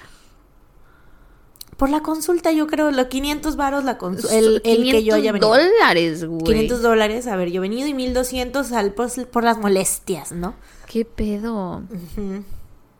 Por 1.78 1.88
la 1.90 2.00
consulta, 2.02 2.50
yo 2.52 2.66
creo, 2.66 2.90
los 2.90 3.06
500 3.06 3.54
varos, 3.56 3.84
la 3.84 3.96
consu- 3.98 4.28
el, 4.32 4.60
el 4.64 4.82
que 4.90 5.04
yo 5.04 5.14
500 5.14 5.14
haya 5.14 5.32
venido. 5.32 5.48
dólares, 5.48 6.24
güey. 6.26 6.42
500 6.44 6.82
dólares 6.82 7.26
haber 7.28 7.50
yo 7.50 7.60
venido 7.62 7.86
y 7.88 7.94
1200 7.94 8.72
al, 8.72 8.92
pues, 8.92 9.18
por 9.30 9.44
las 9.44 9.58
molestias, 9.58 10.32
¿no? 10.32 10.54
¿Qué 10.86 11.04
pedo? 11.04 11.82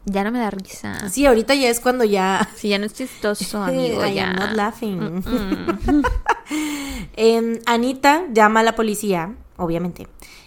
Ya 0.04 0.24
no 0.24 0.30
me 0.32 0.38
da 0.38 0.50
risa. 0.50 1.08
Sí, 1.10 1.26
ahorita 1.26 1.54
ya 1.54 1.68
es 1.68 1.80
cuando 1.80 2.04
ya... 2.04 2.48
Sí, 2.56 2.68
ya 2.70 2.78
no 2.78 2.86
es 2.86 2.94
chistoso, 2.94 3.62
amigo. 3.62 4.04
I 4.04 4.14
ya. 4.14 4.30
am 4.30 4.36
not 4.36 4.52
laughing. 4.52 5.22
Mm. 5.24 6.02
Em, 7.16 7.58
Anita 7.66 8.24
llama 8.32 8.60
a 8.60 8.62
la 8.62 8.74
policía, 8.74 9.34
obviamente. 9.56 10.06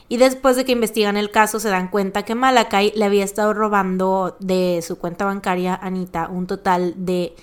Y 0.09 0.17
después 0.17 0.55
de 0.55 0.65
que 0.65 0.71
investigan 0.71 1.15
el 1.15 1.31
caso, 1.31 1.59
se 1.59 1.69
dan 1.69 1.89
cuenta 1.89 2.23
que 2.23 2.35
Malakai 2.35 2.91
le 2.95 3.05
había 3.05 3.23
estado 3.23 3.53
robando 3.53 4.35
de 4.39 4.83
su 4.85 4.97
cuenta 4.97 5.25
bancaria 5.25 5.75
a 5.75 5.85
Anita 5.87 6.27
un 6.27 6.47
total 6.47 6.93
de 6.97 7.35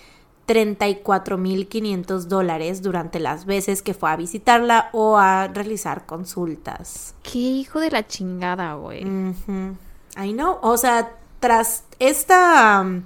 34.500 0.48 2.22
dólares 2.24 2.82
durante 2.82 3.20
las 3.20 3.44
veces 3.44 3.82
que 3.82 3.94
fue 3.94 4.10
a 4.10 4.16
visitarla 4.16 4.90
o 4.92 5.18
a 5.18 5.48
realizar 5.48 6.04
consultas. 6.06 7.14
Qué 7.22 7.38
hijo 7.38 7.80
de 7.80 7.90
la 7.90 8.06
chingada, 8.06 8.74
güey. 8.74 9.04
Ujú. 9.04 9.76
I 10.22 10.32
know. 10.32 10.58
O 10.62 10.76
sea, 10.76 11.12
tras 11.40 11.84
esta. 11.98 12.80
um, 12.82 13.02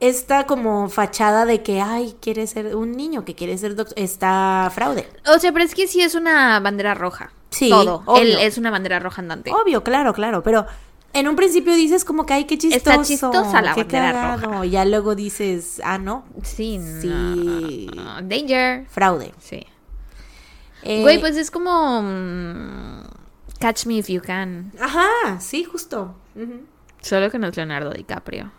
Esta 0.00 0.46
como 0.46 0.88
fachada 0.88 1.44
de 1.46 1.62
que, 1.62 1.80
ay, 1.80 2.16
quiere 2.20 2.46
ser 2.48 2.74
un 2.74 2.92
niño 2.92 3.24
que 3.24 3.36
quiere 3.36 3.56
ser 3.56 3.76
doctor, 3.76 3.96
está 3.96 4.68
fraude. 4.74 5.08
O 5.32 5.38
sea, 5.38 5.52
pero 5.52 5.64
es 5.64 5.76
que 5.76 5.86
sí 5.86 6.00
es 6.00 6.16
una 6.16 6.58
bandera 6.58 6.94
roja. 6.94 7.30
Sí, 7.50 7.68
Todo. 7.70 8.02
obvio. 8.06 8.20
Él 8.22 8.36
es 8.40 8.58
una 8.58 8.72
bandera 8.72 8.98
roja 8.98 9.22
andante. 9.22 9.52
Obvio, 9.52 9.84
claro, 9.84 10.12
claro, 10.12 10.42
pero 10.42 10.66
en 11.12 11.28
un 11.28 11.36
principio 11.36 11.72
dices 11.74 12.04
como 12.04 12.26
que, 12.26 12.32
ay, 12.34 12.46
qué 12.46 12.58
chistoso. 12.58 12.76
Está 12.90 13.02
chistosa 13.04 13.62
la 13.62 13.74
qué 13.74 13.82
bandera 13.84 14.12
cagado. 14.12 14.46
roja. 14.50 14.64
Ya 14.66 14.84
luego 14.84 15.14
dices, 15.14 15.80
ah, 15.84 15.98
no, 15.98 16.24
Sí, 16.42 16.78
no. 16.78 17.00
Sí. 17.00 17.88
Danger. 18.24 18.86
fraude. 18.88 19.32
Sí. 19.38 19.64
Eh, 20.82 21.02
Güey, 21.02 21.20
pues 21.20 21.36
es 21.36 21.52
como. 21.52 22.02
mm, 22.02 23.02
Catch 23.60 23.86
me 23.86 23.98
if 23.98 24.08
you 24.08 24.20
can. 24.20 24.72
Ajá, 24.80 25.38
sí, 25.38 25.62
justo. 25.62 26.16
Solo 27.02 27.30
que 27.30 27.38
no 27.38 27.48
es 27.48 27.56
Leonardo 27.56 27.90
DiCaprio. 27.90 28.50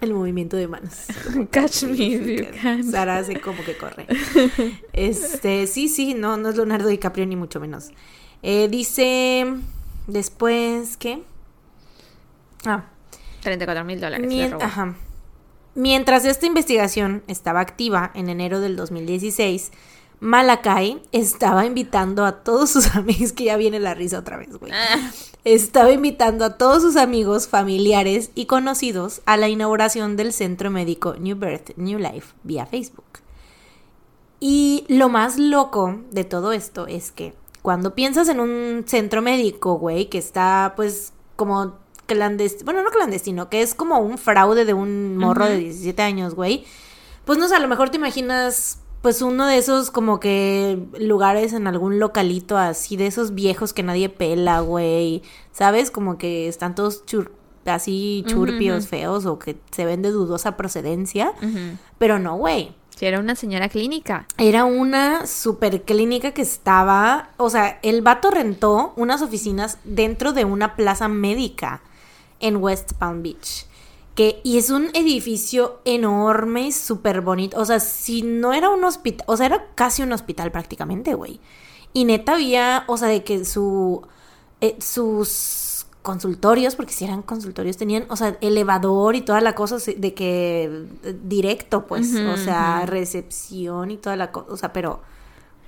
El 0.00 0.14
movimiento 0.14 0.56
de 0.56 0.66
manos. 0.66 1.06
Catch 1.50 1.82
me 1.82 1.96
if 2.06 2.26
you 2.26 2.46
can. 2.62 2.82
Sara 2.90 3.18
hace 3.18 3.38
como 3.40 3.62
que 3.64 3.76
corre. 3.76 4.06
Este, 4.94 5.66
sí, 5.66 5.88
sí, 5.88 6.14
no, 6.14 6.36
no 6.38 6.48
es 6.48 6.56
Leonardo 6.56 6.88
DiCaprio 6.88 7.26
ni 7.26 7.36
mucho 7.36 7.60
menos. 7.60 7.90
Eh, 8.42 8.68
dice 8.70 9.44
después, 10.06 10.96
¿qué? 10.96 11.22
Ah, 12.64 12.84
34 13.42 13.84
mil 13.84 14.00
dólares. 14.00 14.26
mien- 14.26 14.54
ajá. 14.60 14.94
Mientras 15.74 16.24
esta 16.24 16.46
investigación 16.46 17.22
estaba 17.26 17.60
activa 17.60 18.10
en 18.14 18.28
enero 18.28 18.60
del 18.60 18.76
2016, 18.76 19.70
Malakai 20.20 21.02
estaba 21.12 21.64
invitando 21.64 22.24
a 22.24 22.42
todos 22.42 22.70
sus 22.70 22.94
amigos, 22.96 23.32
que 23.32 23.44
ya 23.44 23.56
viene 23.56 23.80
la 23.80 23.94
risa 23.94 24.18
otra 24.18 24.36
vez, 24.36 24.56
güey. 24.56 24.72
Ah, 24.72 25.10
Estaba 25.44 25.90
invitando 25.90 26.44
a 26.44 26.58
todos 26.58 26.82
sus 26.82 26.96
amigos, 26.96 27.48
familiares 27.48 28.30
y 28.34 28.44
conocidos 28.44 29.22
a 29.24 29.38
la 29.38 29.48
inauguración 29.48 30.16
del 30.16 30.34
centro 30.34 30.70
médico 30.70 31.14
New 31.18 31.36
Birth, 31.36 31.70
New 31.76 31.98
Life 31.98 32.34
vía 32.42 32.66
Facebook. 32.66 33.20
Y 34.38 34.84
lo 34.88 35.08
más 35.08 35.38
loco 35.38 36.00
de 36.10 36.24
todo 36.24 36.52
esto 36.52 36.86
es 36.86 37.10
que 37.12 37.34
cuando 37.62 37.94
piensas 37.94 38.28
en 38.28 38.40
un 38.40 38.84
centro 38.86 39.22
médico, 39.22 39.74
güey, 39.74 40.10
que 40.10 40.18
está 40.18 40.74
pues 40.76 41.12
como 41.36 41.76
clandestino, 42.06 42.64
bueno, 42.64 42.82
no 42.82 42.90
clandestino, 42.90 43.48
que 43.48 43.62
es 43.62 43.74
como 43.74 43.98
un 43.98 44.18
fraude 44.18 44.64
de 44.64 44.74
un 44.74 45.16
morro 45.16 45.46
de 45.46 45.56
17 45.58 46.02
años, 46.02 46.34
güey, 46.34 46.64
pues 47.24 47.38
no 47.38 47.48
sé, 47.48 47.54
a 47.54 47.60
lo 47.60 47.68
mejor 47.68 47.90
te 47.90 47.96
imaginas 47.96 48.79
pues 49.02 49.22
uno 49.22 49.46
de 49.46 49.56
esos 49.58 49.90
como 49.90 50.20
que 50.20 50.78
lugares 50.98 51.52
en 51.52 51.66
algún 51.66 51.98
localito 51.98 52.56
así, 52.58 52.96
de 52.96 53.06
esos 53.06 53.34
viejos 53.34 53.72
que 53.72 53.82
nadie 53.82 54.08
pela, 54.08 54.60
güey, 54.60 55.22
¿sabes? 55.52 55.90
Como 55.90 56.18
que 56.18 56.48
están 56.48 56.74
todos 56.74 57.04
chur- 57.06 57.30
así 57.66 58.24
churpios, 58.26 58.88
feos 58.88 59.26
o 59.26 59.38
que 59.38 59.56
se 59.70 59.84
ven 59.84 60.02
de 60.02 60.10
dudosa 60.10 60.56
procedencia, 60.56 61.32
pero 61.98 62.18
no, 62.18 62.36
güey. 62.36 62.74
Si 62.96 63.06
era 63.06 63.18
una 63.18 63.34
señora 63.34 63.70
clínica. 63.70 64.26
Era 64.36 64.64
una 64.66 65.26
super 65.26 65.82
clínica 65.82 66.32
que 66.32 66.42
estaba, 66.42 67.30
o 67.38 67.48
sea, 67.48 67.78
el 67.82 68.02
vato 68.02 68.30
rentó 68.30 68.92
unas 68.96 69.22
oficinas 69.22 69.78
dentro 69.84 70.32
de 70.34 70.44
una 70.44 70.76
plaza 70.76 71.08
médica 71.08 71.80
en 72.40 72.56
West 72.56 72.92
Palm 72.94 73.22
Beach. 73.22 73.66
Que, 74.20 74.38
y 74.44 74.58
es 74.58 74.68
un 74.68 74.90
edificio 74.92 75.80
enorme 75.86 76.66
y 76.66 76.72
súper 76.72 77.22
bonito. 77.22 77.58
O 77.58 77.64
sea, 77.64 77.80
si 77.80 78.20
no 78.20 78.52
era 78.52 78.68
un 78.68 78.84
hospital, 78.84 79.24
o 79.26 79.34
sea, 79.34 79.46
era 79.46 79.68
casi 79.74 80.02
un 80.02 80.12
hospital 80.12 80.52
prácticamente, 80.52 81.14
güey. 81.14 81.40
Y 81.94 82.04
neta 82.04 82.34
había, 82.34 82.84
o 82.86 82.98
sea, 82.98 83.08
de 83.08 83.24
que 83.24 83.46
su, 83.46 84.06
eh, 84.60 84.76
sus 84.78 85.86
consultorios, 86.02 86.76
porque 86.76 86.92
si 86.92 87.06
eran 87.06 87.22
consultorios, 87.22 87.78
tenían, 87.78 88.04
o 88.10 88.16
sea, 88.16 88.36
elevador 88.42 89.16
y 89.16 89.22
toda 89.22 89.40
la 89.40 89.54
cosa 89.54 89.78
de 89.78 90.12
que 90.12 90.86
eh, 91.02 91.16
directo, 91.24 91.86
pues, 91.86 92.14
o 92.14 92.36
sea, 92.36 92.84
recepción 92.84 93.90
y 93.90 93.96
toda 93.96 94.16
la 94.16 94.32
cosa, 94.32 94.52
o 94.52 94.56
sea, 94.58 94.74
pero 94.74 95.00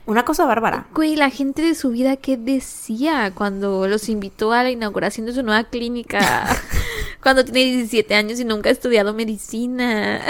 una 0.06 0.24
cosa 0.24 0.44
bárbara. 0.46 0.86
Güey, 0.94 1.16
la 1.16 1.30
gente 1.30 1.62
de 1.62 1.74
su 1.74 1.90
vida, 1.90 2.16
¿qué 2.16 2.36
decía 2.36 3.32
cuando 3.34 3.86
los 3.86 4.08
invitó 4.08 4.52
a 4.52 4.62
la 4.62 4.70
inauguración 4.70 5.26
de 5.26 5.32
su 5.32 5.42
nueva 5.42 5.64
clínica? 5.64 6.46
cuando 7.22 7.44
tiene 7.44 7.76
17 7.76 8.14
años 8.14 8.40
y 8.40 8.44
nunca 8.44 8.68
ha 8.68 8.72
estudiado 8.72 9.14
medicina. 9.14 10.20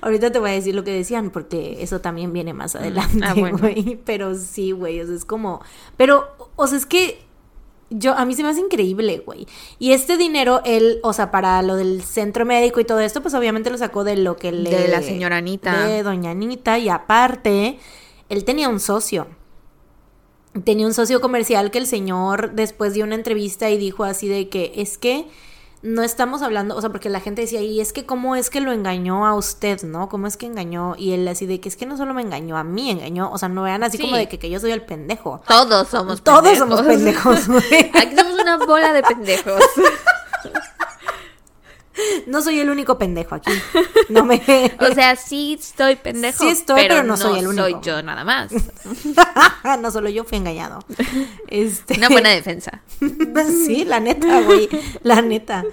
Ahorita 0.00 0.30
te 0.30 0.38
voy 0.38 0.50
a 0.50 0.54
decir 0.54 0.74
lo 0.74 0.84
que 0.84 0.92
decían, 0.92 1.30
porque 1.30 1.78
eso 1.80 2.00
también 2.00 2.32
viene 2.32 2.54
más 2.54 2.76
adelante, 2.76 3.24
ah, 3.26 3.34
bueno. 3.34 3.58
güey. 3.58 3.98
Pero 4.04 4.36
sí, 4.36 4.70
güey, 4.70 5.00
o 5.00 5.06
sea, 5.06 5.16
es 5.16 5.24
como... 5.24 5.60
Pero, 5.96 6.28
o 6.56 6.66
sea, 6.68 6.78
es 6.78 6.86
que 6.86 7.18
yo, 7.90 8.16
a 8.16 8.24
mí 8.24 8.34
se 8.34 8.44
me 8.44 8.48
hace 8.48 8.60
increíble, 8.60 9.22
güey. 9.26 9.48
Y 9.80 9.92
este 9.92 10.16
dinero, 10.16 10.62
él, 10.64 11.00
o 11.02 11.12
sea, 11.12 11.32
para 11.32 11.60
lo 11.62 11.74
del 11.74 12.02
centro 12.02 12.46
médico 12.46 12.78
y 12.78 12.84
todo 12.84 13.00
esto, 13.00 13.20
pues 13.20 13.34
obviamente 13.34 13.68
lo 13.68 13.78
sacó 13.78 14.04
de 14.04 14.16
lo 14.16 14.36
que 14.36 14.52
le... 14.52 14.70
De 14.70 14.88
la 14.88 15.02
señora 15.02 15.38
Anita. 15.38 15.88
De 15.88 16.04
doña 16.04 16.30
Anita, 16.30 16.78
y 16.78 16.88
aparte, 16.88 17.78
él 18.30 18.44
tenía 18.44 18.68
un 18.70 18.80
socio. 18.80 19.26
Tenía 20.64 20.86
un 20.86 20.94
socio 20.94 21.20
comercial 21.20 21.70
que 21.70 21.78
el 21.78 21.86
señor 21.86 22.52
después 22.54 22.94
dio 22.94 23.04
una 23.04 23.14
entrevista 23.14 23.70
y 23.70 23.78
dijo 23.78 24.02
así 24.04 24.26
de 24.28 24.48
que 24.48 24.72
es 24.76 24.98
que 24.98 25.28
no 25.82 26.02
estamos 26.02 26.42
hablando, 26.42 26.76
o 26.76 26.80
sea, 26.80 26.90
porque 26.90 27.08
la 27.08 27.20
gente 27.20 27.40
decía, 27.42 27.62
y 27.62 27.80
es 27.80 27.92
que 27.94 28.04
cómo 28.04 28.36
es 28.36 28.50
que 28.50 28.60
lo 28.60 28.70
engañó 28.72 29.26
a 29.26 29.34
usted, 29.34 29.80
¿no? 29.82 30.08
¿Cómo 30.10 30.26
es 30.26 30.36
que 30.36 30.44
engañó? 30.46 30.94
Y 30.98 31.12
él 31.12 31.26
así 31.28 31.46
de 31.46 31.58
que 31.60 31.68
es 31.70 31.76
que 31.76 31.86
no 31.86 31.96
solo 31.96 32.12
me 32.12 32.20
engañó 32.20 32.58
a 32.58 32.64
mí, 32.64 32.90
engañó, 32.90 33.30
o 33.32 33.38
sea, 33.38 33.48
no 33.48 33.62
vean 33.62 33.82
así 33.82 33.96
Sí. 33.96 34.02
como 34.02 34.16
de 34.16 34.28
que, 34.28 34.38
que 34.38 34.50
yo 34.50 34.60
soy 34.60 34.72
el 34.72 34.82
pendejo. 34.82 35.40
Todos 35.48 35.88
somos 35.88 36.22
Todos 36.22 36.42
pendejos. 36.42 36.58
somos 36.58 36.82
pendejos. 36.82 37.38
Aquí 37.94 38.16
somos 38.16 38.40
una 38.40 38.58
bola 38.58 38.92
de 38.92 39.02
pendejos. 39.04 39.62
No 42.26 42.42
soy 42.42 42.60
el 42.60 42.70
único 42.70 42.98
pendejo 42.98 43.34
aquí. 43.34 43.52
No 44.08 44.24
me... 44.24 44.40
O 44.80 44.94
sea, 44.94 45.16
sí 45.16 45.56
estoy 45.60 45.96
pendejo. 45.96 46.44
Sí 46.44 46.48
estoy, 46.48 46.82
pero 46.82 47.02
no 47.02 47.16
soy 47.16 47.40
el 47.40 47.48
único. 47.48 47.64
soy 47.64 47.76
yo 47.82 48.02
nada 48.02 48.24
más. 48.24 48.52
no 49.80 49.90
solo 49.90 50.08
yo 50.08 50.24
fui 50.24 50.38
engañado. 50.38 50.80
Este... 51.48 51.94
Una 51.96 52.08
buena 52.08 52.30
defensa. 52.30 52.82
sí, 53.66 53.84
la 53.84 54.00
neta, 54.00 54.40
güey. 54.42 54.68
La 55.02 55.22
neta. 55.22 55.64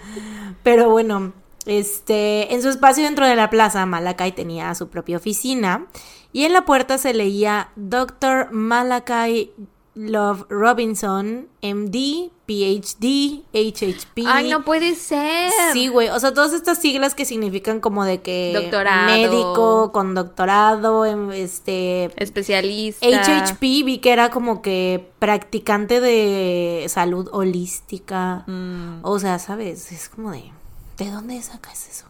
Pero 0.63 0.89
bueno, 0.89 1.34
este, 1.65 2.53
en 2.53 2.61
su 2.61 2.69
espacio 2.69 3.03
dentro 3.03 3.28
de 3.28 3.36
la 3.36 3.49
plaza, 3.49 3.86
Malakai 3.86 4.34
tenía 4.34 4.73
su 4.75 4.89
propia 4.89 5.17
oficina 5.17 5.88
y 6.32 6.45
en 6.45 6.53
la 6.53 6.65
puerta 6.65 6.97
se 6.97 7.13
leía 7.13 7.69
Dr. 7.75 8.51
Malakai 8.51 9.51
Love 9.97 10.45
Robinson, 10.49 11.47
MD, 11.63 12.29
PhD, 12.45 13.43
HHP. 13.51 14.25
Ay, 14.27 14.47
no 14.47 14.63
puede 14.63 14.93
ser. 14.93 15.51
Sí, 15.73 15.87
güey, 15.87 16.09
o 16.09 16.19
sea, 16.19 16.35
todas 16.35 16.53
estas 16.53 16.77
siglas 16.77 17.15
que 17.15 17.25
significan 17.25 17.79
como 17.79 18.05
de 18.05 18.21
que 18.21 18.51
Doctorado. 18.53 19.11
médico 19.11 19.91
con 19.91 20.13
doctorado, 20.13 21.03
em, 21.05 21.31
este 21.31 22.11
Especialista. 22.23 23.07
HHP 23.07 23.83
vi 23.83 23.97
que 23.97 24.11
era 24.11 24.29
como 24.29 24.61
que 24.61 25.09
practicante 25.17 25.99
de 25.99 26.85
salud 26.89 27.27
holística. 27.31 28.43
Mm. 28.45 28.99
O 29.01 29.17
sea, 29.17 29.39
¿sabes? 29.39 29.91
Es 29.91 30.09
como 30.09 30.31
de, 30.31 30.51
¿de 30.97 31.09
dónde 31.09 31.41
sacas 31.41 31.89
eso? 31.89 32.05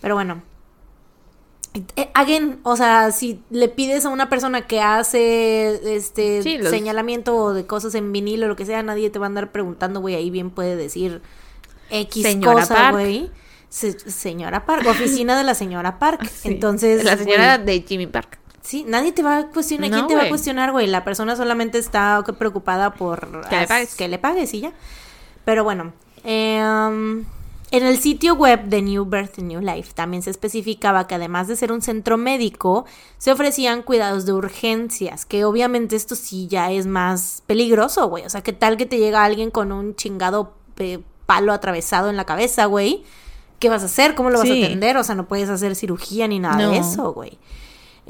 Pero 0.00 0.14
bueno. 0.14 0.42
Eh, 1.74 2.10
again, 2.14 2.58
o 2.64 2.76
sea, 2.76 3.12
si 3.12 3.40
le 3.50 3.68
pides 3.68 4.04
a 4.04 4.08
una 4.08 4.28
persona 4.28 4.66
que 4.66 4.80
hace 4.80 5.94
este 5.94 6.42
Sí, 6.42 6.58
los- 6.58 6.70
señalamiento 6.70 7.54
de 7.54 7.64
cosas 7.66 7.94
en 7.94 8.10
vinilo 8.12 8.46
o 8.46 8.48
lo 8.48 8.56
que 8.56 8.66
sea, 8.66 8.82
nadie 8.82 9.08
te 9.10 9.18
va 9.20 9.26
a 9.26 9.28
andar 9.28 9.52
preguntando, 9.52 10.00
güey, 10.00 10.16
ahí 10.16 10.30
bien 10.30 10.50
puede 10.50 10.74
decir 10.74 11.22
X 11.90 12.22
Señora 12.24 12.54
cosa, 12.62 12.74
Park. 12.74 12.92
güey. 12.94 13.30
Se- 13.68 13.98
señora 14.10 14.66
Park, 14.66 14.84
oficina 14.88 15.38
de 15.38 15.44
la 15.44 15.54
señora 15.54 16.00
Park. 16.00 16.22
Sí. 16.42 16.48
Entonces, 16.48 17.04
La 17.04 17.16
señora 17.16 17.56
de 17.58 17.82
Jimmy 17.86 18.08
Park. 18.08 18.38
Sí, 18.62 18.84
nadie 18.86 19.12
te 19.12 19.22
va 19.22 19.38
a 19.38 19.46
cuestionar. 19.46 19.90
No, 19.90 19.96
¿Quién 19.96 20.06
te 20.08 20.14
va 20.14 20.20
a 20.20 20.22
güey. 20.24 20.30
cuestionar, 20.30 20.72
güey? 20.72 20.86
La 20.88 21.04
persona 21.04 21.36
solamente 21.36 21.78
está 21.78 22.22
preocupada 22.38 22.94
por 22.94 23.48
Que 23.48 23.60
le 23.60 23.66
pagues. 23.68 23.94
que 23.94 24.08
le 24.08 24.18
pagues 24.18 24.52
y 24.54 24.60
ya. 24.60 24.72
Pero 25.44 25.62
bueno, 25.64 25.92
em, 26.24 27.24
en 27.70 27.84
el 27.84 27.98
sitio 27.98 28.34
web 28.34 28.64
de 28.64 28.82
New 28.82 29.04
Birth 29.04 29.38
New 29.38 29.60
Life 29.60 29.92
también 29.94 30.22
se 30.22 30.30
especificaba 30.30 31.06
que 31.06 31.14
además 31.14 31.46
de 31.48 31.56
ser 31.56 31.70
un 31.72 31.82
centro 31.82 32.16
médico, 32.16 32.84
se 33.18 33.30
ofrecían 33.32 33.82
cuidados 33.82 34.26
de 34.26 34.32
urgencias, 34.32 35.24
que 35.24 35.44
obviamente 35.44 35.94
esto 35.96 36.16
sí 36.16 36.48
ya 36.48 36.72
es 36.72 36.86
más 36.86 37.42
peligroso, 37.46 38.08
güey. 38.08 38.24
O 38.26 38.30
sea, 38.30 38.42
¿qué 38.42 38.52
tal 38.52 38.76
que 38.76 38.86
te 38.86 38.98
llega 38.98 39.22
alguien 39.24 39.50
con 39.50 39.70
un 39.72 39.94
chingado 39.94 40.54
eh, 40.78 41.00
palo 41.26 41.52
atravesado 41.52 42.10
en 42.10 42.16
la 42.16 42.24
cabeza, 42.24 42.64
güey. 42.66 43.04
¿Qué 43.60 43.68
vas 43.68 43.82
a 43.82 43.86
hacer? 43.86 44.16
¿Cómo 44.16 44.30
lo 44.30 44.38
vas 44.38 44.48
Sí. 44.48 44.62
a 44.62 44.66
atender? 44.66 44.96
O 44.96 45.04
sea, 45.04 45.14
no 45.14 45.28
puedes 45.28 45.48
hacer 45.48 45.76
cirugía 45.76 46.26
ni 46.26 46.40
nada 46.40 46.56
No. 46.60 46.70
de 46.72 46.78
eso, 46.78 47.12
güey. 47.12 47.38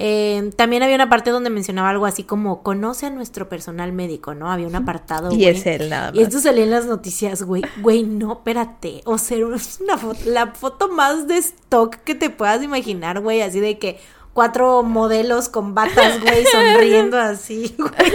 Eh, 0.03 0.51
también 0.57 0.83
había 0.83 0.95
una 0.95 1.11
parte 1.11 1.29
donde 1.29 1.51
mencionaba 1.51 1.91
algo 1.91 2.07
así 2.07 2.25
como 2.25 2.63
conoce 2.63 3.05
a 3.05 3.11
nuestro 3.11 3.51
personal 3.51 3.93
médico, 3.93 4.33
¿no? 4.35 4.51
Había 4.51 4.67
un 4.67 4.75
apartado. 4.75 5.31
Y 5.31 5.37
güey. 5.37 5.49
es 5.49 5.67
él 5.67 5.91
nada 5.91 6.11
Y 6.15 6.21
más. 6.21 6.29
esto 6.29 6.41
salía 6.41 6.65
en 6.65 6.71
las 6.71 6.87
noticias, 6.87 7.43
güey. 7.43 7.63
Güey, 7.83 8.05
no, 8.05 8.33
espérate. 8.33 9.03
O 9.05 9.19
sea, 9.19 9.37
es 9.55 9.79
una 9.83 9.99
foto, 9.99 10.21
la 10.25 10.47
foto 10.55 10.89
más 10.89 11.29
de 11.29 11.37
stock 11.37 11.97
que 11.97 12.15
te 12.15 12.31
puedas 12.31 12.63
imaginar, 12.63 13.21
güey. 13.21 13.43
Así 13.43 13.61
de 13.61 13.79
que 13.79 13.99
cuatro 14.33 14.83
modelos 14.83 15.51
con 15.51 15.75
batas, 15.75 16.19
güey, 16.23 16.47
sonriendo 16.47 17.19
así, 17.21 17.75
güey. 17.77 18.13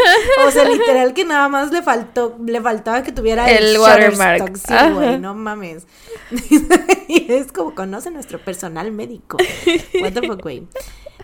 O 0.47 0.49
sea, 0.49 0.67
literal 0.67 1.13
que 1.13 1.23
nada 1.23 1.49
más 1.49 1.71
le 1.71 1.83
faltó, 1.83 2.36
le 2.43 2.61
faltaba 2.61 3.03
que 3.03 3.11
tuviera 3.11 3.47
el, 3.51 3.75
El 3.75 3.77
watermark. 3.77 4.57
Sí, 4.57 4.73
güey, 4.91 5.19
no 5.19 5.36
mames. 5.36 5.86
y 7.07 7.31
es 7.31 7.51
como 7.51 7.75
conoce 7.75 8.09
nuestro 8.09 8.39
personal 8.39 8.91
médico. 8.91 9.38
What 10.01 10.13
the 10.13 10.27
fuck, 10.27 10.41
güey. 10.41 10.67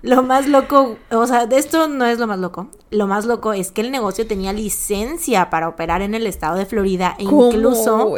Lo 0.03 0.23
más 0.23 0.47
loco, 0.47 0.97
o 1.11 1.27
sea, 1.27 1.45
de 1.45 1.57
esto 1.57 1.87
no 1.87 2.05
es 2.05 2.17
lo 2.17 2.25
más 2.25 2.39
loco. 2.39 2.67
Lo 2.89 3.05
más 3.05 3.25
loco 3.25 3.53
es 3.53 3.71
que 3.71 3.81
el 3.81 3.91
negocio 3.91 4.25
tenía 4.25 4.51
licencia 4.51 5.51
para 5.51 5.67
operar 5.67 6.01
en 6.01 6.15
el 6.15 6.25
estado 6.25 6.57
de 6.57 6.65
Florida 6.65 7.15
e 7.19 7.25
¿Cómo, 7.25 7.51
incluso 7.51 8.09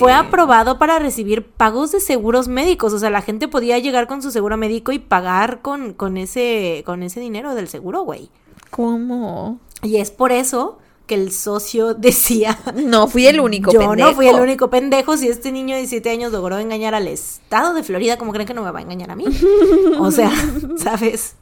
fue 0.00 0.12
aprobado 0.12 0.78
para 0.78 0.98
recibir 0.98 1.46
pagos 1.46 1.92
de 1.92 2.00
seguros 2.00 2.48
médicos. 2.48 2.92
O 2.92 2.98
sea, 2.98 3.10
la 3.10 3.22
gente 3.22 3.46
podía 3.46 3.78
llegar 3.78 4.08
con 4.08 4.20
su 4.20 4.32
seguro 4.32 4.56
médico 4.56 4.90
y 4.90 4.98
pagar 4.98 5.62
con, 5.62 5.92
con 5.92 6.16
ese, 6.16 6.82
con 6.84 7.04
ese 7.04 7.20
dinero 7.20 7.54
del 7.54 7.68
seguro, 7.68 8.02
güey. 8.02 8.28
¿Cómo? 8.70 9.60
Y 9.82 9.98
es 9.98 10.10
por 10.10 10.32
eso 10.32 10.78
que 11.12 11.20
el 11.20 11.30
socio 11.30 11.92
decía 12.08 12.58
No 12.74 13.06
fui 13.06 13.26
el 13.26 13.38
único 13.40 13.70
yo 13.70 13.80
pendejo. 13.80 14.10
no 14.10 14.16
fui 14.16 14.28
el 14.28 14.40
único 14.40 14.70
pendejo. 14.70 15.18
Si 15.18 15.28
este 15.28 15.52
niño 15.52 15.74
de 15.74 15.82
17 15.82 16.08
años 16.08 16.32
logró 16.32 16.58
engañar 16.58 16.94
al 16.94 17.06
estado 17.06 17.74
de 17.74 17.82
Florida, 17.82 18.16
¿cómo 18.16 18.32
creen 18.32 18.48
que 18.48 18.54
no 18.54 18.62
me 18.62 18.70
va 18.70 18.78
a 18.78 18.82
engañar 18.82 19.10
a 19.10 19.16
mí? 19.16 19.26
O 19.98 20.10
sea, 20.10 20.32
¿sabes? 20.78 21.34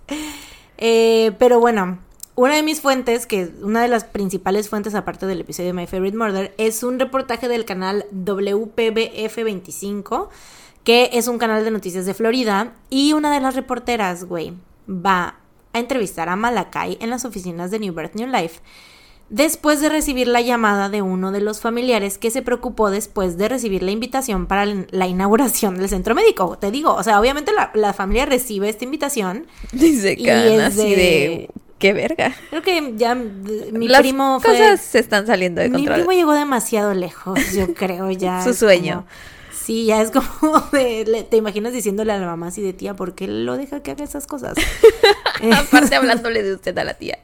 Eh, 0.79 1.31
pero 1.39 1.61
bueno, 1.61 2.01
una 2.35 2.57
de 2.57 2.65
mis 2.65 2.81
fuentes, 2.81 3.27
que 3.27 3.53
una 3.63 3.83
de 3.83 3.89
las 3.89 4.03
principales 4.03 4.69
fuentes, 4.69 4.97
aparte 4.97 5.27
del 5.27 5.43
episodio 5.43 5.69
de 5.69 5.75
My 5.75 5.87
Favorite 5.87 6.17
Murder, 6.17 6.53
es 6.59 6.83
un 6.83 6.99
reportaje 6.99 7.47
del 7.49 7.65
canal 7.65 8.07
WPBF25, 8.13 10.31
que 10.83 11.11
es 11.13 11.29
un 11.29 11.39
canal 11.39 11.65
de 11.65 11.71
noticias 11.71 12.07
de 12.07 12.15
Florida. 12.15 12.73
Y 12.89 13.13
una 13.13 13.33
de 13.33 13.39
las 13.41 13.55
reporteras, 13.55 14.25
güey, 14.25 14.53
va 14.89 15.37
a 15.73 15.79
entrevistar 15.79 16.29
a 16.29 16.35
Malakai 16.35 16.99
en 17.01 17.11
las 17.11 17.25
oficinas 17.25 17.71
de 17.71 17.79
New 17.79 17.95
Birth 17.95 18.17
New 18.17 18.27
Life 18.27 18.59
después 19.31 19.81
de 19.81 19.89
recibir 19.89 20.29
la 20.29 20.41
llamada 20.43 20.89
de 20.91 21.01
uno 21.03 21.33
de 21.33 21.41
los 21.41 21.61
familiares 21.61 22.19
que 22.19 22.31
se 22.31 22.43
preocupó 22.43 22.91
después 22.91 23.39
de 23.39 23.49
recibir 23.49 23.83
la 23.83 23.93
invitación 23.93 24.47
para 24.47 24.67
la 24.67 25.07
inauguración 25.07 25.79
del 25.79 25.89
centro 25.89 26.15
médico. 26.15 26.59
Te 26.59 26.71
digo, 26.71 26.93
o 26.95 27.03
sea, 27.03 27.19
obviamente 27.21 27.53
la, 27.53 27.71
la 27.75 27.93
familia 27.95 28.27
recibe 28.27 28.69
esta 28.69 28.85
invitación. 28.85 29.47
Se 29.77 30.15
Y 30.19 30.29
es 30.29 30.61
así 30.61 30.91
de- 30.91 30.97
de... 30.97 31.51
¡Qué 31.79 31.95
verga! 31.95 32.35
Creo 32.51 32.61
que 32.61 32.93
ya 32.99 33.15
mi 33.15 33.89
Las 33.89 34.03
primo 34.03 34.39
fue... 34.41 34.51
cosas 34.53 34.83
se 34.83 34.99
están 34.99 35.27
saliendo 35.27 35.63
de 35.63 35.71
Mi 35.71 35.77
control. 35.79 35.95
primo 36.01 36.13
llegó 36.13 36.33
demasiado 36.35 36.93
lejos, 36.93 37.39
yo 37.55 37.73
creo, 37.75 38.11
ya. 38.11 38.45
Su 38.45 38.53
sueño. 38.53 38.97
como- 38.97 39.07
sí, 39.65 39.87
ya 39.87 40.03
es 40.03 40.11
como 40.11 40.61
de, 40.73 41.27
te 41.31 41.39
imaginas 41.39 41.73
diciéndole 41.73 42.13
a 42.13 42.19
la 42.19 42.27
mamá 42.27 42.49
así 42.49 42.61
de 42.61 42.75
tía, 42.75 42.95
¿por 42.95 43.15
qué 43.15 43.29
lo 43.29 43.57
deja 43.57 43.81
que 43.83 43.93
haga 43.93 44.05
esas 44.05 44.27
cosas? 44.27 44.59
Aparte 45.57 45.95
hablándole 45.95 46.43
de 46.43 46.53
usted 46.55 46.77
a 46.77 46.85
la 46.85 46.95
tía. 46.95 47.19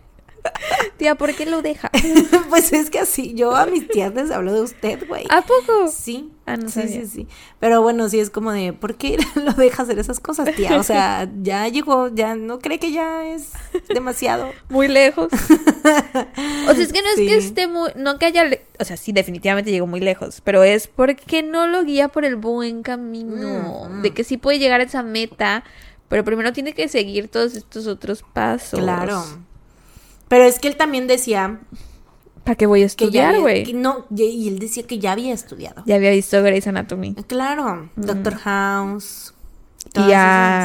Tía, 0.96 1.14
¿por 1.14 1.34
qué 1.34 1.46
lo 1.46 1.62
deja? 1.62 1.90
pues 2.50 2.72
es 2.72 2.90
que 2.90 2.98
así, 3.00 3.34
yo 3.34 3.54
a 3.54 3.66
mis 3.66 3.86
tías 3.88 4.14
les 4.14 4.30
hablo 4.30 4.52
de 4.52 4.60
usted, 4.62 5.06
güey. 5.08 5.24
¿A 5.30 5.42
poco? 5.42 5.88
Sí. 5.90 6.30
Ah, 6.46 6.56
no 6.56 6.68
sí, 6.68 6.74
sabía. 6.80 7.00
sí, 7.02 7.06
sí. 7.06 7.28
Pero 7.58 7.82
bueno, 7.82 8.08
sí 8.08 8.20
es 8.20 8.30
como 8.30 8.52
de, 8.52 8.72
¿por 8.72 8.96
qué 8.96 9.18
lo 9.34 9.52
deja 9.52 9.82
hacer 9.82 9.98
esas 9.98 10.20
cosas, 10.20 10.54
tía? 10.54 10.76
O 10.78 10.82
sea, 10.82 11.28
ya 11.42 11.66
llegó, 11.68 12.08
ya 12.08 12.34
no 12.36 12.60
cree 12.60 12.78
que 12.78 12.92
ya 12.92 13.26
es 13.26 13.50
demasiado. 13.88 14.50
Muy 14.68 14.88
lejos. 14.88 15.28
O 15.32 16.74
sea, 16.74 16.82
es 16.82 16.92
que 16.92 17.02
no 17.02 17.08
es 17.10 17.16
Sí. 17.16 17.26
que 17.26 17.36
esté 17.36 17.66
muy... 17.66 17.90
No 17.96 18.18
que 18.18 18.26
haya... 18.26 18.44
le- 18.44 18.64
O 18.78 18.84
sea, 18.84 18.96
sí, 18.96 19.12
definitivamente 19.12 19.70
llegó 19.70 19.86
muy 19.86 20.00
lejos. 20.00 20.40
Pero 20.42 20.62
es 20.62 20.86
porque 20.86 21.42
no 21.42 21.66
lo 21.66 21.82
guía 21.84 22.08
por 22.08 22.24
el 22.24 22.36
buen 22.36 22.82
camino. 22.82 23.88
Mm, 23.90 23.98
mm. 23.98 24.02
De 24.02 24.10
que 24.12 24.22
sí 24.24 24.36
puede 24.36 24.58
llegar 24.58 24.80
a 24.80 24.84
esa 24.84 25.02
meta. 25.02 25.64
Pero 26.08 26.22
primero 26.24 26.52
tiene 26.52 26.72
que 26.72 26.88
seguir 26.88 27.28
todos 27.28 27.56
estos 27.56 27.86
otros 27.88 28.22
pasos. 28.32 28.78
Claro. 28.80 29.24
Pero 30.28 30.44
es 30.44 30.58
que 30.58 30.68
él 30.68 30.76
también 30.76 31.06
decía 31.06 31.60
¿Para 32.44 32.56
qué 32.56 32.66
voy 32.66 32.80
a 32.80 32.82
que 32.82 32.86
estudiar, 32.86 33.40
güey? 33.40 33.64
que 33.64 33.74
no, 33.74 34.06
y- 34.14 34.48
él 34.48 34.58
decía 34.58 34.86
que 34.86 34.98
ya 34.98 35.12
había 35.12 35.32
estudiado. 35.34 35.82
Ya 35.86 35.96
había 35.96 36.10
visto 36.10 36.40
Grey's 36.42 36.66
Anatomy. 36.66 37.14
Claro, 37.26 37.90
Doctor 37.96 38.36
House. 38.36 39.32
Todas 39.92 40.08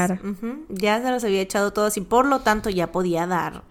esas, 0.10 0.20
ujú, 0.24 0.66
ya 0.70 1.02
se 1.02 1.10
las 1.12 1.24
había 1.24 1.42
echado 1.42 1.72
todas 1.74 1.96
y 1.98 2.02
por 2.02 2.26
lo 2.26 2.40
tanto 2.40 2.70
ya 2.70 2.92
podía 2.92 3.28
dar 3.28 3.62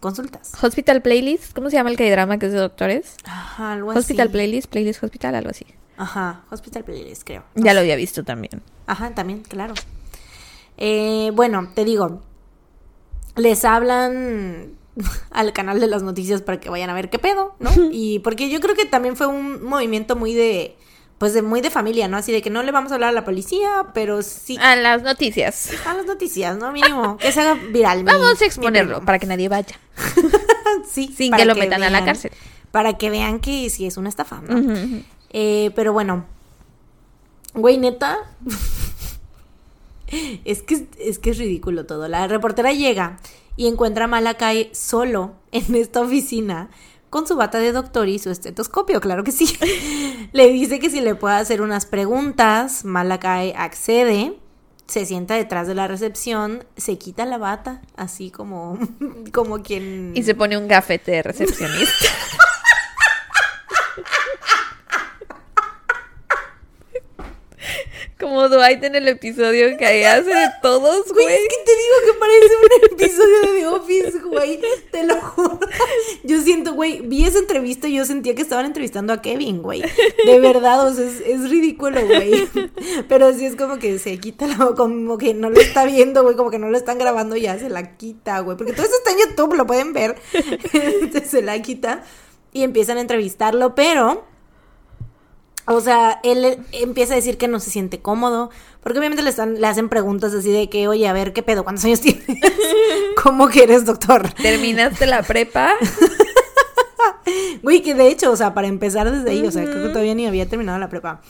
consultas. 0.00 0.52
Hospital 0.62 1.02
Playlist. 1.02 1.54
¿Cómo 1.54 1.68
se 1.70 1.76
llama 1.76 1.90
el 1.90 1.96
drama 1.96 2.38
que 2.38 2.46
es 2.46 2.52
de 2.52 2.58
doctores? 2.58 3.16
Ajá, 3.24 3.72
algo 3.72 3.90
Hospital 3.90 4.28
así. 4.28 4.32
Playlist, 4.32 4.70
Playlist 4.70 5.02
Hospital, 5.04 5.34
algo 5.34 5.50
así. 5.50 5.66
Ajá, 5.98 6.44
Hospital 6.50 6.84
Playlist, 6.84 7.22
creo. 7.24 7.44
Ya 7.54 7.72
lo 7.74 7.80
había 7.80 7.94
visto 7.96 8.24
también. 8.24 8.62
Ajá, 8.86 9.10
también, 9.14 9.42
claro. 9.42 9.74
Eh, 10.78 11.30
bueno, 11.34 11.70
te 11.74 11.84
digo, 11.84 12.22
les 13.36 13.64
hablan 13.64 14.72
al 15.30 15.52
canal 15.52 15.80
de 15.80 15.86
las 15.86 16.02
noticias 16.02 16.42
para 16.42 16.60
que 16.60 16.70
vayan 16.70 16.90
a 16.90 16.94
ver 16.94 17.10
qué 17.10 17.18
pedo, 17.18 17.54
¿no? 17.60 17.70
Y 17.90 18.18
porque 18.20 18.48
yo 18.50 18.60
creo 18.60 18.74
que 18.74 18.84
también 18.86 19.16
fue 19.16 19.26
un 19.26 19.62
movimiento 19.64 20.16
muy 20.16 20.34
de, 20.34 20.76
pues 21.18 21.34
de 21.34 21.42
muy 21.42 21.60
de 21.60 21.70
familia, 21.70 22.08
¿no? 22.08 22.16
Así 22.16 22.32
de 22.32 22.42
que 22.42 22.50
no 22.50 22.62
le 22.62 22.72
vamos 22.72 22.92
a 22.92 22.96
hablar 22.96 23.10
a 23.10 23.12
la 23.12 23.24
policía, 23.24 23.86
pero 23.94 24.22
sí 24.22 24.56
A 24.60 24.76
las 24.76 25.02
noticias. 25.02 25.70
a 25.86 25.94
las 25.94 26.06
noticias, 26.06 26.56
¿no? 26.58 26.72
Mínimo, 26.72 27.16
que 27.18 27.32
se 27.32 27.40
haga 27.40 27.54
viral. 27.54 27.98
mi- 27.98 28.04
Vamos 28.12 28.40
a 28.40 28.44
exponerlo 28.44 29.02
para 29.04 29.18
que 29.18 29.26
nadie 29.26 29.48
vaya. 29.48 29.78
Sí, 30.90 31.12
Sin 31.16 31.32
que 31.32 31.44
lo 31.44 31.54
metan 31.54 31.82
a 31.82 31.90
la 31.90 32.04
cárcel. 32.04 32.32
Para 32.70 32.96
que 32.98 33.10
vean 33.10 33.40
que 33.40 33.70
sí 33.70 33.86
es 33.86 33.96
una 33.96 34.08
estafa, 34.08 34.40
¿no? 34.40 34.62
Eh, 35.30 35.70
pero 35.74 35.92
bueno. 35.92 36.26
Güey, 37.54 37.78
neta. 37.78 38.18
es, 40.44 40.62
que, 40.62 40.86
es 40.98 41.18
que 41.18 41.30
es 41.30 41.38
ridículo 41.38 41.86
todo. 41.86 42.08
La 42.08 42.26
reportera 42.28 42.72
llega 42.72 43.18
y 43.56 43.66
encuentra 43.66 44.04
a 44.04 44.08
Malakai 44.08 44.70
solo 44.72 45.34
en 45.52 45.74
esta 45.74 46.00
oficina 46.00 46.70
con 47.10 47.26
su 47.26 47.36
bata 47.36 47.58
de 47.58 47.72
doctor 47.72 48.08
y 48.08 48.18
su 48.18 48.30
estetoscopio, 48.30 49.00
claro 49.00 49.24
que 49.24 49.32
sí. 49.32 49.56
le 50.32 50.48
dice 50.48 50.78
que 50.78 50.90
si 50.90 51.00
le 51.00 51.14
puede 51.14 51.36
hacer 51.36 51.62
unas 51.62 51.86
preguntas, 51.86 52.84
Malakai 52.84 53.54
accede, 53.56 54.38
se 54.86 55.06
sienta 55.06 55.34
detrás 55.34 55.66
de 55.66 55.74
la 55.74 55.88
recepción, 55.88 56.64
se 56.76 56.98
quita 56.98 57.24
la 57.24 57.38
bata, 57.38 57.82
así 57.96 58.30
como, 58.30 58.78
como 59.32 59.62
quien... 59.62 60.12
Y 60.14 60.22
se 60.22 60.34
pone 60.34 60.58
un 60.58 60.68
gafete 60.68 61.12
de 61.12 61.22
recepcionista. 61.22 62.08
Como 68.18 68.48
Dwight 68.48 68.82
en 68.82 68.94
el 68.94 69.08
episodio 69.08 69.76
que 69.76 70.06
hace 70.06 70.30
de 70.30 70.48
todos, 70.62 71.12
Güey, 71.12 71.26
es 71.26 71.40
que 71.48 71.64
te 71.66 71.72
digo 71.76 71.96
que 72.06 72.18
parece 72.18 72.56
un 72.56 72.92
episodio 72.92 73.40
de 73.42 73.60
The 73.60 73.66
Office, 73.66 74.18
güey. 74.20 74.60
Te 74.90 75.04
lo 75.04 75.20
juro. 75.20 75.60
Yo 76.24 76.40
siento, 76.40 76.72
güey, 76.72 77.02
vi 77.02 77.26
esa 77.26 77.40
entrevista 77.40 77.88
y 77.88 77.96
yo 77.96 78.06
sentía 78.06 78.34
que 78.34 78.40
estaban 78.40 78.64
entrevistando 78.64 79.12
a 79.12 79.20
Kevin, 79.20 79.60
güey. 79.60 79.82
De 80.24 80.40
verdad, 80.40 80.86
o 80.86 80.94
sea, 80.94 81.04
es, 81.04 81.20
es 81.20 81.50
ridículo, 81.50 82.06
güey. 82.06 82.48
Pero 83.06 83.34
sí 83.34 83.44
es 83.44 83.54
como 83.54 83.78
que 83.78 83.98
se 83.98 84.18
quita 84.18 84.46
la 84.46 84.56
como 84.74 85.18
que 85.18 85.34
no 85.34 85.50
lo 85.50 85.60
está 85.60 85.84
viendo, 85.84 86.22
güey, 86.22 86.36
como 86.36 86.50
que 86.50 86.58
no 86.58 86.70
lo 86.70 86.78
están 86.78 86.96
grabando 86.96 87.36
y 87.36 87.42
ya 87.42 87.58
se 87.58 87.68
la 87.68 87.98
quita, 87.98 88.40
güey. 88.40 88.56
Porque 88.56 88.72
todo 88.72 88.86
eso 88.86 88.96
está 88.96 89.10
en 89.10 89.28
YouTube, 89.28 89.56
lo 89.56 89.66
pueden 89.66 89.92
ver. 89.92 90.16
Entonces, 90.72 91.30
se 91.30 91.42
la 91.42 91.60
quita 91.60 92.02
y 92.54 92.62
empiezan 92.62 92.96
a 92.96 93.02
entrevistarlo, 93.02 93.74
pero 93.74 94.24
o 95.66 95.80
sea, 95.80 96.20
él 96.22 96.58
empieza 96.72 97.14
a 97.14 97.16
decir 97.16 97.38
que 97.38 97.48
no 97.48 97.60
se 97.60 97.70
siente 97.70 98.00
cómodo, 98.00 98.50
porque 98.82 98.98
obviamente 98.98 99.22
le, 99.22 99.30
están, 99.30 99.60
le 99.60 99.66
hacen 99.66 99.88
preguntas 99.88 100.32
así 100.32 100.50
de 100.52 100.68
que, 100.68 100.86
oye, 100.86 101.08
a 101.08 101.12
ver, 101.12 101.32
¿qué 101.32 101.42
pedo? 101.42 101.64
¿Cuántos 101.64 101.84
años 101.84 102.00
tienes? 102.00 102.24
¿Cómo 103.22 103.48
que 103.48 103.64
eres 103.64 103.84
doctor? 103.84 104.32
Terminaste 104.34 105.06
la 105.06 105.22
prepa. 105.22 105.74
Güey, 107.62 107.82
que 107.82 107.94
de 107.94 108.08
hecho, 108.08 108.30
o 108.30 108.36
sea, 108.36 108.54
para 108.54 108.68
empezar 108.68 109.10
desde 109.10 109.30
ahí, 109.30 109.44
o 109.44 109.50
sea, 109.50 109.64
creo 109.64 109.82
que 109.82 109.88
todavía 109.88 110.14
ni 110.14 110.26
había 110.26 110.48
terminado 110.48 110.78
la 110.78 110.88
prepa. 110.88 111.20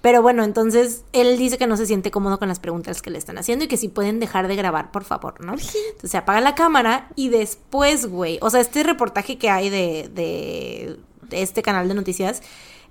Pero 0.00 0.22
bueno, 0.22 0.44
entonces 0.44 1.04
él 1.12 1.38
dice 1.38 1.58
que 1.58 1.66
no 1.66 1.76
se 1.76 1.86
siente 1.86 2.10
cómodo 2.10 2.38
con 2.38 2.48
las 2.48 2.58
preguntas 2.58 3.02
que 3.02 3.10
le 3.10 3.18
están 3.18 3.38
haciendo 3.38 3.64
y 3.64 3.68
que 3.68 3.76
si 3.76 3.88
pueden 3.88 4.20
dejar 4.20 4.48
de 4.48 4.56
grabar, 4.56 4.90
por 4.90 5.04
favor, 5.04 5.44
¿no? 5.44 5.52
Entonces 5.54 6.10
se 6.10 6.16
apaga 6.16 6.40
la 6.40 6.54
cámara 6.54 7.08
y 7.14 7.28
después, 7.28 8.06
güey, 8.06 8.38
o 8.42 8.50
sea, 8.50 8.60
este 8.60 8.82
reportaje 8.82 9.38
que 9.38 9.50
hay 9.50 9.70
de, 9.70 10.10
de, 10.12 10.96
de 11.28 11.42
este 11.42 11.62
canal 11.62 11.88
de 11.88 11.94
noticias, 11.94 12.42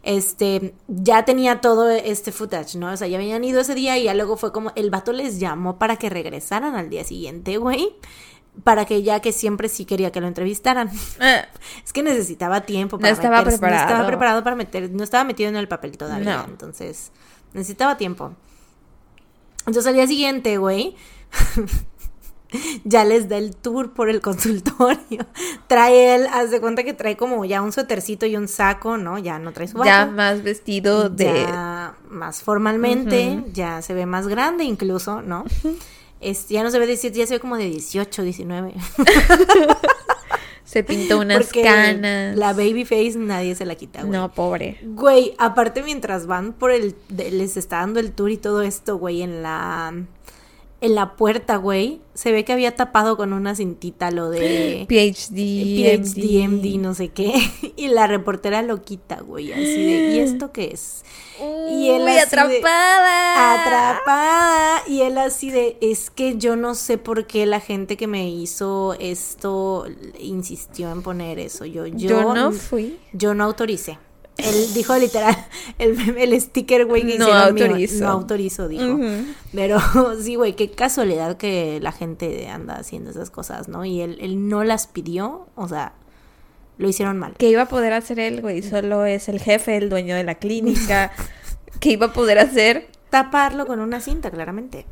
este, 0.08 0.74
ya 0.88 1.26
tenía 1.26 1.60
todo 1.62 1.89
este 1.89 2.32
footage, 2.32 2.76
¿no? 2.78 2.91
O 2.91 2.95
sea, 2.97 3.08
ya 3.08 3.18
habían 3.18 3.43
ido 3.43 3.60
ese 3.60 3.74
día 3.76 3.97
y 3.97 4.03
ya 4.03 4.14
luego 4.14 4.38
fue 4.38 4.51
como, 4.53 4.72
el 4.76 4.89
vato 4.91 5.12
les 5.12 5.39
llamó 5.39 5.78
para 5.80 5.97
que 5.97 6.10
regresaran 6.10 6.76
al 6.76 6.89
día 6.89 7.03
siguiente, 7.03 7.58
güey. 7.58 7.89
para 8.64 8.86
que 8.86 9.03
ya 9.03 9.20
que 9.20 9.34
siempre 9.34 9.68
sí 9.68 9.84
quería 9.84 10.12
que 10.14 10.22
lo 10.22 10.28
entrevistaran. 10.28 10.89
Ah, 11.20 11.45
Es 11.84 11.91
que 11.91 12.01
necesitaba 12.03 12.62
tiempo 12.62 12.95
No 12.97 13.01
para 13.01 13.12
estaba 13.14 13.39
meterse, 13.39 13.60
No 13.60 13.68
estaba 13.68 13.82
preparado. 13.84 14.08
preparado 14.08 14.43
para 14.45 14.56
meter, 14.56 14.91
no 14.91 15.03
estaba 15.03 15.24
metido 15.26 15.49
en 15.49 15.58
el 15.58 15.68
papel 15.68 15.97
todavía, 15.97 16.38
No. 16.38 16.45
entonces 16.45 17.12
necesitaba 17.53 17.97
tiempo. 17.97 18.34
Entonces 19.68 19.88
al 19.88 19.95
día 19.95 20.08
siguiente, 20.08 20.58
güey, 20.58 20.95
ya 22.84 23.03
les 23.06 23.28
da 23.30 23.38
el 23.38 23.56
tour 23.56 23.93
por 23.93 24.10
el 24.10 24.22
consultorio. 24.30 25.26
Trae 25.68 26.16
él, 26.16 26.28
haz 26.32 26.51
de 26.51 26.60
cuenta 26.62 26.84
que 26.84 26.93
trae 26.93 27.16
como 27.18 27.45
ya 27.45 27.62
un 27.62 27.72
suétercito 27.72 28.26
y 28.26 28.36
un 28.36 28.47
saco, 28.47 28.97
¿no? 28.97 29.18
Ya 29.18 29.39
no 29.39 29.51
trae 29.53 29.68
su 29.68 29.78
bata. 29.78 29.89
ya 29.89 30.06
más 30.06 30.43
vestido 30.43 31.10
de. 31.10 31.26
Ya 31.47 31.95
más 32.10 32.41
formalmente, 32.43 33.43
ya 33.53 33.82
se 33.82 33.93
ve 33.93 34.06
más 34.06 34.28
grande 34.28 34.64
incluso, 34.64 35.22
¿no? 35.22 35.45
Es, 36.22 36.47
ya 36.47 36.64
no 36.64 36.72
se 36.72 36.80
ve 36.80 36.86
de 36.88 36.93
17, 36.93 37.20
ya 37.20 37.28
se 37.28 37.36
ve 37.36 37.39
como 37.39 37.56
de 37.58 37.66
18, 37.66 38.24
19. 38.24 38.74
Se 40.64 40.84
pintó 40.84 41.20
unas 41.20 41.38
Porque 41.43 41.62
canas. 41.62 42.36
La 42.36 42.53
baby 42.53 42.84
face 42.86 43.14
nadie 43.18 43.53
se 43.53 43.66
la 43.66 43.76
quita, 43.76 43.99
güey. 44.01 44.12
No, 44.12 44.32
pobre. 44.32 44.80
Güey, 44.84 45.36
aparte 45.38 45.84
mientras 45.84 46.26
van 46.26 46.53
por 46.53 46.72
el... 46.72 46.95
de- 47.10 47.30
les 47.32 47.56
está 47.58 47.78
dando 47.82 47.99
el 47.99 48.12
tour 48.12 48.32
y 48.32 48.38
todo 48.38 48.62
esto, 48.64 48.97
güey, 48.97 49.22
en 49.22 49.43
la... 49.43 49.93
En 50.82 50.94
la 50.94 51.16
puerta, 51.16 51.56
güey, 51.56 52.02
se 52.14 52.32
ve 52.32 52.44
que 52.46 52.54
había 52.54 52.76
tapado 52.76 53.18
con 53.18 53.34
una 53.34 53.56
cintita 53.56 54.12
lo 54.12 54.30
de... 54.30 54.86
PhD. 54.88 55.36
PhD, 56.04 56.48
MD, 56.48 56.78
no 56.80 56.94
sé 56.94 57.10
qué. 57.10 57.34
Y 57.78 57.88
la 57.88 58.08
reportera 58.08 58.62
lo 58.62 58.82
quita, 58.84 59.22
güey, 59.22 59.52
así 59.52 59.62
de... 59.64 60.16
¿Y 60.16 60.20
esto 60.20 60.52
qué 60.52 60.72
es? 60.74 61.04
Y 61.72 61.90
él 61.90 62.08
así 62.08 62.16
de- 62.16 62.22
atrapada. 62.22 63.62
atrapada 63.62 64.84
y 64.88 65.02
él 65.02 65.18
así 65.18 65.52
de 65.52 65.78
es 65.82 66.10
que 66.10 66.38
yo 66.38 66.56
no 66.56 66.76
sé 66.76 66.98
por 66.98 67.28
qué 67.28 67.46
la 67.46 67.60
gente 67.60 67.98
que 67.98 68.08
me 68.08 68.30
hizo 68.30 68.96
esto 69.00 69.86
insistió 70.20 70.92
en 70.92 71.02
poner 71.02 71.38
eso 71.40 71.66
yo 71.66 71.86
yo, 71.88 72.08
Yo 72.10 72.34
no 72.34 72.52
fui. 72.54 72.98
yo 73.12 73.34
no 73.34 73.44
autoricé 73.44 73.98
él 74.38 74.74
dijo 74.74 74.96
literal 74.98 75.36
el, 75.80 76.18
el 76.18 76.42
sticker 76.42 76.86
güey 76.86 77.06
que 77.06 77.18
No 77.18 77.26
mío, 77.28 77.36
autorizo. 77.36 78.04
no 78.04 78.10
autorizo 78.12 78.68
dijo 78.68 79.00
pero 79.54 79.80
sí 80.22 80.36
güey 80.36 80.56
qué 80.56 80.72
casualidad 80.72 81.38
que 81.38 81.80
la 81.82 81.92
gente 81.92 82.48
anda 82.50 82.76
haciendo 82.76 83.12
esas 83.12 83.30
cosas 83.30 83.68
no 83.70 83.86
y 83.86 84.02
él, 84.02 84.18
él 84.20 84.50
no 84.50 84.64
las 84.64 84.88
pidió 84.88 85.48
o 85.56 85.68
sea 85.68 85.94
lo 86.78 86.90
hicieron 86.90 87.18
mal 87.18 87.34
¿Qué 87.38 87.50
iba 87.50 87.62
a 87.62 87.68
poder 87.70 87.94
hacer 87.94 88.20
él, 88.20 88.42
güey? 88.42 88.62
Solo 88.62 89.06
es 89.06 89.30
el 89.30 89.40
jefe, 89.40 89.78
el 89.78 89.90
dueño 89.90 90.14
de 90.14 90.26
la 90.26 90.36
clínica. 90.36 91.14
¿Qué 91.80 91.92
iba 91.92 92.08
a 92.08 92.12
poder 92.14 92.38
hacer? 92.38 92.90
taparlo 93.10 93.66
con 93.66 93.80
una 93.80 94.02
cinta, 94.02 94.30
claramente. 94.30 94.86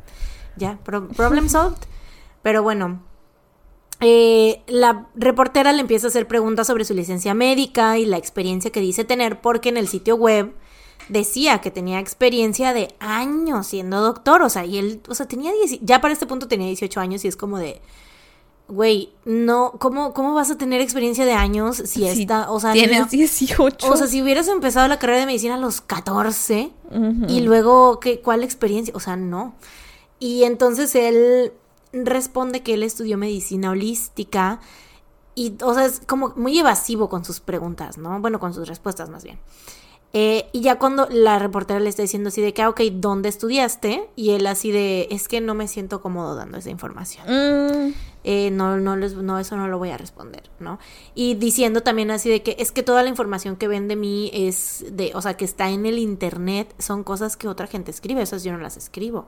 Ya, 0.56 0.78
pro- 0.82 1.08
problem 1.08 1.50
solved. 1.50 1.76
Pero 2.40 2.62
bueno, 2.62 3.02
eh, 4.00 4.62
la 4.66 5.06
reportera 5.14 5.72
le 5.72 5.80
empieza 5.80 6.06
a 6.06 6.10
hacer 6.10 6.26
preguntas 6.28 6.66
sobre 6.66 6.84
su 6.84 6.94
licencia 6.94 7.32
médica 7.34 7.98
y 7.98 8.06
la 8.06 8.16
experiencia 8.18 8.70
que 8.70 8.80
dice 8.80 9.04
tener, 9.04 9.40
porque 9.40 9.68
en 9.68 9.76
el 9.76 9.88
sitio 9.88 10.16
web 10.16 10.52
decía 11.08 11.60
que 11.60 11.70
tenía 11.70 12.00
experiencia 12.00 12.72
de 12.72 12.94
años 12.98 13.66
siendo 13.66 14.00
doctor, 14.00 14.42
o 14.42 14.48
sea, 14.48 14.64
y 14.64 14.78
él, 14.78 15.00
o 15.08 15.14
sea, 15.14 15.26
tenía 15.26 15.52
10, 15.52 15.80
ya 15.82 16.00
para 16.00 16.12
este 16.12 16.26
punto 16.26 16.48
tenía 16.48 16.66
18 16.66 16.98
años 17.00 17.24
y 17.24 17.28
es 17.28 17.36
como 17.36 17.58
de, 17.58 17.80
güey, 18.68 19.12
no, 19.26 19.72
¿cómo, 19.78 20.14
cómo 20.14 20.32
vas 20.34 20.50
a 20.50 20.56
tener 20.56 20.80
experiencia 20.80 21.26
de 21.26 21.34
años 21.34 21.76
si 21.84 22.06
esta, 22.06 22.50
o 22.50 22.58
sea, 22.58 22.72
Tienes 22.72 22.90
niño- 22.98 23.06
18. 23.10 23.92
o 23.92 23.96
sea, 23.96 24.06
si 24.06 24.22
hubieras 24.22 24.48
empezado 24.48 24.88
la 24.88 24.98
carrera 24.98 25.20
de 25.20 25.26
medicina 25.26 25.54
a 25.56 25.58
los 25.58 25.80
14 25.82 26.70
Ujú. 26.90 27.26
y 27.28 27.40
luego, 27.42 28.00
¿qué, 28.00 28.20
¿cuál 28.20 28.42
experiencia? 28.42 28.94
O 28.96 29.00
sea, 29.00 29.16
no. 29.16 29.54
Y 30.18 30.44
entonces 30.44 30.94
él 30.94 31.52
responde 32.04 32.62
que 32.62 32.74
él 32.74 32.82
estudió 32.82 33.16
medicina 33.18 33.70
holística 33.70 34.60
y, 35.34 35.54
o 35.62 35.74
sea, 35.74 35.84
es 35.86 36.00
como 36.06 36.32
muy 36.36 36.58
evasivo 36.58 37.08
con 37.08 37.24
sus 37.24 37.40
preguntas, 37.40 37.98
¿no? 37.98 38.20
Bueno, 38.20 38.38
con 38.38 38.54
sus 38.54 38.68
respuestas 38.68 39.10
más 39.10 39.24
bien. 39.24 39.38
Eh, 40.16 40.48
y 40.52 40.60
ya 40.60 40.78
cuando 40.78 41.08
la 41.10 41.40
reportera 41.40 41.80
le 41.80 41.88
está 41.88 42.02
diciendo 42.02 42.28
así 42.28 42.40
de 42.40 42.54
que, 42.54 42.62
ah, 42.62 42.68
ok, 42.68 42.82
¿dónde 42.92 43.28
estudiaste? 43.28 44.08
Y 44.14 44.30
él 44.30 44.46
así 44.46 44.70
de, 44.70 45.08
es 45.10 45.26
que 45.26 45.40
no 45.40 45.56
me 45.56 45.66
siento 45.66 46.00
cómodo 46.00 46.36
dando 46.36 46.56
esa 46.56 46.70
información 46.70 47.26
Mm, 47.26 47.92
eh, 48.22 48.50
no, 48.52 48.76
no, 48.76 48.94
les, 48.94 49.14
no, 49.14 49.40
eso 49.40 49.56
no 49.56 49.66
lo 49.66 49.76
voy 49.76 49.90
a 49.90 49.98
responder, 49.98 50.44
¿no? 50.60 50.78
Y 51.16 51.34
diciendo 51.34 51.82
también 51.82 52.12
así 52.12 52.30
de 52.30 52.44
que 52.44 52.54
es 52.60 52.70
que 52.70 52.84
toda 52.84 53.02
la 53.02 53.08
información 53.08 53.56
que 53.56 53.66
ven 53.66 53.88
de 53.88 53.96
mí 53.96 54.30
es 54.32 54.84
de, 54.88 55.10
o 55.16 55.20
sea, 55.20 55.36
que 55.36 55.44
está 55.44 55.70
en 55.70 55.84
el 55.84 55.98
internet, 55.98 56.72
son 56.78 57.02
cosas 57.02 57.36
que 57.36 57.48
otra 57.48 57.66
gente 57.66 57.90
escribe, 57.90 58.22
esas 58.22 58.44
yo 58.44 58.52
no 58.52 58.58
las 58.58 58.76
escribo. 58.76 59.26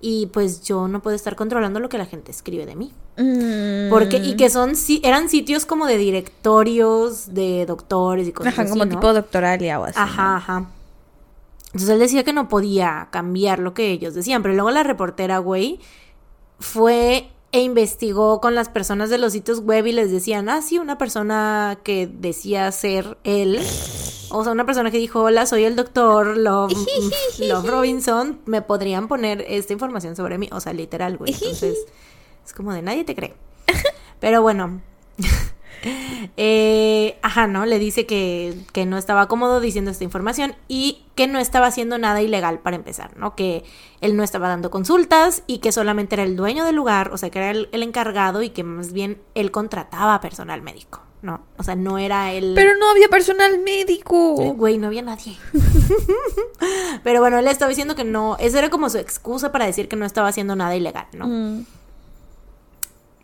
Y 0.00 0.26
pues 0.26 0.62
yo 0.62 0.88
no 0.88 1.00
puedo 1.00 1.16
estar 1.16 1.36
controlando 1.36 1.80
lo 1.80 1.88
que 1.88 1.98
la 1.98 2.06
gente 2.06 2.30
escribe 2.30 2.66
de 2.66 2.76
mí. 2.76 2.92
mm. 3.16 3.88
Porque, 3.90 4.18
y 4.18 4.36
que 4.36 4.50
son, 4.50 4.72
eran 5.02 5.28
sitios 5.28 5.64
como 5.66 5.86
de 5.86 5.96
directorios, 5.96 7.32
de 7.34 7.64
doctores 7.66 8.28
y 8.28 8.32
cosas 8.32 8.52
Ajá, 8.52 8.62
así, 8.62 8.70
como 8.70 8.84
¿no? 8.84 8.90
tipo 8.90 9.12
doctoral 9.12 9.62
y 9.62 9.68
algo 9.70 9.86
así. 9.86 9.98
Ajá, 9.98 10.36
ajá. 10.36 10.66
Entonces 11.66 11.88
él 11.90 11.98
decía 11.98 12.24
que 12.24 12.32
no 12.32 12.48
podía 12.48 13.08
cambiar 13.10 13.58
lo 13.58 13.74
que 13.74 13.90
ellos 13.90 14.14
decían, 14.14 14.42
pero 14.42 14.54
luego 14.54 14.70
la 14.70 14.82
reportera, 14.82 15.38
güey, 15.38 15.80
fue 16.58 17.28
e 17.56 17.62
investigó 17.62 18.38
con 18.42 18.54
las 18.54 18.68
personas 18.68 19.08
de 19.08 19.16
los 19.16 19.32
sitios 19.32 19.60
web 19.60 19.86
y 19.86 19.92
les 19.92 20.10
decían, 20.10 20.50
ah, 20.50 20.60
sí, 20.60 20.78
una 20.78 20.98
persona 20.98 21.78
que 21.82 22.06
decía 22.06 22.70
ser 22.70 23.16
él, 23.24 23.58
o 24.28 24.42
sea, 24.42 24.52
una 24.52 24.66
persona 24.66 24.90
que 24.90 24.98
dijo, 24.98 25.22
hola, 25.22 25.46
soy 25.46 25.64
el 25.64 25.74
doctor 25.74 26.36
Love, 26.36 26.74
Love 27.38 27.66
Robinson, 27.66 28.40
me 28.44 28.60
podrían 28.60 29.08
poner 29.08 29.42
esta 29.48 29.72
información 29.72 30.16
sobre 30.16 30.36
mí, 30.36 30.50
o 30.52 30.60
sea, 30.60 30.74
literal, 30.74 31.16
güey. 31.16 31.32
Entonces, 31.40 31.78
es 32.44 32.52
como 32.52 32.74
de 32.74 32.82
nadie 32.82 33.04
te 33.04 33.14
cree. 33.14 33.32
Pero 34.20 34.42
bueno. 34.42 34.82
Eh, 36.36 37.18
ajá, 37.22 37.46
¿no? 37.46 37.66
Le 37.66 37.78
dice 37.78 38.06
que, 38.06 38.54
que 38.72 38.86
no 38.86 38.98
estaba 38.98 39.28
cómodo 39.28 39.60
diciendo 39.60 39.90
esta 39.90 40.04
información 40.04 40.54
y 40.68 41.04
que 41.14 41.26
no 41.26 41.38
estaba 41.38 41.66
haciendo 41.66 41.98
nada 41.98 42.20
ilegal 42.20 42.58
para 42.58 42.76
empezar, 42.76 43.16
¿no? 43.16 43.34
Que 43.34 43.64
él 44.00 44.16
no 44.16 44.22
estaba 44.22 44.48
dando 44.48 44.70
consultas 44.70 45.42
y 45.46 45.58
que 45.58 45.72
solamente 45.72 46.14
era 46.14 46.24
el 46.24 46.36
dueño 46.36 46.64
del 46.64 46.76
lugar, 46.76 47.10
o 47.12 47.16
sea, 47.18 47.30
que 47.30 47.38
era 47.38 47.50
el, 47.50 47.68
el 47.72 47.82
encargado 47.82 48.42
y 48.42 48.50
que 48.50 48.64
más 48.64 48.92
bien 48.92 49.20
él 49.34 49.50
contrataba 49.50 50.20
personal 50.20 50.62
médico, 50.62 51.00
¿no? 51.22 51.40
O 51.56 51.62
sea, 51.62 51.74
no 51.74 51.98
era 51.98 52.32
él... 52.32 52.52
Pero 52.54 52.76
no 52.78 52.90
había 52.90 53.08
personal 53.08 53.58
médico. 53.60 54.34
Güey, 54.34 54.78
no 54.78 54.88
había 54.88 55.02
nadie. 55.02 55.36
Pero 57.02 57.20
bueno, 57.20 57.38
él 57.38 57.48
estaba 57.48 57.68
diciendo 57.68 57.94
que 57.94 58.04
no, 58.04 58.36
esa 58.38 58.58
era 58.58 58.70
como 58.70 58.90
su 58.90 58.98
excusa 58.98 59.52
para 59.52 59.66
decir 59.66 59.88
que 59.88 59.96
no 59.96 60.04
estaba 60.04 60.28
haciendo 60.28 60.56
nada 60.56 60.76
ilegal, 60.76 61.06
¿no? 61.12 61.26
Mm. 61.26 61.66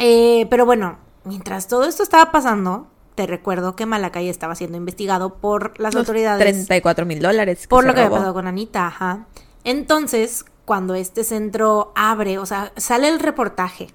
Eh, 0.04 0.46
pero 0.50 0.66
bueno, 0.66 0.98
mientras 1.24 1.68
todo 1.68 1.84
esto 1.84 2.02
estaba 2.02 2.30
pasando, 2.32 2.88
te 3.14 3.26
recuerdo 3.26 3.76
que 3.76 3.86
Malacay 3.86 4.28
estaba 4.28 4.54
siendo 4.54 4.76
investigado 4.76 5.34
por 5.34 5.78
las 5.78 5.94
Los 5.94 6.00
autoridades 6.02 6.40
34 6.42 7.04
mil 7.06 7.20
dólares. 7.20 7.66
por 7.66 7.84
lo 7.84 7.94
que 7.94 8.00
había 8.00 8.10
pasado 8.16 8.34
con 8.34 8.46
Anita, 8.46 8.86
ajá. 8.86 9.26
Entonces, 9.64 10.44
cuando 10.64 10.94
este 10.94 11.24
centro 11.24 11.92
abre, 11.94 12.38
o 12.38 12.46
sea, 12.46 12.72
sale 12.76 13.08
el 13.08 13.20
reportaje, 13.20 13.88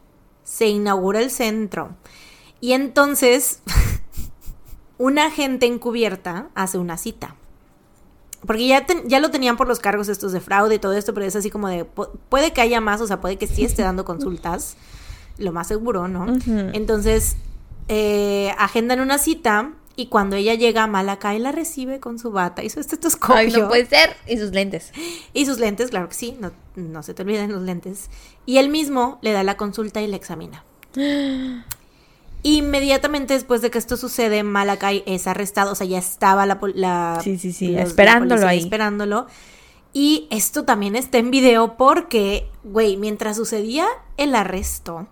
se 0.44 0.68
inaugura 0.68 1.20
el 1.20 1.32
centro 1.32 1.96
y 2.62 2.74
entonces 2.74 3.62
una 4.98 5.26
agente 5.28 5.66
encubierta 5.66 6.50
hace 6.56 6.78
una 6.78 6.98
cita. 6.98 7.36
Porque 8.46 8.68
ya, 8.68 8.86
ya 9.06 9.20
lo 9.20 9.32
tenían 9.32 9.58
por 9.58 9.68
los 9.68 9.80
cargos 9.80 10.10
estos 10.10 10.32
de 10.32 10.40
fraude 10.40 10.76
y 10.76 10.80
todo 10.80 10.94
esto, 10.94 11.14
pero 11.14 11.26
es 11.26 11.36
así 11.36 11.50
como 11.50 11.68
de, 11.68 11.86
pu- 11.92 12.10
puede 12.30 12.54
que 12.54 12.62
haya 12.62 12.80
más, 12.80 13.02
o 13.02 13.08
sea, 13.08 13.20
puede 13.20 13.38
que 13.38 13.48
sí 13.48 13.66
esté 13.66 13.82
dando 13.82 14.06
consultas, 14.06 14.78
lo 15.38 15.52
más 15.52 15.68
seguro, 15.68 16.08
¿no? 16.08 16.26
Entonces, 16.74 17.36
eh, 17.88 18.52
agendan 18.58 19.00
una 19.00 19.18
cita 19.18 19.72
y 19.96 20.08
cuando 20.08 20.36
ella 20.36 20.54
llega 20.54 20.84
a 20.84 20.88
Malacay 20.88 21.40
la 21.40 21.52
recibe 21.52 22.00
con 22.00 22.20
su 22.20 22.32
bata 22.32 22.64
y 22.64 22.70
su 22.70 22.80
estetoscopio. 22.80 23.36
Ay, 23.38 23.52
no 23.52 23.68
puede 23.68 23.86
ser. 23.88 24.16
Y 24.28 24.38
sus 24.38 24.52
lentes. 24.52 24.92
Y 25.34 25.46
sus 25.46 25.58
lentes, 25.60 25.90
claro 25.90 26.08
que 26.10 26.16
sí, 26.16 26.38
no, 26.40 26.52
no 26.76 27.02
se 27.04 27.14
te 27.14 27.24
olviden 27.24 27.52
los 27.52 27.62
lentes. 27.64 28.10
Y 28.46 28.58
él 28.58 28.70
mismo 28.70 29.18
le 29.22 29.32
da 29.32 29.44
la 29.44 29.58
consulta 29.58 30.02
y 30.02 30.08
la 30.08 30.16
examina. 30.18 30.64
Inmediatamente 32.44 33.34
después 33.34 33.62
de 33.62 33.72
que 33.72 33.78
esto 33.80 33.98
sucede, 33.98 34.44
Malakai 34.44 35.04
es 35.06 35.28
arrestado, 35.28 35.72
o 35.72 35.76
sea, 35.76 35.88
ya 35.88 35.98
estaba 35.98 36.46
la, 36.46 37.20
Sí, 37.24 37.38
sí, 37.38 37.52
sí, 37.52 37.70
los- 37.70 37.90
esperándolo 37.90 38.48
ahí. 38.48 38.60
Esperándolo. 38.60 39.28
Y 39.92 40.28
esto 40.30 40.64
también 40.64 40.96
está 40.96 41.18
en 41.18 41.32
video 41.32 41.76
porque, 41.76 42.50
güey, 42.64 42.96
mientras 42.98 43.36
sucedía 43.38 43.88
el 44.18 44.36
arresto, 44.36 45.08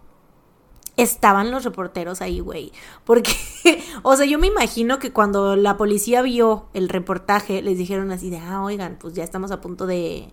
estaban 0.97 1.51
los 1.51 1.63
reporteros 1.63 2.21
ahí, 2.21 2.39
güey. 2.39 2.71
Porque, 3.03 3.33
o 4.03 4.15
sea, 4.15 4.25
yo 4.25 4.39
me 4.39 4.47
imagino 4.47 4.99
que 4.99 5.11
cuando 5.11 5.55
la 5.55 5.77
policía 5.77 6.21
vio 6.21 6.67
el 6.73 6.89
reportaje, 6.89 7.61
les 7.61 7.77
dijeron 7.77 8.11
así 8.11 8.29
de, 8.29 8.37
ah, 8.37 8.63
oigan, 8.63 8.97
pues 8.99 9.13
ya 9.13 9.23
estamos 9.23 9.51
a 9.51 9.61
punto 9.61 9.87
de 9.87 10.29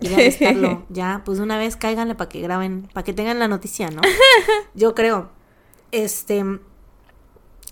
ir 0.00 0.12
a 0.12 0.14
arrestarlo. 0.14 0.86
ya, 0.88 1.22
pues 1.24 1.38
una 1.38 1.58
vez 1.58 1.76
cáiganle 1.76 2.14
para 2.14 2.28
que 2.28 2.40
graben, 2.40 2.88
para 2.92 3.04
que 3.04 3.12
tengan 3.12 3.38
la 3.38 3.48
noticia, 3.48 3.90
¿no? 3.90 4.02
Yo 4.74 4.94
creo. 4.94 5.30
Este. 5.92 6.44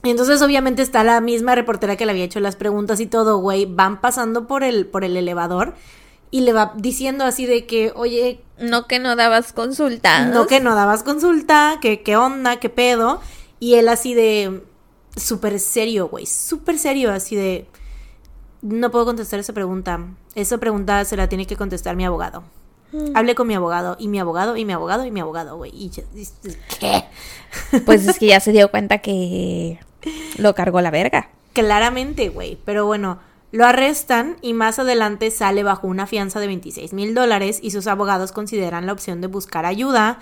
Entonces, 0.03 0.41
obviamente, 0.43 0.83
está 0.83 1.03
la 1.05 1.21
misma 1.21 1.55
reportera 1.55 1.97
que 1.97 2.07
le 2.07 2.13
había 2.13 2.25
hecho 2.25 2.39
las 2.41 2.55
preguntas 2.55 3.01
y 3.01 3.07
todo, 3.07 3.39
güey. 3.39 3.67
Van 3.67 4.01
pasando 4.01 4.47
por 4.47 4.63
el, 4.63 4.87
por 4.87 5.05
el 5.05 5.17
elevador. 5.17 5.75
y 6.31 6.43
le 6.43 6.53
va 6.53 6.73
diciendo 6.77 7.25
así 7.25 7.47
de 7.47 7.67
que, 7.67 7.93
oye, 7.95 8.45
No 8.59 8.87
que 8.87 8.99
no 8.99 9.17
dabas 9.17 9.53
consulta. 9.53 10.27
no 10.27 10.47
que 10.47 10.61
no 10.61 10.75
dabas 10.75 11.03
consulta, 11.03 11.79
que 11.81 12.03
qué 12.03 12.17
onda, 12.17 12.57
qué 12.57 12.69
pedo. 12.69 13.21
Y 13.61 13.75
él 13.75 13.89
así 13.89 14.15
de 14.15 14.63
súper 15.17 15.59
serio, 15.61 16.09
güey, 16.09 16.27
súper 16.27 16.79
serio, 16.79 17.13
así 17.13 17.37
de, 17.37 17.67
no 18.63 18.91
puedo 18.91 19.05
contestar 19.05 19.41
esa 19.41 19.53
pregunta. 19.53 20.01
Esa 20.35 20.59
pregunta 20.59 21.05
se 21.05 21.17
la 21.17 21.29
tiene 21.29 21.47
que 21.47 21.57
contestar 21.57 21.97
mi 21.97 22.05
abogado. 22.05 22.45
Hablé 23.15 23.35
con 23.35 23.47
mi 23.47 23.55
abogado 23.55 23.97
y 23.99 24.09
mi 24.09 24.21
abogado 24.21 24.57
y 24.57 24.65
mi 24.65 24.73
abogado 24.73 25.05
y 25.05 25.11
mi 25.11 25.21
abogado, 25.21 25.57
güey. 25.57 25.71
Y 25.75 25.91
yo, 25.91 26.05
¿qué? 26.79 27.05
Pues 27.85 28.07
es 28.07 28.19
que 28.19 28.27
ya 28.27 28.41
se 28.41 28.53
dio 28.53 28.71
cuenta 28.71 28.99
que 28.99 29.81
lo 30.39 30.55
cargó 30.55 30.81
la 30.81 30.91
verga. 30.91 31.31
Claramente, 31.53 32.29
güey. 32.29 32.59
Pero 32.65 32.87
bueno, 32.87 33.19
lo 33.57 33.65
arrestan 33.65 34.37
y 34.43 34.53
más 34.53 34.79
adelante 34.79 35.31
sale 35.31 35.63
bajo 35.63 35.87
una 35.87 36.07
fianza 36.07 36.41
de 36.41 36.47
26 36.47 36.93
mil 36.93 37.15
dólares 37.15 37.59
y 37.63 37.71
sus 37.71 37.87
abogados 37.87 38.31
consideran 38.31 38.85
la 38.85 38.93
opción 38.93 39.23
de 39.23 39.29
buscar 39.29 39.65
ayuda 39.65 40.19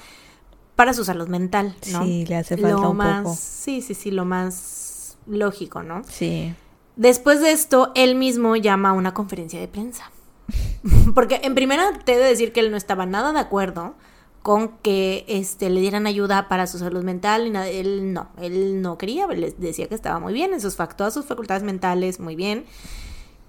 para 0.77 0.95
su 0.95 1.05
salud 1.05 1.27
mental, 1.27 1.75
¿no? 1.91 2.05
Sí, 2.05 2.25
le 2.27 2.37
hace 2.37 2.57
falta 2.57 2.77
lo 2.81 2.91
un 2.93 2.97
más, 2.97 3.23
poco. 3.23 3.37
Sí, 3.37 3.83
sí, 3.83 3.95
sí, 3.95 4.13
lo 4.13 4.25
más 4.25 5.19
lógico, 5.27 5.83
¿no? 5.83 6.03
Sí. 6.09 6.55
Después 6.95 7.41
de 7.41 7.51
esto, 7.51 7.91
él 7.97 8.15
mismo 8.15 8.55
llama 8.55 8.91
a 8.91 8.93
una 8.93 9.15
conferencia 9.15 9.59
de 9.59 9.67
prensa. 9.67 10.13
Porque 11.17 11.41
en 11.43 11.57
primera 11.57 11.91
te 12.05 12.15
he 12.15 12.19
de 12.19 12.27
decir 12.27 12.53
que 12.53 12.61
él 12.61 12.71
no 12.71 12.77
estaba 12.77 13.05
nada 13.05 13.33
de 13.33 13.41
acuerdo 13.41 13.97
con 14.43 14.79
que 14.79 15.25
este, 15.27 15.71
le 15.71 15.81
dieran 15.81 16.07
ayuda 16.07 16.47
para 16.49 16.69
su 16.69 16.79
salud 16.79 17.03
mental. 17.03 17.49
Y 17.49 17.51
nada, 17.51 17.69
él 17.69 18.13
no, 18.13 18.29
él 18.41 18.81
no 18.81 18.97
quería, 18.97 19.27
les 19.27 19.59
decía 19.59 19.89
que 19.89 19.97
estaba 19.97 20.21
muy 20.21 20.33
bien 20.33 20.53
en 20.53 20.61
sus 20.61 20.77
todas 20.77 21.13
sus 21.13 21.25
facultades 21.25 21.65
mentales, 21.65 22.21
muy 22.21 22.37
bien. 22.37 22.65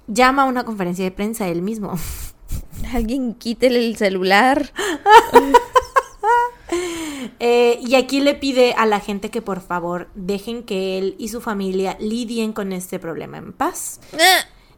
Llama 0.08 0.44
a 0.44 0.46
una 0.46 0.64
conferencia 0.64 1.04
de 1.04 1.12
prensa 1.12 1.48
él 1.48 1.62
mismo. 1.62 1.94
Alguien 2.94 3.34
quítele 3.34 3.86
el 3.86 3.96
celular. 3.98 4.72
Eh, 7.40 7.80
y 7.82 7.96
aquí 7.96 8.22
le 8.22 8.34
pide 8.34 8.74
a 8.74 8.86
la 8.86 9.00
gente 9.00 9.30
que 9.30 9.42
por 9.42 9.62
favor 9.62 10.10
dejen 10.16 10.64
que 10.64 10.98
él 10.98 11.16
y 11.18 11.30
su 11.30 11.42
familia 11.42 11.98
lidien 12.00 12.54
con 12.54 12.72
este 12.72 13.00
problema 13.00 13.38
en 13.38 13.54
paz. 13.54 14.00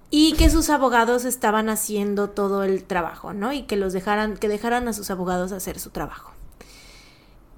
Y 0.09 0.33
que 0.33 0.49
sus 0.49 0.69
abogados 0.69 1.25
estaban 1.25 1.69
haciendo 1.69 2.29
todo 2.29 2.63
el 2.63 2.83
trabajo, 2.83 3.33
¿no? 3.33 3.53
Y 3.53 3.63
que 3.63 3.75
los 3.75 3.93
dejaran, 3.93 4.37
que 4.37 4.47
dejaran 4.47 4.87
a 4.87 4.93
sus 4.93 5.11
abogados 5.11 5.51
hacer 5.51 5.79
su 5.79 5.89
trabajo. 5.89 6.31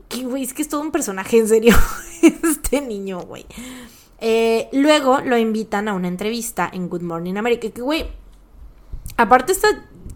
Que, 0.07 0.23
güey, 0.23 0.43
es 0.43 0.53
que 0.53 0.63
es 0.63 0.69
todo 0.69 0.81
un 0.81 0.91
personaje, 0.91 1.37
en 1.37 1.47
serio, 1.47 1.75
este 2.21 2.81
niño, 2.81 3.21
güey. 3.21 3.45
Eh, 4.21 4.67
luego 4.73 5.21
lo 5.21 5.37
invitan 5.37 5.87
a 5.87 5.93
una 5.93 6.07
entrevista 6.07 6.69
en 6.71 6.89
Good 6.89 7.01
Morning 7.01 7.35
America, 7.35 7.69
que, 7.69 7.81
güey, 7.81 8.05
aparte 9.17 9.51
esta 9.51 9.67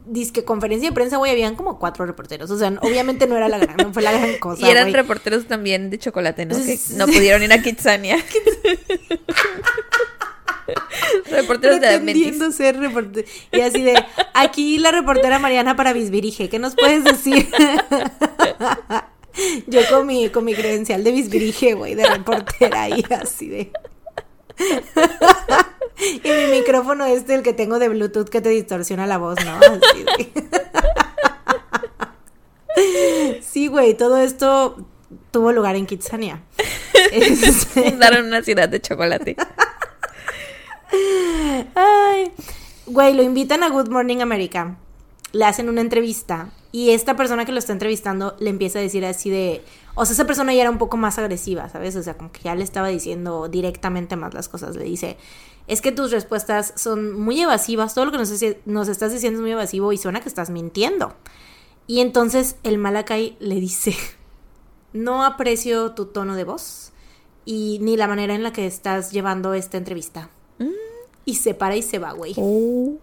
disque 0.06 0.44
conferencia 0.44 0.90
de 0.90 0.94
prensa, 0.94 1.18
güey, 1.18 1.32
habían 1.32 1.56
como 1.56 1.80
cuatro 1.80 2.06
reporteros. 2.06 2.52
O 2.52 2.58
sea, 2.58 2.74
obviamente 2.82 3.28
no 3.28 3.38
era 3.38 3.48
la 3.48 3.58
gran, 3.58 3.78
no 3.78 3.94
fue 3.94 4.04
la 4.04 4.12
gran 4.12 4.36
cosa, 4.40 4.66
y 4.66 4.70
eran 4.70 4.86
güey. 4.86 4.96
reporteros 4.96 5.46
también 5.46 5.90
de 5.90 5.98
chocolate, 6.00 6.46
¿no? 6.46 6.56
Que 6.56 6.78
no 6.96 7.06
pudieron 7.06 7.44
ir 7.44 7.54
a 7.54 7.62
Kitsania. 7.62 8.18
reporteros 11.30 11.80
de 11.82 11.88
pretendiendo 11.88 12.52
ser 12.52 12.78
reportero. 12.78 13.28
Y 13.52 13.62
así 13.62 13.82
de, 13.82 13.96
aquí 14.34 14.78
la 14.78 14.92
reportera 14.92 15.40
Mariana 15.40 15.76
para 15.76 15.94
Bisbirige, 15.94 16.50
¿qué 16.50 16.60
nos 16.60 16.76
puedes 16.76 17.04
decir? 17.04 17.50
Yo 19.68 19.82
con 19.90 20.06
mi, 20.06 20.30
con 20.30 20.46
mi 20.46 20.54
credencial 20.54 21.04
de 21.04 21.12
Bisbirige, 21.12 21.74
güey, 21.74 21.96
de 21.96 22.08
reportera 22.08 22.88
y 22.90 23.04
así 23.10 23.50
de... 23.50 23.72
y 26.24 26.30
mi 26.30 26.60
micrófono 26.60 27.06
este, 27.06 27.36
el 27.36 27.44
que 27.44 27.54
tengo 27.54 27.80
de 27.80 27.90
Bluetooth 27.90 28.30
que 28.30 28.42
te 28.42 28.50
distorsiona 28.50 29.08
la 29.08 29.18
voz, 29.18 29.38
¿no? 29.44 29.56
Así 29.56 30.04
de... 32.76 33.42
sí, 33.42 33.68
güey, 33.68 33.96
todo 33.96 34.18
esto 34.18 34.78
tuvo 35.32 35.52
lugar 35.52 35.76
en 35.76 35.86
Kitsania. 35.86 36.42
Este- 37.12 37.92
Fundaron 37.92 38.28
una 38.28 38.42
ciudad 38.42 38.70
de 38.70 38.80
chocolate. 38.82 39.36
Ay, 41.76 42.32
güey, 42.86 43.14
lo 43.14 43.24
invitan 43.24 43.64
a 43.64 43.70
Good 43.70 43.90
Morning 43.90 44.20
America. 44.22 44.78
Le 45.32 45.46
hacen 45.46 45.70
una 45.70 45.82
entrevista 45.82 46.52
y 46.72 46.92
esta 46.92 47.16
persona 47.16 47.46
que 47.46 47.52
lo 47.52 47.60
está 47.60 47.74
entrevistando 47.74 48.36
le 48.40 48.50
empieza 48.50 48.80
a 48.80 48.82
decir 48.84 49.06
así 49.06 49.30
de, 49.30 49.64
o 49.96 50.06
sea, 50.06 50.14
esa 50.14 50.26
persona 50.26 50.54
ya 50.54 50.62
era 50.62 50.72
un 50.72 50.78
poco 50.78 50.98
más 50.98 51.20
agresiva, 51.20 51.70
¿sabes? 51.70 51.96
O 51.96 52.04
sea, 52.04 52.18
como 52.18 52.32
que 52.32 52.42
ya 52.42 52.56
le 52.56 52.64
estaba 52.64 52.88
diciendo 52.88 53.48
directamente 53.48 54.16
más 54.16 54.34
las 54.34 54.50
cosas. 54.50 54.76
Le 54.76 54.86
dice, 54.86 55.18
es 55.68 55.82
que 55.82 55.92
tus 55.92 56.12
respuestas 56.12 56.74
son 56.76 57.20
muy 57.20 57.40
evasivas, 57.40 57.94
todo 57.94 58.06
lo 58.06 58.12
que 58.12 58.18
nos, 58.18 58.88
estás 58.90 59.12
diciendo 59.12 59.40
es 59.40 59.42
muy 59.42 59.52
evasivo 59.52 59.94
y 59.94 59.98
suena 59.98 60.22
que 60.22 60.30
estás 60.30 60.50
mintiendo. 60.50 61.14
Y 61.86 62.00
entonces 62.00 62.56
el 62.64 62.78
Malakai 62.78 63.38
le 63.40 63.56
dice, 63.56 63.96
no 64.94 65.24
aprecio 65.26 65.92
tu 65.92 66.08
tono 66.08 66.36
de 66.36 66.44
voz 66.44 66.92
y 67.46 67.78
ni 67.82 67.96
la 67.96 68.08
manera 68.08 68.34
en 68.34 68.42
la 68.42 68.52
que 68.52 68.66
estás 68.66 69.12
llevando 69.12 69.54
esta 69.54 69.78
entrevista. 69.78 70.30
Y 71.26 71.36
se 71.36 71.54
para 71.54 71.78
y 71.78 71.82
se 71.82 72.00
va, 72.00 72.12
güey. 72.12 72.34
Oh. 72.38 72.98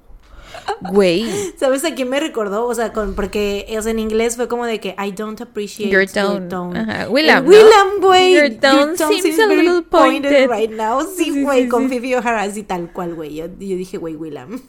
Güey. 0.92 1.26
¿Sabes 1.58 1.84
a 1.84 1.94
quién 1.94 2.08
me 2.08 2.20
recordó? 2.20 2.66
O 2.66 2.74
sea, 2.74 2.92
con, 2.92 3.14
porque 3.14 3.66
o 3.78 3.82
sea, 3.82 3.90
en 3.90 3.98
inglés 3.98 4.36
fue 4.36 4.48
como 4.48 4.64
de 4.66 4.80
que 4.80 4.94
I 4.98 5.12
don't 5.12 5.40
appreciate 5.40 5.90
Your 5.90 6.06
tone. 6.06 6.78
Ajá. 6.78 7.08
Willam, 7.08 7.44
El 7.44 7.44
¿no? 7.44 7.50
Willam, 7.50 7.88
güey. 8.00 8.34
Your 8.34 8.50
tone 8.60 8.96
seems 8.96 9.38
a 9.38 9.46
very 9.46 9.62
little 9.62 9.82
pointed. 9.82 10.48
right 10.50 10.70
now. 10.70 11.02
Sí, 11.02 11.24
Sí, 11.24 11.32
sí, 11.32 11.42
güey, 11.42 11.62
sí, 11.64 11.68
con. 11.68 11.88
Phoebe 11.88 12.16
O'Hara 12.16 12.42
así 12.42 12.62
tal 12.62 12.92
cual, 12.92 13.14
güey. 13.14 13.34
Yo, 13.34 13.46
yo 13.46 13.76
dije, 13.76 13.98
güey, 13.98 14.16
Willam. 14.16 14.60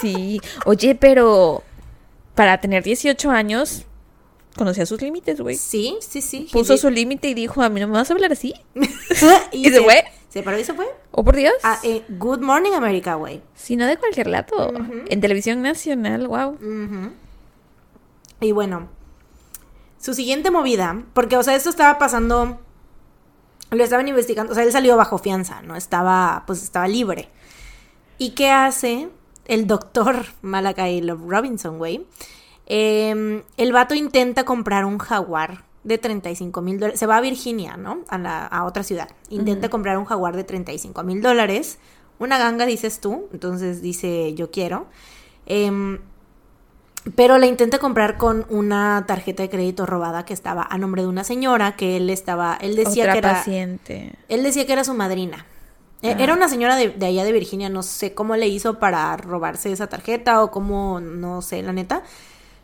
Sí. 0.00 0.40
Oye, 0.66 0.94
pero 0.94 1.62
para 2.34 2.60
tener 2.60 2.82
18 2.84 3.30
años, 3.30 3.84
conocía 4.56 4.86
sus 4.86 5.00
límites, 5.00 5.40
güey. 5.40 5.56
sí, 5.56 5.98
sí, 6.00 6.20
sí. 6.20 6.48
Puso 6.52 6.76
su 6.76 6.90
límite 6.90 7.28
y 7.28 7.34
dijo, 7.34 7.62
a 7.62 7.68
mí 7.68 7.80
no 7.80 7.86
me 7.86 7.94
vas 7.94 8.10
a 8.10 8.14
hablar 8.14 8.32
así. 8.32 8.54
y 9.52 9.68
¿Y 9.68 9.70
se 9.70 9.80
fue? 9.80 10.04
Se 10.28 10.42
paró 10.42 10.58
y 10.58 10.64
se 10.64 10.74
fue. 10.74 10.86
Oh, 11.12 11.24
por 11.24 11.36
Dios. 11.36 11.54
Ah, 11.62 11.78
eh, 11.82 12.02
Good 12.08 12.40
Morning 12.40 12.72
America, 12.72 13.14
güey. 13.14 13.40
Si 13.54 13.76
no 13.76 13.86
de 13.86 13.96
cualquier 13.96 14.26
lado. 14.26 14.72
En 15.08 15.20
televisión 15.20 15.62
nacional, 15.62 16.26
wow. 16.28 16.58
Y 18.40 18.52
bueno, 18.52 18.88
su 19.98 20.12
siguiente 20.12 20.50
movida, 20.50 21.04
porque, 21.14 21.36
o 21.36 21.42
sea, 21.42 21.54
esto 21.54 21.70
estaba 21.70 21.98
pasando, 21.98 22.60
lo 23.70 23.82
estaban 23.82 24.08
investigando, 24.08 24.52
o 24.52 24.54
sea, 24.54 24.64
él 24.64 24.72
salió 24.72 24.96
bajo 24.96 25.18
fianza, 25.18 25.62
¿no? 25.62 25.74
Estaba, 25.74 26.44
pues 26.46 26.62
estaba 26.62 26.86
libre. 26.86 27.30
¿Y 28.18 28.30
qué 28.30 28.50
hace 28.50 29.08
el 29.46 29.66
doctor 29.66 30.26
Malakai 30.42 31.00
Love 31.00 31.22
Robinson, 31.26 31.78
güey? 31.78 32.06
Em, 32.66 33.42
el 33.56 33.72
vato 33.72 33.94
intenta 33.94 34.44
comprar 34.44 34.84
un 34.84 34.98
jaguar 34.98 35.64
de 35.84 35.98
35 35.98 36.60
mil 36.62 36.78
dólares. 36.80 36.98
Se 36.98 37.06
va 37.06 37.16
a 37.16 37.20
Virginia, 37.20 37.76
¿no? 37.76 38.00
A, 38.08 38.18
la, 38.18 38.44
a 38.46 38.64
otra 38.64 38.82
ciudad. 38.82 39.08
Intenta 39.30 39.68
comprar 39.68 39.98
un 39.98 40.04
jaguar 40.04 40.36
de 40.36 40.44
35 40.44 41.02
mil 41.04 41.22
dólares. 41.22 41.78
Una 42.18 42.38
ganga, 42.38 42.66
dices 42.66 43.00
tú. 43.00 43.28
Entonces 43.32 43.82
dice, 43.82 44.34
yo 44.34 44.50
quiero. 44.50 44.86
Em, 45.46 46.00
pero 47.14 47.38
la 47.38 47.46
intenta 47.46 47.78
comprar 47.78 48.16
con 48.16 48.46
una 48.50 49.04
tarjeta 49.06 49.44
de 49.44 49.48
crédito 49.48 49.86
robada 49.86 50.24
que 50.24 50.34
estaba 50.34 50.66
a 50.68 50.76
nombre 50.76 51.02
de 51.02 51.08
una 51.08 51.22
señora 51.22 51.76
que 51.76 51.96
él 51.96 52.10
estaba, 52.10 52.58
él 52.60 52.74
decía 52.74 53.04
Otra 53.04 53.12
que 53.12 53.18
era, 53.18 53.32
paciente. 53.34 54.12
él 54.28 54.42
decía 54.42 54.66
que 54.66 54.72
era 54.72 54.82
su 54.82 54.94
madrina. 54.94 55.46
Eh, 56.02 56.14
Ah. 56.18 56.22
Era 56.22 56.34
una 56.34 56.48
señora 56.48 56.74
de, 56.74 56.88
de 56.90 57.06
allá 57.06 57.22
de 57.24 57.30
Virginia, 57.32 57.68
no 57.68 57.82
sé 57.84 58.12
cómo 58.12 58.34
le 58.36 58.48
hizo 58.48 58.80
para 58.80 59.16
robarse 59.16 59.70
esa 59.70 59.86
tarjeta 59.86 60.42
o 60.42 60.50
cómo, 60.50 60.98
no 61.00 61.42
sé, 61.42 61.62
la 61.62 61.72
neta. 61.72 62.02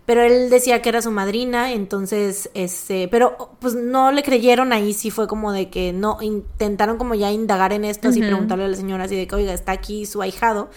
Pero 0.04 0.22
él 0.22 0.50
decía 0.50 0.82
que 0.82 0.88
era 0.88 1.00
su 1.00 1.12
madrina, 1.12 1.72
entonces, 1.72 2.50
este, 2.54 3.06
pero 3.06 3.50
pues 3.60 3.74
no 3.76 4.10
le 4.10 4.24
creyeron 4.24 4.72
ahí, 4.72 4.94
sí 4.94 5.10
fue 5.12 5.28
como 5.28 5.52
de 5.52 5.70
que 5.70 5.92
no, 5.92 6.18
intentaron 6.20 6.98
como 6.98 7.14
ya 7.14 7.30
indagar 7.30 7.72
en 7.72 7.84
esto, 7.84 8.08
Ujú. 8.08 8.18
preguntarle 8.18 8.64
a 8.64 8.68
la 8.68 8.76
señora 8.76 9.04
así 9.04 9.14
de 9.14 9.28
que, 9.28 9.34
oiga, 9.36 9.52
está 9.52 9.70
aquí 9.72 10.04
su 10.06 10.20
ahijado 10.20 10.70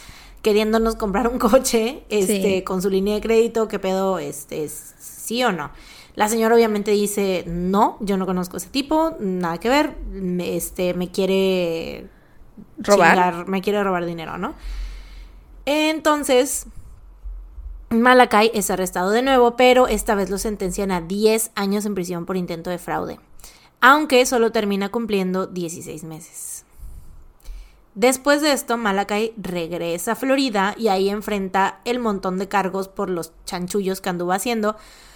queriéndonos 0.43 0.95
comprar 0.95 1.27
un 1.27 1.39
coche, 1.39 2.03
este, 2.09 2.57
Sí. 2.57 2.61
con 2.63 2.83
su 2.83 2.91
línea 2.91 3.15
de 3.15 3.21
crédito, 3.21 3.67
¿qué 3.67 3.79
pedo, 3.79 4.19
este, 4.19 4.69
sí 4.69 5.43
o 5.43 5.51
no? 5.51 5.71
La 6.13 6.29
señora 6.29 6.53
obviamente 6.53 6.91
dice, 6.91 7.43
no, 7.47 7.97
yo 8.01 8.17
no 8.17 8.27
conozco 8.27 8.57
a 8.57 8.59
ese 8.59 8.69
tipo, 8.69 9.15
nada 9.19 9.57
que 9.57 9.69
ver, 9.69 9.95
me- 10.11 10.55
este, 10.55 10.93
me 10.93 11.09
quiere 11.09 12.07
¿Robar? 12.77 13.09
chingar, 13.15 13.47
me 13.47 13.61
quiere 13.61 13.83
robar 13.83 14.05
dinero, 14.05 14.37
¿no? 14.37 14.53
Entonces, 15.65 16.67
Malakai 18.01 18.51
es 18.53 18.69
arrestado 18.69 19.11
de 19.11 19.21
nuevo, 19.21 19.55
pero 19.55 19.87
esta 19.87 20.15
vez 20.15 20.29
lo 20.29 20.37
sentencian 20.37 20.91
a 20.91 21.01
10 21.01 21.51
años 21.55 21.85
en 21.85 21.95
prisión 21.95 22.25
por 22.25 22.37
intento 22.37 22.69
de 22.69 22.77
fraude, 22.77 23.19
aunque 23.81 24.25
solo 24.25 24.51
termina 24.51 24.89
cumpliendo 24.89 25.47
16 25.47 26.03
meses. 26.03 26.65
Después 27.95 28.41
de 28.41 28.51
esto, 28.51 28.77
Malakai 28.77 29.33
regresa 29.37 30.13
a 30.13 30.15
Florida 30.15 30.75
y 30.77 30.89
ahí 30.89 31.09
enfrenta 31.09 31.79
el 31.85 31.99
montón 31.99 32.37
de 32.37 32.49
cargos 32.49 32.89
por 32.89 33.09
los 33.09 33.31
chanchullos 33.45 34.01
que 34.01 34.09
anduvo 34.09 34.33
haciendo, 34.33 34.75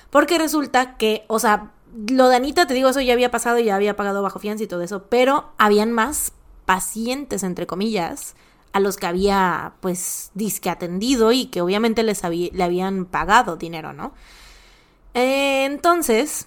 porque 0.09 0.37
resulta 0.37 0.95
que, 0.95 1.25
o 1.27 1.39
sea, 1.39 1.71
lo 2.09 2.29
de 2.29 2.37
Anita, 2.37 2.67
te 2.67 2.73
digo, 2.73 2.89
eso 2.89 3.01
ya 3.01 3.13
había 3.13 3.31
pasado, 3.31 3.59
ya 3.59 3.75
había 3.75 3.95
pagado 3.95 4.21
bajo 4.21 4.39
fianza 4.39 4.63
y 4.63 4.67
todo 4.67 4.81
eso, 4.81 5.03
pero 5.09 5.51
habían 5.57 5.91
más 5.91 6.31
pacientes, 6.65 7.43
entre 7.43 7.67
comillas, 7.67 8.35
a 8.73 8.79
los 8.79 8.97
que 8.97 9.07
había 9.07 9.73
pues 9.81 10.31
disque 10.35 10.69
atendido 10.69 11.31
y 11.31 11.45
que 11.47 11.61
obviamente 11.61 12.03
les 12.03 12.23
habí- 12.23 12.51
le 12.53 12.63
habían 12.63 13.05
pagado 13.05 13.55
dinero, 13.57 13.93
¿no? 13.93 14.13
Eh, 15.13 15.65
entonces, 15.65 16.45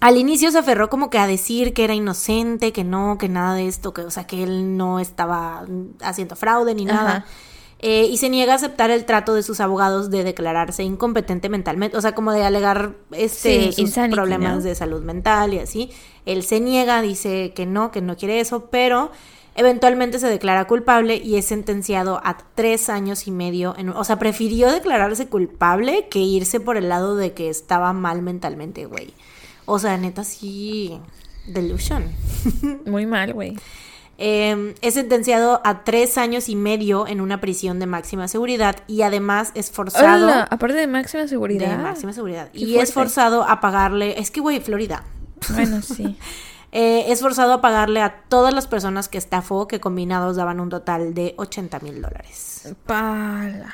al 0.00 0.18
inicio 0.18 0.50
se 0.50 0.58
aferró 0.58 0.90
como 0.90 1.08
que 1.08 1.18
a 1.18 1.26
decir 1.26 1.72
que 1.72 1.84
era 1.84 1.94
inocente, 1.94 2.72
que 2.72 2.84
no, 2.84 3.16
que 3.18 3.28
nada 3.28 3.54
de 3.54 3.66
esto, 3.66 3.94
que, 3.94 4.02
o 4.02 4.10
sea, 4.10 4.26
que 4.26 4.42
él 4.42 4.76
no 4.76 5.00
estaba 5.00 5.64
haciendo 6.02 6.36
fraude 6.36 6.74
ni 6.74 6.84
nada. 6.84 7.24
Eh, 7.80 8.06
y 8.10 8.16
se 8.16 8.30
niega 8.30 8.52
a 8.54 8.56
aceptar 8.56 8.90
el 8.90 9.04
trato 9.04 9.34
de 9.34 9.42
sus 9.42 9.60
abogados 9.60 10.10
de 10.10 10.24
declararse 10.24 10.82
incompetente 10.84 11.48
mentalmente, 11.50 11.96
o 11.98 12.00
sea, 12.00 12.14
como 12.14 12.32
de 12.32 12.42
alegar 12.42 12.94
este, 13.12 13.64
Sí, 13.66 13.72
sus 13.72 13.78
insanity, 13.80 14.14
problemas 14.14 14.56
¿no? 14.56 14.60
de 14.62 14.74
salud 14.74 15.02
mental 15.02 15.52
y 15.54 15.58
así. 15.58 15.90
Él 16.24 16.42
se 16.44 16.60
niega, 16.60 17.02
dice 17.02 17.52
que 17.54 17.66
no, 17.66 17.90
que 17.90 18.00
no 18.00 18.16
quiere 18.16 18.40
eso, 18.40 18.66
pero 18.70 19.10
eventualmente 19.54 20.18
se 20.18 20.28
declara 20.28 20.66
culpable 20.66 21.16
y 21.16 21.36
es 21.36 21.44
sentenciado 21.46 22.20
a 22.24 22.38
tres 22.54 22.88
años 22.88 23.26
y 23.26 23.30
medio. 23.30 23.74
En, 23.76 23.90
o 23.90 24.04
sea, 24.04 24.18
prefirió 24.18 24.70
declararse 24.70 25.26
culpable 25.28 26.08
que 26.10 26.18
irse 26.20 26.60
por 26.60 26.76
el 26.76 26.88
lado 26.88 27.16
de 27.16 27.32
que 27.32 27.48
estaba 27.48 27.92
mal 27.92 28.22
mentalmente, 28.22 28.86
güey. 28.86 29.14
O 29.66 29.78
sea, 29.78 29.96
neta, 29.96 30.24
sí. 30.24 30.98
Delusion. 31.46 32.10
Muy 32.86 33.06
mal, 33.06 33.32
güey. 33.32 33.56
Eh, 34.16 34.74
es 34.80 34.94
sentenciado 34.94 35.60
a 35.64 35.82
tres 35.82 36.18
años 36.18 36.48
y 36.48 36.54
medio 36.54 37.08
en 37.08 37.20
una 37.20 37.40
prisión 37.40 37.80
de 37.80 37.86
máxima 37.86 38.28
seguridad 38.28 38.76
y 38.86 39.02
además 39.02 39.50
es 39.56 39.72
forzado 39.72 40.26
Hola, 40.26 40.46
aparte 40.48 40.76
de 40.76 40.86
máxima 40.86 41.26
seguridad. 41.26 41.76
de 41.76 41.82
máxima 41.82 42.12
seguridad 42.12 42.48
Qué 42.52 42.58
y 42.60 42.64
fuerte. 42.66 42.82
es 42.84 42.92
forzado 42.92 43.42
a 43.42 43.60
pagarle 43.60 44.20
es 44.20 44.30
que 44.30 44.40
güey 44.40 44.60
Florida 44.60 45.02
Bueno, 45.52 45.82
sí. 45.82 46.16
Eh, 46.76 47.12
es 47.12 47.20
forzado 47.20 47.52
a 47.52 47.60
pagarle 47.60 48.00
a 48.00 48.24
todas 48.28 48.52
las 48.52 48.66
personas 48.66 49.08
que 49.08 49.16
estafó 49.16 49.68
que 49.68 49.78
combinados 49.78 50.34
daban 50.34 50.58
un 50.58 50.70
total 50.70 51.14
de 51.14 51.34
80 51.36 51.78
mil 51.78 52.02
dólares 52.02 52.74
Pala. 52.84 53.72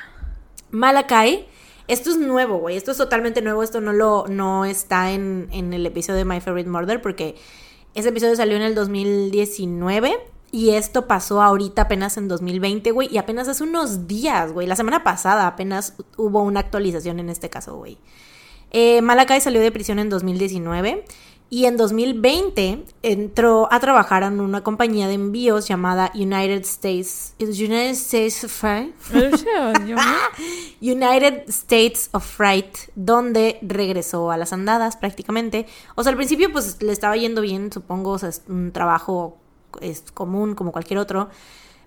Malakai 0.69 1.47
esto 1.87 2.11
es 2.11 2.17
nuevo 2.17 2.59
güey 2.59 2.77
esto 2.77 2.91
es 2.91 2.97
totalmente 2.97 3.41
nuevo 3.41 3.63
esto 3.63 3.81
no 3.81 3.91
lo 3.91 4.27
no 4.27 4.65
está 4.65 5.11
en, 5.11 5.49
en 5.51 5.73
el 5.73 5.83
episodio 5.87 6.19
de 6.19 6.25
My 6.25 6.41
Favorite 6.41 6.69
Murder 6.69 7.01
porque 7.01 7.35
ese 7.95 8.09
episodio 8.09 8.35
salió 8.35 8.55
en 8.55 8.61
el 8.61 8.75
2019 8.75 10.15
y 10.51 10.71
esto 10.71 11.07
pasó 11.07 11.41
ahorita 11.41 11.83
apenas 11.83 12.17
en 12.17 12.27
2020, 12.27 12.91
güey. 12.91 13.07
Y 13.09 13.17
apenas 13.17 13.47
hace 13.47 13.63
unos 13.63 14.07
días, 14.07 14.51
güey. 14.51 14.67
La 14.67 14.75
semana 14.75 15.01
pasada 15.01 15.47
apenas 15.47 15.95
hubo 16.17 16.41
una 16.43 16.59
actualización 16.59 17.19
en 17.19 17.29
este 17.29 17.49
caso, 17.49 17.77
güey. 17.77 17.97
Eh, 18.71 19.01
Malakai 19.01 19.41
salió 19.41 19.61
de 19.61 19.71
prisión 19.71 19.99
en 19.99 20.09
2019 20.09 21.05
y 21.53 21.65
en 21.65 21.75
2020 21.75 22.85
entró 23.03 23.67
a 23.73 23.81
trabajar 23.81 24.23
en 24.23 24.39
una 24.39 24.63
compañía 24.63 25.09
de 25.09 25.15
envíos 25.15 25.67
llamada 25.67 26.09
United 26.15 26.61
States... 26.61 27.35
United 27.39 27.89
States 27.89 28.45
of 28.45 28.51
Freight. 28.53 28.95
United 30.81 31.49
States 31.49 32.07
of 32.13 32.25
Freight, 32.25 32.77
donde 32.95 33.59
regresó 33.63 34.31
a 34.31 34.37
las 34.37 34.53
andadas 34.53 34.95
prácticamente. 34.95 35.67
O 35.95 36.03
sea, 36.03 36.11
al 36.11 36.15
principio 36.15 36.53
pues 36.53 36.81
le 36.81 36.93
estaba 36.93 37.17
yendo 37.17 37.41
bien, 37.41 37.69
supongo, 37.69 38.11
o 38.11 38.17
sea, 38.17 38.29
es 38.29 38.43
un 38.47 38.71
trabajo 38.71 39.37
es 39.81 40.03
común 40.13 40.55
como 40.55 40.71
cualquier 40.71 40.99
otro. 40.99 41.29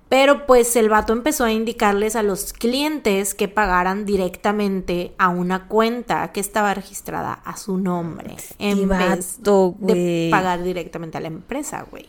Pero 0.09 0.47
pues 0.47 0.77
el 0.77 0.89
vato 0.89 1.13
empezó 1.13 1.45
a 1.45 1.53
indicarles 1.53 2.15
a 2.15 2.23
los 2.23 2.53
clientes 2.53 3.35
que 3.35 3.49
pagaran 3.49 4.05
directamente 4.05 5.15
a 5.19 5.29
una 5.29 5.67
cuenta 5.67 6.31
que 6.33 6.41
estaba 6.41 6.75
registrada 6.75 7.33
a 7.33 7.57
su 7.57 7.79
nombre. 7.79 8.37
En 8.59 8.89
vez 8.89 9.39
vato, 9.39 9.75
de 9.79 10.29
pagar 10.31 10.63
directamente 10.63 11.19
a 11.19 11.21
la 11.21 11.29
empresa, 11.29 11.87
güey. 11.91 12.09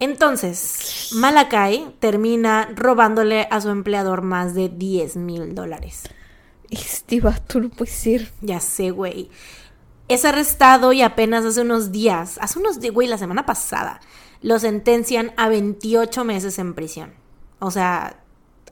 Entonces, 0.00 1.10
Malakai 1.14 1.94
termina 1.98 2.70
robándole 2.74 3.46
a 3.50 3.60
su 3.60 3.68
empleador 3.68 4.22
más 4.22 4.54
de 4.54 4.70
10 4.70 5.16
mil 5.16 5.54
dólares. 5.54 6.04
Este 6.70 7.20
vato 7.20 7.60
no 7.60 7.68
puede 7.68 7.90
ser. 7.90 8.32
Ya 8.40 8.60
sé, 8.60 8.92
güey. 8.92 9.28
Es 10.10 10.24
arrestado 10.24 10.92
y 10.92 11.02
apenas 11.02 11.44
hace 11.44 11.60
unos 11.62 11.92
días, 11.92 12.38
hace 12.40 12.58
unos 12.58 12.80
días, 12.80 12.92
güey, 12.92 13.08
la 13.08 13.16
semana 13.18 13.46
pasada, 13.46 14.00
lo 14.42 14.58
sentencian 14.58 15.32
a 15.36 15.48
28 15.48 16.24
meses 16.24 16.58
en 16.58 16.74
prisión. 16.74 17.12
O 17.60 17.70
sea, 17.70 18.16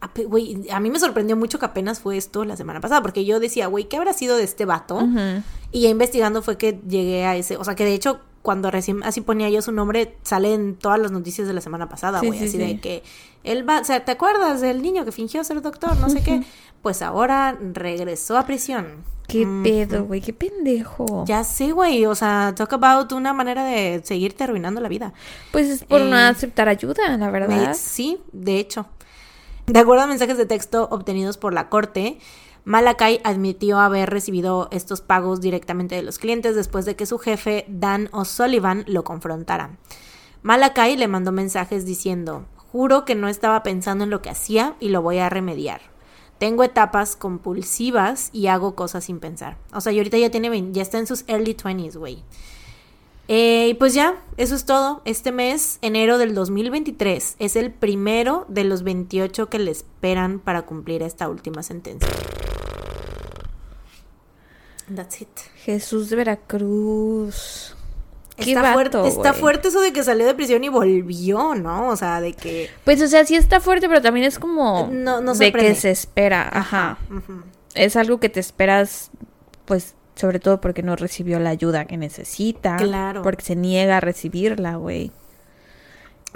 ape- 0.01 0.27
güey, 0.27 0.69
a 0.71 0.81
mí 0.81 0.91
me 0.91 0.99
sorprendió 0.99 1.37
mucho 1.37 1.59
que 1.59 1.67
apenas 1.67 2.01
fue 2.01 2.17
esto 2.17 2.45
la 2.45 2.57
semana 2.57 2.81
pasada, 2.81 3.03
porque 3.03 3.25
yo 3.25 3.39
decía, 3.41 3.67
güey, 3.69 3.85
¿qué 3.89 3.97
habrá 3.97 4.13
sido 4.13 4.37
de 4.37 4.45
este 4.45 4.65
vato? 4.65 5.01
Y 5.71 5.83
ya 5.83 5.89
investigando 5.91 6.43
fue 6.43 6.57
que 6.59 6.81
llegué 6.89 7.25
a 7.27 7.37
ese, 7.37 7.57
o 7.57 7.65
sea, 7.65 7.75
que 7.75 7.85
de 7.85 7.95
hecho 7.95 8.21
cuando 8.49 8.71
recién 8.71 9.03
así 9.05 9.21
ponía 9.21 9.51
yo 9.51 9.61
su 9.61 9.73
nombre, 9.73 10.17
sale 10.23 10.55
en 10.55 10.75
todas 10.75 10.99
las 10.99 11.13
noticias 11.13 11.47
de 11.47 11.53
la 11.53 11.61
semana 11.61 11.87
pasada, 11.91 12.21
güey, 12.21 12.39
sí, 12.39 12.45
así 12.47 12.53
sí. 12.53 12.57
de 12.57 12.81
que 12.81 13.03
él 13.45 13.69
va, 13.69 13.81
o 13.81 13.85
sea, 13.85 14.03
¿te 14.07 14.11
acuerdas 14.13 14.63
del 14.63 14.81
niño 14.81 15.05
que 15.05 15.13
fingió 15.13 15.45
ser 15.45 15.61
doctor? 15.61 15.95
No 15.99 16.09
sé 16.09 16.23
qué. 16.23 16.43
Pues 16.81 17.03
ahora 17.03 17.59
regresó 17.75 18.39
a 18.39 18.47
prisión. 18.47 19.05
Qué 19.27 19.45
Mm, 19.45 19.63
pedo, 19.63 20.05
güey. 20.07 20.23
Qué 20.23 20.33
pendejo. 20.33 21.27
Ya 21.27 21.45
sé, 21.45 21.73
güey, 21.73 22.07
o 22.07 22.15
sea, 22.15 22.55
talk 22.57 22.73
about 22.73 23.13
una 23.13 23.35
manera 23.35 23.67
de 23.67 24.01
seguirte 24.03 24.45
arruinando 24.45 24.81
la 24.81 24.89
vida. 24.89 25.13
Pues 25.53 25.69
es 25.69 25.85
por 25.85 26.01
no 26.01 26.17
Eh, 26.19 26.23
aceptar 26.23 26.71
ayuda, 26.71 27.19
la 27.19 27.31
verdad. 27.31 27.77
Sí, 27.79 28.17
de 28.33 28.59
hecho. 28.61 28.87
De 29.67 29.79
acuerdo 29.79 30.05
a 30.05 30.07
mensajes 30.07 30.39
de 30.39 30.47
texto 30.47 30.89
obtenidos 30.91 31.37
por 31.37 31.53
la 31.53 31.69
corte, 31.69 32.19
Malakai 32.69 33.23
admitió 33.25 33.79
haber 33.79 34.11
recibido 34.11 34.69
estos 34.71 35.01
pagos 35.01 35.41
directamente 35.41 35.95
de 35.95 36.03
los 36.03 36.19
clientes 36.19 36.55
después 36.55 36.85
de 36.85 36.97
que 36.97 37.07
su 37.07 37.19
jefe, 37.19 37.65
Dan 37.67 38.11
O'Sullivan, 38.13 38.85
lo 38.87 39.05
confrontara. 39.05 39.79
Malakai 40.43 40.95
le 40.99 41.09
mandó 41.09 41.33
mensajes 41.33 41.87
diciendo, 41.87 42.45
juro 42.71 43.07
que 43.07 43.15
no 43.15 43.29
estaba 43.29 43.63
pensando 43.63 44.05
en 44.05 44.11
lo 44.11 44.21
que 44.21 44.29
hacía 44.29 44.77
y 44.81 44.91
lo 44.91 45.01
voy 45.01 45.17
a 45.17 45.31
remediar. 45.31 45.81
Tengo 46.37 46.63
etapas 46.63 47.17
compulsivas 47.17 48.29
y 48.35 48.49
hago 48.49 48.75
cosas 48.75 49.05
sin 49.05 49.19
pensar. 49.19 49.57
O 49.73 49.81
sea, 49.81 49.93
y 49.95 49.97
ahorita 49.97 50.19
ya 50.19 50.31
tiene, 50.31 50.71
ya 50.71 50.83
está 50.83 50.99
en 50.99 51.07
sus 51.07 51.25
early 51.27 51.55
20s, 51.55 51.97
güey. 51.97 52.23
Eh, 53.29 53.69
y 53.71 53.75
pues 53.75 53.93
ya, 53.93 54.17
eso 54.39 54.55
es 54.55 54.65
todo. 54.65 55.03
Este 55.05 55.33
mes, 55.33 55.79
enero 55.83 56.17
del 56.19 56.35
2023, 56.35 57.37
es 57.39 57.57
el 57.57 57.71
primero 57.71 58.47
de 58.49 58.65
los 58.65 58.83
28 58.83 59.49
que 59.51 59.59
le 59.59 59.71
esperan 59.71 60.39
para 60.39 60.63
cumplir 60.63 61.03
esta 61.03 61.29
última 61.29 61.63
sentencia. 61.63 62.09
That's 64.95 65.21
it. 65.21 65.29
Jesús 65.65 66.09
de 66.11 66.17
Veracruz. 66.17 67.75
Está, 68.39 68.63
vato, 68.63 68.73
fuerte, 68.75 69.09
está 69.09 69.33
fuerte 69.35 69.69
eso 69.69 69.81
de 69.81 69.93
que 69.93 70.05
salió 70.05 70.25
de 70.25 70.33
prisión 70.33 70.63
y 70.63 70.69
volvió, 70.69 71.57
¿no? 71.57 71.89
O 71.89 71.97
sea, 71.97 72.21
de 72.21 72.35
que... 72.35 72.71
Pues, 72.85 73.03
o 73.03 73.09
sea, 73.09 73.25
sí 73.27 73.35
está 73.35 73.59
fuerte, 73.61 73.89
pero 73.89 74.01
también 74.01 74.25
es 74.27 74.39
como 74.39 74.89
No- 74.93 75.21
no 75.21 75.35
de 75.35 75.53
que 75.53 75.75
se 75.75 75.91
espera. 75.91 76.49
Ajá. 76.53 76.99
Es 77.75 77.97
algo 77.97 78.21
que 78.21 78.29
te 78.29 78.39
esperas, 78.39 79.11
pues, 79.65 79.95
sobre 80.19 80.41
todo 80.41 80.61
porque 80.61 80.83
no 80.83 80.97
recibió 80.97 81.39
la 81.39 81.51
ayuda 81.51 81.85
que 81.85 81.97
necesita. 81.97 82.77
Claro. 82.77 83.23
Porque 83.23 83.45
se 83.45 83.55
niega 83.55 83.99
a 83.99 84.01
recibirla, 84.01 84.75
güey. 84.75 85.13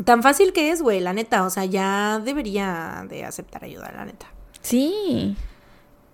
Tan 0.04 0.22
fácil 0.22 0.52
que 0.52 0.70
es, 0.70 0.82
güey, 0.82 1.00
la 1.00 1.12
neta. 1.12 1.44
O 1.44 1.50
sea, 1.50 1.64
ya 1.64 2.20
debería 2.24 3.04
de 3.08 3.24
aceptar 3.24 3.64
ayuda, 3.64 3.90
la 3.92 4.04
neta. 4.04 4.26
Sí. 4.60 5.36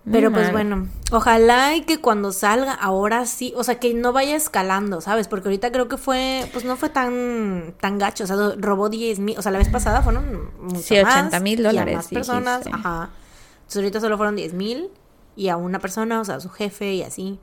Muy 0.05 0.13
Pero 0.13 0.31
pues 0.31 0.51
bueno, 0.51 0.87
ojalá 1.11 1.75
y 1.75 1.81
que 1.81 1.99
cuando 1.99 2.31
salga 2.31 2.73
ahora 2.73 3.25
sí, 3.27 3.53
o 3.55 3.63
sea, 3.63 3.79
que 3.79 3.93
no 3.93 4.13
vaya 4.13 4.35
escalando, 4.35 5.01
¿sabes? 5.01 5.27
Porque 5.27 5.49
ahorita 5.49 5.71
creo 5.71 5.87
que 5.87 5.97
fue, 5.97 6.49
pues 6.53 6.65
no 6.65 6.77
fue 6.77 6.89
tan 6.89 7.75
tan 7.79 7.99
gacho, 7.99 8.23
o 8.23 8.27
sea, 8.27 8.35
robó 8.57 8.89
10 8.89 9.19
mil, 9.19 9.37
o 9.37 9.41
sea, 9.41 9.51
la 9.51 9.59
vez 9.59 9.69
pasada 9.69 10.01
fueron 10.01 10.51
mucho 10.61 10.81
Sí, 10.81 10.95
más, 11.03 11.25
80,000 11.27 11.59
y 11.59 11.63
a 11.63 11.67
dólares, 11.67 11.95
más 11.97 12.07
personas, 12.07 12.63
dijiste. 12.63 12.79
ajá. 12.79 13.09
Entonces 13.57 13.75
ahorita 13.75 13.99
solo 13.99 14.17
fueron 14.17 14.35
10 14.37 14.53
mil 14.53 14.89
y 15.35 15.49
a 15.49 15.57
una 15.57 15.79
persona, 15.79 16.21
o 16.21 16.25
sea, 16.25 16.35
a 16.35 16.39
su 16.39 16.49
jefe 16.49 16.93
y 16.93 17.03
así. 17.03 17.37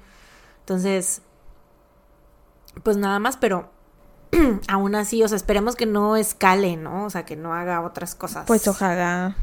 Entonces, 0.67 1.23
pues 2.83 2.97
nada 2.97 3.21
más, 3.21 3.37
pero 3.37 3.71
aún 4.67 4.97
así, 4.97 5.23
o 5.23 5.29
sea, 5.29 5.37
esperemos 5.37 5.77
que 5.77 5.87
no 5.87 6.17
escale, 6.17 6.77
¿no? 6.77 7.05
O 7.05 7.11
sea, 7.11 7.25
que 7.25 7.37
no 7.37 7.55
haga 7.55 7.83
otras 7.83 8.17
cosas. 8.17 8.47
Pues 8.49 8.67
ojalá. 8.67 9.37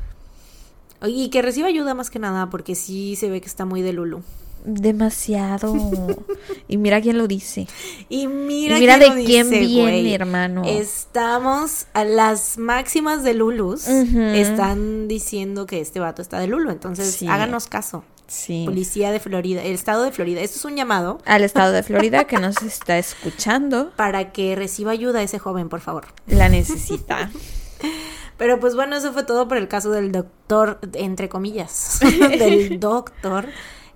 Y 1.01 1.29
que 1.29 1.41
reciba 1.41 1.69
ayuda 1.69 1.93
más 1.93 2.09
que 2.09 2.19
nada, 2.19 2.49
porque 2.49 2.75
sí 2.75 3.15
se 3.15 3.29
ve 3.29 3.39
que 3.39 3.47
está 3.47 3.63
muy 3.63 3.81
de 3.81 3.93
Lulu. 3.93 4.21
Demasiado. 4.65 5.73
y 6.67 6.75
mira 6.75 6.99
quién 6.99 7.17
lo 7.17 7.27
dice. 7.29 7.67
Y 8.09 8.27
mira, 8.27 8.77
Y 8.77 8.81
mira 8.81 8.97
quién 8.97 9.09
de 9.15 9.21
lo 9.21 9.25
quién 9.25 9.49
dice, 9.49 9.59
viene, 9.61 10.13
hermano. 10.13 10.63
Estamos 10.65 11.87
a 11.93 12.03
las 12.03 12.57
máximas 12.57 13.23
de 13.23 13.33
Lulus. 13.33 13.87
Están 13.87 15.07
diciendo 15.07 15.67
que 15.67 15.79
este 15.79 16.01
vato 16.01 16.21
está 16.21 16.37
de 16.39 16.47
Lulu. 16.47 16.69
Entonces, 16.69 17.11
Sí. 17.15 17.27
háganos 17.27 17.67
caso. 17.67 18.03
Sí. 18.27 18.63
Policía 18.65 19.11
de 19.11 19.19
Florida, 19.19 19.63
el 19.63 19.73
estado 19.73 20.03
de 20.03 20.11
Florida. 20.11 20.41
Esto 20.41 20.57
es 20.57 20.65
un 20.65 20.75
llamado 20.75 21.19
Al 21.25 21.43
estado 21.43 21.71
de 21.71 21.83
Florida 21.83 22.25
que 22.25 22.39
nos 22.39 22.61
está 22.61 22.97
escuchando. 22.97 23.91
para 23.95 24.31
que 24.31 24.55
reciba 24.55 24.91
ayuda 24.91 25.21
ese 25.21 25.39
joven, 25.39 25.69
por 25.69 25.81
favor. 25.81 26.05
La 26.27 26.49
necesita. 26.49 27.29
Pero 28.37 28.59
pues 28.59 28.75
bueno, 28.75 28.95
eso 28.95 29.13
fue 29.13 29.23
todo 29.23 29.47
por 29.47 29.57
el 29.57 29.67
caso 29.67 29.91
del 29.91 30.11
doctor, 30.11 30.79
entre 30.93 31.29
comillas, 31.29 31.99
del 32.39 32.79
doctor 32.79 33.47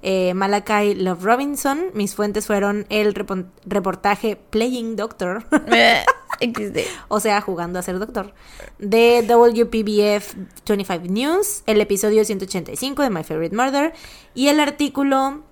eh, 0.10 0.34
Malachi 0.34 0.96
Love 0.96 1.22
Robinson. 1.22 1.88
Mis 1.94 2.16
fuentes 2.16 2.48
fueron 2.48 2.86
el 2.88 3.14
repo- 3.14 3.46
reportaje 3.66 4.38
Playing 4.38 4.96
Doctor 4.96 5.46
XD. 6.40 6.78
o 7.10 7.20
sea, 7.20 7.42
jugando 7.42 7.78
a 7.78 7.82
ser 7.82 8.00
doctor, 8.00 8.34
de 8.80 9.22
WPBF 9.28 10.36
25 10.66 11.12
News, 11.12 11.64
el 11.66 11.82
episodio 11.82 12.24
185 12.24 13.02
de 13.04 13.10
My 13.10 13.24
Favorite 13.24 13.56
Murder 13.56 13.94
y 14.34 14.48
el 14.48 14.60
artículo... 14.62 15.44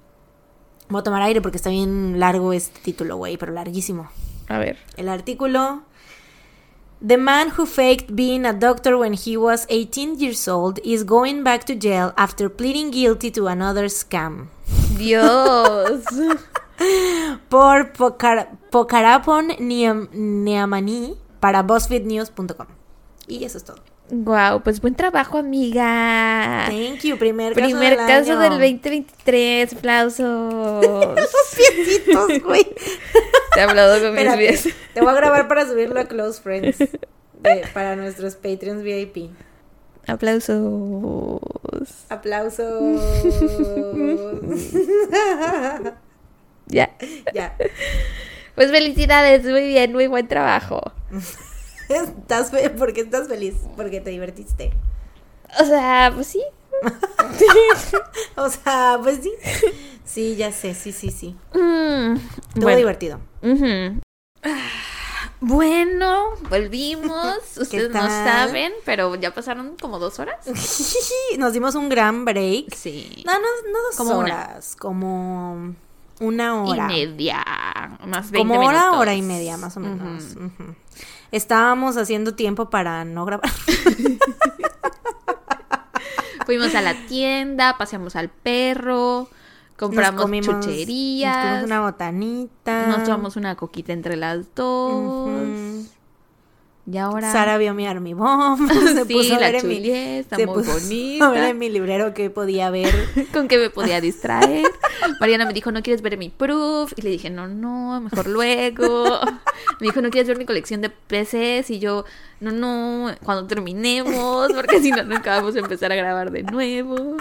Voy 0.87 0.99
a 0.99 1.03
tomar 1.03 1.21
aire 1.23 1.41
porque 1.41 1.57
está 1.57 1.71
bien 1.71 2.19
largo 2.19 2.53
este 2.53 2.79
título, 2.79 3.17
güey, 3.17 3.37
pero 3.37 3.51
larguísimo. 3.51 4.09
A 4.47 4.57
ver. 4.59 4.77
El 4.95 5.09
artículo... 5.09 5.83
The 7.07 7.17
man 7.17 7.49
who 7.51 7.65
faked 7.67 8.15
being 8.15 8.45
a 8.45 8.53
doctor 8.53 8.97
when 8.97 9.13
he 9.13 9.37
was 9.37 9.67
18 9.69 10.17
years 10.19 10.47
old 10.47 10.79
is 10.83 11.03
going 11.03 11.43
back 11.43 11.63
to 11.65 11.75
jail 11.75 12.13
after 12.17 12.49
pleading 12.49 12.89
guilty 12.89 13.29
to 13.31 13.45
another 13.47 13.85
scam. 13.85 14.47
Dios. 14.97 16.03
Por 17.49 17.93
Pocar 17.93 18.57
Pocarapon 18.71 19.51
Niam- 19.59 20.09
Neamani 20.13 21.15
para 21.39 21.61
BuzzFeedNews.com. 21.61 22.67
Y 23.27 23.43
eso 23.45 23.57
es 23.59 23.63
todo. 23.63 23.81
Wow, 24.11 24.61
pues 24.63 24.81
buen 24.81 24.93
trabajo, 24.93 25.39
amiga. 25.39 26.65
Thank 26.67 26.99
you, 27.01 27.17
primer 27.17 27.53
caso 27.53 27.65
Primer 27.65 27.97
del 27.97 28.07
caso 28.07 28.33
año. 28.33 28.39
del 28.41 28.49
2023. 28.51 29.73
Aplausos. 29.73 30.85
Esos 31.17 31.55
piecitos, 31.57 32.43
güey. 32.43 32.63
Te 33.53 33.59
he 33.59 33.63
hablado 33.63 33.99
con 34.01 34.13
mis 34.13 34.27
pies. 34.35 34.69
te 34.93 35.01
voy 35.01 35.09
a 35.09 35.13
grabar 35.15 35.47
para 35.47 35.65
subirlo 35.65 35.99
a 35.99 36.05
Close 36.05 36.39
Friends. 36.41 36.77
de- 36.77 37.63
para 37.73 37.95
nuestros 37.95 38.35
Patreons 38.35 38.83
VIP. 38.83 39.31
Aplausos. 40.07 41.41
Aplausos. 42.09 43.01
Ya. 46.67 46.89
ya. 47.33 47.55
Pues 48.55 48.71
felicidades, 48.71 49.43
muy 49.43 49.67
bien, 49.67 49.93
muy 49.93 50.07
buen 50.07 50.27
trabajo. 50.27 50.81
¿Estás 51.89 52.51
fe- 52.51 52.69
¿Por 52.71 52.93
qué 52.93 53.01
estás 53.01 53.27
feliz? 53.27 53.55
Porque 53.75 54.01
te 54.01 54.09
divertiste. 54.11 54.71
O 55.59 55.65
sea, 55.65 56.11
pues 56.13 56.27
sí. 56.27 56.43
O 58.35 58.49
sea, 58.49 58.99
pues 59.01 59.19
sí. 59.23 59.31
Sí, 60.03 60.35
ya 60.35 60.51
sé, 60.51 60.73
sí, 60.75 60.91
sí, 60.91 61.09
sí. 61.09 61.35
Mm, 61.53 62.15
bueno. 62.55 62.77
divertido. 62.77 63.19
Bueno, 65.41 66.31
volvimos. 66.49 67.37
Ustedes 67.57 67.91
no 67.91 68.01
saben, 68.07 68.73
pero 68.85 69.15
ya 69.15 69.33
pasaron 69.33 69.75
como 69.79 69.99
dos 69.99 70.19
horas. 70.19 70.45
Nos 71.37 71.53
dimos 71.53 71.75
un 71.75 71.89
gran 71.89 72.25
break. 72.25 72.73
Sí. 72.73 73.23
No, 73.25 73.33
no, 73.33 73.39
no 73.71 73.79
dos 73.87 73.95
Como 73.97 74.11
una. 74.19 74.19
horas, 74.35 74.75
como 74.75 75.75
una 76.19 76.43
Y 76.45 76.69
hora. 76.71 76.87
media. 76.87 77.43
Más 78.05 78.31
20 78.31 78.37
Como 78.37 78.59
hora, 78.67 78.79
minutos. 78.79 78.99
hora 78.99 79.13
y 79.13 79.21
media, 79.21 79.57
más 79.57 79.75
o 79.77 79.79
menos. 79.81 80.23
Ujú. 80.35 80.75
Estábamos 81.35 81.97
haciendo 81.97 82.33
tiempo 82.33 82.69
para 82.69 83.03
no 83.03 83.25
grabar. 83.25 83.51
Fuimos 86.45 86.73
a 86.75 86.81
la 86.81 86.93
tienda, 87.07 87.75
paseamos 87.77 88.15
al 88.15 88.29
perro, 88.29 89.27
compramos 89.77 90.15
Nos 90.15 90.23
comimos- 90.29 90.47
Nos 90.55 90.65
chucherías, 90.65 91.37
comimos 91.37 91.63
una 91.65 91.81
botanita. 91.81 92.87
nos 92.87 93.03
tomamos 93.03 93.35
una 93.35 93.55
coquita 93.55 93.93
entre 93.93 94.15
las 94.15 94.53
dos. 94.55 95.87
Y 96.87 96.97
ahora. 96.97 97.31
Sara 97.31 97.57
vio 97.57 97.73
mi 97.73 97.87
Army 97.87 98.13
Bomb. 98.13 98.69
Se 98.93 99.05
sí, 99.05 99.13
puso 99.13 99.35
a 99.35 99.39
la 99.39 99.51
ver 99.51 99.55
en 99.55 99.67
mi, 99.67 99.89
está 99.89 100.35
se 100.35 100.45
muy 100.45 100.55
puso 100.55 100.73
bonita. 100.73 101.27
a 101.27 101.31
ver 101.31 101.43
en 101.45 101.57
mi 101.57 101.69
librero 101.69 102.13
que 102.13 102.29
podía 102.29 102.69
ver. 102.69 102.93
con 103.33 103.47
que 103.47 103.57
me 103.57 103.69
podía 103.69 104.01
distraer. 104.01 104.65
Mariana 105.19 105.45
me 105.45 105.53
dijo, 105.53 105.71
¿no 105.71 105.81
quieres 105.81 106.01
ver 106.01 106.17
mi 106.17 106.29
proof? 106.29 106.93
Y 106.95 107.01
le 107.01 107.09
dije, 107.09 107.29
no, 107.29 107.47
no, 107.47 107.99
mejor 108.01 108.27
luego. 108.27 109.19
Me 109.79 109.87
dijo, 109.87 110.01
¿no 110.01 110.09
quieres 110.09 110.27
ver 110.27 110.37
mi 110.37 110.45
colección 110.45 110.81
de 110.81 110.89
PCs? 110.89 111.69
Y 111.69 111.79
yo, 111.79 112.05
no, 112.39 112.51
no, 112.51 113.13
cuando 113.23 113.47
terminemos, 113.47 114.51
porque 114.53 114.79
si 114.79 114.91
no, 114.91 115.03
nunca 115.03 115.35
vamos 115.37 115.55
a 115.55 115.59
empezar 115.59 115.91
a 115.91 115.95
grabar 115.95 116.31
de 116.31 116.43
nuevo. 116.43 117.17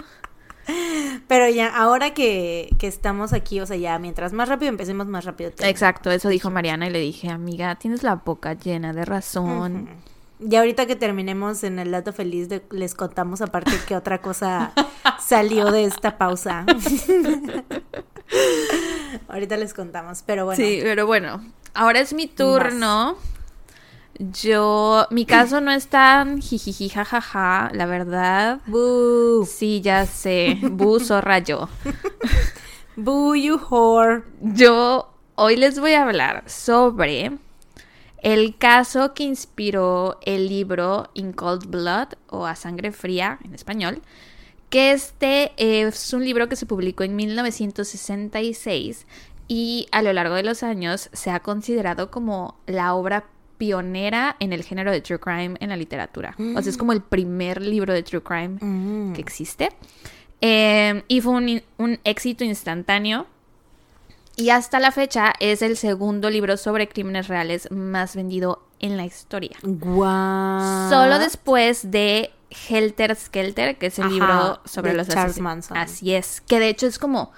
Pero 1.27 1.49
ya, 1.49 1.75
ahora 1.75 2.13
que, 2.13 2.69
que 2.79 2.87
estamos 2.87 3.33
aquí, 3.33 3.59
o 3.59 3.65
sea, 3.65 3.77
ya 3.77 3.97
mientras 3.99 4.33
más 4.33 4.49
rápido 4.49 4.69
empecemos, 4.69 5.07
más 5.07 5.25
rápido 5.25 5.51
te- 5.51 5.67
Exacto, 5.69 6.11
eso 6.11 6.29
dijo 6.29 6.49
Mariana 6.49 6.87
y 6.87 6.91
le 6.91 6.99
dije, 6.99 7.29
amiga, 7.29 7.75
tienes 7.75 8.03
la 8.03 8.15
boca 8.15 8.53
llena 8.53 8.93
de 8.93 9.05
razón. 9.05 9.89
Y 10.39 10.55
ahorita 10.55 10.85
que 10.85 10.95
terminemos 10.95 11.63
en 11.63 11.79
el 11.79 11.91
dato 11.91 12.13
feliz, 12.13 12.49
de- 12.49 12.63
les 12.71 12.95
contamos 12.95 13.41
aparte 13.41 13.71
qué 13.87 13.95
otra 13.95 14.21
cosa 14.21 14.71
salió 15.25 15.71
de 15.71 15.85
esta 15.85 16.17
pausa. 16.17 16.65
ahorita 19.27 19.57
les 19.57 19.73
contamos, 19.73 20.23
pero 20.25 20.45
bueno. 20.45 20.63
Sí, 20.63 20.79
pero 20.83 21.05
bueno, 21.05 21.43
ahora 21.73 21.99
es 21.99 22.13
mi 22.13 22.27
turno. 22.27 23.17
Yo, 24.17 25.07
mi 25.11 25.25
caso 25.25 25.59
no 25.59 25.71
es 25.71 25.87
tan 25.87 26.41
jijiji 26.41 26.89
jajaja, 26.89 27.69
la 27.73 27.85
verdad. 27.85 28.61
Boo. 28.65 29.45
Sí, 29.45 29.81
ya 29.81 30.05
sé, 30.05 30.57
bu 30.61 30.99
zorra 30.99 31.39
yo. 31.39 31.67
Boo, 32.95 33.35
you 33.35 33.59
whore. 33.69 34.23
Yo 34.41 35.13
hoy 35.35 35.57
les 35.57 35.79
voy 35.79 35.93
a 35.93 36.03
hablar 36.03 36.43
sobre 36.49 37.37
el 38.19 38.57
caso 38.57 39.13
que 39.13 39.23
inspiró 39.23 40.17
el 40.25 40.47
libro 40.47 41.09
In 41.13 41.33
Cold 41.33 41.67
Blood 41.67 42.13
o 42.29 42.45
A 42.45 42.55
Sangre 42.55 42.93
Fría 42.93 43.37
en 43.43 43.53
español, 43.53 44.01
que 44.69 44.93
este 44.93 45.51
es 45.57 46.13
un 46.13 46.23
libro 46.23 46.47
que 46.47 46.55
se 46.55 46.65
publicó 46.65 47.03
en 47.03 47.17
1966 47.17 49.05
y 49.47 49.87
a 49.91 50.01
lo 50.01 50.13
largo 50.13 50.35
de 50.35 50.43
los 50.43 50.63
años 50.63 51.09
se 51.11 51.31
ha 51.31 51.41
considerado 51.41 52.09
como 52.09 52.57
la 52.65 52.95
obra 52.95 53.25
pionera 53.57 54.35
en 54.39 54.53
el 54.53 54.63
género 54.63 54.91
de 54.91 55.01
true 55.01 55.19
crime 55.19 55.55
en 55.59 55.69
la 55.69 55.77
literatura. 55.77 56.35
O 56.55 56.61
sea, 56.61 56.69
es 56.69 56.77
como 56.77 56.91
el 56.93 57.01
primer 57.01 57.61
libro 57.61 57.93
de 57.93 58.03
true 58.03 58.21
crime 58.21 58.57
Mm. 58.61 59.13
que 59.13 59.21
existe. 59.21 59.69
Eh, 60.41 61.03
y 61.07 61.21
fue 61.21 61.33
un, 61.33 61.61
un 61.77 61.99
éxito 62.03 62.43
instantáneo. 62.43 63.25
Y 64.37 64.49
hasta 64.49 64.79
la 64.81 64.91
fecha 64.91 65.33
es 65.39 65.61
el 65.61 65.77
segundo 65.77 66.29
libro 66.29 66.57
sobre 66.57 66.89
crímenes 66.89 67.29
reales 67.29 67.71
más 67.71 68.15
vendido 68.17 68.61
en 68.79 68.97
la 68.97 69.05
historia. 69.05 69.55
Guau. 69.63 70.89
Solo 70.89 71.19
después 71.19 71.89
de 71.89 72.31
Helter 72.69 73.15
Skelter, 73.15 73.77
que 73.77 73.85
es 73.87 73.97
el 73.99 74.05
Ajá, 74.05 74.13
libro 74.13 74.59
sobre 74.65 74.93
los 74.93 75.07
Charles 75.07 75.39
Manson. 75.39 75.77
Así 75.77 76.13
es. 76.13 76.41
Que 76.41 76.59
de 76.59 76.67
hecho 76.69 76.85
es 76.85 76.99
como 76.99 77.31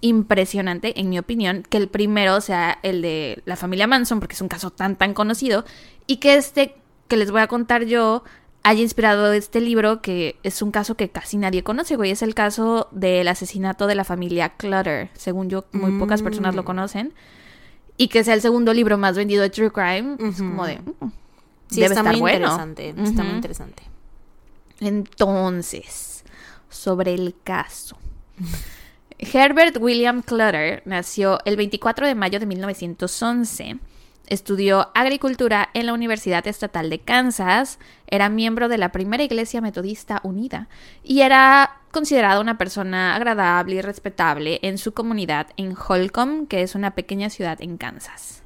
impresionante, 0.00 0.98
en 1.00 1.08
mi 1.08 1.18
opinión, 1.18 1.62
que 1.68 1.76
el 1.78 1.88
primero 1.88 2.40
sea 2.40 2.78
el 2.82 3.02
de 3.02 3.42
la 3.46 3.56
familia 3.56 3.86
Manson, 3.86 4.20
porque 4.20 4.34
es 4.34 4.40
un 4.40 4.48
caso 4.48 4.70
tan, 4.70 4.96
tan 4.96 5.14
conocido, 5.14 5.64
y 6.06 6.16
que 6.18 6.36
este 6.36 6.74
que 7.08 7.16
les 7.16 7.30
voy 7.30 7.40
a 7.40 7.46
contar 7.46 7.84
yo 7.84 8.24
haya 8.64 8.80
inspirado 8.82 9.32
este 9.32 9.60
libro, 9.60 10.02
que 10.02 10.36
es 10.42 10.60
un 10.60 10.72
caso 10.72 10.96
que 10.96 11.08
casi 11.08 11.36
nadie 11.36 11.62
conoce, 11.62 11.94
güey. 11.94 12.10
Es 12.10 12.22
el 12.22 12.34
caso 12.34 12.88
del 12.90 13.28
asesinato 13.28 13.86
de 13.86 13.94
la 13.94 14.02
familia 14.02 14.50
Clutter. 14.56 15.08
Según 15.14 15.48
yo, 15.48 15.66
muy 15.72 15.92
pocas 16.00 16.20
personas 16.22 16.56
lo 16.56 16.62
Mm. 16.62 16.66
conocen. 16.66 17.14
Y 17.96 18.08
que 18.08 18.24
sea 18.24 18.34
el 18.34 18.40
segundo 18.40 18.74
libro 18.74 18.98
más 18.98 19.16
vendido 19.16 19.42
de 19.42 19.50
True 19.50 19.70
Crime. 19.70 20.16
Es 20.18 20.38
como 20.38 20.66
de. 20.66 20.78
mm, 20.78 21.10
Sí, 21.68 21.76
debe 21.80 21.86
está 21.94 22.00
estar 22.00 22.12
muy 22.12 22.20
bueno. 22.20 22.36
interesante. 22.46 22.88
Está 22.90 23.22
muy 23.22 23.34
interesante. 23.34 23.82
Entonces, 24.80 26.24
sobre 26.68 27.14
el 27.14 27.34
caso. 27.44 27.96
Herbert 29.18 29.78
William 29.80 30.22
Clutter 30.22 30.82
nació 30.84 31.38
el 31.44 31.56
24 31.56 32.06
de 32.06 32.14
mayo 32.14 32.38
de 32.38 32.46
1911. 32.46 33.78
Estudió 34.28 34.90
agricultura 34.94 35.70
en 35.72 35.86
la 35.86 35.92
Universidad 35.92 36.46
Estatal 36.46 36.90
de 36.90 36.98
Kansas, 36.98 37.78
era 38.08 38.28
miembro 38.28 38.68
de 38.68 38.76
la 38.76 38.90
primera 38.90 39.22
Iglesia 39.22 39.60
Metodista 39.60 40.20
Unida 40.24 40.68
y 41.04 41.20
era 41.20 41.80
considerado 41.92 42.40
una 42.40 42.58
persona 42.58 43.14
agradable 43.14 43.76
y 43.76 43.82
respetable 43.82 44.58
en 44.62 44.78
su 44.78 44.92
comunidad 44.92 45.46
en 45.56 45.76
Holcomb, 45.76 46.48
que 46.48 46.62
es 46.62 46.74
una 46.74 46.94
pequeña 46.94 47.30
ciudad 47.30 47.62
en 47.62 47.78
Kansas. 47.78 48.42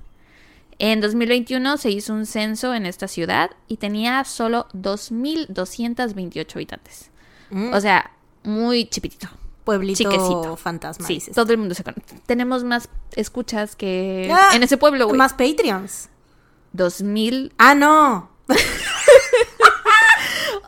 En 0.78 1.01
2021 1.01 1.78
se 1.78 1.90
hizo 1.90 2.12
un 2.12 2.26
censo 2.26 2.74
en 2.74 2.86
esta 2.86 3.09
ciudad 3.09 3.51
y 3.66 3.78
tenía 3.78 4.24
solo 4.24 4.66
2.228 4.74 6.55
habitantes. 6.55 7.10
Mm. 7.51 7.72
O 7.72 7.80
sea, 7.80 8.12
muy 8.44 8.84
chipitito. 8.84 9.28
Pueblito 9.78 9.97
chiquecito. 9.98 10.56
fantasma. 10.56 11.06
Sí, 11.06 11.14
dices. 11.14 11.34
todo 11.34 11.52
el 11.52 11.59
mundo 11.59 11.74
se 11.74 11.84
conoce. 11.84 12.02
Tenemos 12.26 12.64
más 12.64 12.88
escuchas 13.16 13.76
que 13.76 14.30
Ah, 14.32 14.51
en 14.55 14.62
ese 14.62 14.76
pueblo, 14.76 15.06
güey. 15.06 15.16
Más 15.18 15.32
Patreons. 15.32 16.09
2000. 16.72 17.52
Ah, 17.59 17.74
no. 17.74 18.30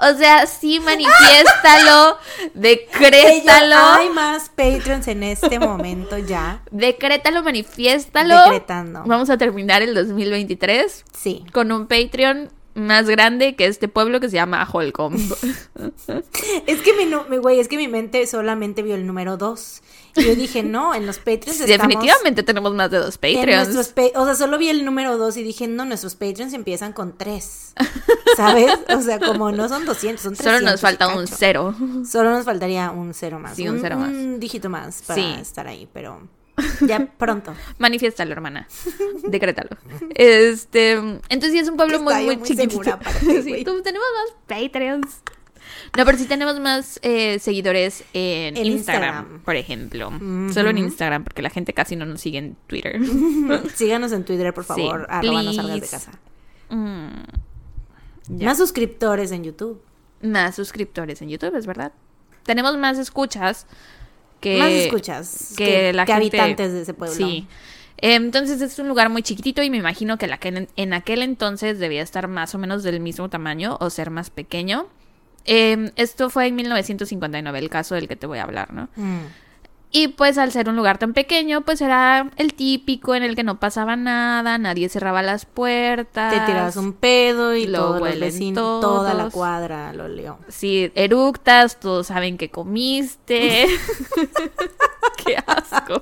O 0.05 0.15
sea, 0.17 0.47
sí, 0.47 0.81
manifiéstalo, 0.81 2.17
decrétalo. 2.55 3.77
Hay 3.77 4.09
más 4.11 4.49
Patreons 4.49 5.07
en 5.07 5.23
este 5.23 5.61
momento 5.61 6.19
ya. 6.19 6.61
Decrétalo, 6.73 7.43
manifiéstalo. 7.45 8.37
Decretando. 8.45 9.05
Vamos 9.07 9.31
a 9.31 9.39
terminar 9.39 9.81
el 9.83 9.95
2023 9.95 11.05
Sí. 11.17 11.45
con 11.53 11.71
un 11.71 11.87
Patreon 11.87 12.51
más 12.75 13.07
grande 13.09 13.55
que 13.57 13.67
este 13.67 13.89
pueblo 13.89 14.21
que 14.21 14.29
se 14.29 14.37
llama 14.37 14.67
Holcomb. 14.71 15.17
Es 16.67 16.81
que 16.81 16.93
mi, 16.95 17.37
güey, 17.39 17.61
es 17.61 17.69
que 17.69 17.77
mi 17.77 17.89
mente 17.89 18.27
solamente 18.27 18.83
vio 18.83 18.95
el 18.95 19.07
número 19.07 19.37
2. 19.37 19.83
Y 20.17 20.25
yo 20.27 20.35
dije, 20.35 20.63
no, 20.63 20.95
en 20.95 21.07
los 21.07 21.19
Patreons 21.19 21.61
estamos... 21.61 21.69
Definitivamente 21.89 22.43
tenemos 22.43 22.75
más 22.75 22.91
de 22.91 22.99
dos 22.99 23.17
Patreons. 23.17 23.89
pa- 23.95 24.21
o 24.21 24.25
sea, 24.27 24.35
solo 24.35 24.59
vi 24.59 24.69
el 24.69 24.85
número 24.85 25.17
2 25.17 25.37
y 25.39 25.43
dije, 25.43 25.67
no, 25.69 25.85
nuestros 25.87 26.15
Patreons 26.17 26.53
empiezan 26.53 26.93
con 26.93 27.17
3. 27.17 27.75
¿Sabes? 28.37 28.71
O 28.95 29.01
sea, 29.01 29.19
como 29.21 29.51
no 29.53 29.69
son 29.69 29.87
200, 29.87 30.23
son 30.23 30.35
300. 30.35 30.61
Solo 30.61 30.71
nos 30.71 30.81
falta 30.81 31.09
un 31.17 31.27
cero. 31.27 31.75
Solo 32.07 32.31
nos 32.31 32.45
faltaría 32.45 32.91
un 32.91 33.15
cero 33.15 33.39
más. 33.39 33.57
Sí, 33.57 33.69
un 33.69 33.81
cero 33.81 33.97
más. 33.99 34.11
Un 34.11 34.39
dígito 34.39 34.69
más 34.69 35.03
para 35.07 35.23
Sí. 35.23 35.35
estar 35.41 35.67
ahí, 35.67 35.89
pero 35.93 36.21
ya 36.87 37.07
pronto. 37.19 37.55
Manifiéstalo, 37.79 38.33
hermana. 38.33 38.67
Decrétalo. 39.25 39.71
Este, 40.15 40.93
entonces 40.93 41.53
sí 41.53 41.59
es 41.59 41.69
un 41.69 41.77
pueblo 41.77 42.01
muy, 42.03 42.15
muy, 42.15 42.37
muy 42.37 42.47
chiquitito. 42.47 42.93
aparte, 42.93 43.43
Sí, 43.43 43.65
tú- 43.65 43.83
tenemos 43.83 44.07
más 44.17 44.37
Patreons. 44.47 45.07
No, 45.97 46.05
pero 46.05 46.19
sí 46.19 46.27
tenemos 46.27 46.59
más 46.61 46.99
eh, 47.03 47.39
seguidores 47.39 48.05
en, 48.13 48.57
Instagram, 48.57 48.67
Instagram. 49.27 49.41
por 49.43 49.57
ejemplo. 49.57 50.11
Solo 50.53 50.71
en 50.71 50.79
Instagram, 50.79 51.25
porque 51.25 51.43
la 51.43 51.51
gente 51.51 51.73
casi 51.73 51.97
no 51.97 52.05
nos 52.07 52.21
sigue 52.21 52.39
en 52.39 52.57
Twitter. 52.67 52.99
Síganos 53.75 54.13
en 54.13 54.25
Twitter, 54.25 54.53
por 54.55 54.65
Sí, 54.65 54.69
favor. 54.69 55.07
arroba 55.09 55.43
no 55.43 55.53
salgas 55.53 55.81
de 55.81 55.87
casa. 55.89 56.13
Mm. 56.71 58.43
Más 58.45 58.59
suscriptores 58.59 59.33
en 59.33 59.45
YouTube. 59.45 59.83
Más 60.23 60.55
suscriptores 60.57 61.21
en 61.23 61.29
YouTube, 61.29 61.55
es 61.57 61.67
verdad. 61.67 61.93
Tenemos 62.45 62.77
más 62.77 62.99
escuchas 62.99 63.67
que... 64.43 64.59
Más 64.59 64.71
escuchas 64.71 65.55
que, 65.57 65.65
que, 65.65 65.93
la 65.95 66.05
que 66.05 66.13
gente- 66.13 66.39
habitantes 66.39 66.73
de 66.75 66.83
ese 66.83 66.93
pueblo. 66.93 67.15
Sí. 67.17 67.47
Eh, 67.99 68.15
Entonces 68.17 68.61
es 68.61 68.79
un 68.79 68.89
lugar 68.89 69.09
muy 69.09 69.23
chiquitito 69.23 69.63
y 69.63 69.71
me 69.71 69.79
imagino 69.79 70.19
que 70.19 70.27
la 70.27 70.37
que 70.39 70.49
en, 70.49 70.69
en 70.77 70.93
aquel 70.93 71.23
entonces 71.23 71.79
debía 71.79 72.03
estar 72.03 72.29
más 72.29 72.55
o 72.55 72.59
menos 72.59 72.83
del 72.83 73.01
mismo 73.01 73.31
tamaño 73.31 73.79
o 73.81 73.89
ser 73.89 74.11
más 74.11 74.29
pequeño. 74.29 74.87
Eh, 75.45 75.91
esto 75.97 76.29
fue 76.29 76.47
en 76.49 76.55
1959, 76.57 77.59
el 77.59 77.69
caso 77.71 77.95
del 77.95 78.09
que 78.09 78.17
te 78.17 78.27
voy 78.27 78.39
a 78.39 78.43
hablar, 78.45 78.73
¿no? 78.73 78.89
Mm. 78.97 79.21
Y 79.95 80.09
pues 80.09 80.39
al 80.39 80.51
ser 80.53 80.71
un 80.71 80.77
lugar 80.77 80.97
tan 80.97 81.13
pequeño, 81.13 81.61
pues 81.61 81.83
era 81.83 82.31
el 82.37 82.55
típico 82.55 83.15
en 83.15 83.23
el 83.23 83.37
que 83.37 83.43
no 83.43 83.61
pasaba 83.61 83.95
nada, 83.95 84.57
nadie 84.57 84.89
cerraba 84.89 85.23
las 85.23 85.45
puertas. 85.45 86.33
Te 86.33 86.41
tirabas 86.41 86.77
un 86.77 86.95
pedo 86.95 87.55
y 87.55 87.67
Lo 87.67 87.99
huelen 87.99 88.55
toda 88.55 89.13
la 89.13 89.29
cuadra 89.29 89.93
lo 89.93 90.05
olió. 90.05 90.39
Sí, 90.49 90.91
eructas, 90.95 91.79
todos 91.79 92.07
saben 92.07 92.39
que 92.39 92.51
comiste. 92.51 93.67
Qué 95.25 95.37
asco. 95.47 96.01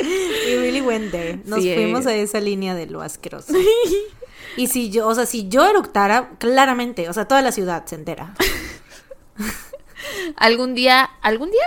We 0.00 0.56
really 0.56 0.80
went 0.80 1.10
there. 1.10 1.40
Nos 1.44 1.60
Sí, 1.60 1.74
fuimos 1.74 2.06
a 2.06 2.14
esa 2.14 2.38
línea 2.38 2.76
de 2.76 2.86
lo 2.86 3.02
asqueroso. 3.02 3.52
Y 4.56 4.68
si 4.68 4.88
yo, 4.88 5.08
o 5.08 5.14
sea, 5.16 5.26
si 5.26 5.48
yo 5.48 5.68
eructara, 5.68 6.30
claramente, 6.38 7.08
o 7.08 7.12
sea, 7.12 7.24
toda 7.26 7.42
la 7.42 7.50
ciudad 7.50 7.84
se 7.86 7.96
entera. 7.96 8.34
¿Algún 10.36 10.76
día? 10.76 11.10
¿Algún 11.22 11.50
día? 11.50 11.64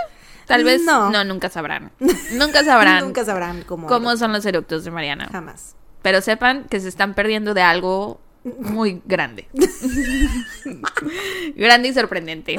Tal 0.48 0.64
vez. 0.64 0.82
No, 0.82 1.10
No. 1.10 1.24
nunca 1.24 1.48
sabrán. 1.50 1.92
Nunca 2.32 2.64
sabrán 2.64 3.00
Nunca 3.04 3.24
sabrán 3.24 3.62
cómo. 3.62 3.86
cómo 3.86 4.16
son 4.16 4.32
los 4.32 4.44
eructos 4.46 4.84
de 4.84 4.90
Mariana. 4.90 5.28
Jamás. 5.30 5.76
Pero 6.02 6.20
sepan 6.22 6.64
que 6.64 6.80
se 6.80 6.88
están 6.88 7.14
perdiendo 7.14 7.54
de 7.54 7.62
algo 7.62 8.20
muy 8.44 9.02
grande. 9.04 9.46
grande 11.56 11.88
y 11.88 11.92
sorprendente. 11.92 12.56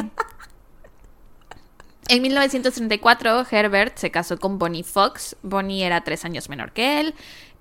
En 2.07 2.22
1934, 2.24 3.45
Herbert 3.52 3.98
se 3.98 4.10
casó 4.11 4.38
con 4.40 4.57
Bonnie 4.57 4.84
Fox. 4.84 5.36
Bonnie 5.44 5.84
era 5.84 6.03
tres 6.03 6.26
años 6.26 6.49
menor 6.49 6.72
que 6.72 6.99
él. 6.99 7.14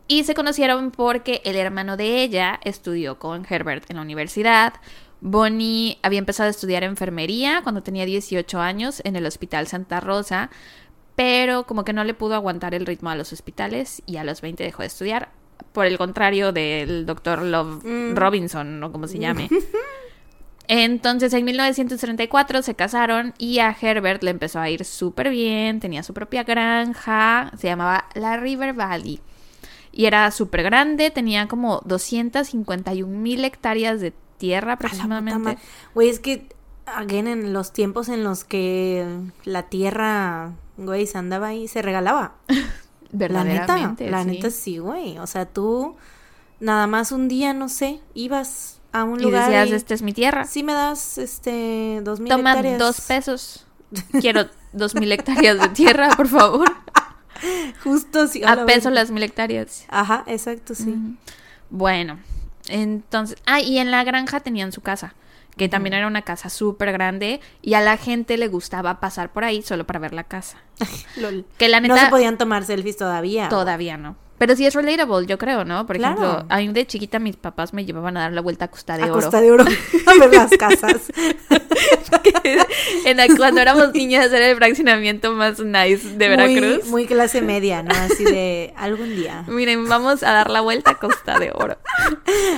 Y 0.09 0.25
se 0.25 0.35
conocieron 0.35 0.91
porque 0.91 1.43
el 1.45 1.57
hermano 1.57 1.99
de 1.99 2.23
ella 2.23 2.59
estudió 2.65 3.19
con 3.19 3.47
Herbert 3.49 3.91
en 3.91 3.97
la 3.97 4.03
universidad. 4.03 4.73
Bonnie 5.21 5.99
había 6.03 6.19
empezado 6.19 6.47
a 6.47 6.51
estudiar 6.51 6.85
enfermería 6.85 7.61
cuando 7.63 7.83
tenía 7.83 8.05
18 8.07 8.61
años 8.61 9.01
en 9.05 9.17
el 9.17 9.27
Hospital 9.27 9.67
Santa 9.67 10.01
Rosa, 10.01 10.51
pero 11.17 11.65
como 11.65 11.85
que 11.85 11.93
no 11.93 12.05
le 12.05 12.15
pudo 12.15 12.35
aguantar 12.35 12.75
el 12.75 12.87
ritmo 12.87 13.11
a 13.11 13.17
los 13.17 13.33
hospitales 13.33 14.03
y 14.07 14.17
a 14.17 14.25
los 14.25 14.41
20 14.41 14.63
dejó 14.63 14.83
de 14.83 14.87
estudiar. 14.89 15.31
Por 15.73 15.87
el 15.87 15.99
contrario 15.99 16.53
del 16.53 17.05
doctor 17.05 17.43
Love 17.43 17.85
Mm. 17.85 18.15
Robinson, 18.17 18.83
o 18.85 18.93
como 18.93 19.09
se 19.09 19.19
llame. 19.19 19.49
Entonces 20.69 21.33
en 21.33 21.45
1934 21.47 22.63
se 22.63 22.75
casaron 22.75 23.33
y 23.39 23.59
a 23.59 23.75
Herbert 23.81 24.23
le 24.23 24.31
empezó 24.31 24.61
a 24.61 24.69
ir 24.69 24.85
súper 24.85 25.31
bien, 25.31 25.81
tenía 25.81 26.03
su 26.03 26.13
propia 26.13 26.45
granja, 26.45 27.51
se 27.57 27.69
llamaba 27.69 28.05
la 28.15 28.37
River 28.37 28.75
Valley 28.75 29.21
y 29.93 30.05
era 30.05 30.31
súper 30.31 30.63
grande, 30.63 31.11
tenía 31.11 31.49
como 31.49 31.81
251 31.87 33.19
mil 33.19 33.45
hectáreas 33.47 34.01
de 34.03 34.13
tierra 34.39 34.75
aproximadamente. 34.75 35.59
Güey, 35.95 36.09
es 36.09 36.21
que, 36.21 36.49
again, 36.87 37.27
en 37.27 37.53
los 37.53 37.73
tiempos 37.73 38.09
en 38.09 38.25
los 38.25 38.45
que 38.45 39.07
la 39.45 39.65
tierra, 39.65 40.53
güey, 40.77 41.07
se 41.07 41.19
andaba 41.19 41.49
ahí, 41.49 41.69
se 41.69 41.83
regalaba. 41.83 42.35
La 42.49 42.55
neta, 43.43 43.75
Verdaderamente. 43.75 44.11
la 44.11 44.23
sí. 44.23 44.29
neta 44.29 44.51
sí, 44.51 44.79
güey. 44.79 45.19
O 45.19 45.27
sea, 45.27 45.47
tú 45.47 45.97
nada 46.61 46.87
más 46.87 47.11
un 47.11 47.27
día, 47.29 47.55
no 47.55 47.71
sé, 47.71 48.01
ibas 48.13 48.81
a 48.93 49.05
un 49.05 49.19
Y 49.21 49.23
lugar 49.23 49.47
decías, 49.47 49.69
y 49.71 49.73
esta 49.73 49.95
es 49.95 50.03
mi 50.03 50.13
tierra. 50.13 50.45
sí 50.45 50.63
me 50.63 50.75
das, 50.75 51.17
este, 51.17 52.01
dos 52.05 52.21
mil 52.21 52.29
Toma 52.31 52.51
hectáreas. 52.53 52.79
dos 52.79 53.01
pesos. 53.03 53.67
Quiero 54.21 54.47
dos 54.75 54.95
mil 54.95 55.11
hectáreas 55.11 55.59
de 55.59 55.69
tierra, 55.71 56.11
por 56.17 56.29
favor. 56.29 56.71
Justo, 57.83 58.27
sí. 58.27 58.43
A 58.45 58.57
la 58.57 58.67
peso 58.67 58.91
las 58.91 59.11
mil 59.11 59.23
hectáreas. 59.23 59.87
Ajá, 59.89 60.25
exacto, 60.27 60.75
sí. 60.75 60.95
Bueno, 61.71 62.19
entonces, 62.69 63.37
ah, 63.47 63.61
y 63.61 63.79
en 63.79 63.91
la 63.91 64.05
granja 64.05 64.41
tenían 64.41 64.73
su 64.73 64.81
casa, 64.81 65.15
que 65.57 65.69
también 65.69 65.95
era 65.95 66.07
una 66.07 66.23
casa 66.23 66.51
súper 66.51 66.93
grande 66.93 67.41
y 67.63 67.75
a 67.75 67.81
la 67.81 67.97
gente 67.97 68.37
le 68.39 68.47
gustaba 68.49 69.01
pasar 69.01 69.33
por 69.33 69.43
ahí 69.45 69.63
solo 69.63 69.87
para 69.87 69.99
ver 69.99 70.15
la 70.15 70.25
casa. 70.25 70.59
Lol. 71.17 71.45
Que 71.57 71.69
la 71.69 71.81
No 71.81 71.89
neta 71.89 72.05
se 72.05 72.11
podían 72.11 72.39
tomar 72.39 72.65
selfies 72.65 72.97
todavía. 72.97 73.49
todavía 73.49 73.97
no. 73.97 74.17
Pero 74.39 74.55
sí 74.57 74.65
es 74.67 74.75
relatable, 74.75 75.27
yo 75.27 75.37
creo, 75.39 75.65
¿no? 75.65 75.87
Por 75.87 75.97
Claro. 75.97 76.23
ejemplo, 76.23 76.47
a 76.49 76.59
mí 76.59 76.69
de 76.69 76.87
chiquita 76.87 77.19
mis 77.19 77.37
papás 77.37 77.73
me 77.75 77.85
llevaban 77.85 78.17
a 78.17 78.21
dar 78.21 78.33
la 78.33 78.41
vuelta 78.41 78.67
a 78.67 78.69
Costa 78.69 78.97
de 78.97 79.03
A 79.05 79.07
Oro. 79.07 79.15
costa 79.15 79.41
de 79.41 79.51
oro. 79.51 79.65
a 80.07 80.15
ver 80.15 80.33
las 80.35 80.51
casas. 80.53 81.11
en 83.05 83.17
la- 83.17 83.27
cuando 83.37 83.61
éramos 83.61 83.93
niñas 83.93 84.33
era 84.33 84.49
el 84.49 84.57
fraccionamiento 84.57 85.33
más 85.33 85.59
nice 85.61 86.17
de 86.17 86.29
Veracruz. 86.29 86.83
Muy, 86.85 86.91
muy 86.91 87.07
clase 87.07 87.41
media, 87.43 87.83
¿no? 87.83 87.95
Así 87.95 88.25
de 88.25 88.73
algún 88.77 89.15
día. 89.15 89.45
Miren, 89.49 89.89
vamos 89.89 90.23
a 90.23 90.33
dar 90.33 90.51
la 90.51 90.61
vuelta 90.61 90.93
a 90.93 90.95
Costa 90.99 91.39
de 91.39 91.51
Oro. 91.55 91.77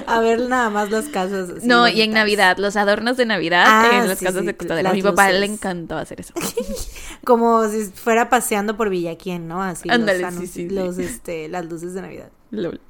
A 0.06 0.20
ver 0.20 0.40
nada 0.48 0.70
más 0.70 0.90
las 0.90 1.06
casas. 1.08 1.48
no, 1.64 1.88
y 1.88 2.02
en. 2.02 2.10
Navidad, 2.10 2.56
los 2.58 2.74
adornos 2.76 3.16
de 3.16 3.24
Navidad 3.24 3.64
Ah, 3.66 3.90
en 4.02 4.08
las 4.08 4.18
sí, 4.18 4.24
casas 4.24 4.40
sí, 4.40 4.46
de 4.48 4.56
Costa 4.56 4.74
de 4.74 4.80
Oro. 4.80 4.90
A 4.90 4.92
mi 4.94 5.00
papá 5.02 5.30
le 5.30 5.46
encantó 5.46 5.96
hacer 5.96 6.20
eso. 6.20 6.34
Como 7.24 7.68
si 7.68 7.84
fuera 7.84 8.28
paseando 8.28 8.76
por 8.76 8.90
Villaquién, 8.90 9.46
¿no? 9.46 9.62
Así 9.62 9.88
Ándale, 9.88 10.18
los, 10.22 10.34
sí. 10.50 10.68
los, 10.68 10.98
este, 10.98 11.48
las 11.48 11.64
luces 11.70 11.94
de 11.94 12.02
Navidad. 12.02 12.30
Lol. 12.50 12.80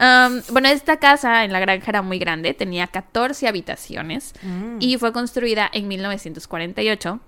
Um, 0.00 0.40
bueno, 0.52 0.68
esta 0.68 0.98
casa 0.98 1.44
en 1.44 1.52
la 1.52 1.58
granja 1.60 1.86
era 1.90 2.02
muy 2.02 2.18
grande, 2.18 2.54
tenía 2.54 2.86
14 2.86 3.48
habitaciones 3.48 4.34
Mm. 4.42 4.76
y 4.80 4.96
fue 4.98 5.12
construida 5.12 5.68
en 5.72 5.88
1948 5.88 7.20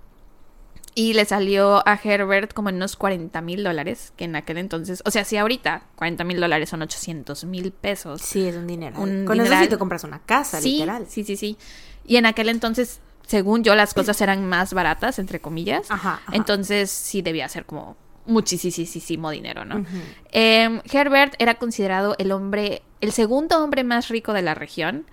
y 0.95 1.15
le 1.15 1.25
salió 1.25 1.83
a 1.89 1.99
Herbert 2.03 2.53
como 2.53 2.69
en 2.69 2.77
unos 2.77 2.97
40 2.97 3.41
mil 3.41 3.65
dólares, 3.65 4.13
que 4.17 4.25
en 4.25 4.37
aquel 4.37 4.59
entonces, 4.59 5.03
o 5.07 5.11
sea, 5.11 5.25
si 5.25 5.39
ahorita 5.39 5.85
40 5.97 6.23
mil 6.25 6.39
dólares 6.39 6.69
son 6.69 6.83
800 6.83 7.45
mil 7.45 7.73
pesos. 7.73 8.21
Sí, 8.21 8.47
es 8.47 8.57
un 8.57 8.67
dinero. 8.67 9.01
Un 9.01 9.25
Con 9.25 9.37
eso 9.37 9.45
dineral. 9.45 9.65
sí 9.65 9.71
te 9.71 9.79
compras 9.79 10.05
una 10.05 10.19
casa, 10.21 10.61
sí, 10.61 10.73
literal. 10.73 11.07
sí, 11.09 11.25
sí, 11.25 11.37
sí. 11.37 11.57
Y 12.05 12.17
en 12.17 12.27
aquel 12.27 12.51
entonces, 12.51 13.01
según 13.27 13.65
yo, 13.65 13.75
las 13.75 13.95
cosas 13.95 14.21
eran 14.21 14.47
más 14.47 14.75
baratas, 14.75 15.19
entre 15.19 15.41
comillas. 15.41 15.91
Ajá, 15.91 16.21
ajá. 16.23 16.33
Entonces 16.37 16.91
sí 16.91 17.23
debía 17.23 17.49
ser 17.49 17.65
como 17.65 17.97
muchísimo 18.27 19.31
dinero, 19.31 19.65
¿no? 19.65 19.85
Eh, 20.31 20.81
Herbert 20.91 21.35
era 21.39 21.55
considerado 21.55 22.15
el 22.19 22.33
hombre, 22.33 22.83
el 23.01 23.13
segundo 23.13 23.63
hombre 23.63 23.85
más 23.85 24.09
rico 24.09 24.33
de 24.33 24.43
la 24.43 24.55
región, 24.55 25.07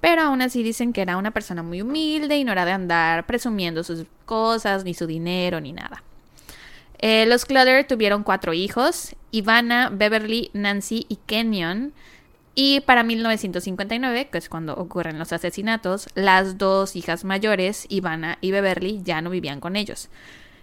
pero 0.00 0.22
aún 0.22 0.42
así 0.42 0.62
dicen 0.62 0.92
que 0.92 1.02
era 1.02 1.16
una 1.16 1.30
persona 1.30 1.62
muy 1.62 1.82
humilde 1.82 2.36
y 2.36 2.44
no 2.44 2.52
era 2.52 2.64
de 2.64 2.72
andar 2.72 3.26
presumiendo 3.26 3.84
sus 3.84 4.04
cosas, 4.24 4.84
ni 4.84 4.94
su 4.94 5.06
dinero, 5.06 5.60
ni 5.60 5.72
nada. 5.72 6.02
Eh, 6.98 7.24
los 7.26 7.46
Clutter 7.46 7.86
tuvieron 7.86 8.22
cuatro 8.22 8.52
hijos, 8.52 9.16
Ivana, 9.30 9.90
Beverly, 9.90 10.50
Nancy 10.52 11.06
y 11.08 11.16
Kenyon. 11.16 11.92
Y 12.54 12.80
para 12.80 13.02
1959, 13.04 14.28
que 14.30 14.38
es 14.38 14.48
cuando 14.48 14.74
ocurren 14.74 15.18
los 15.18 15.32
asesinatos, 15.32 16.08
las 16.14 16.58
dos 16.58 16.96
hijas 16.96 17.24
mayores, 17.24 17.86
Ivana 17.88 18.38
y 18.40 18.50
Beverly, 18.50 19.00
ya 19.02 19.22
no 19.22 19.30
vivían 19.30 19.60
con 19.60 19.76
ellos. 19.76 20.10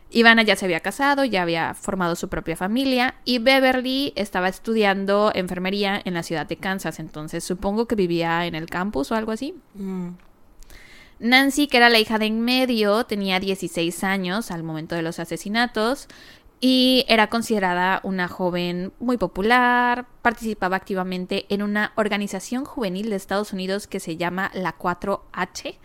Ivana 0.09 0.43
ya 0.43 0.55
se 0.55 0.65
había 0.65 0.79
casado, 0.79 1.25
ya 1.25 1.41
había 1.41 1.73
formado 1.73 2.15
su 2.15 2.29
propia 2.29 2.55
familia 2.55 3.15
y 3.25 3.39
Beverly 3.39 4.13
estaba 4.15 4.47
estudiando 4.47 5.31
enfermería 5.35 6.01
en 6.03 6.13
la 6.13 6.23
ciudad 6.23 6.47
de 6.47 6.55
Kansas, 6.55 6.99
entonces 6.99 7.43
supongo 7.43 7.87
que 7.87 7.95
vivía 7.95 8.45
en 8.45 8.55
el 8.55 8.67
campus 8.67 9.11
o 9.11 9.15
algo 9.15 9.33
así. 9.33 9.53
Mm. 9.73 10.11
Nancy, 11.19 11.67
que 11.67 11.77
era 11.77 11.89
la 11.89 11.99
hija 11.99 12.19
de 12.19 12.27
en 12.27 12.41
medio, 12.41 13.05
tenía 13.05 13.39
16 13.39 14.03
años 14.03 14.51
al 14.51 14.63
momento 14.63 14.95
de 14.95 15.01
los 15.01 15.19
asesinatos 15.19 16.07
y 16.59 17.05
era 17.07 17.27
considerada 17.27 17.99
una 18.03 18.27
joven 18.27 18.93
muy 18.99 19.17
popular, 19.17 20.05
participaba 20.21 20.75
activamente 20.75 21.45
en 21.49 21.63
una 21.63 21.91
organización 21.95 22.65
juvenil 22.65 23.09
de 23.09 23.15
Estados 23.15 23.51
Unidos 23.51 23.87
que 23.87 23.99
se 23.99 24.15
llama 24.15 24.51
la 24.53 24.77
4H, 24.77 25.75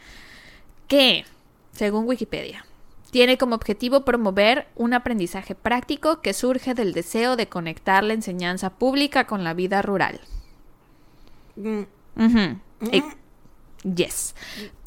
que, 0.87 1.25
según 1.73 2.07
Wikipedia, 2.07 2.65
tiene 3.13 3.37
como 3.37 3.55
objetivo 3.55 4.07
promover 4.07 4.67
un 4.75 4.95
aprendizaje 4.95 5.55
práctico 5.55 6.23
que 6.23 6.33
surge 6.33 6.73
del 6.73 6.95
deseo 6.95 7.37
de 7.37 7.47
conectar 7.47 8.03
la 8.03 8.15
enseñanza 8.15 8.71
pública 8.71 9.27
con 9.27 9.45
la 9.45 9.53
vida 9.53 9.83
rural. 9.83 10.19
Mm, 11.57 11.83
Ujú. 12.17 12.59
Eh, 12.91 13.03
yes. 13.95 14.35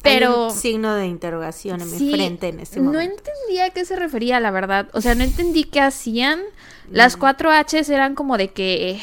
Pero 0.02 0.46
Hay 0.46 0.50
un 0.50 0.56
signo 0.58 0.94
de 0.94 1.06
interrogación 1.06 1.80
en 1.80 1.88
mi 1.88 2.10
frente 2.10 2.48
en 2.48 2.58
este 2.58 2.80
no 2.80 2.86
momento. 2.86 3.14
entendía 3.30 3.66
a 3.66 3.70
qué 3.70 3.84
se 3.84 3.94
refería, 3.94 4.40
la 4.40 4.50
verdad. 4.50 4.88
O 4.92 5.00
sea, 5.00 5.14
no 5.14 5.22
entendí 5.22 5.62
qué 5.62 5.80
hacían. 5.80 6.40
Las 6.90 7.16
cuatro 7.16 7.52
H's 7.52 7.88
eran 7.90 8.16
como 8.16 8.36
de 8.38 8.48
que 8.52 9.00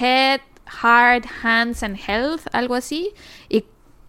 head, 0.00 0.40
heart, 0.82 1.26
hands 1.44 1.84
and 1.84 1.96
health, 2.08 2.42
algo 2.50 2.74
así. 2.74 3.12
Y 3.48 3.66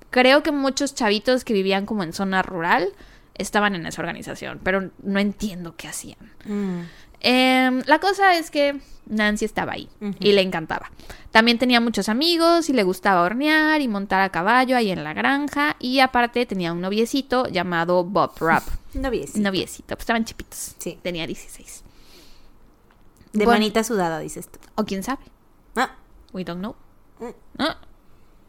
creo 0.09 0.41
que 0.41 0.51
muchos 0.51 0.95
chavitos 0.95 1.43
que 1.43 1.53
vivían 1.53 1.85
como 1.85 2.01
en 2.01 2.13
zona 2.13 2.41
rural 2.41 2.89
estaban 3.37 3.75
en 3.75 3.85
esa 3.85 4.01
organización, 4.01 4.59
pero 4.63 4.91
no 5.03 5.19
entiendo 5.19 5.75
qué 5.75 5.87
hacían. 5.87 6.19
Mm, 6.45 6.81
Em, 7.27 7.81
la 7.87 7.97
cosa 7.97 8.35
es 8.37 8.51
que 8.51 8.79
Nancy 9.07 9.45
estaba 9.45 9.71
ahí 9.71 9.89
y 10.19 10.33
le 10.33 10.41
encantaba. 10.41 10.91
También 11.31 11.57
tenía 11.57 11.81
muchos 11.81 12.07
amigos 12.07 12.69
y 12.69 12.73
le 12.73 12.83
gustaba 12.83 13.23
hornear 13.23 13.81
y 13.81 13.87
montar 13.87 14.21
a 14.21 14.29
caballo 14.29 14.77
ahí 14.77 14.91
en 14.91 15.03
la 15.03 15.13
granja. 15.15 15.75
Y 15.79 16.01
aparte 16.01 16.45
tenía 16.45 16.71
un 16.71 16.81
noviecito 16.81 17.47
llamado 17.47 18.03
Bob 18.03 18.33
Rapp. 18.39 18.63
noviecito. 18.93 19.39
Noviecito, 19.39 19.87
pues 19.95 20.01
estaban 20.01 20.23
chipitos. 20.25 20.75
Sí. 20.77 20.99
Tenía 21.01 21.25
16. 21.25 21.83
De 23.33 23.45
Bueno. 23.45 23.51
manita 23.59 23.83
sudada, 23.83 24.19
dices 24.19 24.47
tú. 24.49 24.59
O 24.75 24.83
quién 24.85 25.01
sabe. 25.01 25.23
Ah, 25.75 25.95
We 26.31 26.43
don't 26.43 26.59
know. 26.59 26.75
Mm. 27.19 27.31
Ah. 27.57 27.77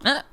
Ah. 0.04 0.24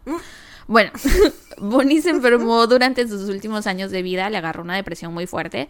Bueno, 0.68 0.92
Bonnie 1.58 2.02
se 2.02 2.10
enfermó 2.10 2.68
durante 2.68 3.08
sus 3.08 3.30
últimos 3.30 3.68
años 3.68 3.92
de 3.92 4.02
vida, 4.02 4.30
le 4.30 4.38
agarró 4.38 4.64
una 4.64 4.76
depresión 4.76 5.14
muy 5.14 5.28
fuerte. 5.28 5.70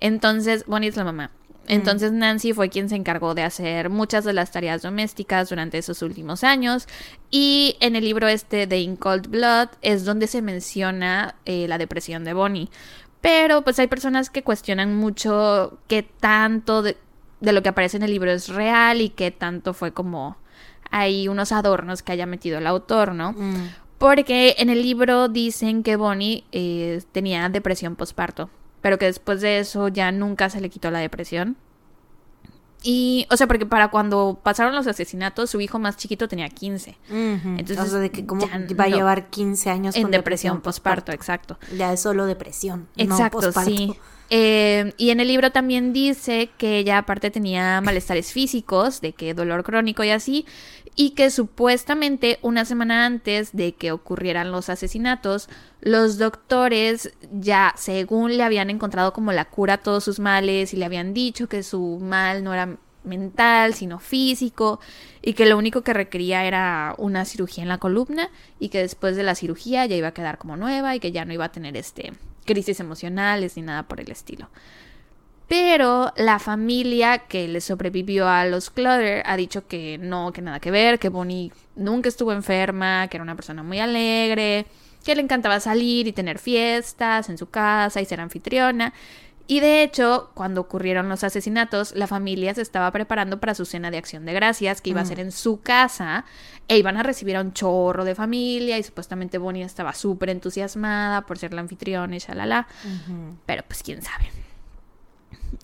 Entonces, 0.00 0.64
Bonnie 0.66 0.88
es 0.88 0.96
la 0.96 1.04
mamá. 1.04 1.30
Entonces 1.68 2.12
Nancy 2.12 2.54
fue 2.54 2.70
quien 2.70 2.88
se 2.88 2.96
encargó 2.96 3.34
de 3.34 3.42
hacer 3.42 3.90
muchas 3.90 4.24
de 4.24 4.32
las 4.32 4.50
tareas 4.50 4.80
domésticas 4.80 5.50
durante 5.50 5.76
esos 5.76 6.00
últimos 6.00 6.42
años. 6.42 6.88
Y 7.30 7.76
en 7.80 7.94
el 7.94 8.04
libro 8.04 8.26
este 8.26 8.66
de 8.66 8.80
In 8.80 8.96
Cold 8.96 9.28
Blood 9.28 9.68
es 9.82 10.06
donde 10.06 10.28
se 10.28 10.40
menciona 10.40 11.34
eh, 11.44 11.68
la 11.68 11.76
depresión 11.76 12.24
de 12.24 12.32
Bonnie. 12.32 12.70
Pero 13.20 13.62
pues 13.62 13.78
hay 13.78 13.86
personas 13.86 14.30
que 14.30 14.42
cuestionan 14.42 14.96
mucho 14.96 15.78
qué 15.88 16.02
tanto 16.02 16.80
de, 16.80 16.96
de 17.40 17.52
lo 17.52 17.62
que 17.62 17.68
aparece 17.68 17.98
en 17.98 18.04
el 18.04 18.12
libro 18.12 18.30
es 18.30 18.48
real 18.48 19.02
y 19.02 19.10
qué 19.10 19.30
tanto 19.30 19.74
fue 19.74 19.92
como 19.92 20.38
hay 20.90 21.28
unos 21.28 21.52
adornos 21.52 22.02
que 22.02 22.12
haya 22.12 22.24
metido 22.24 22.58
el 22.58 22.66
autor, 22.66 23.14
¿no? 23.14 23.32
mm, 23.32 23.68
Porque 23.98 24.54
en 24.58 24.70
el 24.70 24.82
libro 24.82 25.28
dicen 25.28 25.82
que 25.82 25.96
Bonnie 25.96 26.44
eh, 26.52 27.02
tenía 27.12 27.48
depresión 27.48 27.96
postparto, 27.96 28.48
pero 28.80 28.98
que 28.98 29.06
después 29.06 29.40
de 29.40 29.58
eso 29.58 29.88
ya 29.88 30.12
nunca 30.12 30.50
se 30.50 30.60
le 30.60 30.70
quitó 30.70 30.90
la 30.90 31.00
depresión. 31.00 31.56
Y, 32.84 33.26
o 33.28 33.36
sea, 33.36 33.48
porque 33.48 33.66
para 33.66 33.88
cuando 33.90 34.38
pasaron 34.40 34.72
los 34.72 34.86
asesinatos, 34.86 35.50
su 35.50 35.60
hijo 35.60 35.80
más 35.80 35.96
chiquito 35.96 36.28
tenía 36.28 36.48
15 36.48 36.96
ujú. 37.10 37.48
Entonces, 37.58 37.80
o 37.80 37.86
sea, 37.86 37.98
de 37.98 38.10
que 38.10 38.24
cómo 38.24 38.46
va 38.46 38.84
a 38.84 38.88
no. 38.88 38.96
llevar 38.96 39.30
15 39.30 39.70
años 39.70 39.96
en 39.96 40.02
con 40.02 40.10
depresión 40.12 40.60
postparto, 40.60 41.10
exacto. 41.10 41.58
Ya 41.76 41.92
es 41.92 42.00
solo 42.00 42.26
depresión. 42.26 42.86
no 42.96 43.02
Exacto, 43.02 43.40
posparto. 43.40 43.70
sí. 43.70 43.96
Eh, 44.30 44.92
y 44.98 45.10
en 45.10 45.20
el 45.20 45.28
libro 45.28 45.52
también 45.52 45.92
dice 45.92 46.50
que 46.58 46.78
ella 46.78 46.98
aparte 46.98 47.30
tenía 47.30 47.80
malestares 47.80 48.32
físicos, 48.32 49.00
de 49.00 49.12
que 49.12 49.32
dolor 49.32 49.64
crónico 49.64 50.04
y 50.04 50.10
así, 50.10 50.44
y 50.94 51.10
que 51.10 51.30
supuestamente 51.30 52.38
una 52.42 52.64
semana 52.64 53.06
antes 53.06 53.52
de 53.52 53.72
que 53.72 53.92
ocurrieran 53.92 54.52
los 54.52 54.68
asesinatos, 54.68 55.48
los 55.80 56.18
doctores 56.18 57.12
ya, 57.32 57.72
según 57.76 58.36
le 58.36 58.42
habían 58.42 58.68
encontrado 58.68 59.12
como 59.12 59.32
la 59.32 59.46
cura 59.46 59.74
a 59.74 59.78
todos 59.78 60.04
sus 60.04 60.18
males 60.18 60.74
y 60.74 60.76
le 60.76 60.84
habían 60.84 61.14
dicho 61.14 61.48
que 61.48 61.62
su 61.62 61.98
mal 62.00 62.44
no 62.44 62.52
era 62.52 62.76
mental, 63.04 63.74
sino 63.74 63.98
físico, 63.98 64.80
y 65.22 65.32
que 65.34 65.46
lo 65.46 65.56
único 65.56 65.82
que 65.82 65.94
requería 65.94 66.44
era 66.44 66.94
una 66.98 67.24
cirugía 67.24 67.62
en 67.62 67.68
la 67.68 67.78
columna 67.78 68.28
y 68.58 68.68
que 68.68 68.78
después 68.78 69.16
de 69.16 69.22
la 69.22 69.34
cirugía 69.34 69.86
ya 69.86 69.96
iba 69.96 70.08
a 70.08 70.14
quedar 70.14 70.36
como 70.36 70.56
nueva 70.56 70.94
y 70.94 71.00
que 71.00 71.12
ya 71.12 71.24
no 71.24 71.32
iba 71.32 71.46
a 71.46 71.52
tener 71.52 71.76
este 71.76 72.12
crisis 72.48 72.80
emocionales 72.80 73.56
ni 73.56 73.62
nada 73.62 73.84
por 73.84 74.00
el 74.00 74.10
estilo. 74.10 74.48
Pero 75.46 76.12
la 76.16 76.38
familia 76.38 77.18
que 77.20 77.46
le 77.48 77.60
sobrevivió 77.60 78.28
a 78.28 78.44
los 78.44 78.70
Clutter 78.70 79.22
ha 79.24 79.36
dicho 79.36 79.66
que 79.66 79.96
no, 79.98 80.32
que 80.32 80.42
nada 80.42 80.60
que 80.60 80.70
ver, 80.70 80.98
que 80.98 81.08
Bonnie 81.08 81.52
nunca 81.76 82.08
estuvo 82.08 82.32
enferma, 82.32 83.06
que 83.08 83.16
era 83.16 83.24
una 83.24 83.36
persona 83.36 83.62
muy 83.62 83.78
alegre, 83.78 84.66
que 85.04 85.14
le 85.14 85.22
encantaba 85.22 85.58
salir 85.60 86.06
y 86.06 86.12
tener 86.12 86.38
fiestas 86.38 87.30
en 87.30 87.38
su 87.38 87.48
casa 87.48 88.00
y 88.02 88.04
ser 88.04 88.20
anfitriona. 88.20 88.92
Y 89.50 89.60
de 89.60 89.82
hecho, 89.82 90.30
cuando 90.34 90.60
ocurrieron 90.60 91.08
los 91.08 91.24
asesinatos, 91.24 91.94
la 91.94 92.06
familia 92.06 92.52
se 92.52 92.60
estaba 92.60 92.92
preparando 92.92 93.40
para 93.40 93.54
su 93.54 93.64
cena 93.64 93.90
de 93.90 93.96
acción 93.96 94.26
de 94.26 94.34
gracias, 94.34 94.82
que 94.82 94.90
iba 94.90 95.00
a 95.00 95.06
ser 95.06 95.20
en 95.20 95.32
su 95.32 95.62
casa, 95.62 96.26
e 96.68 96.76
iban 96.78 96.96
a 96.98 97.02
recibir 97.02 97.36
a 97.36 97.40
un 97.40 97.52
chorro 97.54 98.04
de 98.04 98.14
familia, 98.14 98.76
y 98.78 98.82
supuestamente 98.82 99.38
Bonnie 99.38 99.62
estaba 99.62 99.94
súper 99.94 100.28
entusiasmada 100.30 101.22
por 101.22 101.38
ser 101.38 101.54
la 101.54 101.62
anfitriona 101.62 102.14
y 102.14 102.18
shalala. 102.18 102.66
Ujú. 102.84 103.36
Pero 103.46 103.62
pues 103.66 103.82
quién 103.82 104.02
sabe. 104.02 104.26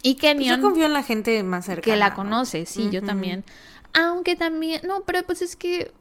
Y 0.02 0.14
Pues 0.14 0.20
Kenyon, 0.20 0.56
yo 0.56 0.62
confío 0.62 0.86
en 0.86 0.92
la 0.92 1.02
gente 1.02 1.42
más 1.42 1.66
cercana. 1.66 1.82
que 1.82 1.96
la 1.98 2.10
¿no? 2.10 2.16
conoce, 2.16 2.66
sí, 2.66 2.88
yo 2.90 3.02
también. 3.02 3.44
Aunque 3.92 4.34
también, 4.36 4.80
no, 4.84 5.02
pero 5.04 5.22
pues 5.24 5.42
es 5.42 5.56
que 5.56 5.92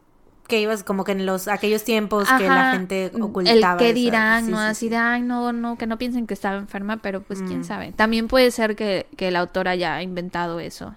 Que 0.47 0.59
ibas 0.61 0.83
como 0.83 1.03
que 1.05 1.13
en 1.13 1.25
los 1.25 1.47
aquellos 1.47 1.83
tiempos 1.83 2.27
que 2.37 2.47
la 2.47 2.71
gente 2.73 3.11
el 3.13 3.21
ocultaba. 3.21 3.77
que 3.77 3.85
esa- 3.87 3.93
dirán, 3.93 4.45
sí, 4.45 4.51
no 4.51 4.57
sí, 4.57 4.63
así 4.63 4.79
sí. 4.85 4.89
de, 4.89 4.97
ay, 4.97 5.21
no, 5.21 5.53
no, 5.53 5.77
que 5.77 5.85
no 5.87 5.97
piensen 5.97 6.27
que 6.27 6.33
estaba 6.33 6.57
enferma, 6.57 6.97
pero 6.97 7.21
pues 7.21 7.41
quién 7.41 7.59
Mm. 7.61 7.63
sabe. 7.63 7.91
También 7.93 8.27
puede 8.27 8.51
ser 8.51 8.75
que, 8.75 9.07
que 9.15 9.29
el 9.29 9.35
autor 9.37 9.67
haya 9.69 10.01
inventado 10.01 10.59
eso. 10.59 10.95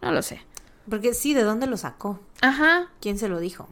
No 0.00 0.12
lo 0.12 0.22
sé. 0.22 0.42
Porque 0.88 1.14
sí, 1.14 1.34
¿de 1.34 1.42
dónde 1.44 1.66
lo 1.66 1.76
sacó? 1.76 2.20
Ajá, 2.40 2.88
¿Quién 3.00 3.18
se 3.18 3.28
lo 3.28 3.38
dijo? 3.40 3.68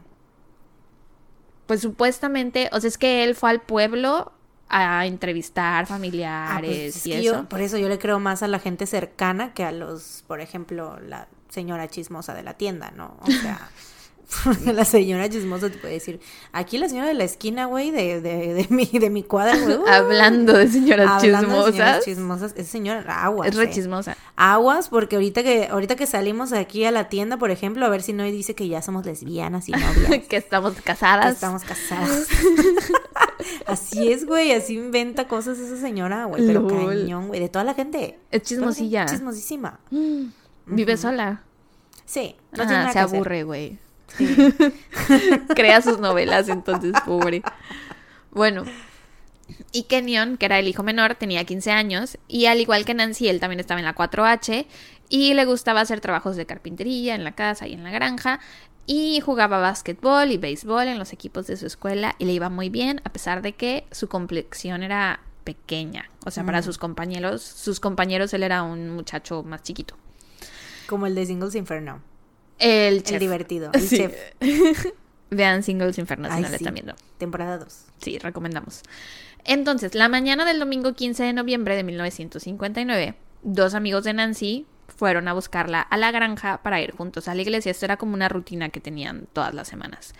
pues 1.67 1.81
supuestamente, 1.83 2.69
o 2.73 2.81
sea, 2.81 2.89
es 2.89 2.99
que 2.99 3.23
él 3.23 3.37
fue 3.37 3.51
al 3.51 3.61
pueblo 3.61 4.33
a 4.69 5.07
entrevistar 5.07 5.85
Ah, 5.85 5.87
familiares 5.87 6.67
pues 6.95 6.97
es 6.97 7.07
y 7.07 7.11
que 7.11 7.19
eso. 7.21 7.33
yo- 7.43 7.49
por 7.49 7.61
eso 7.61 7.79
yo 7.79 7.89
le 7.89 7.99
creo 7.99 8.19
más 8.19 8.43
a 8.43 8.49
la 8.49 8.59
gente 8.59 8.87
cercana 8.87 9.55
que 9.55 9.65
a 9.65 9.71
los, 9.73 10.25
por 10.27 10.41
ejemplo, 10.41 10.99
la 11.01 11.29
señora 11.49 11.89
chismosa 11.89 12.35
de 12.35 12.43
la 12.43 12.55
tienda, 12.55 12.91
¿no? 12.93 13.17
O 13.21 13.27
sea, 13.31 13.69
la 14.65 14.85
señora 14.85 15.29
chismosa 15.29 15.71
te 15.71 15.79
puede 15.79 15.95
decir, 15.95 16.21
aquí 16.53 16.79
la 16.79 16.89
señora 16.89 17.09
de 17.09 17.15
la 17.15 17.25
esquina, 17.25 17.67
güey, 17.67 17.91
de, 17.91 18.21
de, 18.21 18.55
de 18.55 18.67
mi, 18.71 18.87
de 18.87 19.11
mi 19.11 19.23
cuadra, 19.23 19.57
güey. 19.57 19.77
uh, 19.77 19.87
Hablando 19.89 20.53
de 20.53 20.69
señoras 20.69 21.09
hablando 21.09 21.67
de 21.67 21.73
chismosas. 21.73 21.75
señoras 21.75 22.05
chismosas, 22.05 22.55
esa 22.57 22.71
señora, 22.71 23.25
aguas. 23.25 23.49
es 23.49 23.57
re 23.57 23.65
eh. 23.65 23.71
chismosa. 23.71 24.17
Aguas, 24.37 24.89
porque 24.89 25.17
ahorita 25.17 25.43
que, 25.43 25.67
ahorita 25.67 25.97
que 25.97 26.07
salimos 26.07 26.53
aquí 26.53 26.85
a 26.85 26.91
la 26.91 27.09
tienda, 27.09 27.37
por 27.37 27.51
ejemplo, 27.51 27.85
a 27.85 27.89
ver 27.89 28.03
si 28.03 28.13
no 28.13 28.25
dice 28.25 28.55
que 28.55 28.69
ya 28.69 28.83
somos 28.83 29.05
lesbianas 29.05 29.69
y 29.69 29.73
novias. 29.73 30.25
que 30.29 30.37
estamos 30.37 30.75
que 30.75 30.83
casadas. 30.83 31.35
estamos 31.35 31.65
casadas. 31.65 32.29
así 33.67 34.13
es, 34.13 34.27
güey, 34.27 34.53
así 34.53 34.75
inventa 34.75 35.27
cosas 35.29 35.59
esa 35.59 35.77
señora, 35.77 36.25
güey, 36.27 36.47
pero 36.47 36.61
Lol. 36.61 37.01
cañón, 37.01 37.29
güey, 37.29 37.41
de 37.41 37.49
toda 37.49 37.65
la 37.65 37.75
gente. 37.75 38.19
Es 38.31 38.43
chismosilla. 38.43 39.07
Chismosísima. 39.07 39.81
Mm, 39.91 40.27
Vive 40.67 40.97
sola. 40.97 41.43
Sí, 42.05 42.37
no 42.53 42.63
Ajá, 42.63 42.69
tiene 42.69 42.83
nada 42.85 42.89
se 42.89 42.93
que 42.95 43.17
aburre, 43.17 43.43
güey. 43.45 43.79
Sí. 44.17 44.55
Crea 45.55 45.83
sus 45.83 45.99
novelas, 45.99 46.49
entonces, 46.49 46.93
pobre. 47.05 47.43
Bueno. 48.31 48.65
Y 49.73 49.85
Kenyon, 49.85 50.37
que 50.37 50.47
era 50.47 50.59
el 50.59 50.69
hijo 50.69 50.83
menor, 50.83 51.15
tenía 51.15 51.45
15 51.45 51.73
años. 51.73 52.19
Y 52.29 52.47
al 52.47 52.61
igual 52.61 52.85
que 52.85 52.95
Nancy, 52.95 53.29
él 53.29 53.41
también 53.41 53.61
estaba 53.61 53.81
en 53.81 53.87
la 53.87 53.95
4H. 53.95 54.67
Y 55.09 55.35
le 55.35 55.45
gustaba 55.45 55.81
hacer 55.81 56.01
trabajos 56.01 56.37
de 56.37 56.47
carpintería 56.47 57.15
en 57.15 57.25
la 57.25 57.33
casa 57.33 57.67
y 57.67 57.75
en 57.75 57.83
la 57.83 57.91
granja. 57.91 58.41
Y 58.87 59.21
jugaba 59.21 59.59
básquetbol 59.59 60.31
y 60.31 60.37
béisbol 60.37 60.89
en 60.89 60.99
los 60.99 61.13
equipos 61.13 61.47
de 61.47 61.57
su 61.57 61.67
escuela. 61.67 62.15
Y 62.19 62.25
le 62.25 62.33
iba 62.33 62.49
muy 62.49 62.69
bien, 62.69 63.01
a 63.05 63.13
pesar 63.13 63.43
de 63.43 63.53
que 63.53 63.87
su 63.91 64.09
complexión 64.09 64.83
era 64.83 65.21
pequeña. 65.45 66.11
O 66.25 66.31
sea, 66.31 66.45
para 66.45 66.63
sus 66.63 66.79
compañeros, 66.79 67.43
sus 67.43 67.81
compañeros, 67.81 68.33
él 68.35 68.43
era 68.43 68.63
un 68.63 68.91
muchacho 68.91 69.43
más 69.43 69.63
chiquito. 69.63 69.97
Como 70.87 71.07
el 71.07 71.15
de 71.15 71.27
Singles 71.27 71.55
Inferno. 71.55 72.03
El 72.61 72.95
El 72.99 73.03
chef. 73.03 73.19
divertido. 73.21 73.71
El 73.73 73.81
Sí. 73.81 73.97
chef. 73.97 74.15
Vean 75.31 75.63
Singles 75.63 75.97
sí. 75.97 76.03
están 76.03 76.75
viendo. 76.75 76.95
Temporada 77.19 77.59
2. 77.59 77.85
Sí, 77.99 78.19
recomendamos. 78.19 78.83
Entonces, 79.45 79.95
la 79.95 80.09
mañana 80.09 80.45
del 80.45 80.59
domingo 80.59 80.93
15 80.95 81.23
de 81.23 81.33
noviembre 81.33 81.77
de 81.77 81.83
1959, 81.85 83.15
dos 83.43 83.75
amigos 83.75 84.05
de 84.05 84.13
Nancy 84.13 84.67
fueron 84.89 85.29
a 85.29 85.33
buscarla 85.33 85.81
a 85.81 85.97
la 85.97 86.11
granja 86.11 86.63
para 86.63 86.81
ir 86.81 86.93
juntos 86.93 87.29
a 87.29 87.35
la 87.35 87.43
iglesia. 87.43 87.71
Esto 87.71 87.85
era 87.87 87.97
como 87.97 88.15
una 88.15 88.29
rutina 88.29 88.69
que 88.71 88.81
tenían 88.81 89.27
todas 89.33 89.55
las 89.55 89.69
semanas. 89.69 90.15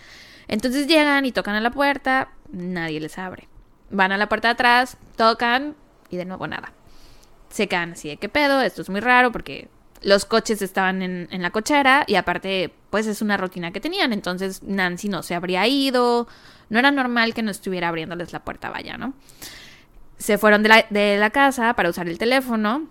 Entonces 0.49 0.87
llegan 0.87 1.27
y 1.27 1.33
tocan 1.33 1.55
a 1.57 1.61
la 1.61 1.71
puerta, 1.71 2.31
nadie 2.51 3.01
les 3.01 3.19
abre. 3.19 3.49
Van 3.91 4.13
a 4.13 4.17
la 4.17 4.29
puerta 4.29 4.49
de 4.49 4.53
atrás, 4.53 4.97
tocan 5.17 5.75
y 6.09 6.17
de 6.17 6.25
nuevo 6.25 6.47
nada. 6.47 6.73
se 7.51 7.67
quedan 7.67 7.93
así 7.93 8.09
de 8.09 8.17
qué 8.17 8.29
pedo, 8.29 8.61
esto 8.63 8.81
es 8.81 8.89
muy 8.91 9.01
raro 9.01 9.33
porque 9.33 9.69
los 10.03 10.25
coches 10.25 10.63
estaban 10.63 11.03
en, 11.03 11.29
en 11.31 11.43
la 11.43 11.51
cochera 11.51 12.05
y 12.07 12.15
aparte 12.15 12.73
pues 12.91 13.07
es 13.07 13.23
una 13.23 13.37
rutina 13.37 13.73
que 13.73 13.81
tenían, 13.81 14.13
entonces 14.13 14.63
Nancy 14.63 15.09
no 15.09 15.23
se 15.23 15.35
habría 15.35 15.67
ido, 15.67 16.27
no 16.69 16.79
era 16.79 16.91
normal 16.91 17.35
que 17.35 17.43
no 17.43 17.51
estuviera 17.51 17.89
abriéndoles 17.89 18.33
la 18.33 18.45
puerta, 18.45 18.71
vaya, 18.71 18.97
¿no? 18.97 19.15
Se 20.19 20.39
fueron 20.39 20.63
de 20.63 20.69
la, 20.69 20.87
de 20.91 21.19
la 21.19 21.31
casa 21.31 21.75
para 21.75 21.89
usar 21.91 22.09
el 22.09 22.19
teléfono. 22.19 22.89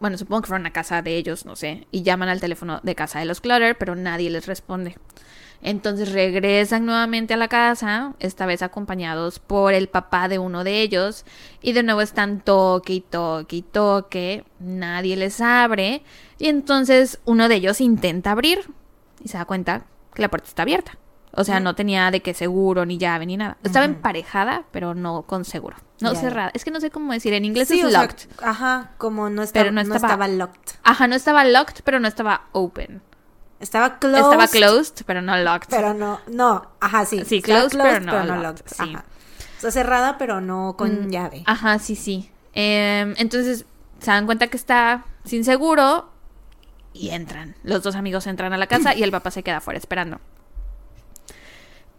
Bueno, 0.00 0.18
supongo 0.18 0.42
que 0.42 0.48
fueron 0.48 0.66
a 0.66 0.72
casa 0.72 1.02
de 1.02 1.16
ellos, 1.16 1.46
no 1.46 1.56
sé, 1.56 1.86
y 1.90 2.02
llaman 2.02 2.28
al 2.28 2.40
teléfono 2.40 2.80
de 2.82 2.94
casa 2.94 3.18
de 3.18 3.24
los 3.24 3.40
Clutter, 3.40 3.76
pero 3.78 3.94
nadie 3.94 4.30
les 4.30 4.46
responde. 4.46 4.96
Entonces 5.66 6.12
regresan 6.12 6.84
nuevamente 6.84 7.32
a 7.34 7.38
la 7.38 7.48
casa, 7.48 8.12
esta 8.20 8.44
vez 8.44 8.60
acompañados 8.62 9.38
por 9.38 9.72
el 9.72 9.88
papá 9.88 10.28
de 10.28 10.38
uno 10.38 10.62
de 10.62 10.82
ellos, 10.82 11.24
y 11.62 11.72
de 11.72 11.82
nuevo 11.82 12.02
están 12.02 12.40
toque 12.40 12.92
y 12.92 13.00
toque 13.00 13.56
y 13.56 13.62
toque, 13.62 14.44
nadie 14.60 15.16
les 15.16 15.40
abre, 15.40 16.02
y 16.38 16.48
entonces 16.48 17.18
uno 17.24 17.48
de 17.48 17.54
ellos 17.56 17.80
intenta 17.80 18.30
abrir 18.32 18.60
y 19.22 19.28
se 19.28 19.38
da 19.38 19.46
cuenta 19.46 19.86
que 20.14 20.20
la 20.20 20.28
puerta 20.28 20.48
está 20.48 20.62
abierta. 20.62 20.98
O 21.36 21.42
sea, 21.42 21.58
no 21.58 21.74
tenía 21.74 22.12
de 22.12 22.20
qué 22.20 22.32
seguro, 22.32 22.86
ni 22.86 22.96
llave, 22.96 23.26
ni 23.26 23.36
nada. 23.36 23.56
Estaba 23.64 23.86
emparejada, 23.86 24.66
pero 24.70 24.94
no 24.94 25.22
con 25.22 25.44
seguro. 25.44 25.76
No 26.00 26.14
cerrada. 26.14 26.52
Es 26.54 26.64
que 26.64 26.70
no 26.70 26.78
sé 26.80 26.90
cómo 26.90 27.12
decir. 27.12 27.32
En 27.32 27.44
inglés 27.44 27.66
Sí, 27.66 27.80
es 27.80 27.86
o 27.86 27.90
sea, 27.90 28.02
locked. 28.02 28.28
ajá, 28.40 28.92
como 28.98 29.28
no 29.30 29.42
estaba, 29.42 29.62
Pero 29.64 29.72
no 29.72 29.82
no 29.82 29.94
estaba- 29.96 30.12
estaba 30.14 30.28
locked. 30.28 30.76
Ajá, 30.84 31.08
no 31.08 31.16
estaba 31.16 31.44
locked, 31.44 31.80
pero 31.82 31.98
no 31.98 32.06
estaba 32.06 32.42
open. 32.52 33.02
Estaba 33.64 33.98
closed. 33.98 34.18
Estaba 34.24 34.46
closed, 34.46 35.04
pero 35.06 35.22
no 35.22 35.34
locked. 35.38 35.70
Pero 35.70 35.94
no, 35.94 36.20
no, 36.28 36.66
ajá, 36.80 37.06
sí. 37.06 37.24
Sí, 37.24 37.40
closed, 37.40 37.78
pero 37.80 37.98
no 38.00 38.36
locked, 38.42 38.66
sí. 38.66 38.92
Ajá. 38.94 39.04
O 39.56 39.60
sea, 39.62 39.70
cerrada, 39.70 40.18
pero 40.18 40.42
no 40.42 40.74
con 40.76 41.06
Mm, 41.06 41.10
llave. 41.10 41.42
Ajá, 41.46 41.78
sí, 41.78 41.96
sí. 41.96 42.30
Em, 42.52 43.14
entonces 43.16 43.64
se 44.00 44.10
dan 44.10 44.26
cuenta 44.26 44.48
que 44.48 44.58
está 44.58 45.06
sin 45.24 45.44
seguro 45.44 46.10
y 46.92 47.08
entran. 47.10 47.56
Los 47.62 47.82
dos 47.82 47.96
amigos 47.96 48.26
entran 48.26 48.52
a 48.52 48.58
la 48.58 48.66
casa 48.66 48.94
y 48.94 49.02
el 49.02 49.10
papá 49.10 49.30
se 49.30 49.42
queda 49.42 49.56
afuera 49.56 49.78
esperando. 49.78 50.20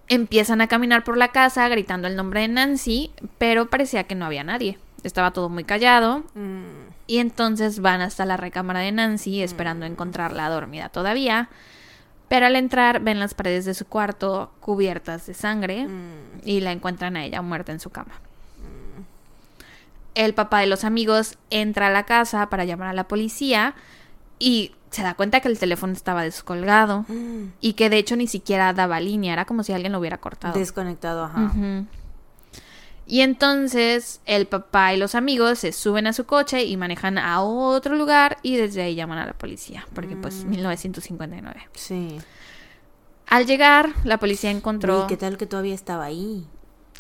Empiezan 0.08 0.62
a 0.62 0.68
caminar 0.68 1.04
por 1.04 1.18
la 1.18 1.30
casa 1.32 1.68
gritando 1.68 2.08
el 2.08 2.16
nombre 2.16 2.42
de 2.42 2.48
Nancy, 2.48 3.12
pero 3.40 3.72
parecía 3.72 4.04
que 4.04 4.14
no 4.14 4.26
había 4.26 4.44
nadie. 4.44 4.78
Estaba 5.02 5.32
todo 5.32 5.50
muy 5.50 5.64
callado. 5.64 6.20
Mm, 6.36 6.85
Y 7.08 7.20
entonces 7.20 7.80
van 7.80 8.02
hasta 8.02 8.26
la 8.26 8.38
recámara 8.38 8.80
de 8.80 8.92
Nancy 8.92 9.42
esperando 9.42 9.86
encontrarla 9.86 10.50
dormida 10.50 10.90
todavía. 10.90 11.50
Pero 12.28 12.48
al 12.48 12.56
entrar 12.56 13.02
ven 13.02 13.20
las 13.20 13.34
paredes 13.34 13.66
de 13.66 13.74
su 13.74 13.86
cuarto 13.86 14.52
cubiertas 14.60 15.28
de 15.28 15.36
sangre 15.36 15.88
mm, 15.88 16.42
y 16.44 16.62
la 16.62 16.72
encuentran 16.72 17.16
a 17.18 17.24
ella 17.24 17.42
muerta 17.42 17.72
en 17.72 17.80
su 17.80 17.92
cama. 17.92 18.14
El 20.16 20.34
papá 20.34 20.62
de 20.62 20.68
los 20.68 20.84
amigos 20.86 21.38
entra 21.50 21.88
a 21.88 21.92
la 21.92 22.04
casa 22.04 22.50
para 22.50 22.66
llamar 22.66 22.88
a 22.88 22.94
la 22.94 23.08
policía 23.08 23.76
y 24.40 24.72
se 24.90 25.04
da 25.04 25.14
cuenta 25.14 25.42
que 25.42 25.50
el 25.50 25.60
teléfono 25.60 25.92
estaba 25.92 26.24
descolgado 26.24 27.06
mm. 27.10 27.54
y 27.60 27.74
que 27.74 27.90
de 27.90 27.98
hecho 27.98 28.16
ni 28.16 28.28
siquiera 28.28 28.72
daba 28.74 29.00
línea, 29.02 29.34
era 29.34 29.46
como 29.46 29.62
si 29.62 29.74
alguien 29.74 29.92
lo 29.92 30.00
hubiera 30.00 30.18
cortado. 30.18 30.58
Desconectado, 30.58 31.26
ajá. 31.26 31.52
Y 33.08 33.22
entonces 33.22 34.20
el 34.26 34.48
papá 34.48 34.94
y 34.94 34.98
los 34.98 35.14
amigos 35.14 35.60
se 35.60 35.72
suben 35.72 36.08
a 36.08 36.14
su 36.14 36.26
coche 36.26 36.64
y 36.66 36.76
manejan 36.76 37.18
a 37.20 37.42
otro 37.42 37.96
lugar 37.96 38.38
y 38.42 38.56
desde 38.58 38.82
ahí 38.82 38.96
llaman 38.96 39.20
a 39.20 39.26
la 39.28 39.34
policía, 39.34 39.86
porque 39.94 40.16
pues 40.16 40.44
Mm. 40.44 40.50
1959. 40.50 41.68
Sí. 41.74 42.18
Al 43.28 43.46
llegar, 43.46 43.90
la 44.04 44.18
policía 44.20 44.50
encontró... 44.52 45.02
Uy, 45.02 45.08
¿qué 45.08 45.18
tal 45.18 45.38
que 45.38 45.46
todavía 45.46 45.74
estaba 45.76 46.06
ahí? 46.06 46.48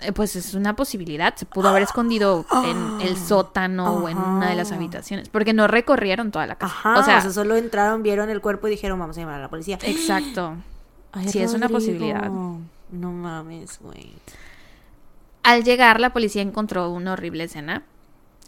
Eh, 0.02 0.12
Pues 0.12 0.36
es 0.36 0.54
una 0.54 0.76
posibilidad. 0.76 1.36
Se 1.36 1.46
pudo 1.46 1.70
haber 1.70 1.84
escondido 1.84 2.46
en 2.66 3.02
el 3.02 3.16
sótano 3.28 3.94
o 3.96 4.10
en 4.10 4.18
una 4.18 4.50
de 4.50 4.56
las 4.56 4.72
habitaciones. 4.72 5.30
Porque 5.30 5.54
no 5.54 5.68
recorrieron 5.68 6.32
toda 6.32 6.46
la 6.48 6.56
casa. 6.56 6.74
Ajá, 6.74 7.00
o 7.00 7.04
sea, 7.04 7.32
solo 7.32 7.56
entraron, 7.56 8.04
vieron 8.04 8.30
el 8.30 8.42
cuerpo 8.42 8.68
y 8.68 8.72
dijeron, 8.72 9.00
vamos 9.00 9.18
a 9.18 9.22
llamar 9.22 9.36
a 9.40 9.44
la 9.44 9.50
policía. 9.50 9.78
exacto. 9.82 10.56
Ay, 11.14 11.30
sí, 11.30 11.40
es 11.40 11.54
una 11.54 11.70
posibilidad. 11.70 12.30
No 12.30 13.12
mames, 13.12 13.80
güey. 13.80 14.12
Al 15.46 15.64
llegar, 15.64 16.00
la 16.00 16.12
policía 16.12 16.42
encontró 16.42 16.90
una 16.90 17.14
horrible 17.14 17.44
escena. 17.46 17.84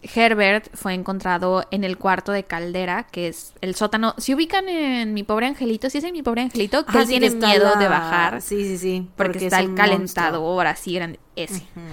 Herbert 0.04 0.68
fue 0.76 0.94
encontrado 0.94 1.66
en 1.72 1.84
el 1.84 1.98
cuarto 1.98 2.32
de 2.32 2.44
Caldera, 2.44 3.04
que 3.12 3.28
es 3.30 3.54
el 3.62 3.74
sótano. 3.76 4.14
Si 4.18 4.34
ubican 4.36 4.70
en 4.70 5.14
Mi 5.14 5.24
Pobre 5.24 5.48
Angelito, 5.48 5.90
si 5.90 5.98
es 5.98 6.04
en 6.04 6.14
Mi 6.14 6.22
Pobre 6.22 6.42
Angelito, 6.42 6.86
que 6.86 7.00
él 7.00 7.08
sí, 7.08 7.14
que 7.14 7.20
tiene 7.20 7.36
miedo 7.48 7.72
la- 7.74 7.80
de 7.80 7.88
bajar. 7.88 8.42
Sí, 8.42 8.64
sí, 8.64 8.78
sí. 8.78 9.10
Porque, 9.16 9.40
es 9.40 9.44
está 9.46 9.60
el 9.60 9.74
calentador 9.74 10.68
así 10.68 10.94
grande. 10.94 11.20
Ese. 11.36 11.54
monstruo. 11.76 11.84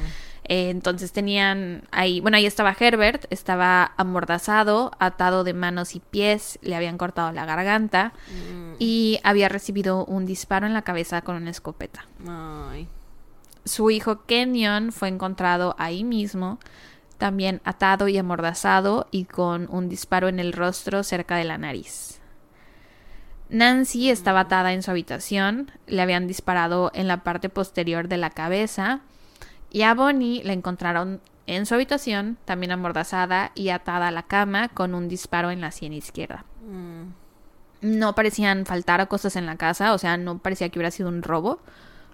Eh, 0.47 0.69
entonces 0.69 1.11
tenían 1.13 1.85
ahí, 1.91 2.21
bueno, 2.21 2.37
ahí 2.37 2.45
estaba 2.45 2.77
Herbert, 2.79 3.25
estaba 3.31 3.93
amordazado, 3.97 4.91
atado 4.99 5.43
de 5.43 5.55
manos 5.55 5.95
y 5.95 6.01
pies, 6.01 6.59
le 6.61 6.77
habían 6.77 6.99
cortado 6.99 7.33
la 7.33 7.47
garganta 7.47 8.13
Mm. 8.29 8.75
y 8.79 9.19
había 9.25 9.49
recibido 9.49 10.05
un 10.05 10.27
disparo 10.27 10.67
en 10.67 10.75
la 10.75 10.83
cabeza 10.83 11.23
con 11.23 11.37
una 11.37 11.51
escopeta. 11.51 12.05
Ay. 12.29 12.87
Su 13.65 13.91
hijo 13.91 14.25
Kenyon 14.27 14.93
fue 14.93 15.09
encontrado 15.09 15.75
ahí 15.79 16.05
mismo, 16.05 16.59
también 17.19 17.61
atado 17.65 18.09
y 18.09 18.19
amordazado 18.19 19.07
y 19.11 19.25
con 19.25 19.69
un 19.71 19.89
disparo 19.89 20.29
en 20.29 20.39
el 20.39 20.53
rostro 20.53 21.03
cerca 21.03 21.37
de 21.37 21.45
la 21.45 21.59
nariz. 21.59 22.21
Nancy 23.49 24.11
estaba 24.11 24.41
atada 24.41 24.73
en 24.73 24.83
su 24.83 24.91
habitación, 24.91 25.71
le 25.87 26.03
habían 26.03 26.27
disparado 26.27 26.91
en 26.95 27.09
la 27.09 27.23
parte 27.23 27.49
posterior 27.49 28.09
de 28.09 28.17
la 28.17 28.31
cabeza 28.31 29.01
y 29.71 29.83
a 29.83 29.95
Bonnie 29.95 30.43
la 30.45 30.53
encontraron 30.53 31.21
en 31.47 31.67
su 31.67 31.75
habitación, 31.75 32.39
también 32.45 32.73
amordazada 32.73 33.53
y 33.55 33.69
atada 33.69 34.09
a 34.09 34.11
la 34.11 34.23
cama 34.23 34.69
con 34.69 34.95
un 34.95 35.09
disparo 35.09 35.51
en 35.51 35.61
la 35.61 35.71
sien 35.71 35.93
izquierda. 35.93 36.45
Mm. 36.69 37.13
No 37.83 38.15
parecían 38.15 38.65
faltar 38.65 39.07
cosas 39.09 39.37
en 39.37 39.45
la 39.45 39.57
casa, 39.57 39.93
o 39.93 39.99
sea, 39.99 40.17
no 40.17 40.39
parecía 40.39 40.71
que 40.71 40.79
hubiera 40.79 40.91
sido 40.91 41.11
un 41.11 41.23
robo. 41.23 41.61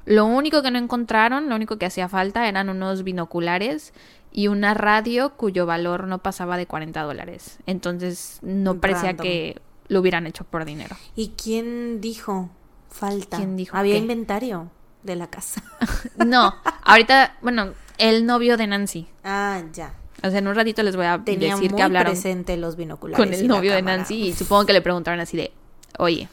Lo 0.07 0.27
único 0.27 0.63
que 0.63 0.71
no 0.71 0.79
encontraron, 0.79 1.49
lo 1.49 1.55
único 1.57 1.77
que 1.79 1.87
hacía 1.87 2.09
falta 2.09 2.49
eran 2.49 2.69
unos 2.69 3.05
binoculares 3.05 3.93
y 4.33 4.49
una 4.49 4.75
radio 4.75 5.31
cuyo 5.37 5.67
valor 5.67 6.07
no 6.07 6.19
pasaba 6.19 6.57
de 6.57 6.67
40 6.67 7.03
dólares. 7.03 7.59
Entonces 7.67 8.39
no 8.43 8.77
parecía 8.81 9.11
Random. 9.11 9.25
que 9.25 9.61
lo 9.89 10.01
hubieran 10.01 10.27
hecho 10.27 10.45
por 10.45 10.65
dinero. 10.65 10.97
¿Y 11.17 11.31
quién 11.31 12.01
dijo 12.01 12.49
falta? 12.91 13.37
¿Quién 13.39 13.57
dijo 13.57 13.77
Había 13.77 13.95
qué? 13.95 13.99
inventario 13.99 14.71
de 15.03 15.17
la 15.17 15.29
casa. 15.29 15.63
No, 16.27 16.55
ahorita, 16.85 17.37
bueno, 17.43 17.71
el 17.99 18.27
novio 18.27 18.57
de 18.57 18.67
Nancy. 18.67 19.09
ah, 19.25 19.63
ya. 19.73 19.95
O 20.23 20.29
sea, 20.29 20.39
en 20.41 20.49
un 20.49 20.55
ratito 20.55 20.83
les 20.83 20.97
voy 20.97 21.07
a 21.07 21.19
Tenía 21.25 21.55
decir 21.55 21.71
muy 21.71 21.79
que 21.79 21.83
hablaron 21.83 22.13
presente 22.13 22.57
los 22.59 22.77
binoculares. 22.77 23.25
con 23.25 23.33
el 23.35 23.49
novio 23.49 23.73
de. 23.73 23.81
Nancy 23.81 24.27
y 24.29 24.33
supongo 24.35 24.67
que 24.67 24.75
le 24.75 24.83
preguntaron 24.83 25.19
así 25.19 25.35
de, 25.39 25.51
oye, 25.99 26.29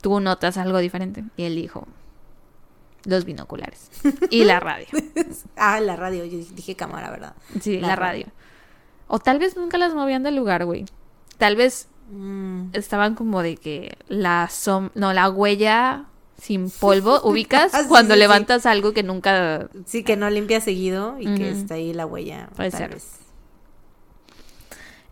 ¿tú 0.00 0.18
notas 0.20 0.56
algo 0.56 0.78
diferente? 0.78 1.22
Y 1.36 1.44
él 1.44 1.54
dijo, 1.54 1.86
los 3.06 3.24
binoculares 3.24 3.90
y 4.30 4.44
la 4.44 4.60
radio. 4.60 4.86
Ah, 5.56 5.80
la 5.80 5.96
radio. 5.96 6.24
Yo 6.26 6.38
dije 6.54 6.74
cámara, 6.76 7.10
¿verdad? 7.10 7.34
Sí, 7.60 7.80
la, 7.80 7.88
La 7.88 7.96
radio. 7.96 8.24
radio. 8.26 8.32
O 9.08 9.18
tal 9.18 9.38
vez 9.38 9.56
nunca 9.56 9.78
las 9.78 9.94
movían 9.94 10.22
del 10.22 10.36
lugar, 10.36 10.64
güey. 10.64 10.84
Tal 11.38 11.56
vez 11.56 11.88
Mm. 12.08 12.68
estaban 12.72 13.16
como 13.16 13.42
de 13.42 13.56
que 13.56 13.98
la 14.06 14.48
som 14.48 14.90
no, 14.94 15.12
la 15.12 15.28
huella 15.28 16.04
sin 16.40 16.70
polvo, 16.70 17.20
ubicas 17.24 17.72
Sí, 17.82 17.88
cuando 17.88 18.14
sí, 18.14 18.18
sí. 18.18 18.20
levantas 18.20 18.64
algo 18.64 18.92
que 18.92 19.02
nunca 19.02 19.68
Sí, 19.86 20.04
que 20.04 20.16
no 20.16 20.30
limpia 20.30 20.60
seguido 20.60 21.16
y 21.18 21.34
que 21.34 21.50
está 21.50 21.74
ahí 21.74 21.92
la 21.92 22.06
huella. 22.06 22.48
Puede 22.54 22.70
tal 22.70 22.78
ser. 22.80 22.90
vez. 22.94 23.10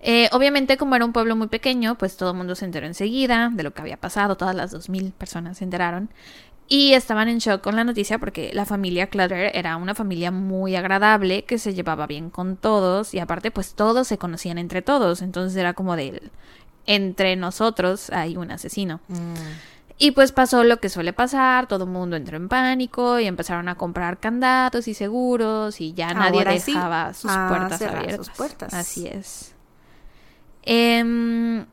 Eh, 0.07 0.29
obviamente, 0.33 0.77
como 0.77 0.95
era 0.97 1.05
un 1.05 1.13
pueblo 1.15 1.35
muy 1.35 1.47
pequeño, 1.49 1.97
pues 1.97 2.17
todo 2.19 2.31
el 2.33 2.37
mundo 2.37 2.55
se 2.55 2.67
enteró 2.67 2.87
enseguida 2.87 3.51
de 3.53 3.63
lo 3.63 3.73
que 3.73 3.81
había 3.81 3.97
pasado. 3.97 4.37
Todas 4.37 4.55
las 4.55 4.71
dos 4.71 4.89
mil 4.91 5.13
personas 5.13 5.59
se 5.59 5.65
enteraron. 5.65 6.11
Y 6.67 6.95
estaban 6.95 7.29
en 7.29 7.39
shock 7.39 7.61
con 7.61 7.77
la 7.77 7.85
noticia 7.85 8.19
porque 8.19 8.51
la 8.55 8.65
familia 8.65 9.09
Clutter 9.09 9.51
era 9.55 9.77
una 9.77 9.95
familia 9.95 10.31
muy 10.31 10.77
agradable, 10.77 11.45
que 11.45 11.59
se 11.59 11.75
llevaba 11.75 12.07
bien 12.07 12.31
con 12.31 12.57
todos. 12.57 13.13
Y 13.13 13.19
aparte, 13.19 13.51
pues 13.51 13.75
todos 13.75 14.09
se 14.09 14.17
conocían 14.17 14.57
entre 14.59 14.81
todos. 14.81 15.21
Entonces 15.21 15.57
era 15.57 15.75
como 15.75 15.95
de 15.97 16.23
entre 16.87 17.37
nosotros 17.37 18.11
hay 18.11 18.37
un 18.37 18.51
asesino. 18.51 19.01
Mm. 19.09 19.35
Y 19.97 20.11
pues 20.11 20.33
pasó 20.33 20.65
lo 20.65 20.81
que 20.81 20.89
suele 20.89 21.13
pasar, 21.13 21.69
todo 21.69 21.85
el 21.85 21.91
mundo 21.91 22.17
entró 22.17 22.37
en 22.37 22.49
pánico 22.49 23.21
y 23.21 23.27
empezaron 23.27 23.69
a 23.69 23.77
comprar 23.77 24.19
candados 24.19 24.89
y 24.89 24.95
seguros 24.95 25.81
y 25.81 25.93
ya 25.93 26.13
nadie 26.13 26.41
Ahora 26.41 26.59
sí, 26.59 26.73
dejaba 26.73 27.15
sus 27.15 27.31
puertas 27.31 27.81
abiertas. 27.81 28.27
sus 28.27 28.31
puertas. 28.31 28.75
Así 28.75 29.07
es. 29.07 29.55
Em, 30.63 31.65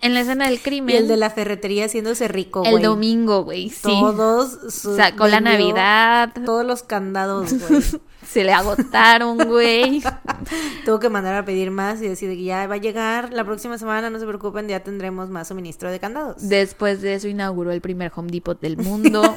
en 0.00 0.14
la 0.14 0.20
escena 0.20 0.48
del 0.48 0.60
crimen, 0.60 0.94
Y 0.94 0.98
el 0.98 1.08
de 1.08 1.16
la 1.16 1.30
ferretería 1.30 1.86
haciéndose 1.86 2.28
rico, 2.28 2.62
el 2.64 2.72
güey. 2.72 2.82
domingo, 2.84 3.42
güey, 3.44 3.68
sí. 3.68 3.82
Todos. 3.82 4.58
Sacó 4.96 5.26
la 5.26 5.40
Navidad, 5.40 6.32
Todos 6.44 6.64
los 6.64 6.82
candados, 6.82 7.52
güey. 7.52 7.82
se 8.26 8.44
le 8.44 8.52
agotaron, 8.52 9.38
güey. 9.38 10.02
Tuvo 10.84 11.00
que 11.00 11.08
mandar 11.08 11.34
a 11.34 11.44
pedir 11.44 11.70
más 11.70 12.00
y 12.00 12.08
decir 12.08 12.30
que 12.30 12.44
ya 12.44 12.66
va 12.66 12.74
a 12.74 12.78
llegar 12.78 13.32
la 13.32 13.44
próxima 13.44 13.78
semana, 13.78 14.10
no 14.10 14.18
se 14.18 14.26
preocupen, 14.26 14.68
ya 14.68 14.80
tendremos 14.80 15.30
más 15.30 15.48
suministro 15.48 15.90
de 15.90 15.98
candados. 15.98 16.48
Después 16.48 17.00
de 17.02 17.14
eso 17.14 17.28
inauguró 17.28 17.72
el 17.72 17.80
primer 17.80 18.12
Home 18.14 18.30
Depot 18.30 18.60
del 18.60 18.76
mundo. 18.76 19.36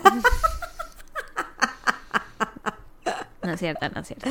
No 3.43 3.51
es 3.53 3.59
cierto, 3.59 3.89
no 3.89 4.01
es 4.01 4.07
cierto. 4.07 4.29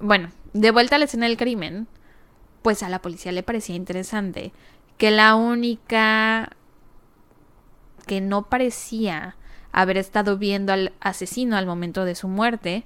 Bueno, 0.00 0.30
de 0.54 0.70
vuelta 0.70 0.96
a 0.96 0.98
la 0.98 1.04
escena 1.04 1.26
del 1.26 1.36
crimen, 1.36 1.86
pues 2.62 2.82
a 2.82 2.88
la 2.88 3.00
policía 3.02 3.32
le 3.32 3.42
parecía 3.42 3.76
interesante 3.76 4.52
que 4.98 5.10
la 5.10 5.34
única 5.34 6.50
que 8.06 8.20
no 8.20 8.48
parecía 8.48 9.36
haber 9.72 9.96
estado 9.96 10.36
viendo 10.36 10.72
al 10.72 10.92
asesino 11.00 11.56
al 11.56 11.66
momento 11.66 12.04
de 12.04 12.14
su 12.14 12.28
muerte 12.28 12.84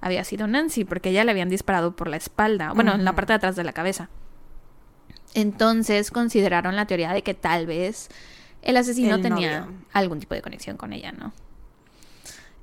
había 0.00 0.22
sido 0.24 0.46
Nancy, 0.46 0.84
porque 0.84 1.10
ella 1.10 1.24
le 1.24 1.30
habían 1.30 1.48
disparado 1.48 1.96
por 1.96 2.08
la 2.08 2.16
espalda, 2.16 2.72
bueno, 2.72 2.94
en 2.94 3.04
la 3.04 3.14
parte 3.14 3.32
de 3.32 3.38
atrás 3.38 3.56
de 3.56 3.64
la 3.64 3.72
cabeza. 3.72 4.10
Entonces 5.34 6.10
consideraron 6.10 6.76
la 6.76 6.86
teoría 6.86 7.12
de 7.12 7.22
que 7.22 7.34
tal 7.34 7.66
vez 7.66 8.08
el 8.62 8.76
asesino 8.76 9.16
El 9.16 9.22
tenía 9.22 9.60
novio. 9.60 9.78
algún 9.92 10.20
tipo 10.20 10.34
de 10.34 10.42
conexión 10.42 10.76
con 10.76 10.92
ella, 10.92 11.12
¿no? 11.12 11.32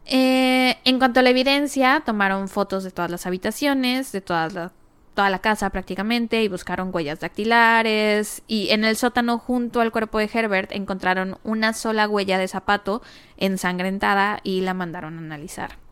Eh, 0.06 0.78
en 0.84 1.00
cuanto 1.00 1.20
a 1.20 1.24
la 1.24 1.30
evidencia, 1.30 2.04
tomaron 2.06 2.48
fotos 2.50 2.84
de 2.84 2.92
todas 2.92 3.10
las 3.10 3.26
habitaciones, 3.26 4.12
de 4.12 4.22
toda 4.22 4.50
la, 4.50 4.72
toda 5.14 5.30
la 5.30 5.40
casa 5.40 5.70
prácticamente, 5.70 6.44
y 6.44 6.48
buscaron 6.48 6.90
huellas 6.94 7.20
dactilares. 7.20 8.44
Y 8.48 8.70
en 8.70 8.84
el 8.84 8.96
sótano, 8.96 9.38
junto 9.40 9.82
al 9.82 9.92
cuerpo 9.92 10.20
de 10.20 10.30
Herbert, 10.32 10.72
encontraron 10.72 11.38
una 11.44 11.74
sola 11.74 12.08
huella 12.08 12.38
de 12.38 12.48
zapato 12.48 13.02
ensangrentada 13.38 14.40
y 14.44 14.62
la 14.62 14.74
mandaron 14.74 15.18
a 15.18 15.22
analizar. 15.22 15.84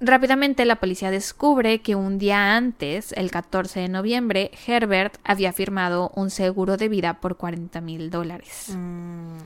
Rápidamente 0.00 0.64
la 0.64 0.76
policía 0.76 1.10
descubre 1.10 1.80
que 1.80 1.94
un 1.94 2.18
día 2.18 2.56
antes, 2.56 3.12
el 3.12 3.30
14 3.30 3.80
de 3.80 3.88
noviembre, 3.88 4.50
Herbert 4.66 5.18
había 5.24 5.52
firmado 5.52 6.10
un 6.14 6.30
seguro 6.30 6.76
de 6.76 6.88
vida 6.88 7.20
por 7.20 7.36
40 7.36 7.80
mil 7.80 8.10
dólares 8.10 8.70
Mm, 8.74 9.38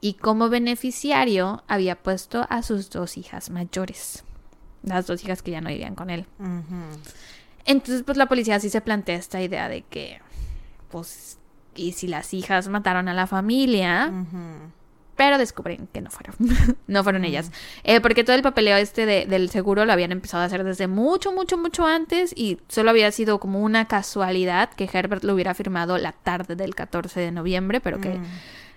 y 0.00 0.14
como 0.14 0.48
beneficiario 0.48 1.64
había 1.66 1.96
puesto 1.96 2.46
a 2.48 2.62
sus 2.62 2.88
dos 2.90 3.18
hijas 3.18 3.50
mayores, 3.50 4.24
las 4.82 5.06
dos 5.06 5.22
hijas 5.24 5.42
que 5.42 5.50
ya 5.50 5.60
no 5.60 5.68
vivían 5.68 5.94
con 5.94 6.08
él. 6.08 6.24
Entonces, 7.66 8.02
pues 8.04 8.16
la 8.16 8.26
policía 8.26 8.58
sí 8.60 8.70
se 8.70 8.80
plantea 8.80 9.16
esta 9.16 9.42
idea 9.42 9.68
de 9.68 9.82
que, 9.82 10.20
pues, 10.90 11.38
y 11.74 11.92
si 11.92 12.06
las 12.08 12.32
hijas 12.32 12.68
mataron 12.68 13.08
a 13.08 13.14
la 13.14 13.26
familia, 13.26 14.12
pero 15.16 15.38
descubren 15.38 15.88
que 15.92 16.00
no 16.00 16.10
fueron, 16.10 16.34
no 16.86 17.02
fueron 17.02 17.24
ellas, 17.24 17.50
Eh, 17.84 18.00
porque 18.00 18.22
todo 18.22 18.36
el 18.36 18.42
papeleo 18.42 18.76
este 18.76 19.06
de- 19.06 19.26
del 19.26 19.48
seguro 19.50 19.84
lo 19.84 19.92
habían 19.92 20.12
empezado 20.12 20.42
a 20.42 20.46
hacer 20.46 20.62
desde 20.62 20.86
mucho, 20.88 21.32
mucho, 21.32 21.56
mucho 21.58 21.86
antes 21.86 22.32
y 22.36 22.58
solo 22.68 22.90
había 22.90 23.10
sido 23.12 23.40
como 23.40 23.60
una 23.60 23.86
casualidad 23.88 24.70
que 24.70 24.88
Herbert 24.92 25.24
lo 25.24 25.34
hubiera 25.34 25.54
firmado 25.54 25.96
la 25.98 26.12
tarde 26.12 26.54
del 26.54 26.74
14 26.74 27.18
de 27.20 27.32
noviembre, 27.32 27.80
pero 27.80 28.00
que 28.00 28.10
Mm, 28.18 28.24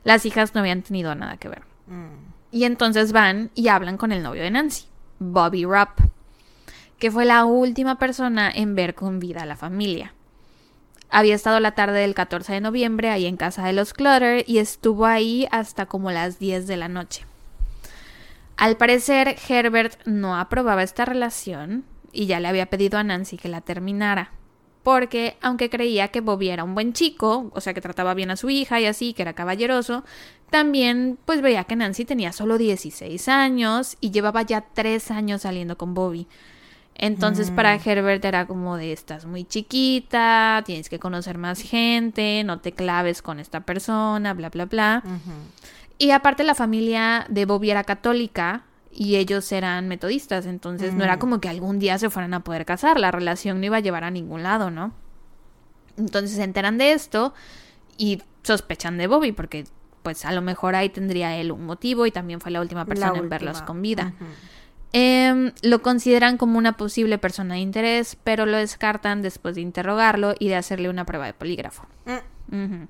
las 0.05 0.25
hijas 0.25 0.55
no 0.55 0.61
habían 0.61 0.81
tenido 0.81 1.13
nada 1.13 1.37
que 1.37 1.49
ver. 1.49 1.61
mm. 1.87 2.29
Y 2.51 2.63
entonces 2.63 3.11
van 3.11 3.51
y 3.53 3.67
hablan 3.67 3.97
con 3.97 4.11
el 4.11 4.23
novio 4.23 4.41
de 4.41 4.49
Nancy, 4.49 4.85
Bobby 5.19 5.65
Rupp, 5.65 5.99
que 6.99 7.11
fue 7.11 7.25
la 7.25 7.45
última 7.45 7.97
persona 7.97 8.51
en 8.53 8.75
ver 8.75 8.93
con 8.93 9.19
vida 9.19 9.43
a 9.43 9.45
la 9.45 9.55
familia. 9.55 10.13
Había 11.09 11.33
estado 11.33 11.59
la 11.59 11.71
tarde 11.71 12.01
del 12.01 12.13
14 12.13 12.53
de 12.53 12.61
noviembre 12.61 13.09
ahí 13.09 13.25
en 13.25 13.37
casa 13.37 13.65
de 13.65 13.73
los 13.73 13.93
Clutter 13.93 14.43
y 14.47 14.59
estuvo 14.59 15.05
ahí 15.05 15.47
hasta 15.49 15.87
como 15.87 16.11
las 16.11 16.37
10 16.37 16.67
de 16.67 16.77
la 16.77 16.87
noche. 16.87 17.25
Al 18.57 18.77
parecer, 18.77 19.37
Herbert 19.47 20.05
no 20.05 20.37
aprobaba 20.37 20.83
esta 20.83 21.05
relación 21.05 21.85
y 22.11 22.27
ya 22.27 22.39
le 22.39 22.47
había 22.47 22.67
pedido 22.67 22.99
a 22.99 23.03
Nancy 23.03 23.37
que 23.37 23.47
la 23.47 23.61
terminara. 23.61 24.31
Porque, 24.83 25.37
aunque 25.41 25.69
creía 25.69 26.09
que 26.09 26.21
Bobby 26.21 26.49
era 26.49 26.63
un 26.63 26.75
buen 26.75 26.93
chico, 26.93 27.51
o 27.53 27.61
sea 27.61 27.73
que 27.73 27.81
trataba 27.81 28.13
bien 28.13 28.31
a 28.31 28.37
su 28.37 28.49
hija 28.49 28.79
y 28.79 28.85
así, 28.85 29.13
que 29.13 29.21
era 29.23 29.33
caballeroso, 29.33 30.03
también 30.49 31.17
pues 31.25 31.41
veía 31.41 31.63
que 31.63 31.75
Nancy 31.75 32.05
tenía 32.05 32.33
solo 32.33 32.57
16 32.57 33.27
años 33.29 33.97
y 33.99 34.11
llevaba 34.11 34.41
ya 34.43 34.61
3 34.73 35.11
años 35.11 35.41
saliendo 35.41 35.77
con 35.77 35.93
Bobby. 35.93 36.27
Entonces 37.01 37.49
para 37.49 37.75
Herbert 37.75 38.23
era 38.25 38.45
como 38.45 38.75
de 38.75 38.91
estás 38.91 39.25
muy 39.25 39.45
chiquita, 39.45 40.61
tienes 40.65 40.89
que 40.89 40.99
conocer 40.99 41.37
más 41.37 41.61
gente, 41.61 42.43
no 42.43 42.59
te 42.59 42.73
claves 42.73 43.21
con 43.21 43.39
esta 43.39 43.61
persona, 43.61 44.33
bla, 44.33 44.49
bla, 44.49 44.65
bla. 44.65 45.03
Y 45.97 46.11
aparte 46.11 46.43
la 46.43 46.55
familia 46.55 47.25
de 47.29 47.45
Bobby 47.45 47.71
era 47.71 47.85
católica 47.85 48.63
y 48.91 49.15
ellos 49.15 49.49
eran 49.53 49.87
metodistas, 49.87 50.45
entonces 50.45 50.93
no 50.93 51.03
era 51.05 51.15
Mm. 51.15 51.19
como 51.19 51.39
que 51.39 51.47
algún 51.47 51.79
día 51.79 51.97
se 51.97 52.09
fueran 52.09 52.33
a 52.33 52.41
poder 52.41 52.65
casar, 52.65 52.99
la 52.99 53.11
relación 53.11 53.59
no 53.61 53.65
iba 53.67 53.77
a 53.77 53.81
llevar 53.81 54.03
a 54.03 54.11
ningún 54.11 54.43
lado, 54.43 54.69
¿no? 54.69 54.91
Entonces 55.97 56.35
se 56.35 56.43
enteran 56.43 56.77
de 56.77 56.91
esto 56.93 57.33
y 57.97 58.21
sospechan 58.43 58.97
de 58.97 59.07
Bobby 59.07 59.31
porque 59.31 59.65
pues 60.03 60.25
a 60.25 60.31
lo 60.31 60.41
mejor 60.41 60.75
ahí 60.75 60.89
tendría 60.89 61.35
él 61.37 61.51
un 61.51 61.65
motivo 61.65 62.05
y 62.05 62.11
también 62.11 62.39
fue 62.41 62.51
la 62.51 62.61
última 62.61 62.85
persona 62.85 63.13
La 63.13 63.19
en 63.19 63.29
verlos 63.29 63.61
con 63.61 63.81
vida. 63.81 64.13
Em, 64.91 65.51
lo 65.61 65.81
consideran 65.83 66.37
como 66.37 66.57
una 66.57 66.75
posible 66.75 67.17
persona 67.19 67.55
de 67.55 67.59
interés, 67.61 68.17
pero 68.23 68.45
lo 68.45 68.57
descartan 68.57 69.21
después 69.21 69.55
de 69.55 69.61
interrogarlo 69.61 70.33
y 70.39 70.47
de 70.49 70.55
hacerle 70.55 70.89
una 70.89 71.05
prueba 71.05 71.25
de 71.27 71.33
polígrafo. 71.33 71.85
Mm. 72.47 72.85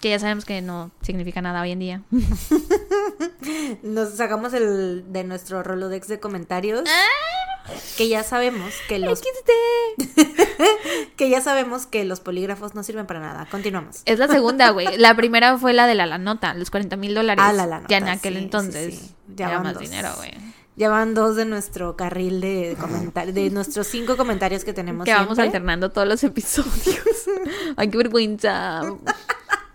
Que 0.00 0.10
ya 0.10 0.18
sabemos 0.18 0.44
que 0.44 0.62
no 0.62 0.92
significa 1.02 1.42
nada 1.42 1.60
hoy 1.60 1.72
en 1.72 1.78
día. 1.80 2.02
Nos 3.82 4.14
sacamos 4.14 4.54
el 4.54 5.12
de 5.12 5.24
nuestro 5.24 5.62
Rolodex 5.62 6.08
de 6.08 6.20
comentarios. 6.20 6.84
Ah. 6.86 7.74
Que 7.98 8.08
ya 8.08 8.22
sabemos 8.22 8.72
que 8.88 8.98
los 8.98 9.20
que 11.16 11.28
ya 11.28 11.42
sabemos 11.42 11.84
que 11.84 12.04
los 12.04 12.20
polígrafos 12.20 12.74
no 12.74 12.82
sirven 12.82 13.06
para 13.06 13.20
nada. 13.20 13.46
Continuamos. 13.50 14.00
Es 14.06 14.18
la 14.18 14.28
segunda, 14.28 14.70
güey. 14.70 14.96
La 14.96 15.14
primera 15.16 15.58
fue 15.58 15.74
la 15.74 15.86
de 15.86 15.94
la, 15.94 16.06
la 16.06 16.16
nota, 16.16 16.54
los 16.54 16.70
40 16.70 16.96
mil 16.96 17.14
dólares. 17.14 17.44
Ah, 17.46 17.52
la 17.52 17.66
la 17.66 17.82
Ya 17.88 17.98
en 17.98 18.04
nota, 18.04 18.12
aquel 18.14 18.34
sí, 18.34 18.38
sí, 18.38 18.44
entonces. 18.44 18.94
sí. 18.94 19.14
Ya 19.38 19.46
Era 19.46 19.56
van 19.56 19.64
más 19.64 19.74
dos. 19.74 19.82
dinero, 19.82 20.10
güey. 20.16 20.32
Ya 20.76 20.90
van 20.90 21.14
dos 21.14 21.34
de 21.36 21.44
nuestro 21.44 21.96
carril 21.96 22.40
de 22.40 22.76
comentarios, 22.80 23.34
de 23.34 23.50
nuestros 23.52 23.86
cinco 23.86 24.16
comentarios 24.16 24.64
que 24.64 24.72
tenemos 24.72 25.04
Que 25.04 25.12
vamos 25.14 25.38
alternando 25.38 25.90
todos 25.90 26.06
los 26.06 26.22
episodios. 26.24 27.00
Ay, 27.76 27.88
qué 27.88 27.96
vergüenza. 27.96 28.82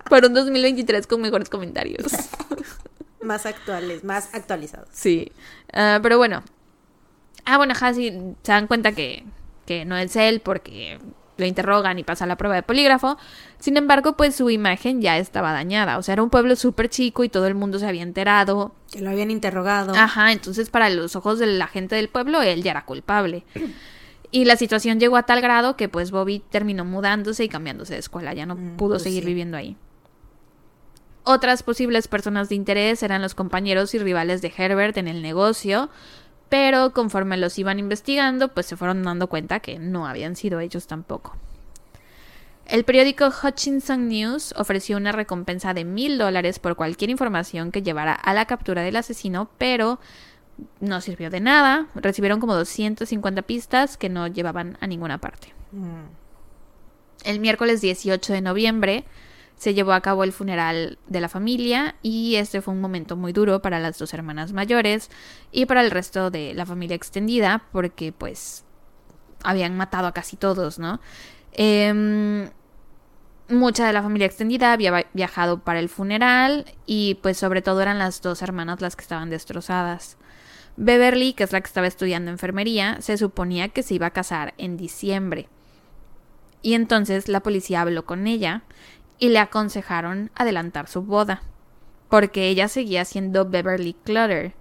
Para 0.09 0.27
un 0.27 0.33
2023 0.33 1.07
con 1.07 1.21
mejores 1.21 1.49
comentarios. 1.49 2.05
Más 3.21 3.45
actuales, 3.45 4.03
más 4.03 4.33
actualizados. 4.35 4.89
Sí. 4.91 5.31
Ah, 5.71 5.99
pero 6.03 6.17
bueno. 6.17 6.43
Ah, 7.45 7.55
bueno, 7.55 7.71
ajá, 7.71 7.93
sí, 7.93 8.09
se 8.43 8.51
dan 8.51 8.67
cuenta 8.67 8.91
que, 8.91 9.23
que 9.65 9.85
no 9.85 9.95
es 9.95 10.13
él 10.17 10.41
porque 10.41 10.99
lo 11.37 11.45
interrogan 11.45 11.97
y 11.99 12.03
pasa 12.03 12.25
la 12.25 12.35
prueba 12.37 12.55
de 12.55 12.63
polígrafo. 12.63 13.17
Sin 13.59 13.77
embargo, 13.77 14.15
pues 14.15 14.35
su 14.35 14.49
imagen 14.49 15.01
ya 15.01 15.17
estaba 15.17 15.51
dañada. 15.51 15.97
O 15.97 16.03
sea, 16.03 16.13
era 16.13 16.23
un 16.23 16.29
pueblo 16.29 16.55
súper 16.55 16.89
chico 16.89 17.23
y 17.23 17.29
todo 17.29 17.47
el 17.47 17.55
mundo 17.55 17.79
se 17.79 17.87
había 17.87 18.03
enterado. 18.03 18.75
Que 18.91 19.01
lo 19.01 19.09
habían 19.09 19.31
interrogado. 19.31 19.93
Ajá, 19.95 20.31
entonces 20.31 20.69
para 20.69 20.89
los 20.89 21.15
ojos 21.15 21.39
de 21.39 21.47
la 21.47 21.67
gente 21.67 21.95
del 21.95 22.09
pueblo, 22.09 22.41
él 22.41 22.61
ya 22.63 22.71
era 22.71 22.85
culpable. 22.85 23.43
Y 24.31 24.45
la 24.45 24.55
situación 24.57 24.99
llegó 24.99 25.17
a 25.17 25.23
tal 25.23 25.41
grado 25.41 25.75
que 25.77 25.89
pues 25.89 26.09
Bobby 26.11 26.39
terminó 26.49 26.85
mudándose 26.85 27.43
y 27.43 27.49
cambiándose 27.49 27.93
de 27.93 27.99
escuela. 27.99 28.33
Ya 28.33 28.45
no 28.45 28.55
Mm, 28.55 28.77
pudo 28.77 28.91
pues 28.93 29.03
seguir 29.03 29.21
sí. 29.23 29.27
viviendo 29.27 29.57
ahí. 29.57 29.77
Otras 31.25 31.63
posibles 31.63 32.07
personas 32.09 32.49
de 32.49 32.55
interés 32.55 33.01
eran 33.01 33.21
los 33.21 33.33
compañeros 33.33 33.93
y 33.93 33.99
rivales 33.99 34.41
de 34.41 34.51
Herbert 34.57 34.97
en 34.97 35.07
el 35.07 35.21
negocio, 35.21 35.89
pero 36.53 36.93
conforme 36.93 37.35
los 37.35 37.57
iban 37.57 37.79
investigando, 37.79 38.49
pues 38.49 38.67
se 38.67 38.77
fueron 38.77 39.01
dando 39.01 39.25
cuenta 39.25 39.59
que 39.59 39.79
no 39.79 40.05
habían 40.05 40.35
sido 40.35 40.59
ellos 40.59 40.85
tampoco. 40.85 41.35
El 42.67 42.83
periódico 42.83 43.27
Hutchinson 43.27 44.07
News 44.07 44.53
ofreció 44.55 44.97
una 44.97 45.11
recompensa 45.11 45.73
de 45.73 45.83
mil 45.83 46.19
dólares 46.19 46.59
por 46.59 46.75
cualquier 46.75 47.09
información 47.09 47.71
que 47.71 47.81
llevara 47.81 48.13
a 48.13 48.35
la 48.35 48.45
captura 48.45 48.83
del 48.83 48.97
asesino, 48.97 49.49
pero 49.57 49.99
no 50.79 51.01
sirvió 51.01 51.31
de 51.31 51.39
nada. 51.39 51.87
Recibieron 51.95 52.39
como 52.39 52.53
250 52.53 53.41
pistas 53.41 53.97
que 53.97 54.09
no 54.09 54.27
llevaban 54.27 54.77
a 54.79 54.85
ninguna 54.85 55.17
parte. 55.17 55.55
Mm. 55.71 56.05
El 57.23 57.39
miércoles 57.39 57.81
18 57.81 58.31
de 58.31 58.41
noviembre 58.41 59.05
se 59.63 59.73
llevó 59.73 59.93
a 59.93 60.01
cabo 60.01 60.25
el 60.25 60.33
funeral 60.33 60.97
de 61.07 61.21
la 61.21 61.29
familia 61.29 61.95
y 62.01 62.35
este 62.35 62.61
fue 62.61 62.73
un 62.73 62.81
momento 62.81 63.15
muy 63.15 63.31
duro 63.31 63.61
para 63.61 63.79
las 63.79 63.97
dos 63.97 64.13
hermanas 64.13 64.51
mayores 64.51 65.09
y 65.53 65.67
para 65.67 65.79
el 65.79 65.89
resto 65.89 66.29
de 66.31 66.53
la 66.53 66.65
familia 66.65 66.97
extendida 66.97 67.63
porque 67.71 68.11
pues 68.11 68.65
habían 69.41 69.77
matado 69.77 70.07
a 70.07 70.11
casi 70.11 70.35
todos, 70.35 70.79
¿no? 70.79 70.99
Em, 71.53 72.49
mucha 73.47 73.87
de 73.87 73.93
la 73.93 74.03
familia 74.03 74.27
extendida 74.27 74.73
había 74.73 75.07
viajado 75.13 75.61
para 75.61 75.79
el 75.79 75.87
funeral 75.87 76.65
y 76.85 77.19
pues 77.21 77.37
sobre 77.37 77.61
todo 77.61 77.81
eran 77.81 77.99
las 77.99 78.21
dos 78.21 78.41
hermanas 78.41 78.81
las 78.81 78.97
que 78.97 79.03
estaban 79.03 79.29
destrozadas. 79.29 80.17
Beverly, 80.75 81.31
que 81.31 81.45
es 81.45 81.53
la 81.53 81.61
que 81.61 81.67
estaba 81.67 81.87
estudiando 81.87 82.31
enfermería, 82.31 82.97
se 82.99 83.17
suponía 83.17 83.69
que 83.69 83.81
se 83.81 83.93
iba 83.93 84.07
a 84.07 84.11
casar 84.11 84.55
en 84.57 84.75
diciembre. 84.75 85.47
Y 86.61 86.73
entonces 86.73 87.29
la 87.29 87.41
policía 87.41 87.81
habló 87.81 88.05
con 88.05 88.27
ella 88.27 88.63
y 89.23 89.29
le 89.29 89.39
aconsejaron 89.39 90.31
adelantar 90.35 90.89
su 90.89 91.01
boda, 91.01 91.43
porque 92.09 92.49
ella 92.49 92.67
seguía 92.67 93.05
siendo 93.05 93.49
Beverly 93.49 93.93
Clutter 94.03 94.53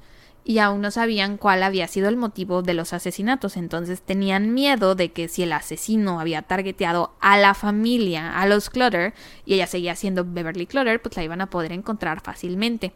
y 0.44 0.60
aún 0.60 0.82
no 0.82 0.92
sabían 0.92 1.36
cuál 1.36 1.64
había 1.64 1.88
sido 1.88 2.08
el 2.08 2.16
motivo 2.16 2.62
de 2.62 2.74
los 2.74 2.92
asesinatos, 2.92 3.56
entonces 3.56 4.02
tenían 4.02 4.54
miedo 4.54 4.94
de 4.94 5.10
que 5.10 5.26
si 5.26 5.42
el 5.42 5.52
asesino 5.52 6.20
había 6.20 6.42
targeteado 6.42 7.12
a 7.20 7.38
la 7.38 7.54
familia, 7.54 8.40
a 8.40 8.46
los 8.46 8.70
Clutter, 8.70 9.14
y 9.44 9.54
ella 9.54 9.66
seguía 9.66 9.96
siendo 9.96 10.24
Beverly 10.24 10.66
Clutter, 10.66 11.02
pues 11.02 11.16
la 11.16 11.24
iban 11.24 11.40
a 11.40 11.50
poder 11.50 11.72
encontrar 11.72 12.20
fácilmente. 12.20 12.92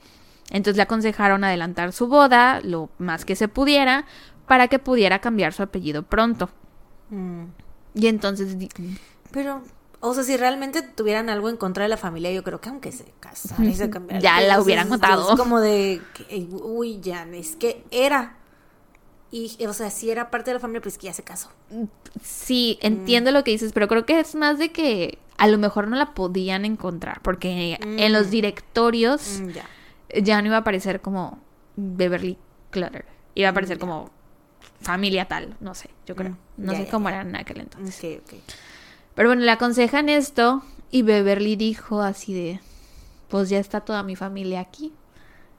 Entonces 0.50 0.76
le 0.76 0.84
aconsejaron 0.84 1.42
adelantar 1.42 1.92
su 1.92 2.06
boda 2.06 2.60
lo 2.62 2.90
más 2.98 3.24
que 3.24 3.34
se 3.34 3.48
pudiera 3.48 4.04
para 4.46 4.68
que 4.68 4.78
pudiera 4.78 5.18
cambiar 5.18 5.52
su 5.52 5.64
apellido 5.64 6.04
pronto. 6.04 6.48
Mm. 7.10 7.46
Y 7.96 8.06
entonces 8.06 8.56
Pero, 9.32 9.62
o 10.00 10.14
sea, 10.14 10.22
si 10.24 10.36
realmente 10.36 10.82
tuvieran 10.82 11.28
algo 11.30 11.48
en 11.48 11.56
contra 11.56 11.82
de 11.84 11.88
la 11.88 11.96
familia, 11.96 12.30
yo 12.32 12.44
creo 12.44 12.60
que 12.60 12.68
aunque 12.68 12.92
se 12.92 13.06
casaran 13.20 13.68
y 13.68 13.74
se 13.74 13.90
cambiaran. 13.90 14.22
Ya 14.22 14.40
la 14.40 14.60
hubieran 14.60 14.88
contado. 14.88 15.30
Es 15.32 15.36
como 15.38 15.60
de, 15.60 16.02
que, 16.14 16.46
uy, 16.50 17.00
ya, 17.00 17.24
es 17.32 17.56
que 17.56 17.84
era. 17.90 18.36
Y, 19.30 19.64
o 19.66 19.72
sea, 19.72 19.90
si 19.90 20.10
era 20.10 20.30
parte 20.30 20.50
de 20.50 20.54
la 20.54 20.60
familia, 20.60 20.80
pues 20.80 20.98
que 20.98 21.06
ya 21.06 21.12
se 21.12 21.22
casó. 21.24 21.50
sí, 22.22 22.78
entiendo 22.80 23.32
lo 23.32 23.42
que 23.44 23.50
dices, 23.50 23.72
pero 23.72 23.88
creo 23.88 24.06
que 24.06 24.20
es 24.20 24.34
más 24.34 24.58
de 24.58 24.70
que 24.72 25.18
a 25.36 25.48
lo 25.48 25.58
mejor 25.58 25.88
no 25.88 25.96
la 25.96 26.14
podían 26.14 26.64
encontrar, 26.64 27.20
porque 27.22 27.78
en 27.80 28.12
los 28.12 28.28
Mm. 28.28 28.30
directorios 28.30 29.40
Mm, 29.40 29.48
ya. 29.50 29.64
ya 30.22 30.40
no 30.40 30.46
iba 30.48 30.56
a 30.56 30.60
aparecer 30.60 31.00
como 31.00 31.40
Beverly 31.76 32.38
Clutter, 32.70 33.04
iba 33.34 33.48
a 33.48 33.50
aparecer 33.50 33.76
Mm, 33.76 33.80
como 33.80 34.10
familia 34.80 35.26
tal, 35.26 35.56
no 35.60 35.74
sé, 35.74 35.90
yo 36.06 36.14
creo. 36.16 36.30
Mm, 36.32 36.64
No 36.66 36.72
ya, 36.72 36.78
sé 36.78 36.84
ya, 36.86 36.90
cómo 36.90 37.08
era 37.08 37.20
en 37.22 37.36
aquel 37.36 37.60
entonces. 37.60 38.20
Ok, 38.22 38.22
ok. 38.32 38.40
Pero 39.16 39.28
bueno, 39.30 39.42
le 39.42 39.50
aconsejan 39.50 40.08
esto 40.08 40.62
y 40.92 41.02
Beverly 41.02 41.56
dijo 41.56 42.00
así 42.02 42.32
de, 42.32 42.60
pues 43.28 43.48
ya 43.48 43.58
está 43.58 43.80
toda 43.80 44.04
mi 44.04 44.14
familia 44.14 44.60
aquí. 44.60 44.92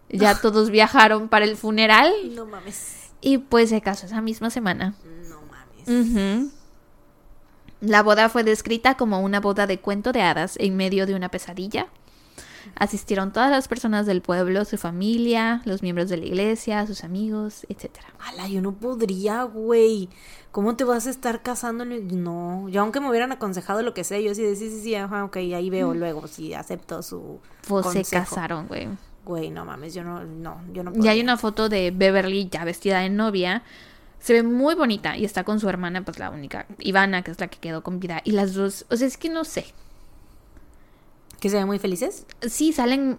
Ya 0.10 0.36
todos 0.42 0.70
viajaron 0.70 1.28
para 1.28 1.44
el 1.44 1.58
funeral 1.58 2.14
No 2.34 2.46
mames. 2.46 3.10
y 3.20 3.40
pues 3.40 3.70
se 3.70 3.82
casó 3.82 4.06
esa 4.06 4.22
misma 4.22 4.50
semana. 4.50 4.96
No 5.28 5.42
mames. 5.42 6.54
La 7.82 8.02
boda 8.02 8.30
fue 8.30 8.44
descrita 8.44 8.96
como 8.96 9.20
una 9.20 9.40
boda 9.42 9.68
de 9.68 9.80
cuento 9.80 10.12
de 10.14 10.22
hadas 10.22 10.56
en 10.60 10.78
medio 10.78 11.06
de 11.06 11.14
una 11.16 11.30
pesadilla. 11.30 11.88
Asistieron 12.76 13.31
todas 13.34 13.49
las 13.52 13.68
personas 13.68 14.06
del 14.06 14.22
pueblo, 14.22 14.65
su 14.65 14.77
familia, 14.77 15.61
los 15.65 15.81
miembros 15.81 16.10
de 16.10 16.18
la 16.18 16.26
iglesia, 16.26 16.85
sus 16.88 17.03
amigos, 17.03 17.65
etcétera. 17.69 18.07
Ala, 18.19 18.48
yo 18.48 18.61
no 18.61 18.73
podría, 18.73 19.44
güey. 19.44 20.10
¿Cómo 20.52 20.76
te 20.76 20.84
vas 20.84 21.07
a 21.07 21.10
estar 21.10 21.44
casando? 21.44 21.85
No, 21.85 22.68
yo 22.69 22.81
aunque 22.81 22.99
me 22.99 23.10
hubieran 23.10 23.31
aconsejado 23.31 23.81
lo 23.84 23.94
que 23.94 24.03
sea, 24.03 24.19
yo 24.19 24.34
sí 24.34 24.41
de 24.44 24.56
sí, 24.56 24.69
sí, 24.69 24.81
sí, 24.81 24.95
ajá, 24.95 25.23
ok, 25.26 25.38
ahí 25.38 25.69
veo 25.69 25.94
luego, 25.94 26.27
si 26.27 26.53
acepto 26.53 27.02
su 27.03 27.39
Pues 27.68 27.85
se 27.88 27.99
consejo. 27.99 28.23
casaron, 28.23 28.68
güey. 28.68 28.88
Güey, 29.26 29.49
no 29.49 29.65
mames, 29.65 29.94
yo 29.94 30.03
no, 30.03 30.23
no, 30.23 30.61
yo 30.73 30.84
no 30.84 30.91
Y 30.91 30.94
podría. 30.95 31.11
hay 31.11 31.22
una 31.22 31.38
foto 31.38 31.69
de 31.69 31.91
Beverly 31.91 32.48
ya 32.49 32.64
vestida 32.64 32.99
de 32.99 33.10
novia. 33.10 33.61
Se 34.19 34.34
ve 34.34 34.41
muy 34.41 34.73
bonita 34.73 35.15
y 35.18 35.26
está 35.26 35.44
con 35.44 35.60
su 35.60 35.69
hermana, 35.69 36.03
pues 36.03 36.18
la 36.18 36.31
única, 36.31 36.65
Ivana, 36.80 37.22
que 37.23 37.31
es 37.31 37.39
la 37.39 37.48
que 37.49 37.60
quedó 37.60 37.84
con 37.84 37.99
vida. 37.99 38.22
Y 38.23 38.31
las 38.31 38.53
dos, 38.56 38.85
o 38.89 38.95
sea, 38.95 39.06
es 39.06 39.18
que 39.18 39.30
no 39.30 39.44
sé. 39.44 39.65
¿Que 41.40 41.50
se 41.50 41.58
ven 41.58 41.68
muy 41.68 41.80
felices? 41.80 42.26
Sí, 42.42 42.74
salen, 42.74 43.18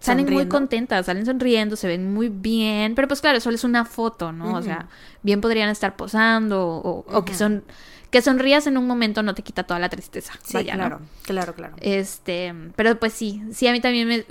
salen 0.00 0.32
muy 0.32 0.46
contentas, 0.46 1.06
salen 1.06 1.26
sonriendo, 1.26 1.76
se 1.76 1.88
ven 1.88 2.12
muy 2.12 2.28
bien. 2.28 2.94
Pero 2.94 3.08
pues 3.08 3.20
claro, 3.20 3.40
solo 3.40 3.56
es 3.56 3.64
una 3.64 3.84
foto, 3.84 4.32
¿no? 4.32 4.54
O 4.54 4.62
sea, 4.62 4.88
bien 5.22 5.40
podrían 5.40 5.68
estar 5.68 5.96
posando 5.96 6.64
o, 6.66 7.04
o 7.12 7.24
que 7.24 7.34
son 7.34 7.64
que 8.10 8.22
sonrías 8.22 8.68
en 8.68 8.78
un 8.78 8.86
momento 8.86 9.22
no 9.24 9.34
te 9.34 9.42
quita 9.42 9.64
toda 9.64 9.80
la 9.80 9.88
tristeza. 9.88 10.32
Sí, 10.44 10.54
Vaya, 10.54 10.74
¿no? 10.76 10.78
claro, 10.84 11.00
claro, 11.24 11.54
claro. 11.54 11.74
Este, 11.80 12.54
pero 12.76 12.98
pues 13.00 13.12
sí, 13.12 13.42
sí, 13.52 13.66
a 13.66 13.72
mí 13.72 13.80
también 13.80 14.06
me. 14.06 14.24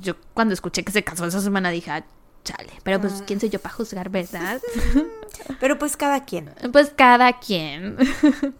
Yo 0.00 0.14
cuando 0.32 0.54
escuché 0.54 0.82
que 0.84 0.90
se 0.92 1.04
casó 1.04 1.26
esa 1.26 1.40
semana 1.42 1.70
dije, 1.70 1.90
ah, 1.90 2.04
chale, 2.44 2.72
pero 2.82 2.98
pues 2.98 3.20
Ah. 3.20 3.24
quién 3.26 3.38
soy 3.38 3.50
yo 3.50 3.58
para 3.60 3.74
juzgar, 3.74 4.08
¿verdad? 4.08 4.58
Pero 5.60 5.78
pues 5.78 5.96
cada 5.96 6.24
quien. 6.24 6.50
pues 6.72 6.92
cada 6.96 7.38
quien. 7.38 7.96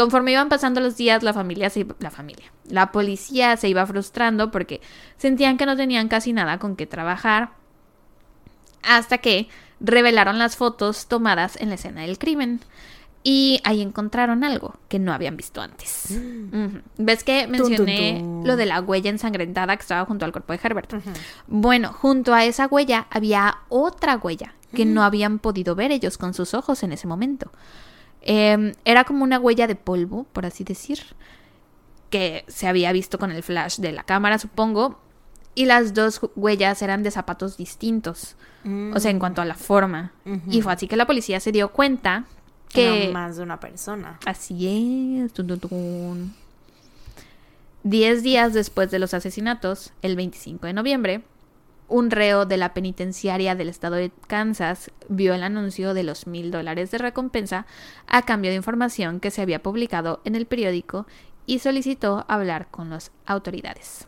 Conforme 0.00 0.32
iban 0.32 0.48
pasando 0.48 0.80
los 0.80 0.96
días, 0.96 1.22
la 1.22 1.34
familia 1.34 1.68
se 1.68 1.80
iba- 1.80 1.94
la 1.98 2.10
familia, 2.10 2.50
la 2.68 2.90
policía 2.90 3.56
se 3.58 3.68
iba 3.68 3.84
frustrando 3.86 4.50
porque 4.50 4.80
sentían 5.18 5.58
que 5.58 5.66
no 5.66 5.76
tenían 5.76 6.08
casi 6.08 6.32
nada 6.32 6.58
con 6.58 6.74
qué 6.74 6.86
trabajar. 6.86 7.50
Hasta 8.82 9.18
que 9.18 9.48
revelaron 9.78 10.38
las 10.38 10.56
fotos 10.56 11.06
tomadas 11.06 11.56
en 11.60 11.68
la 11.68 11.74
escena 11.74 12.00
del 12.02 12.18
crimen. 12.18 12.60
Y 13.22 13.60
ahí 13.64 13.82
encontraron 13.82 14.44
algo 14.44 14.76
que 14.88 14.98
no 14.98 15.12
habían 15.12 15.36
visto 15.36 15.60
antes. 15.60 16.06
¿Ves 16.96 17.22
que 17.22 17.46
mencioné 17.46 18.24
lo 18.46 18.56
de 18.56 18.64
la 18.64 18.80
huella 18.80 19.10
ensangrentada 19.10 19.76
que 19.76 19.82
estaba 19.82 20.06
junto 20.06 20.24
al 20.24 20.32
cuerpo 20.32 20.54
de 20.54 20.60
Herbert? 20.62 20.90
Bueno, 21.46 21.92
junto 21.92 22.32
a 22.32 22.46
esa 22.46 22.66
huella 22.66 23.06
había 23.10 23.58
otra 23.68 24.16
huella 24.16 24.54
que 24.74 24.86
no 24.86 25.02
habían 25.02 25.38
podido 25.40 25.74
ver 25.74 25.90
ellos 25.92 26.16
con 26.16 26.32
sus 26.32 26.54
ojos 26.54 26.82
en 26.82 26.92
ese 26.92 27.06
momento. 27.06 27.50
Eh, 28.22 28.74
era 28.84 29.04
como 29.04 29.24
una 29.24 29.38
huella 29.38 29.66
de 29.66 29.76
polvo, 29.76 30.24
por 30.32 30.46
así 30.46 30.64
decir, 30.64 31.00
que 32.10 32.44
se 32.48 32.68
había 32.68 32.92
visto 32.92 33.18
con 33.18 33.30
el 33.32 33.42
flash 33.42 33.78
de 33.78 33.92
la 33.92 34.02
cámara, 34.02 34.38
supongo. 34.38 34.98
Y 35.54 35.64
las 35.64 35.94
dos 35.94 36.20
huellas 36.36 36.80
eran 36.82 37.02
de 37.02 37.10
zapatos 37.10 37.56
distintos, 37.56 38.36
o 38.94 39.00
sea, 39.00 39.10
en 39.10 39.18
cuanto 39.18 39.42
a 39.42 39.44
la 39.44 39.54
forma. 39.54 40.12
Y 40.48 40.62
fue 40.62 40.72
así 40.72 40.86
que 40.86 40.96
la 40.96 41.06
policía 41.06 41.40
se 41.40 41.50
dio 41.50 41.72
cuenta 41.72 42.24
Era 42.72 43.06
que... 43.06 43.10
más 43.12 43.36
de 43.36 43.42
una 43.42 43.58
persona. 43.58 44.20
Así 44.26 45.24
es. 45.24 45.32
tun, 45.32 45.48
tun, 45.48 45.58
tun. 45.58 46.34
Diez 47.82 48.22
días 48.22 48.52
después 48.52 48.90
de 48.90 48.98
los 48.98 49.12
asesinatos, 49.12 49.92
el 50.02 50.14
25 50.14 50.66
de 50.66 50.72
noviembre, 50.72 51.22
un 51.90 52.10
reo 52.10 52.46
de 52.46 52.56
la 52.56 52.72
penitenciaria 52.72 53.54
del 53.54 53.68
estado 53.68 53.96
de 53.96 54.12
Kansas 54.28 54.90
vio 55.08 55.34
el 55.34 55.42
anuncio 55.42 55.92
de 55.92 56.04
los 56.04 56.26
mil 56.26 56.50
dólares 56.50 56.90
de 56.90 56.98
recompensa 56.98 57.66
a 58.06 58.22
cambio 58.22 58.50
de 58.50 58.56
información 58.56 59.20
que 59.20 59.30
se 59.30 59.42
había 59.42 59.62
publicado 59.62 60.20
en 60.24 60.36
el 60.36 60.46
periódico 60.46 61.06
y 61.46 61.58
solicitó 61.58 62.24
hablar 62.28 62.68
con 62.70 62.90
las 62.90 63.10
autoridades. 63.26 64.06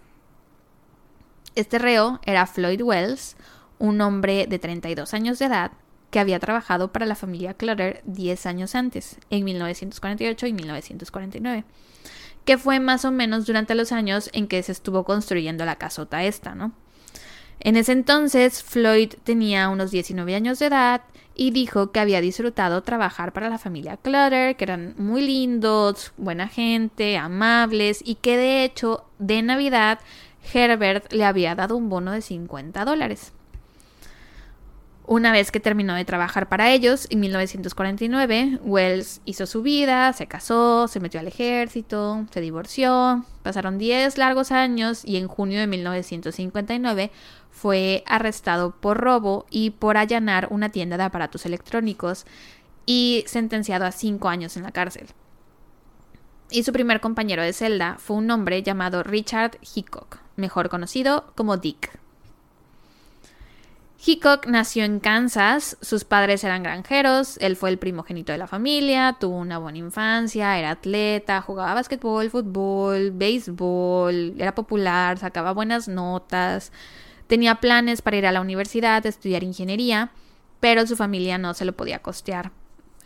Este 1.55 1.79
reo 1.79 2.21
era 2.25 2.47
Floyd 2.47 2.81
Wells, 2.81 3.37
un 3.79 4.01
hombre 4.01 4.47
de 4.47 4.59
32 4.59 5.13
años 5.13 5.39
de 5.39 5.47
edad 5.47 5.73
que 6.11 6.21
había 6.21 6.39
trabajado 6.39 6.93
para 6.93 7.07
la 7.07 7.17
familia 7.17 7.55
Clutter 7.55 8.03
10 8.05 8.47
años 8.47 8.75
antes, 8.75 9.19
en 9.31 9.45
1948 9.45 10.47
y 10.47 10.53
1949, 10.53 11.65
que 12.45 12.59
fue 12.59 12.81
más 12.81 13.05
o 13.05 13.11
menos 13.11 13.47
durante 13.47 13.75
los 13.75 13.91
años 13.91 14.31
en 14.33 14.47
que 14.47 14.63
se 14.63 14.73
estuvo 14.73 15.05
construyendo 15.05 15.65
la 15.65 15.77
casota 15.77 16.23
esta, 16.23 16.55
¿no? 16.55 16.73
En 17.61 17.77
ese 17.77 17.93
entonces, 17.93 18.63
Floyd 18.63 19.15
tenía 19.25 19.69
unos 19.69 19.91
19 19.91 20.35
años 20.35 20.59
de 20.59 20.67
edad 20.67 21.03
y 21.35 21.51
dijo 21.51 21.93
que 21.93 22.01
había 22.01 22.21
disfrutado 22.21 22.83
trabajar 22.83 23.33
para 23.33 23.49
la 23.49 23.59
familia 23.59 23.97
Clutter, 23.97 24.57
que 24.57 24.65
eran 24.65 24.95
muy 24.99 25.23
lindos, 25.23 26.13
buena 26.17 26.49
gente, 26.49 27.17
amables 27.17 28.03
y 28.05 28.17
que 28.17 28.37
de 28.37 28.65
hecho 28.65 29.05
de 29.19 29.43
Navidad 29.43 30.01
Herbert 30.53 31.13
le 31.13 31.25
había 31.25 31.55
dado 31.55 31.77
un 31.77 31.89
bono 31.89 32.13
de 32.13 32.21
50 32.21 32.85
dólares. 32.85 33.33
Una 35.05 35.33
vez 35.33 35.51
que 35.51 35.59
terminó 35.59 35.95
de 35.95 36.05
trabajar 36.05 36.49
para 36.49 36.71
ellos, 36.71 37.09
en 37.11 37.21
1949, 37.21 38.61
Wells 38.63 39.21
hizo 39.25 39.47
su 39.47 39.61
vida, 39.63 40.13
se 40.13 40.29
casó, 40.29 40.87
se 40.87 41.01
metió 41.01 41.19
al 41.19 41.27
ejército, 41.27 42.25
se 42.31 42.41
divorció, 42.41 43.25
pasaron 43.43 43.79
10 43.79 44.17
largos 44.17 44.53
años 44.53 45.05
y 45.05 45.17
en 45.17 45.27
junio 45.27 45.59
de 45.59 45.67
1959 45.67 47.11
fue 47.53 48.03
arrestado 48.07 48.73
por 48.73 48.99
robo 48.99 49.47
y 49.51 49.71
por 49.71 49.97
allanar 49.97 50.49
una 50.51 50.71
tienda 50.71 50.97
de 50.97 51.05
aparatos 51.05 51.47
electrónicos 51.47 52.27
y 52.87 53.23
sentenciado 53.29 53.85
a 53.85 53.93
5 53.93 54.29
años 54.29 54.57
en 54.57 54.65
la 54.65 54.73
cárcel. 54.73 55.07
Y 56.51 56.65
su 56.65 56.73
primer 56.73 57.01
compañero 57.01 57.43
de 57.43 57.53
celda 57.53 57.97
fue 57.99 58.17
un 58.17 58.31
hombre 58.31 58.63
llamado 58.63 59.03
Richard 59.03 59.59
Hickok, 59.75 60.19
mejor 60.37 60.69
conocido 60.69 61.33
como 61.37 61.57
Dick. 61.57 62.03
Hickok 64.05 64.47
nació 64.49 64.85
en 64.85 64.99
Kansas, 64.99 65.79
sus 65.81 66.03
padres 66.03 66.43
eran 66.43 66.65
granjeros, 66.65 67.39
él 67.39 67.55
fue 67.55 67.71
el 67.71 67.79
primogénito 67.79 68.33
de 68.33 68.39
la 68.39 68.49
familia, 68.49 69.17
tuvo 69.21 69.37
una 69.37 69.59
buena 69.59 69.79
infancia, 69.79 70.59
era 70.59 70.71
atleta, 70.73 71.41
jugaba 71.41 71.75
básquetbol, 71.75 72.29
fútbol, 72.29 73.13
béisbol, 73.13 74.35
era 74.39 74.57
popular, 74.57 75.19
sacaba 75.19 75.53
buenas 75.53 75.87
notas, 75.87 76.73
tenía 77.33 77.55
planes 77.55 78.03
para 78.03 78.19
ir 78.19 78.27
a 78.27 78.33
la 78.33 78.43
universidad, 78.43 79.07
estudiar 79.07 79.43
ingeniería, 79.43 80.11
pero 80.61 80.87
su 80.87 80.97
familia 80.97 81.39
no 81.39 81.55
se 81.55 81.65
lo 81.65 81.73
podía 81.73 82.01
costear. 82.01 82.51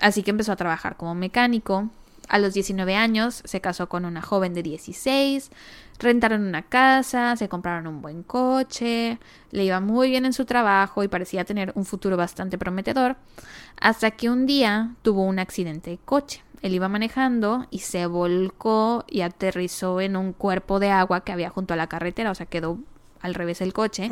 Así 0.01 0.25
que 0.25 0.33
empezó 0.33 0.51
a 0.51 0.57
trabajar 0.57 0.97
como 0.97 1.15
mecánico. 1.15 1.91
A 2.29 2.41
los 2.41 2.53
19 2.53 2.97
años 2.97 3.41
se 3.45 3.61
casó 3.61 3.89
con 3.89 4.05
una 4.05 4.23
joven 4.23 4.53
de 4.53 4.65
16, 4.65 5.53
rentaron 6.01 6.43
una 6.45 6.63
casa, 6.63 7.37
se 7.37 7.49
compraron 7.49 7.87
un 7.87 8.03
buen 8.03 8.25
coche, 8.25 9.21
le 9.53 9.65
iba 9.65 9.79
muy 9.79 10.11
bien 10.11 10.25
en 10.25 10.33
su 10.33 10.45
trabajo 10.45 11.05
y 11.05 11.09
parecía 11.09 11.45
tener 11.45 11.71
un 11.77 11.85
futuro 11.85 12.17
bastante 12.17 12.59
prometedor, 12.59 13.15
hasta 13.81 14.11
que 14.11 14.29
un 14.29 14.45
día 14.45 14.97
tuvo 15.03 15.23
un 15.23 15.39
accidente 15.39 15.91
de 15.91 15.99
coche. 15.99 16.43
Él 16.63 16.75
iba 16.75 16.89
manejando 16.89 17.69
y 17.71 17.79
se 17.79 18.07
volcó 18.07 19.05
y 19.07 19.21
aterrizó 19.21 20.01
en 20.01 20.17
un 20.17 20.33
cuerpo 20.33 20.81
de 20.81 20.91
agua 20.91 21.21
que 21.21 21.31
había 21.31 21.51
junto 21.51 21.75
a 21.75 21.77
la 21.77 21.87
carretera, 21.87 22.33
o 22.33 22.35
sea, 22.35 22.47
quedó 22.47 22.81
al 23.27 23.35
revés 23.35 23.61
el 23.61 23.73
coche. 23.75 24.11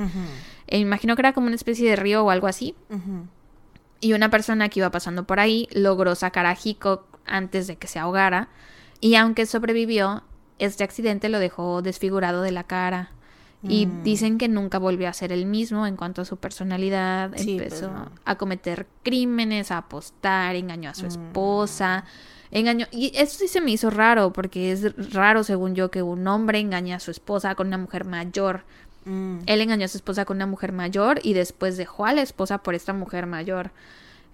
E 0.66 0.78
imagino 0.78 1.16
que 1.16 1.22
era 1.22 1.32
como 1.32 1.46
una 1.46 1.56
especie 1.56 1.88
de 1.88 1.96
río 1.96 2.24
o 2.24 2.30
algo 2.30 2.46
así. 2.46 2.74
Y 4.00 4.12
una 4.12 4.28
persona 4.30 4.68
que 4.68 4.80
iba 4.80 4.90
pasando 4.90 5.24
por 5.24 5.40
ahí 5.40 5.68
logró 5.72 6.14
sacar 6.14 6.44
a 6.46 6.56
Hickok 6.62 7.04
antes 7.24 7.66
de 7.66 7.76
que 7.76 7.86
se 7.86 7.98
ahogara. 7.98 8.48
Y 9.00 9.14
aunque 9.14 9.46
sobrevivió, 9.46 10.22
este 10.58 10.84
accidente 10.84 11.28
lo 11.28 11.38
dejó 11.38 11.80
desfigurado 11.82 12.42
de 12.42 12.50
la 12.52 12.64
cara. 12.64 13.10
Y 13.66 13.86
Mm. 13.86 14.02
dicen 14.02 14.36
que 14.38 14.46
nunca 14.46 14.78
volvió 14.78 15.08
a 15.08 15.14
ser 15.14 15.32
el 15.32 15.46
mismo 15.46 15.86
en 15.86 15.96
cuanto 15.96 16.20
a 16.20 16.24
su 16.26 16.36
personalidad. 16.36 17.32
Sí, 17.36 17.56
pues, 17.58 17.72
Empezó 17.82 18.10
a 18.26 18.34
cometer 18.36 18.86
crímenes, 19.02 19.70
a 19.70 19.78
apostar, 19.78 20.54
engañó 20.54 20.90
Mm. 20.90 20.92
a 20.92 20.94
su 20.94 21.06
esposa. 21.06 22.04
Engañó. 22.50 22.86
Y 22.92 23.10
esto 23.16 23.38
sí 23.38 23.48
se 23.48 23.62
me 23.62 23.70
hizo 23.70 23.88
raro, 23.88 24.32
porque 24.34 24.70
es 24.70 25.12
raro, 25.14 25.44
según 25.44 25.74
yo, 25.74 25.90
que 25.90 26.02
un 26.02 26.28
hombre 26.28 26.58
engañe 26.60 26.92
a 26.94 27.00
su 27.00 27.10
esposa 27.10 27.54
con 27.54 27.68
una 27.68 27.78
mujer 27.78 28.04
mayor. 28.04 28.64
Mm. 29.04 29.38
Él 29.46 29.60
engañó 29.60 29.84
a 29.84 29.88
su 29.88 29.96
esposa 29.98 30.24
con 30.24 30.36
una 30.38 30.46
mujer 30.46 30.72
mayor 30.72 31.20
y 31.22 31.34
después 31.34 31.76
dejó 31.76 32.06
a 32.06 32.12
la 32.12 32.22
esposa 32.22 32.58
por 32.58 32.74
esta 32.74 32.92
mujer 32.92 33.26
mayor. 33.26 33.70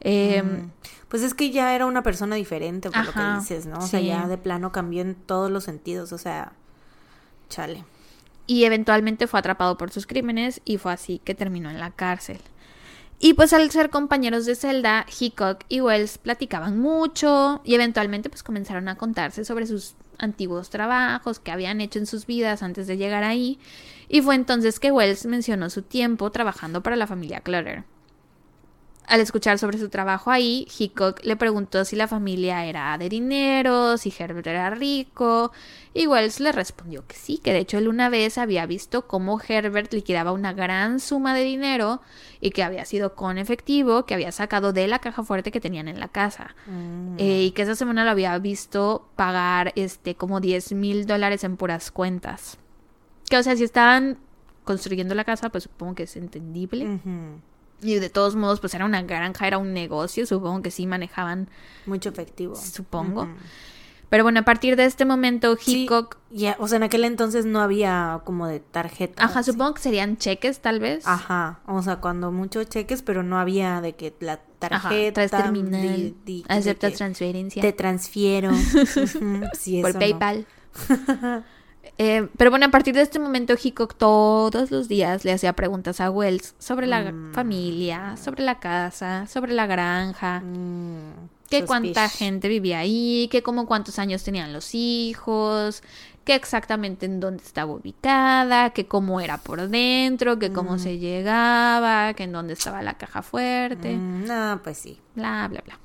Eh, 0.01 0.43
Mm. 0.43 0.71
Pues 1.09 1.23
es 1.23 1.35
que 1.35 1.51
ya 1.51 1.75
era 1.75 1.87
una 1.87 2.03
persona 2.03 2.37
diferente, 2.37 2.89
por 2.91 3.05
lo 3.05 3.13
que 3.13 3.21
dices, 3.41 3.67
¿no? 3.67 3.79
O 3.79 3.83
sea, 3.83 4.01
ya 4.01 4.29
de 4.29 4.39
plano 4.39 4.71
cambió 4.73 5.03
en 5.03 5.15
todos 5.15 5.51
los 5.51 5.65
sentidos, 5.65 6.13
o 6.13 6.19
sea, 6.19 6.53
chale. 7.49 7.85
y 8.47 8.65
eventualmente 8.65 9.27
fue 9.27 9.39
atrapado 9.41 9.77
por 9.77 9.91
sus 9.91 10.07
crímenes 10.07 10.61
y 10.65 10.79
fue 10.79 10.93
así 10.93 11.21
que 11.25 11.35
terminó 11.35 11.69
en 11.71 11.79
la 11.81 11.91
cárcel. 11.91 12.39
Y 13.19 13.35
pues 13.35 13.53
al 13.53 13.71
ser 13.71 13.91
compañeros 13.91 14.47
de 14.47 14.55
celda, 14.55 15.05
Hickok 15.21 15.65
y 15.69 15.81
Wells 15.83 16.17
platicaban 16.19 16.79
mucho 16.79 17.61
y 17.65 17.75
eventualmente 17.75 18.31
pues 18.31 18.43
comenzaron 18.43 18.89
a 18.89 18.97
contarse 18.97 19.45
sobre 19.45 19.67
sus 19.67 19.95
antiguos 20.21 20.71
trabajos 20.71 21.41
que 21.41 21.51
habían 21.51 21.81
hecho 21.81 21.99
en 21.99 22.07
sus 22.07 22.27
vidas 22.27 22.63
antes 22.63 22.87
de 22.87 22.97
llegar 22.97 23.25
ahí. 23.25 23.59
Y 24.09 24.23
fue 24.23 24.35
entonces 24.35 24.81
que 24.81 24.93
Wells 24.93 25.27
mencionó 25.27 25.71
su 25.71 25.83
tiempo 25.83 26.31
trabajando 26.31 26.83
para 26.83 26.97
la 26.97 27.07
familia 27.07 27.41
Clutter. 27.41 27.85
Al 29.11 29.19
escuchar 29.19 29.59
sobre 29.59 29.77
su 29.77 29.89
trabajo 29.89 30.31
ahí, 30.31 30.69
Hickok 30.78 31.24
le 31.24 31.35
preguntó 31.35 31.85
si 31.85 31.97
la 31.97 32.07
familia 32.07 32.65
era 32.65 32.97
de 32.97 33.09
dinero, 33.09 33.99
si 33.99 34.15
Herbert 34.16 34.47
era 34.47 34.70
rico, 34.70 35.51
y 35.93 36.07
Wells 36.07 36.39
le 36.39 36.53
respondió 36.53 37.05
que 37.09 37.16
sí, 37.16 37.39
que 37.39 37.53
de 37.53 37.59
hecho 37.59 37.77
él 37.78 37.89
una 37.89 38.09
vez 38.09 38.39
había 38.39 38.66
visto 38.66 39.09
cómo 39.09 39.41
Herbert 39.41 39.93
liquidaba 39.93 40.31
una 40.31 40.53
gran 40.53 41.01
suma 41.01 41.35
de 41.35 41.43
dinero 41.43 42.01
y 42.41 42.51
que 42.53 42.62
había 42.62 42.85
sido 42.85 43.16
con 43.16 43.37
efectivo 43.37 44.07
que 44.07 44.15
había 44.15 44.31
sacado 44.31 44.73
de 44.73 44.87
la 44.87 45.01
caja 45.01 45.24
fuerte 45.24 45.51
que 45.51 45.61
tenían 45.61 45.89
en 45.89 45.99
la 45.99 46.07
casa. 46.07 46.55
Mm. 46.66 47.16
Eh, 47.19 47.43
y 47.47 47.51
que 47.51 47.62
esa 47.62 47.74
semana 47.74 48.05
lo 48.05 48.12
había 48.12 48.39
visto 48.39 49.09
pagar 49.16 49.73
este 49.74 50.15
como 50.15 50.39
10 50.39 50.70
mil 50.74 51.07
dólares 51.07 51.43
en 51.43 51.57
puras 51.57 51.91
cuentas. 51.91 52.59
Que 53.28 53.39
o 53.39 53.43
sea, 53.43 53.57
si 53.57 53.65
estaban 53.65 54.19
construyendo 54.62 55.16
la 55.16 55.24
casa, 55.24 55.49
pues 55.49 55.65
supongo 55.65 55.97
que 55.97 56.05
es 56.05 56.15
entendible. 56.15 57.01
Y 57.82 57.94
de 57.97 58.11
todos 58.11 58.36
modos, 58.36 58.61
pues 58.61 58.74
era 58.74 58.85
una 58.85 59.02
granja, 59.02 59.47
era 59.47 59.59
un 59.59 59.73
negocio, 59.73 60.27
supongo 60.27 60.62
que 60.62 60.70
sí 60.70 60.86
manejaban, 60.86 61.48
Mucho 61.86 62.11
efectivo. 62.11 62.55
supongo. 62.57 63.28
Pero 64.11 64.24
bueno, 64.24 64.40
a 64.40 64.43
partir 64.43 64.74
de 64.74 64.86
este 64.86 65.05
momento, 65.05 65.57
Sí, 65.57 65.85
Hickok, 65.85 66.16
ya, 66.31 66.57
o 66.59 66.66
sea, 66.66 66.78
en 66.78 66.82
aquel 66.82 67.05
entonces 67.05 67.47
no 67.47 67.61
había 67.61 68.20
como 68.24 68.48
de 68.48 68.59
tarjeta. 68.59 69.24
ajá, 69.24 69.43
¿sí? 69.44 69.52
supongo 69.52 69.74
que 69.74 69.82
serían 69.82 70.16
cheques 70.16 70.59
tal 70.61 70.81
vez. 70.81 71.07
Ajá, 71.07 71.61
o 71.66 71.81
sea, 71.81 71.97
cuando 72.01 72.32
muchos 72.32 72.69
cheques, 72.69 73.02
pero 73.02 73.23
no 73.23 73.39
había 73.39 73.81
de 73.81 73.94
que 73.94 74.12
la 74.19 74.40
Ajá, 74.69 74.89
tarjeta. 74.89 75.15
traes 75.15 75.31
terminal, 75.31 75.97
di- 76.24 76.43
di- 76.43 76.43
que 76.74 76.90
transferencia 76.90 77.62
Te 77.62 77.73
transfiero. 77.73 78.51
Sí, 79.59 79.81
por 79.81 79.90
eso 79.90 79.98
no. 80.01 80.01
Eh, 81.98 82.28
pero 82.36 82.51
bueno, 82.51 82.66
a 82.66 82.70
partir 82.70 82.94
de 82.94 83.02
este 83.02 83.19
momento, 83.19 83.55
Hickok 83.62 83.94
todos 83.97 84.70
los 84.70 84.89
días 84.89 85.24
le 85.24 85.32
hacía 85.32 85.52
preguntas 85.55 86.01
a 86.01 86.11
Wells 86.11 86.55
sobre 86.59 86.86
la 86.86 87.12
Mm. 87.12 87.32
familia, 87.35 88.16
sobre 88.16 88.43
la 88.43 88.59
casa, 88.59 89.27
sobre 89.27 89.52
la 89.52 89.66
granja, 89.66 90.40
Mm, 90.40 91.28
que 91.51 91.65
cuánta 91.66 92.09
gente 92.09 92.48
vivía 92.48 92.78
ahí, 92.78 93.28
que 93.31 93.43
como 93.43 93.66
cuántos 93.66 93.98
años 93.98 94.23
tenían 94.23 94.52
los 94.52 94.70
hijos, 94.74 95.82
que 96.24 96.35
exactamente 96.35 97.07
en 97.07 97.19
dónde 97.19 97.43
estaba 97.43 97.73
ubicada, 97.73 98.70
que 98.70 98.86
cómo 98.86 99.20
era 99.20 99.39
por 99.39 99.69
dentro, 99.69 100.39
que 100.39 100.52
cómo 100.52 100.78
se 100.78 100.98
llegaba, 100.98 102.15
que 102.15 102.23
en 102.24 102.32
dónde 102.32 102.52
estaba 102.55 102.82
la 102.82 102.94
caja 102.94 103.23
fuerte, 103.23 103.97
Mm, 103.97 104.24
no, 104.27 104.61
pues 104.62 104.78
sí. 104.78 104.98
bla, 105.15 105.48
bla, 105.51 105.61
bla. 105.65 105.78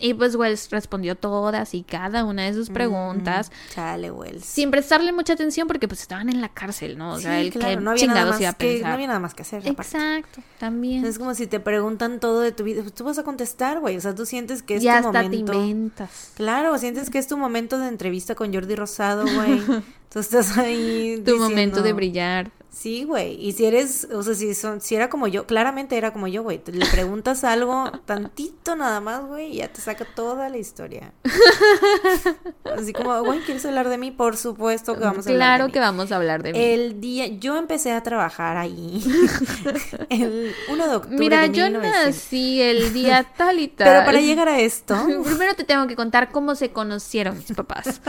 Y 0.00 0.14
pues 0.14 0.34
Wells 0.36 0.70
respondió 0.70 1.14
todas 1.16 1.74
y 1.74 1.82
cada 1.82 2.24
una 2.24 2.44
de 2.44 2.54
sus 2.54 2.70
preguntas. 2.70 3.50
Mm, 3.50 3.72
chale, 3.74 4.10
Wells. 4.10 4.44
Sin 4.44 4.70
prestarle 4.70 5.12
mucha 5.12 5.32
atención 5.32 5.66
porque 5.66 5.88
pues 5.88 6.00
estaban 6.02 6.28
en 6.28 6.40
la 6.40 6.48
cárcel, 6.48 6.96
¿no? 6.98 7.14
O 7.14 7.18
sea, 7.20 7.38
Sí, 7.40 7.46
el 7.46 7.52
claro, 7.52 7.68
que 7.78 7.84
no 7.84 7.90
había 7.90 8.06
nada 8.06 8.30
más 8.30 8.40
iba 8.40 8.50
a 8.50 8.52
que, 8.54 8.80
no 8.82 8.88
había 8.88 9.06
nada 9.08 9.18
más 9.20 9.34
que 9.34 9.42
hacer. 9.42 9.60
aparte. 9.68 9.82
Exacto, 9.82 10.42
también. 10.58 11.04
Es 11.04 11.18
como 11.18 11.34
si 11.34 11.46
te 11.46 11.60
preguntan 11.60 12.20
todo 12.20 12.40
de 12.40 12.52
tu 12.52 12.64
vida, 12.64 12.82
pues 12.82 12.94
tú 12.94 13.04
vas 13.04 13.18
a 13.18 13.24
contestar, 13.24 13.80
güey. 13.80 13.96
O 13.96 14.00
sea, 14.00 14.14
tú 14.14 14.24
sientes 14.26 14.62
que 14.62 14.76
es 14.76 14.82
ya 14.82 15.00
tu 15.02 15.08
hasta 15.08 15.22
momento. 15.22 15.52
te 15.52 15.58
inventas. 15.58 16.32
Claro, 16.36 16.76
sientes 16.78 17.10
que 17.10 17.18
es 17.18 17.26
tu 17.26 17.36
momento 17.36 17.78
de 17.78 17.88
entrevista 17.88 18.34
con 18.34 18.52
Jordi 18.54 18.74
Rosado, 18.76 19.24
güey. 19.24 19.60
Tú 20.12 20.20
estás 20.20 20.56
ahí. 20.56 21.22
Tu 21.24 21.36
momento 21.36 21.82
de 21.82 21.92
brillar. 21.92 22.50
Sí, 22.70 23.02
güey. 23.02 23.34
Y 23.44 23.52
si 23.54 23.64
eres, 23.64 24.06
o 24.12 24.22
sea, 24.22 24.34
si 24.34 24.54
son, 24.54 24.80
si 24.80 24.94
era 24.94 25.08
como 25.10 25.26
yo, 25.26 25.46
claramente 25.46 25.96
era 25.96 26.12
como 26.12 26.28
yo, 26.28 26.42
güey. 26.44 26.60
Le 26.66 26.86
preguntas 26.86 27.42
algo 27.42 27.90
tantito 28.06 28.76
nada 28.76 29.00
más, 29.00 29.26
güey, 29.26 29.52
y 29.52 29.56
ya 29.56 29.68
te 29.72 29.80
saca 29.80 30.04
toda 30.04 30.48
la 30.48 30.58
historia. 30.58 31.12
Así 32.76 32.92
como, 32.92 33.20
güey, 33.24 33.40
¿quieres 33.40 33.64
hablar 33.66 33.88
de 33.88 33.98
mí? 33.98 34.10
Por 34.12 34.36
supuesto 34.36 34.94
que 34.94 35.00
vamos 35.00 35.26
a 35.26 35.30
hablar 35.30 35.36
Claro 35.48 35.64
de 35.64 35.68
mí. 35.68 35.72
que 35.72 35.80
vamos 35.80 36.12
a 36.12 36.16
hablar 36.16 36.42
de 36.42 36.52
mí. 36.52 36.58
El 36.60 37.00
día, 37.00 37.26
yo 37.26 37.56
empecé 37.56 37.90
a 37.92 38.02
trabajar 38.02 38.56
ahí 38.56 39.02
el 40.10 40.54
1 40.68 40.88
de 40.88 40.96
octubre 40.96 41.18
Mira, 41.18 41.40
de 41.42 41.46
yo 41.50 41.64
1900. 41.64 42.06
nací 42.06 42.60
el 42.62 42.92
día 42.92 43.26
tal 43.36 43.58
y 43.58 43.68
tal. 43.68 43.88
Pero 43.88 44.04
para 44.04 44.20
llegar 44.20 44.48
a 44.48 44.60
esto, 44.60 44.94
Primero 45.24 45.54
te 45.54 45.64
tengo 45.64 45.86
que 45.88 45.96
contar 45.96 46.30
cómo 46.30 46.54
se 46.54 46.70
conocieron 46.70 47.36
mis 47.38 47.52
papás. 47.56 48.00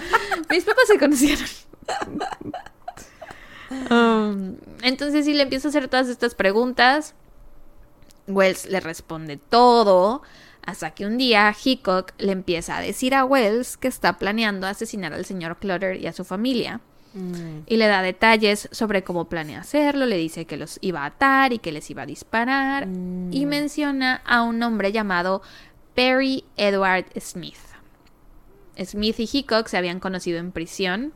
mis 0.50 0.64
papás 0.64 0.84
se 0.88 1.00
conocieron. 1.00 1.46
Um, 3.92 4.56
entonces, 4.82 5.26
si 5.26 5.34
le 5.34 5.44
empiezo 5.44 5.68
a 5.68 5.70
hacer 5.70 5.88
todas 5.88 6.10
estas 6.10 6.34
preguntas, 6.34 7.14
Wells 8.28 8.66
le 8.68 8.80
responde 8.80 9.38
todo. 9.38 10.22
Hasta 10.66 10.92
que 10.92 11.06
un 11.06 11.18
día 11.18 11.56
Hickok 11.64 12.14
le 12.20 12.32
empieza 12.32 12.78
a 12.78 12.82
decir 12.82 13.16
a 13.16 13.26
Wells 13.26 13.78
que 13.78 13.88
está 13.88 14.18
planeando 14.18 14.68
asesinar 14.68 15.14
al 15.14 15.26
señor 15.26 15.58
Clutter 15.58 16.00
y 16.00 16.06
a 16.06 16.14
su 16.14 16.26
familia. 16.26 16.82
Mm, 17.14 17.62
Y 17.66 17.78
le 17.78 17.88
da 17.88 18.04
detalles 18.04 18.70
sobre 18.72 19.04
cómo 19.04 19.30
planea 19.30 19.62
hacerlo, 19.62 20.06
le 20.06 20.18
dice 20.18 20.46
que 20.46 20.58
los 20.58 20.78
iba 20.82 21.04
a 21.04 21.08
atar 21.08 21.54
y 21.54 21.60
que 21.60 21.72
les 21.72 21.90
iba 21.90 22.04
a 22.04 22.06
disparar. 22.06 22.86
Mm. 22.88 23.34
Y 23.34 23.46
menciona 23.46 24.22
a 24.26 24.44
un 24.44 24.62
hombre 24.62 24.92
llamado 24.92 25.42
Perry 25.96 26.44
Edward 26.56 27.06
Smith. 27.20 27.58
Smith 28.86 29.20
y 29.20 29.30
Hickok 29.32 29.68
se 29.68 29.78
habían 29.78 30.00
conocido 30.00 30.38
en 30.38 30.52
prisión. 30.52 31.14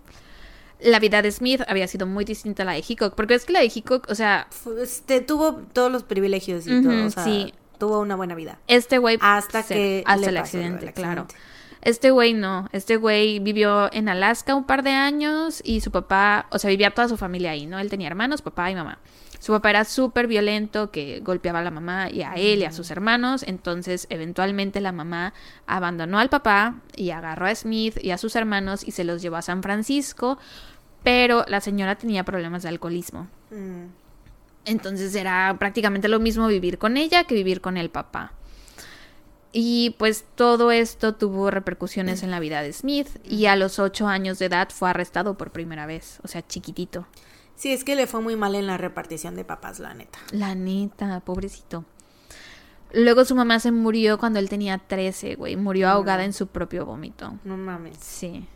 La 0.83 0.99
vida 0.99 1.21
de 1.21 1.31
Smith 1.31 1.61
había 1.67 1.87
sido 1.87 2.05
muy 2.07 2.25
distinta 2.25 2.63
a 2.63 2.65
la 2.65 2.71
de 2.73 2.83
Hickok, 2.87 3.15
porque 3.15 3.35
es 3.35 3.45
que 3.45 3.53
la 3.53 3.59
de 3.59 3.71
Hickok, 3.73 4.09
o 4.09 4.15
sea, 4.15 4.47
este, 4.81 5.21
tuvo 5.21 5.55
todos 5.73 5.91
los 5.91 6.03
privilegios 6.03 6.67
y 6.67 6.81
todo, 6.83 7.05
o 7.05 7.09
sea, 7.09 7.23
sí. 7.23 7.53
tuvo 7.79 7.99
una 7.99 8.15
buena 8.15 8.35
vida. 8.35 8.59
este 8.67 8.97
güey... 8.97 9.17
Hasta 9.21 9.63
se- 9.63 9.73
que 9.73 10.03
Hasta 10.05 10.13
el 10.15 10.21
lo 10.21 10.25
del 10.27 10.37
accidente, 10.37 10.93
claro. 10.93 11.21
accidente. 11.23 11.53
Este 11.81 12.11
güey 12.11 12.33
no, 12.33 12.69
este 12.71 12.95
güey 12.95 13.39
vivió 13.39 13.91
en 13.91 14.07
Alaska 14.07 14.55
un 14.55 14.63
par 14.63 14.83
de 14.83 14.91
años 14.91 15.61
y 15.65 15.81
su 15.81 15.91
papá, 15.91 16.47
o 16.49 16.57
sea, 16.57 16.69
vivía 16.69 16.91
toda 16.91 17.09
su 17.09 17.17
familia 17.17 17.51
ahí, 17.51 17.65
¿no? 17.65 17.77
Él 17.77 17.89
tenía 17.89 18.07
hermanos, 18.07 18.41
papá 18.41 18.71
y 18.71 18.75
mamá. 18.75 18.99
Su 19.39 19.51
papá 19.51 19.71
era 19.71 19.83
súper 19.83 20.27
violento, 20.27 20.89
que 20.91 21.19
golpeaba 21.19 21.59
a 21.59 21.63
la 21.63 21.71
mamá 21.71 22.09
y 22.09 22.21
a 22.21 22.35
él 22.35 22.59
y 22.59 22.63
a 22.63 22.71
sus 22.71 22.89
hermanos, 22.89 23.43
entonces 23.45 24.07
eventualmente 24.09 24.79
la 24.79 24.93
mamá 24.93 25.33
abandonó 25.67 26.19
al 26.19 26.29
papá 26.29 26.75
y 26.95 27.09
agarró 27.09 27.47
a 27.47 27.53
Smith 27.55 27.97
y 28.01 28.11
a 28.11 28.17
sus 28.17 28.37
hermanos 28.37 28.87
y 28.87 28.91
se 28.91 29.03
los 29.03 29.21
llevó 29.21 29.35
a 29.35 29.41
San 29.41 29.61
Francisco, 29.61 30.37
pero 31.03 31.45
la 31.47 31.61
señora 31.61 31.95
tenía 31.95 32.23
problemas 32.23 32.63
de 32.63 32.69
alcoholismo. 32.69 33.27
Mm, 33.51 33.85
Entonces 34.65 35.13
era 35.15 35.55
prácticamente 35.59 36.07
lo 36.07 36.19
mismo 36.19 36.47
vivir 36.47 36.77
con 36.77 36.95
ella 36.97 37.25
que 37.25 37.35
vivir 37.35 37.59
con 37.61 37.77
el 37.77 37.89
papá. 37.89 38.31
Y 39.51 39.95
pues 39.99 40.25
todo 40.35 40.71
esto 40.71 41.13
tuvo 41.13 41.51
repercusiones 41.51 42.23
en 42.23 42.31
la 42.31 42.39
vida 42.39 42.63
de 42.63 42.73
Smith 42.73 43.07
y 43.23 43.45
a 43.45 43.55
los 43.55 43.77
ocho 43.77 44.07
años 44.07 44.39
de 44.39 44.45
edad 44.45 44.69
fue 44.71 44.89
arrestado 44.89 45.37
por 45.37 45.51
primera 45.51 45.85
vez, 45.85 46.19
o 46.23 46.27
sea, 46.27 46.45
chiquitito. 46.47 47.05
Sí, 47.55 47.71
es 47.71 47.83
que 47.83 47.95
le 47.95 48.07
fue 48.07 48.19
muy 48.21 48.35
mal 48.35 48.55
en 48.55 48.65
la 48.65 48.77
repartición 48.77 49.35
de 49.35 49.45
papás, 49.45 49.79
la 49.79 49.93
neta. 49.93 50.17
La 50.31 50.55
neta, 50.55 51.19
pobrecito. 51.19 51.85
Luego 52.93 53.25
su 53.25 53.35
mamá 53.35 53.59
se 53.59 53.71
murió 53.71 54.17
cuando 54.17 54.39
él 54.39 54.49
tenía 54.49 54.79
13, 54.79 55.35
güey, 55.35 55.55
murió 55.55 55.89
ahogada 55.89 56.23
en 56.25 56.33
su 56.33 56.47
propio 56.47 56.85
vómito. 56.85 57.33
No 57.43 57.55
mames. 57.57 57.97
Sí. 57.99 58.47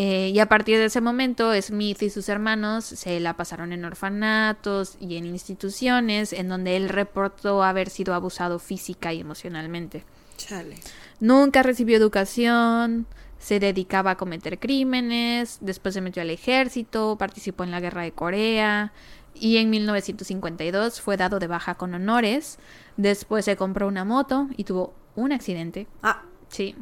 Eh, 0.00 0.30
y 0.32 0.38
a 0.38 0.46
partir 0.46 0.78
de 0.78 0.84
ese 0.84 1.00
momento, 1.00 1.52
Smith 1.60 2.00
y 2.02 2.10
sus 2.10 2.28
hermanos 2.28 2.84
se 2.84 3.18
la 3.18 3.36
pasaron 3.36 3.72
en 3.72 3.84
orfanatos 3.84 4.96
y 5.00 5.16
en 5.16 5.26
instituciones 5.26 6.32
en 6.32 6.48
donde 6.48 6.76
él 6.76 6.88
reportó 6.88 7.64
haber 7.64 7.90
sido 7.90 8.14
abusado 8.14 8.60
física 8.60 9.12
y 9.12 9.18
emocionalmente. 9.18 10.04
Chale. 10.36 10.76
Nunca 11.18 11.64
recibió 11.64 11.96
educación, 11.96 13.08
se 13.40 13.58
dedicaba 13.58 14.12
a 14.12 14.16
cometer 14.16 14.60
crímenes, 14.60 15.58
después 15.62 15.94
se 15.94 16.00
metió 16.00 16.22
al 16.22 16.30
ejército, 16.30 17.16
participó 17.18 17.64
en 17.64 17.72
la 17.72 17.80
guerra 17.80 18.02
de 18.02 18.12
Corea 18.12 18.92
y 19.34 19.56
en 19.56 19.68
1952 19.68 21.00
fue 21.00 21.16
dado 21.16 21.40
de 21.40 21.48
baja 21.48 21.74
con 21.74 21.92
honores. 21.92 22.60
Después 22.96 23.44
se 23.44 23.56
compró 23.56 23.88
una 23.88 24.04
moto 24.04 24.46
y 24.56 24.62
tuvo 24.62 24.94
un 25.16 25.32
accidente. 25.32 25.88
Ah, 26.04 26.22
Sí, 26.48 26.74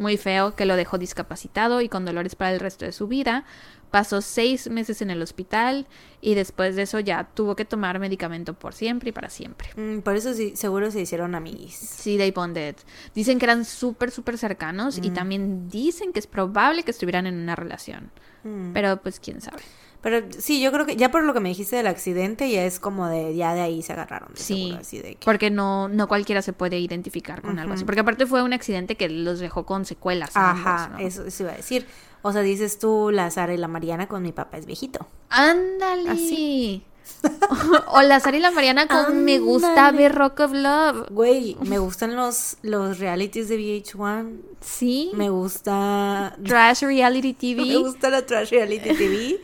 muy 0.00 0.16
feo 0.16 0.56
que 0.56 0.64
lo 0.64 0.74
dejó 0.74 0.98
discapacitado 0.98 1.80
y 1.80 1.88
con 1.88 2.04
dolores 2.04 2.34
para 2.34 2.52
el 2.52 2.58
resto 2.58 2.84
de 2.84 2.92
su 2.92 3.06
vida, 3.06 3.44
pasó 3.90 4.22
seis 4.22 4.70
meses 4.70 5.02
en 5.02 5.10
el 5.10 5.20
hospital 5.22 5.86
y 6.20 6.34
después 6.34 6.76
de 6.76 6.82
eso 6.82 7.00
ya 7.00 7.24
tuvo 7.34 7.56
que 7.56 7.64
tomar 7.64 7.98
medicamento 7.98 8.54
por 8.54 8.72
siempre 8.72 9.10
y 9.10 9.12
para 9.12 9.30
siempre. 9.30 9.68
Mm, 9.76 10.00
por 10.00 10.16
eso 10.16 10.32
sí, 10.34 10.52
seguro 10.56 10.90
se 10.90 11.00
hicieron 11.00 11.34
amigos. 11.34 11.74
Sí, 11.74 12.16
they 12.16 12.30
bonded. 12.30 12.76
Dicen 13.14 13.38
que 13.38 13.44
eran 13.44 13.64
súper, 13.64 14.10
súper 14.10 14.38
cercanos 14.38 14.98
y 14.98 15.10
también 15.10 15.68
dicen 15.68 16.12
que 16.12 16.20
es 16.20 16.26
probable 16.26 16.82
que 16.82 16.90
estuvieran 16.90 17.26
en 17.26 17.34
una 17.34 17.56
relación. 17.56 18.10
Mm. 18.44 18.72
Pero 18.72 19.02
pues 19.02 19.20
quién 19.20 19.40
sabe. 19.40 19.62
Pero 20.02 20.26
sí, 20.38 20.60
yo 20.62 20.72
creo 20.72 20.86
que 20.86 20.96
ya 20.96 21.10
por 21.10 21.24
lo 21.24 21.34
que 21.34 21.40
me 21.40 21.50
dijiste 21.50 21.76
del 21.76 21.86
accidente, 21.86 22.50
ya 22.50 22.64
es 22.64 22.80
como 22.80 23.06
de, 23.08 23.34
ya 23.36 23.52
de 23.54 23.60
ahí 23.60 23.82
se 23.82 23.92
agarraron. 23.92 24.32
de 24.32 24.40
Sí, 24.40 24.54
seguro, 24.62 24.80
así 24.80 24.98
de 24.98 25.14
que- 25.16 25.24
porque 25.24 25.50
no, 25.50 25.88
no 25.88 26.08
cualquiera 26.08 26.40
se 26.42 26.52
puede 26.54 26.78
identificar 26.78 27.42
con 27.42 27.58
algo 27.58 27.74
así. 27.74 27.84
Porque 27.84 28.00
aparte 28.00 28.26
fue 28.26 28.42
un 28.42 28.52
accidente 28.52 28.96
que 28.96 29.08
los 29.10 29.40
dejó 29.40 29.66
con 29.66 29.84
secuelas. 29.84 30.30
Ajá, 30.34 30.84
ambos, 30.84 31.00
¿no? 31.00 31.06
eso, 31.06 31.24
eso 31.26 31.42
iba 31.42 31.52
a 31.52 31.56
decir. 31.56 31.86
O 32.22 32.32
sea, 32.32 32.42
dices 32.42 32.78
tú, 32.78 33.10
la 33.12 33.30
Sara 33.30 33.54
y 33.54 33.56
la 33.56 33.68
Mariana 33.68 34.06
con 34.06 34.22
mi 34.22 34.32
papá 34.32 34.58
es 34.58 34.66
viejito. 34.66 35.06
Ándale. 35.28 36.10
Así. 36.10 36.82
o 37.88 38.02
la 38.02 38.20
Sara 38.20 38.36
y 38.36 38.40
la 38.40 38.50
Mariana 38.50 38.86
con 38.86 39.24
Me 39.24 39.38
gusta 39.38 39.90
ver 39.92 40.14
Rock 40.14 40.40
of 40.40 40.52
Love. 40.52 41.08
Güey, 41.10 41.56
me 41.62 41.78
gustan 41.78 42.16
los, 42.16 42.56
los 42.62 42.98
realities 42.98 43.48
de 43.48 43.58
VH1. 43.58 44.40
Sí. 44.60 45.10
Me 45.14 45.30
gusta... 45.30 46.36
Trash 46.44 46.82
Reality 46.82 47.32
TV. 47.34 47.66
Me 47.66 47.76
gusta 47.76 48.10
la 48.10 48.24
Trash 48.24 48.50
Reality 48.50 48.94
TV. 48.94 49.40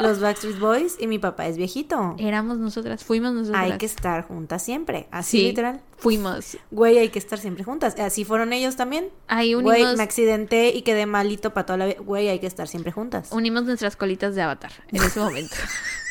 los 0.00 0.20
Backstreet 0.20 0.58
Boys 0.58 0.96
y 0.98 1.06
mi 1.06 1.18
papá 1.18 1.46
es 1.46 1.56
viejito. 1.56 2.14
Éramos 2.18 2.58
nosotras, 2.58 3.04
fuimos 3.04 3.32
nosotras. 3.32 3.62
Hay 3.62 3.78
que 3.78 3.86
estar 3.86 4.26
juntas 4.26 4.62
siempre. 4.62 5.06
Así 5.10 5.38
Sí, 5.38 5.44
literal. 5.46 5.80
Fuimos. 5.96 6.58
Güey, 6.70 6.98
hay 6.98 7.08
que 7.08 7.18
estar 7.18 7.38
siempre 7.38 7.64
juntas. 7.64 7.98
Así 7.98 8.24
fueron 8.24 8.52
ellos 8.52 8.76
también. 8.76 9.08
Ahí 9.26 9.54
Güey, 9.54 9.80
unimos, 9.80 9.96
me 9.96 10.02
accidenté 10.02 10.68
y 10.68 10.82
quedé 10.82 11.06
malito 11.06 11.54
para 11.54 11.66
toda 11.66 11.76
la 11.78 11.86
vida. 11.86 11.96
Güey, 12.00 12.28
hay 12.28 12.40
que 12.40 12.46
estar 12.46 12.68
siempre 12.68 12.92
juntas. 12.92 13.32
unimos 13.32 13.64
nuestras 13.64 13.96
colitas 13.96 14.34
de 14.34 14.42
avatar 14.42 14.72
en 14.92 15.02
ese 15.02 15.18
momento. 15.20 15.56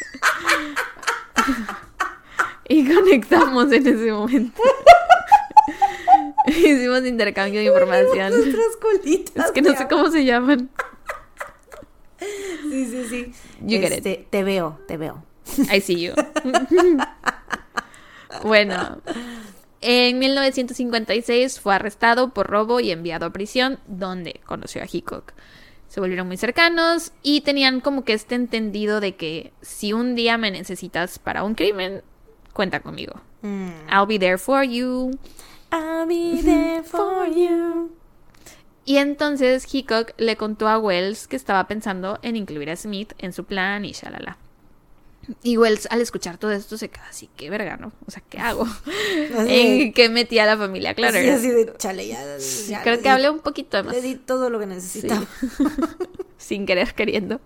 y 2.67 2.93
conectamos 2.93 3.71
en 3.71 3.87
ese 3.87 4.11
momento. 4.11 4.61
Hicimos 6.47 7.05
intercambio 7.05 7.59
de 7.59 7.67
información. 7.67 8.33
Colitas. 8.81 9.47
Es 9.47 9.51
que 9.51 9.61
no 9.61 9.75
sé 9.75 9.87
cómo 9.87 10.11
se 10.11 10.25
llaman. 10.25 10.69
Sí, 12.19 12.85
sí, 12.85 13.05
sí. 13.09 13.33
You 13.61 13.79
get 13.79 13.91
it. 13.91 14.05
Este, 14.05 14.27
Te 14.29 14.43
veo, 14.43 14.79
te 14.87 14.97
veo. 14.97 15.23
I 15.71 15.81
see 15.81 16.01
you. 16.01 16.13
bueno, 18.43 19.01
en 19.81 20.19
1956 20.19 21.59
fue 21.59 21.75
arrestado 21.75 22.33
por 22.33 22.47
robo 22.47 22.79
y 22.79 22.91
enviado 22.91 23.25
a 23.25 23.29
prisión, 23.31 23.79
donde 23.87 24.41
conoció 24.45 24.81
a 24.81 24.87
Hickok. 24.91 25.33
Se 25.93 25.99
volvieron 25.99 26.25
muy 26.25 26.37
cercanos 26.37 27.11
y 27.21 27.41
tenían 27.41 27.79
como 27.79 28.03
que 28.03 28.13
este 28.13 28.33
entendido 28.33 28.99
de 28.99 29.15
que 29.15 29.53
si 29.61 29.93
un 29.93 30.15
día 30.15 30.39
me 30.39 30.49
necesitas 30.49 31.19
para 31.19 31.43
un 31.43 31.53
crimen, 31.53 32.01
cuenta 32.51 32.79
conmigo. 32.79 33.21
Mm. 33.43 33.69
I'll 33.91 34.07
be 34.07 34.17
there 34.17 34.39
for 34.39 34.63
you. 34.63 35.11
I'll 35.71 36.07
be 36.07 36.41
there 36.41 36.81
for 36.81 37.27
you. 37.27 37.91
Y 38.85 38.97
entonces 38.97 39.71
Hickok 39.71 40.15
le 40.17 40.35
contó 40.35 40.67
a 40.67 40.79
Wells 40.79 41.27
que 41.27 41.35
estaba 41.35 41.67
pensando 41.67 42.17
en 42.23 42.37
incluir 42.37 42.71
a 42.71 42.75
Smith 42.75 43.13
en 43.19 43.31
su 43.31 43.43
plan 43.43 43.85
y 43.85 43.91
shalala. 43.91 44.39
Y 45.41 45.57
Wells 45.57 45.87
al 45.89 46.01
escuchar 46.01 46.37
todo 46.37 46.51
esto 46.51 46.77
se 46.77 46.89
queda 46.89 47.05
así, 47.09 47.29
qué 47.37 47.49
verga, 47.49 47.77
¿no? 47.77 47.93
O 48.05 48.11
sea, 48.11 48.21
¿qué 48.29 48.39
hago? 48.39 48.67
¿En 49.47 49.93
qué 49.93 50.09
metí 50.09 50.39
a 50.39 50.45
la 50.45 50.57
familia 50.57 50.93
Clutter? 50.93 51.15
Así, 51.17 51.29
así 51.29 51.49
de 51.49 51.73
chale, 51.77 52.07
ya. 52.07 52.21
ya 52.67 52.83
Creo 52.83 52.97
que 52.97 53.03
di- 53.03 53.07
hablé 53.09 53.29
un 53.29 53.39
poquito 53.39 53.77
de 53.77 53.83
más. 53.83 53.95
Le 53.95 54.01
di 54.01 54.15
todo 54.15 54.49
lo 54.49 54.59
que 54.59 54.65
necesitaba. 54.65 55.25
Sin 56.37 56.65
querer 56.65 56.93
queriendo. 56.93 57.39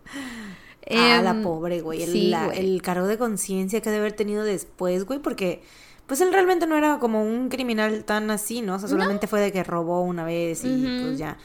Ah, 0.90 1.22
la 1.22 1.32
Em, 1.32 1.44
pobre, 1.44 1.82
güey. 1.82 2.02
El, 2.04 2.12
sí, 2.12 2.28
la- 2.30 2.45
güey. 2.45 2.60
el 2.60 2.82
cargo 2.82 3.08
de 3.08 3.18
conciencia 3.18 3.82
que 3.82 3.90
debe 3.90 3.99
haber 4.02 4.14
tenido 4.14 4.44
después, 4.44 5.04
güey, 5.06 5.20
porque 5.20 5.62
pues 6.08 6.22
él 6.22 6.32
realmente 6.32 6.66
no 6.68 6.78
era 6.78 6.99
como 6.99 7.22
un 7.24 7.49
criminal 7.49 8.06
tan 8.06 8.32
así, 8.32 8.62
¿no? 8.62 8.76
O 8.76 8.80
sea, 8.80 8.88
solamente 8.88 9.28
fue 9.28 9.41
de 9.41 9.52
que 9.52 9.64
robó 9.64 10.02
una 10.02 10.24
vez 10.24 10.64
y 10.64 11.02
pues 11.04 11.18
ya. 11.18 11.38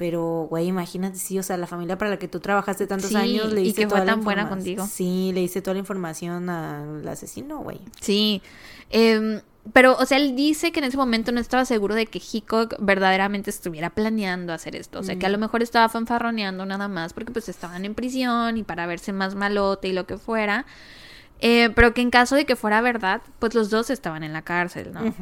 Pero, 0.00 0.46
güey, 0.48 0.66
imagínate, 0.66 1.18
sí, 1.18 1.38
o 1.38 1.42
sea, 1.42 1.58
la 1.58 1.66
familia 1.66 1.98
para 1.98 2.12
la 2.12 2.18
que 2.18 2.26
tú 2.26 2.40
trabajaste 2.40 2.86
tantos 2.86 3.10
Sí, 3.10 3.16
años 3.16 3.52
le 3.52 3.60
y 3.60 3.64
diste 3.64 3.82
que 3.82 3.88
fue 3.90 4.00
tan 4.00 4.24
buena 4.24 4.48
contigo. 4.48 4.86
Sí, 4.90 5.30
le 5.34 5.40
diste 5.40 5.60
toda 5.60 5.74
la 5.74 5.80
información 5.80 6.48
al 6.48 7.06
asesino, 7.06 7.58
güey. 7.58 7.80
Sí. 8.00 8.40
Em, 8.88 9.42
pero, 9.74 9.98
o 9.98 10.06
sea, 10.06 10.16
él 10.16 10.34
dice 10.34 10.72
que 10.72 10.78
en 10.80 10.86
ese 10.86 10.96
momento 10.96 11.32
no 11.32 11.40
estaba 11.40 11.66
seguro 11.66 11.94
de 11.94 12.06
que 12.06 12.18
Hickok 12.18 12.76
verdaderamente 12.78 13.50
estuviera 13.50 13.90
planeando 13.90 14.54
hacer 14.54 14.74
esto. 14.74 15.00
O 15.00 15.02
sea, 15.02 15.18
que 15.18 15.26
a 15.26 15.28
lo 15.28 15.36
mejor 15.36 15.62
estaba 15.62 15.90
fanfarroneando 15.90 16.64
nada 16.64 16.88
más 16.88 17.12
porque 17.12 17.30
pues 17.30 17.50
estaban 17.50 17.84
en 17.84 17.94
prisión 17.94 18.56
y 18.56 18.62
para 18.62 18.86
verse 18.86 19.12
más 19.12 19.34
malote 19.34 19.88
y 19.88 19.92
lo 19.92 20.06
que 20.06 20.16
fuera. 20.16 20.64
Eh, 21.42 21.68
pero 21.74 21.92
que 21.92 22.00
en 22.00 22.08
caso 22.08 22.36
de 22.36 22.46
que 22.46 22.56
fuera 22.56 22.80
verdad, 22.80 23.20
pues 23.38 23.54
los 23.54 23.68
dos 23.68 23.90
estaban 23.90 24.22
en 24.22 24.32
la 24.32 24.40
cárcel, 24.40 24.94
¿no? 24.94 25.14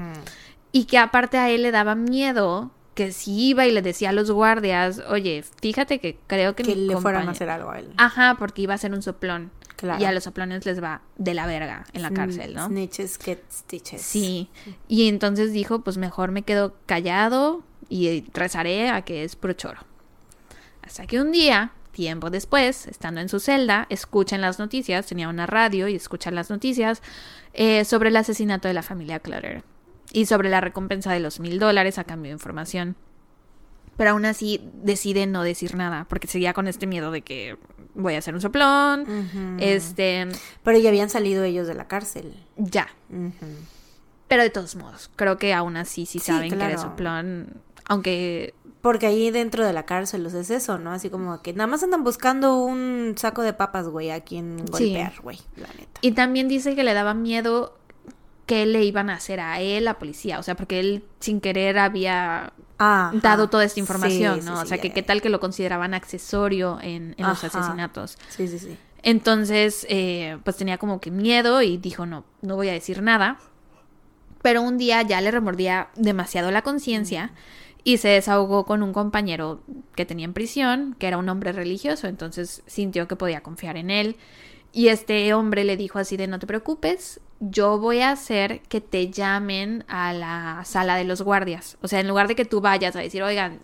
Y 0.71 0.85
que 0.85 0.99
aparte 0.99 1.37
a 1.37 1.51
él 1.51 1.63
le 1.63 1.73
daba 1.73 1.97
miedo 1.97 2.71
que 2.99 3.13
si 3.13 3.51
iba 3.51 3.65
y 3.65 3.71
le 3.71 3.81
decía 3.81 4.09
a 4.09 4.13
los 4.13 4.29
guardias, 4.29 5.01
oye, 5.09 5.45
fíjate 5.63 6.01
que 6.01 6.19
creo 6.27 6.57
que, 6.57 6.65
Que 6.65 6.75
mi 6.75 6.89
le 6.89 6.97
fueran 6.97 7.29
a 7.29 7.31
hacer 7.31 7.49
algo 7.49 7.71
a 7.71 7.79
él. 7.79 7.93
Ajá, 7.97 8.35
porque 8.41 8.63
iba 8.63 8.75
a 8.75 8.79
ser 8.79 8.93
un 8.93 9.03
soplón. 9.03 9.53
Claro. 9.77 10.03
Y 10.03 10.05
a 10.05 10.11
los 10.11 10.25
soplones 10.25 10.67
les 10.67 10.83
va 10.83 11.03
de 11.17 11.33
la 11.33 11.47
verga 11.47 11.87
en 11.93 12.03
la 12.03 12.11
cárcel, 12.11 12.57
¿no? 12.57 12.67
Snitches 12.67 13.17
get 13.23 13.39
stitches. 13.53 14.03
Sí. 14.03 14.51
Y 14.89 15.07
entonces 15.07 15.53
dijo, 15.53 15.83
pues 15.83 15.97
mejor 15.97 16.33
me 16.33 16.43
quedo 16.43 16.75
callado 16.87 17.63
y 17.89 18.25
rezaré 18.35 18.91
a 18.91 19.03
que 19.03 19.23
es 19.23 19.37
puro 19.37 19.53
choro. 19.53 19.79
Hasta 20.83 21.07
que 21.07 21.21
un 21.21 21.31
día, 21.31 21.71
tiempo 21.93 22.31
después, 22.31 22.89
estando 22.89 23.21
en 23.21 23.29
su 23.29 23.39
celda, 23.39 23.87
escucha 23.91 24.35
en 24.35 24.43
las 24.43 24.59
noticias, 24.59 25.07
tenía 25.07 25.29
una 25.29 25.47
radio 25.47 25.87
y 25.87 25.95
escucha 25.95 26.33
las 26.33 26.51
noticias 26.51 27.01
eh, 27.53 27.85
sobre 27.85 28.09
el 28.09 28.17
asesinato 28.17 28.67
de 28.67 28.75
la 28.75 28.83
familia 28.83 29.21
Clutter 29.21 29.63
y 30.13 30.27
sobre 30.27 30.49
la 30.51 30.61
recompensa 30.61 31.13
de 31.13 31.21
los 31.21 31.41
mil 31.41 31.59
dólares 31.59 31.99
a 31.99 32.05
cambio 32.05 32.31
de 32.31 32.35
información. 32.35 32.97
Pero 33.97 34.11
aún 34.11 34.25
así 34.27 34.61
decide 34.83 35.27
no 35.27 35.43
decir 35.43 35.75
nada, 35.75 36.07
porque 36.09 36.29
seguía 36.29 36.53
con 36.55 36.69
este 36.69 36.87
miedo 36.87 37.11
de 37.11 37.23
que 37.23 37.57
voy 37.95 38.15
a 38.15 38.19
hacer 38.19 38.33
un 38.35 38.41
soplón, 38.41 39.59
este, 39.59 40.29
Pero 40.63 40.79
ya 40.79 40.89
habían 40.89 41.11
salido 41.11 41.43
ellos 41.43 41.67
de 41.67 41.75
la 41.75 41.89
cárcel. 41.89 42.33
ya. 42.57 42.89
Pero 44.29 44.43
de 44.43 44.51
todos 44.51 44.77
modos, 44.77 45.11
creo 45.17 45.39
que 45.39 45.55
aún 45.55 45.77
así 45.77 46.05
sí 46.07 46.19
Sí, 46.19 46.27
saben 46.27 46.51
que 46.51 46.57
claro. 46.57 46.71
eres 46.73 46.83
soplón, 46.83 47.55
aunque 47.87 48.55
Porque 48.83 49.07
ahí 49.07 49.31
dentro 49.33 49.67
de 49.67 49.73
la 49.73 49.85
cárcel 49.85 50.23
los 50.23 50.35
es 50.35 50.51
eso, 50.51 50.79
¿no? 50.79 50.93
Así 50.93 51.11
como 51.11 51.43
que 51.43 51.53
nada 51.53 51.67
más 51.67 51.83
andan 51.83 52.05
buscando 52.05 52.55
un 52.63 53.15
saco 53.17 53.43
de 53.43 53.53
papas, 53.53 53.89
güey, 53.89 54.11
a 54.13 54.21
quien 54.21 54.59
Sí. 54.61 54.65
golpear, 54.93 55.15
güey, 55.23 55.41
la 55.57 55.67
neta. 55.69 55.99
Y 56.03 56.13
también 56.13 56.47
dice 56.47 56.77
que 56.77 56.85
le 56.85 56.95
daba 56.95 57.15
miedo 57.15 57.77
que 58.49 58.67
le 58.67 58.83
iban 58.83 59.11
a 59.11 59.15
hacer 59.15 59.39
a 59.41 59.61
él, 59.61 59.85
la 59.85 59.99
policía. 60.01 60.41
O 60.41 60.43
sea, 60.43 60.57
porque 60.57 60.81
él 60.81 61.05
sin 61.21 61.41
querer 61.41 61.79
había 61.79 62.53
dado 62.79 63.49
toda 63.51 63.65
esta 63.65 63.79
información, 63.79 64.37
Sí, 64.37 64.41
sí, 64.41 64.47
¿no? 64.47 64.61
o 64.61 64.67
sea, 64.67 64.79
que 64.79 64.93
qué 64.93 65.03
tal 65.03 65.21
que 65.23 65.29
lo 65.29 65.39
consideraban 65.39 65.95
accesorio 65.95 66.79
en, 66.81 67.15
en 67.19 67.27
los 67.27 67.45
asesinatos. 67.45 68.19
Sí, 68.29 68.49
sí, 68.49 68.59
sí. 68.59 68.77
Entonces, 69.03 69.87
eh, 69.89 70.39
pues 70.45 70.57
tenía 70.57 70.79
como 70.79 71.01
que 71.01 71.11
miedo 71.11 71.63
y 71.63 71.77
dijo, 71.77 72.07
no, 72.07 72.25
no 72.43 72.57
voy 72.57 72.69
a 72.69 72.73
decir 72.73 73.03
nada. 73.03 73.39
Pero 74.43 74.63
un 74.63 74.79
día 74.79 75.03
ya 75.03 75.21
le 75.21 75.31
remordía 75.31 75.89
demasiado 75.97 76.51
la 76.51 76.63
conciencia 76.63 77.33
y 77.85 77.99
se 77.99 78.09
desahogó 78.09 78.65
con 78.65 78.83
un 78.83 78.93
compañero 78.93 79.61
que 79.95 80.07
tenía 80.07 80.25
en 80.25 80.33
prisión, 80.33 80.97
que 80.99 81.09
era 81.09 81.19
un 81.19 81.29
hombre 81.29 81.53
religioso, 81.53 82.07
entonces 82.07 82.63
sintió 82.67 83.09
que 83.09 83.17
podía 83.17 83.43
confiar 83.43 83.77
en 83.77 83.91
él. 83.91 84.17
Y 84.73 84.89
este 84.89 85.33
hombre 85.35 85.65
le 85.65 85.77
dijo 85.77 85.99
así 85.99 86.17
de 86.17 86.27
no 86.27 86.39
te 86.39 86.47
preocupes, 86.47 87.21
yo 87.41 87.79
voy 87.79 88.01
a 88.01 88.11
hacer 88.11 88.61
que 88.69 88.81
te 88.81 89.11
llamen 89.11 89.85
a 89.89 90.13
la 90.13 90.63
sala 90.65 90.97
de 90.97 91.05
los 91.05 91.23
guardias. 91.23 91.79
O 91.83 91.89
sea, 91.89 92.01
en 92.01 92.09
lugar 92.09 92.29
de 92.29 92.37
que 92.37 92.45
tú 92.45 92.61
vayas 92.61 92.97
a 92.97 93.01
decir, 93.01 93.23
oigan, 93.23 93.61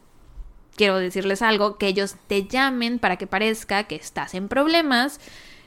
quiero 0.77 0.99
decirles 0.99 1.43
algo, 1.43 1.77
que 1.77 1.89
ellos 1.89 2.17
te 2.27 2.47
llamen 2.47 2.99
para 2.99 3.17
que 3.17 3.27
parezca 3.27 3.85
que 3.85 3.97
estás 3.97 4.35
en 4.35 4.49
problemas 4.49 5.21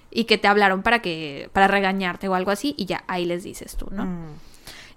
y 0.09 0.25
que 0.25 0.37
te 0.37 0.47
hablaron 0.47 0.83
para 0.83 1.01
que 1.01 1.49
para 1.53 1.67
regañarte 1.67 2.27
o 2.27 2.35
algo 2.35 2.51
así 2.51 2.73
y 2.77 2.85
ya 2.85 3.03
ahí 3.07 3.25
les 3.25 3.43
dices 3.43 3.75
tú, 3.75 3.87
¿no? 3.91 4.05
Mm. 4.05 4.27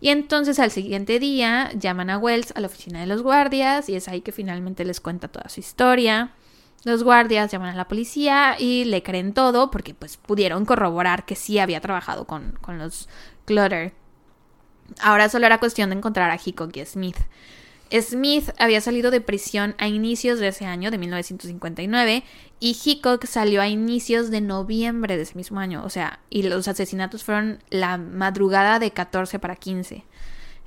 Y 0.00 0.08
entonces 0.08 0.58
al 0.58 0.70
siguiente 0.70 1.18
día 1.18 1.70
llaman 1.74 2.08
a 2.08 2.16
Wells 2.16 2.52
a 2.56 2.60
la 2.60 2.68
oficina 2.68 3.00
de 3.00 3.06
los 3.06 3.22
guardias 3.22 3.88
y 3.88 3.96
es 3.96 4.08
ahí 4.08 4.22
que 4.22 4.32
finalmente 4.32 4.84
les 4.84 5.00
cuenta 5.00 5.28
toda 5.28 5.48
su 5.48 5.60
historia. 5.60 6.30
Los 6.84 7.02
guardias 7.02 7.50
llaman 7.50 7.70
a 7.70 7.76
la 7.76 7.88
policía 7.88 8.56
y 8.58 8.84
le 8.84 9.02
creen 9.02 9.34
todo 9.34 9.70
porque 9.70 9.94
pues 9.94 10.16
pudieron 10.16 10.64
corroborar 10.64 11.26
que 11.26 11.36
sí 11.36 11.58
había 11.58 11.80
trabajado 11.80 12.26
con, 12.26 12.52
con 12.60 12.78
los 12.78 13.08
Clutter. 13.44 13.92
Ahora 15.00 15.28
solo 15.28 15.46
era 15.46 15.60
cuestión 15.60 15.90
de 15.90 15.96
encontrar 15.96 16.30
a 16.30 16.40
Hickok 16.42 16.74
y 16.76 16.84
Smith. 16.84 17.18
Smith 18.00 18.50
había 18.58 18.80
salido 18.80 19.10
de 19.10 19.20
prisión 19.20 19.74
a 19.78 19.88
inicios 19.88 20.38
de 20.38 20.48
ese 20.48 20.64
año, 20.64 20.90
de 20.90 20.98
1959, 20.98 22.22
y 22.60 22.76
Hickok 22.84 23.26
salió 23.26 23.60
a 23.60 23.68
inicios 23.68 24.30
de 24.30 24.40
noviembre 24.40 25.16
de 25.16 25.24
ese 25.24 25.34
mismo 25.34 25.58
año. 25.58 25.82
O 25.84 25.90
sea, 25.90 26.20
y 26.30 26.44
los 26.44 26.68
asesinatos 26.68 27.24
fueron 27.24 27.58
la 27.68 27.98
madrugada 27.98 28.78
de 28.78 28.92
14 28.92 29.40
para 29.40 29.56
15. 29.56 30.04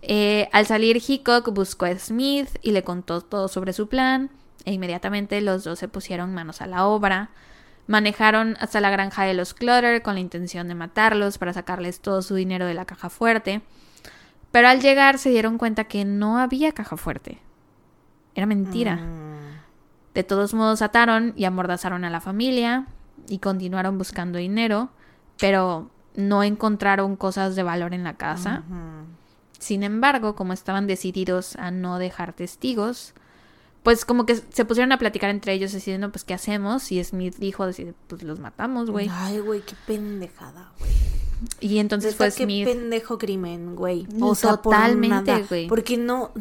Eh, 0.02 0.50
al 0.52 0.66
salir, 0.66 1.02
Hickok 1.06 1.54
buscó 1.54 1.86
a 1.86 1.98
Smith 1.98 2.50
y 2.62 2.72
le 2.72 2.84
contó 2.84 3.22
todo 3.22 3.48
sobre 3.48 3.72
su 3.72 3.88
plan, 3.88 4.30
e 4.66 4.74
inmediatamente 4.74 5.40
los 5.42 5.64
dos 5.64 5.80
se 5.80 5.88
pusieron 5.88 6.34
manos 6.34 6.62
a 6.62 6.68
la 6.68 6.86
obra. 6.86 7.30
Manejaron 7.88 8.56
hasta 8.60 8.80
la 8.82 8.90
granja 8.90 9.24
de 9.24 9.34
los 9.34 9.54
Clutter 9.54 10.02
con 10.02 10.14
la 10.14 10.22
intención 10.22 10.68
de 10.68 10.76
matarlos 10.76 11.38
para 11.38 11.54
sacarles 11.54 12.00
todo 12.00 12.22
su 12.22 12.36
dinero 12.36 12.66
de 12.66 12.74
la 12.74 12.86
caja 12.86 13.10
fuerte. 13.10 13.62
Pero 14.52 14.68
al 14.68 14.82
llegar 14.82 15.18
se 15.18 15.32
dieron 15.32 15.58
cuenta 15.58 15.86
que 15.86 16.06
no 16.06 16.38
había 16.38 16.72
caja 16.72 16.96
fuerte. 16.96 17.40
Era 18.36 18.46
mentira. 18.46 18.98
Mm. 18.98 19.24
De 20.14 20.24
todos 20.24 20.54
modos 20.54 20.82
ataron 20.82 21.34
y 21.36 21.46
amordazaron 21.46 22.06
a 22.06 22.10
la 22.10 22.22
familia 22.22 22.86
y 23.28 23.40
continuaron 23.40 23.98
buscando 23.98 24.38
dinero, 24.38 24.90
pero 25.40 25.90
no 26.16 26.44
encontraron 26.44 27.16
cosas 27.16 27.56
de 27.56 27.64
valor 27.64 27.94
en 27.94 28.04
la 28.04 28.14
casa. 28.14 28.64
Sin 29.58 29.84
embargo, 29.84 30.36
como 30.36 30.54
estaban 30.54 30.88
decididos 30.88 31.56
a 31.56 31.72
no 31.72 31.98
dejar 31.98 32.34
testigos, 32.34 33.14
pues 33.84 34.06
como 34.06 34.26
que 34.26 34.36
se 34.36 34.66
pusieron 34.66 34.92
a 34.94 34.98
platicar 34.98 35.30
entre 35.30 35.54
ellos 35.54 35.72
diciendo, 35.74 36.12
pues, 36.12 36.24
¿qué 36.24 36.34
hacemos? 36.34 36.92
Y 36.92 37.04
Smith 37.04 37.36
dijo, 37.38 37.66
decir, 37.68 37.94
pues 38.08 38.24
los 38.24 38.40
matamos, 38.40 38.90
güey. 38.90 39.10
Ay, 39.12 39.40
güey, 39.40 39.62
qué 39.62 39.76
pendejada, 39.86 40.72
güey. 40.80 40.92
Y 41.60 41.80
entonces 41.80 42.16
fue 42.16 42.28
qué 42.32 42.46
Smith. 42.46 42.66
pendejo 42.66 43.18
crimen, 43.18 43.76
güey. 43.76 44.08
O 44.22 44.34
sea, 44.34 44.56
totalmente, 44.58 45.40
por 45.40 45.48
güey. 45.50 45.68
Porque 45.68 45.98
no, 45.98 46.32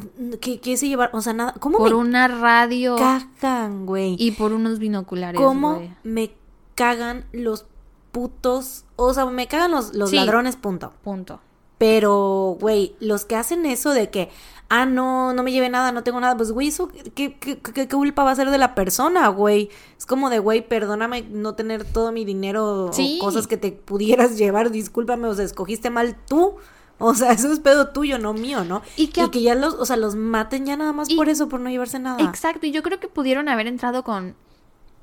¿qué, 0.40 0.60
qué 0.60 0.77
se 0.77 0.86
llevar? 0.86 1.10
O 1.12 1.20
sea, 1.20 1.32
nada. 1.32 1.55
¿Cómo 1.59 1.78
Por 1.78 1.89
me 1.90 1.97
una 1.97 2.28
radio 2.28 2.94
cagan, 2.97 3.85
güey? 3.85 4.14
y 4.16 4.31
por 4.32 4.52
unos 4.52 4.78
binoculares, 4.78 5.40
¿Cómo 5.40 5.82
me 6.05 6.32
cagan 6.77 7.24
los 7.32 7.66
putos? 8.12 8.85
O 8.94 9.12
sea, 9.12 9.27
me 9.27 9.48
cagan 9.48 9.73
los, 9.73 9.93
los 9.94 10.10
Sí. 10.10 10.16
ladrones, 10.16 10.55
punto. 10.55 10.93
Punto. 11.02 11.40
Pero, 11.78 12.56
güey, 12.60 12.94
los 13.01 13.24
que 13.24 13.35
hacen 13.35 13.66
eso 13.66 13.90
de 13.90 14.09
que, 14.10 14.31
ah, 14.74 14.86
no, 14.86 15.35
no 15.35 15.43
me 15.43 15.53
lleve 15.53 15.69
nada, 15.69 15.93
no 15.93 16.03
tengo 16.03 16.19
nada, 16.19 16.35
pues, 16.35 16.51
güey, 16.51 16.69
eso, 16.69 16.89
¿qué, 17.15 17.35
qué, 17.35 17.59
qué- 17.59 17.73
qué 17.73 17.89
culpa 17.89 18.24
va 18.24 18.31
a 18.31 18.35
ser 18.36 18.49
de 18.51 18.57
la 18.57 18.74
persona, 18.74 19.28
güey? 19.28 19.69
Es 19.99 20.07
como 20.07 20.31
de, 20.31 20.39
güey, 20.39 20.66
perdóname 20.66 21.23
no 21.31 21.55
tener 21.55 21.85
todo 21.85 22.11
mi 22.11 22.24
dinero 22.24 22.89
Sí. 22.93 23.19
o 23.20 23.24
cosas 23.27 23.47
que 23.47 23.59
te 23.59 23.70
pudieras 23.73 24.36
llevar, 24.39 24.70
discúlpame, 24.70 25.28
o 25.28 25.35
sea, 25.35 25.44
escogiste 25.44 25.90
mal 25.90 26.16
tú. 26.27 26.55
O 26.99 27.15
sea, 27.15 27.32
eso 27.32 27.53
es 27.53 27.59
pedo 27.59 27.89
tuyo, 27.89 28.19
no 28.19 28.32
mío, 28.32 28.65
¿no? 28.65 28.81
Y 28.97 29.09
que- 29.09 29.43
ya 29.43 29.55
los, 29.57 29.74
o 29.74 29.85
sea, 29.85 29.97
los 29.97 30.15
maten 30.15 30.65
ya 30.66 30.77
nada 30.77 30.93
más 30.93 31.11
Y- 31.11 31.16
por 31.16 31.28
eso, 31.28 31.49
por 31.49 31.59
no 31.61 31.69
llevarse 31.69 31.99
nada. 31.99 32.23
Exacto, 32.23 32.66
y 32.66 32.70
yo 32.70 32.82
creo 32.82 33.01
que 33.01 33.09
pudieron 33.09 33.49
haber 33.49 33.66
entrado 33.66 34.05
con 34.05 34.36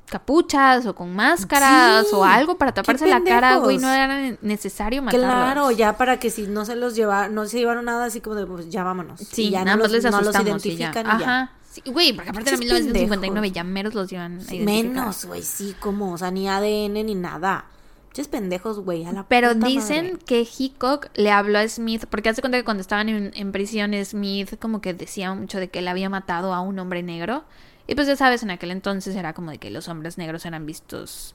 capuchas 0.10 0.86
o 0.86 0.96
con 0.96 1.16
máscaras 1.16 2.08
Sí, 2.08 2.16
o 2.16 2.24
algo 2.24 2.58
para 2.58 2.74
taparse 2.74 3.08
la 3.08 3.24
cara, 3.24 3.58
güey, 3.58 3.78
no 3.78 3.90
era 3.92 4.36
necesario 4.42 5.02
matarlos. 5.02 5.30
Claro, 5.30 5.72
ya 5.72 5.98
para 5.98 6.20
que 6.20 6.30
si 6.30 6.48
no 6.48 6.66
se 6.66 6.76
los 6.76 6.96
lleva, 6.96 7.30
no 7.30 7.46
se 7.46 7.60
llevaron 7.60 7.86
nada, 7.86 8.06
así 8.06 8.22
como 8.22 8.36
de, 8.36 8.46
pues 8.46 8.70
ya 8.70 8.84
vámonos. 8.84 9.20
Sí, 9.20 9.48
y 9.48 9.50
ya 9.52 9.64
nada 9.64 9.78
no 9.78 9.84
más 9.84 9.92
los, 9.92 10.04
les 10.04 10.12
no 10.12 10.22
los 10.22 10.36
asustamos 10.36 10.66
y 10.66 10.76
ya. 10.76 10.92
identifican 10.92 11.06
y 11.06 11.20
ya. 11.20 11.26
Ajá. 11.26 11.52
Sí, 11.72 11.82
güey, 11.86 12.14
porque 12.14 12.32
aparte 12.32 12.52
Pinches 12.58 12.86
1959, 12.86 13.52
ya 13.52 13.64
meros 13.64 13.94
los 13.94 14.10
llevan 14.10 14.40
a. 14.42 14.54
Menos, 14.54 15.26
güey, 15.26 15.44
sí, 15.44 15.76
como, 15.80 16.14
o 16.14 16.18
sea, 16.18 16.32
ni 16.32 16.50
ADN 16.50 16.94
ni 17.06 17.16
nada. 17.16 17.66
Muchos 18.08 18.28
pendejos, 18.28 18.80
güey, 18.80 19.06
a 19.06 19.12
la 19.12 19.28
Pero 19.28 19.54
puta 19.54 19.68
dicen 19.68 20.06
madre. 20.14 20.26
que 20.26 20.48
Hickok 20.58 21.10
le 21.14 21.30
habló 21.32 21.60
a 21.60 21.68
Smith, 21.68 22.06
porque 22.10 22.30
hace 22.30 22.42
cuenta 22.42 22.58
que 22.58 22.64
cuando 22.64 22.82
estaban 22.82 23.08
en, 23.08 23.32
en 23.36 23.52
prisión, 23.52 23.94
Smith 24.04 24.58
como 24.60 24.82
que 24.82 24.96
decía 24.96 25.32
mucho 25.36 25.60
de 25.60 25.70
que 25.70 25.80
él 25.80 25.88
había 25.88 26.10
matado 26.10 26.56
a 26.56 26.62
un 26.62 26.80
hombre 26.80 27.04
negro. 27.04 27.44
Y 27.90 27.96
pues 27.96 28.08
ya 28.08 28.16
sabes, 28.16 28.44
en 28.44 28.52
aquel 28.52 28.72
entonces 28.72 29.16
era 29.16 29.34
como 29.34 29.50
de 29.50 29.58
que 29.58 29.72
los 29.72 29.88
hombres 29.88 30.18
negros 30.18 30.46
eran 30.46 30.66
vistos 30.66 31.34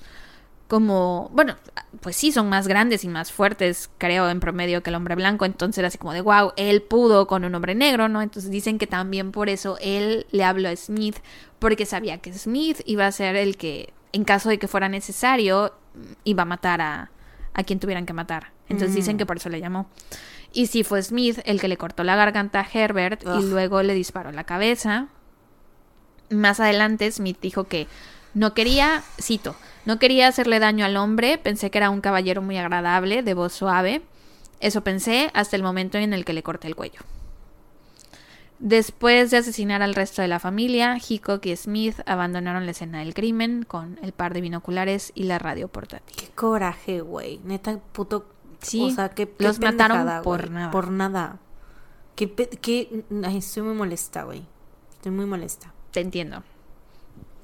como, 0.69 1.31
bueno, 1.33 1.57
pues 2.01 2.17
sí, 2.17 2.33
son 2.33 2.49
más 2.49 2.69
grandes 2.69 3.05
y 3.05 3.09
más 3.09 3.33
fuertes, 3.33 3.91
creo, 3.99 4.31
en 4.31 4.41
promedio 4.41 4.83
que 4.83 4.91
el 4.91 4.97
hombre 4.97 5.15
blanco. 5.15 5.45
Entonces 5.45 5.79
era 5.79 5.89
así 5.89 5.99
como 5.99 6.13
de, 6.13 6.21
wow, 6.21 6.53
él 6.57 6.83
pudo 6.83 7.27
con 7.27 7.45
un 7.45 7.55
hombre 7.55 7.75
negro, 7.75 8.09
¿no? 8.09 8.23
Entonces 8.23 8.51
dicen 8.51 8.79
que 8.79 8.87
también 8.87 9.31
por 9.31 9.49
eso 9.49 9.77
él 9.81 10.27
le 10.31 10.45
habló 10.45 10.69
a 10.69 10.77
Smith, 10.77 11.17
porque 11.59 11.87
sabía 11.87 12.19
que 12.19 12.33
Smith 12.33 12.81
iba 12.87 13.07
a 13.07 13.13
ser 13.13 13.37
el 13.37 13.57
que, 13.57 13.93
en 14.13 14.25
caso 14.25 14.49
de 14.49 14.59
que 14.59 14.69
fuera 14.69 14.89
necesario, 14.89 15.75
iba 16.25 16.43
a 16.43 16.47
matar 16.47 16.81
a, 16.81 17.11
a 17.53 17.63
quien 17.65 17.79
tuvieran 17.79 18.07
que 18.07 18.13
matar. 18.13 18.53
Entonces 18.69 18.95
dicen 18.95 19.19
que 19.19 19.27
por 19.27 19.37
eso 19.37 19.51
le 19.51 19.61
llamó. 19.61 19.89
Y 20.53 20.69
sí 20.69 20.85
fue 20.85 21.03
Smith 21.03 21.41
el 21.45 21.61
que 21.61 21.69
le 21.69 21.77
cortó 21.77 22.05
la 22.05 22.17
garganta 22.17 22.61
a 22.61 22.67
Herbert 22.73 23.27
Ugh. 23.27 23.41
y 23.41 23.51
luego 23.51 23.83
le 23.83 23.93
disparó 23.93 24.33
la 24.33 24.45
cabeza. 24.45 25.09
Más 26.31 26.61
adelante 26.61 27.11
Smith 27.11 27.39
dijo 27.41 27.65
que 27.65 27.87
no 28.35 28.55
quería, 28.55 29.03
cito, 29.21 29.55
no 29.85 29.99
quería 29.99 30.29
hacerle 30.29 30.59
daño 30.59 30.85
al 30.85 30.97
hombre, 30.97 31.39
pensé 31.39 31.71
que 31.71 31.79
era 31.79 31.91
un 31.91 32.01
caballero 32.01 32.43
muy 32.43 32.59
agradable, 32.59 33.23
de 33.23 33.35
voz 33.35 33.53
suave. 33.53 34.03
Eso 34.61 34.83
pensé 34.83 35.31
hasta 35.35 35.57
el 35.57 35.63
momento 35.63 35.99
en 35.99 36.13
el 36.13 36.25
que 36.25 36.33
le 36.33 36.43
corté 36.43 36.69
el 36.69 36.77
cuello. 36.77 37.01
Después 38.59 39.31
de 39.31 39.37
asesinar 39.37 39.83
al 39.83 39.95
resto 39.95 40.23
de 40.23 40.29
la 40.29 40.39
familia, 40.39 40.97
Hickok 40.97 41.45
y 41.47 41.57
Smith 41.57 41.97
abandonaron 42.07 42.65
la 42.65 42.71
escena 42.71 43.01
del 43.01 43.13
crimen 43.13 43.65
con 43.65 43.99
el 44.03 44.13
par 44.13 44.33
de 44.33 44.41
binoculares 44.41 45.13
y 45.15 45.25
la 45.25 45.39
radio 45.39 45.69
portátil. 45.69 46.17
Qué 46.17 46.29
coraje, 46.35 47.01
güey. 47.01 47.41
Neta, 47.45 47.79
puto. 47.93 48.27
Sí, 48.61 48.81
o 48.83 48.91
sea, 48.91 49.11
qué, 49.11 49.29
qué 49.29 49.45
los 49.45 49.61
mataron 49.61 50.23
por 50.23 50.51
nada. 50.51 50.71
Por 50.71 50.91
nada. 50.91 51.39
Ay, 52.17 53.37
estoy 53.37 53.63
muy 53.65 53.75
molesta, 53.75 54.23
güey. 54.23 54.47
Estoy 54.93 55.13
muy 55.13 55.27
molesta. 55.27 55.74
Te 55.95 56.01
entiendo. 56.01 56.43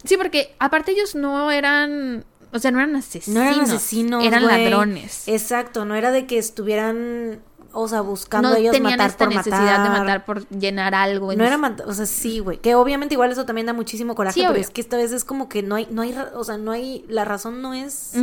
Sí, 0.04 0.16
porque 0.16 0.54
aparte 0.58 0.90
ellos 0.90 1.14
no 1.14 1.50
eran, 1.52 2.24
o 2.52 2.58
sea, 2.58 2.72
no 2.72 2.80
eran 2.80 2.96
asesinos. 2.96 3.28
No 3.36 3.42
eran 3.48 3.60
asesinos, 3.60 4.24
Eran 4.24 4.44
ladrones. 4.46 5.28
Exacto, 5.28 5.84
no 5.84 5.94
era 5.94 6.10
de 6.10 6.26
que 6.26 6.36
estuvieran, 6.36 7.42
o 7.72 7.86
sea, 7.86 8.00
buscando 8.00 8.50
no 8.50 8.56
ellos 8.56 8.72
tenían 8.72 8.94
matar 8.94 9.10
esta 9.10 9.26
por 9.26 9.36
necesidad 9.36 9.82
de 9.84 9.88
matar. 9.90 10.00
matar 10.00 10.24
por 10.24 10.48
llenar 10.48 10.94
algo. 10.96 11.32
No 11.34 11.44
era 11.44 11.58
matar, 11.58 11.86
o 11.88 11.94
sea, 11.94 12.06
sí, 12.06 12.40
güey. 12.40 12.58
Que 12.58 12.74
obviamente 12.74 13.14
igual 13.14 13.30
eso 13.30 13.46
también 13.46 13.66
da 13.68 13.72
muchísimo 13.72 14.16
coraje, 14.16 14.34
Sí, 14.34 14.40
pero 14.40 14.52
obvio. 14.52 14.62
es 14.62 14.70
que 14.70 14.80
esta 14.80 14.96
vez 14.96 15.12
es 15.12 15.24
como 15.24 15.48
que 15.48 15.62
no 15.62 15.76
hay, 15.76 15.86
no 15.92 16.02
hay, 16.02 16.16
o 16.34 16.42
sea, 16.42 16.58
no 16.58 16.72
hay, 16.72 17.04
la 17.08 17.24
razón 17.24 17.62
no 17.62 17.72
es, 17.72 18.14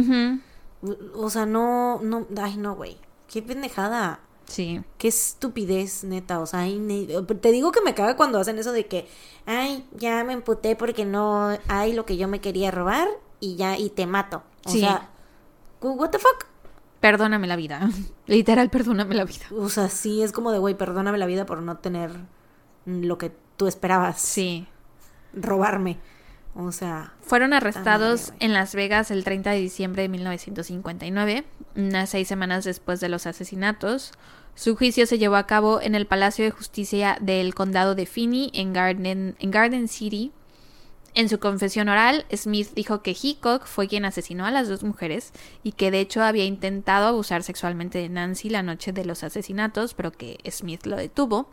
o 1.15 1.29
sea, 1.29 1.45
no, 1.45 2.01
no, 2.03 2.27
ay, 2.41 2.57
no, 2.57 2.75
güey. 2.75 2.97
Qué 3.31 3.41
pendejada. 3.41 4.19
Sí. 4.47 4.81
Qué 4.97 5.07
estupidez, 5.09 6.03
neta. 6.03 6.39
O 6.39 6.45
sea, 6.45 6.61
ay, 6.61 7.07
te 7.41 7.51
digo 7.51 7.71
que 7.71 7.81
me 7.81 7.93
caga 7.93 8.15
cuando 8.15 8.39
hacen 8.39 8.57
eso 8.57 8.71
de 8.71 8.87
que, 8.87 9.07
ay, 9.45 9.85
ya 9.95 10.23
me 10.23 10.33
emputé 10.33 10.75
porque 10.75 11.05
no 11.05 11.57
hay 11.67 11.93
lo 11.93 12.05
que 12.05 12.17
yo 12.17 12.27
me 12.27 12.39
quería 12.41 12.71
robar 12.71 13.07
y 13.39 13.55
ya, 13.57 13.77
y 13.77 13.89
te 13.89 14.05
mato. 14.07 14.43
O 14.65 14.69
Sí. 14.71 14.79
sea, 14.79 15.09
what 15.81 16.09
the 16.09 16.19
fuck? 16.19 16.45
Perdóname 17.01 17.45
la 17.47 17.55
vida. 17.55 17.89
Literal, 18.25 18.69
perdóname 18.69 19.15
la 19.15 19.25
vida. 19.25 19.45
O 19.51 19.69
sea, 19.69 19.89
sí, 19.89 20.23
es 20.23 20.31
como 20.31 20.51
de, 20.51 20.59
güey, 20.59 20.75
perdóname 20.75 21.17
la 21.17 21.25
vida 21.25 21.45
por 21.45 21.61
no 21.61 21.77
tener 21.77 22.11
lo 22.85 23.17
que 23.17 23.31
tú 23.57 23.67
esperabas. 23.67 24.19
Sí. 24.21 24.65
Robarme. 25.33 25.99
O 26.59 26.71
sea, 26.71 27.13
Fueron 27.21 27.53
arrestados 27.53 28.33
en 28.39 28.51
Las 28.51 28.73
Vegas 28.73 29.11
el 29.11 29.23
30 29.23 29.51
de 29.51 29.59
diciembre 29.59 30.01
de 30.01 30.09
1959, 30.09 31.43
unas 31.75 32.09
seis 32.09 32.27
semanas 32.27 32.63
después 32.63 32.99
de 32.99 33.09
los 33.09 33.27
asesinatos. 33.27 34.11
Su 34.55 34.75
juicio 34.75 35.05
se 35.05 35.19
llevó 35.19 35.35
a 35.35 35.45
cabo 35.45 35.81
en 35.81 35.93
el 35.93 36.07
Palacio 36.07 36.43
de 36.43 36.49
Justicia 36.49 37.19
del 37.21 37.53
Condado 37.53 37.93
de 37.93 38.07
Finney, 38.07 38.49
en 38.55 38.73
Garden, 38.73 39.35
en 39.37 39.51
Garden 39.51 39.87
City. 39.87 40.31
En 41.13 41.29
su 41.29 41.39
confesión 41.39 41.89
oral, 41.89 42.25
Smith 42.35 42.69
dijo 42.73 43.03
que 43.03 43.15
Hickok 43.19 43.67
fue 43.67 43.87
quien 43.87 44.05
asesinó 44.05 44.47
a 44.47 44.51
las 44.51 44.67
dos 44.67 44.83
mujeres 44.83 45.33
y 45.61 45.73
que 45.73 45.91
de 45.91 45.99
hecho 45.99 46.23
había 46.23 46.45
intentado 46.45 47.05
abusar 47.05 47.43
sexualmente 47.43 47.99
de 47.99 48.09
Nancy 48.09 48.49
la 48.49 48.63
noche 48.63 48.93
de 48.93 49.05
los 49.05 49.23
asesinatos, 49.23 49.93
pero 49.93 50.11
que 50.11 50.39
Smith 50.49 50.87
lo 50.87 50.95
detuvo. 50.95 51.51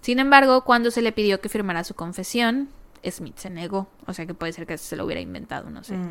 Sin 0.00 0.18
embargo, 0.18 0.64
cuando 0.64 0.90
se 0.90 1.02
le 1.02 1.12
pidió 1.12 1.42
que 1.42 1.50
firmara 1.50 1.84
su 1.84 1.94
confesión, 1.94 2.70
Smith 3.10 3.36
se 3.38 3.50
negó, 3.50 3.88
o 4.06 4.12
sea 4.14 4.26
que 4.26 4.34
puede 4.34 4.52
ser 4.52 4.66
que 4.66 4.78
se 4.78 4.96
lo 4.96 5.04
hubiera 5.04 5.20
inventado, 5.20 5.70
no 5.70 5.82
sé. 5.84 5.96
mm, 5.96 6.10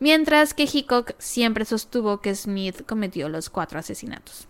Mientras 0.00 0.54
que 0.54 0.68
Hickok 0.72 1.12
siempre 1.18 1.64
sostuvo 1.64 2.20
que 2.20 2.34
Smith 2.34 2.86
cometió 2.86 3.28
los 3.28 3.50
cuatro 3.50 3.78
asesinatos. 3.80 4.46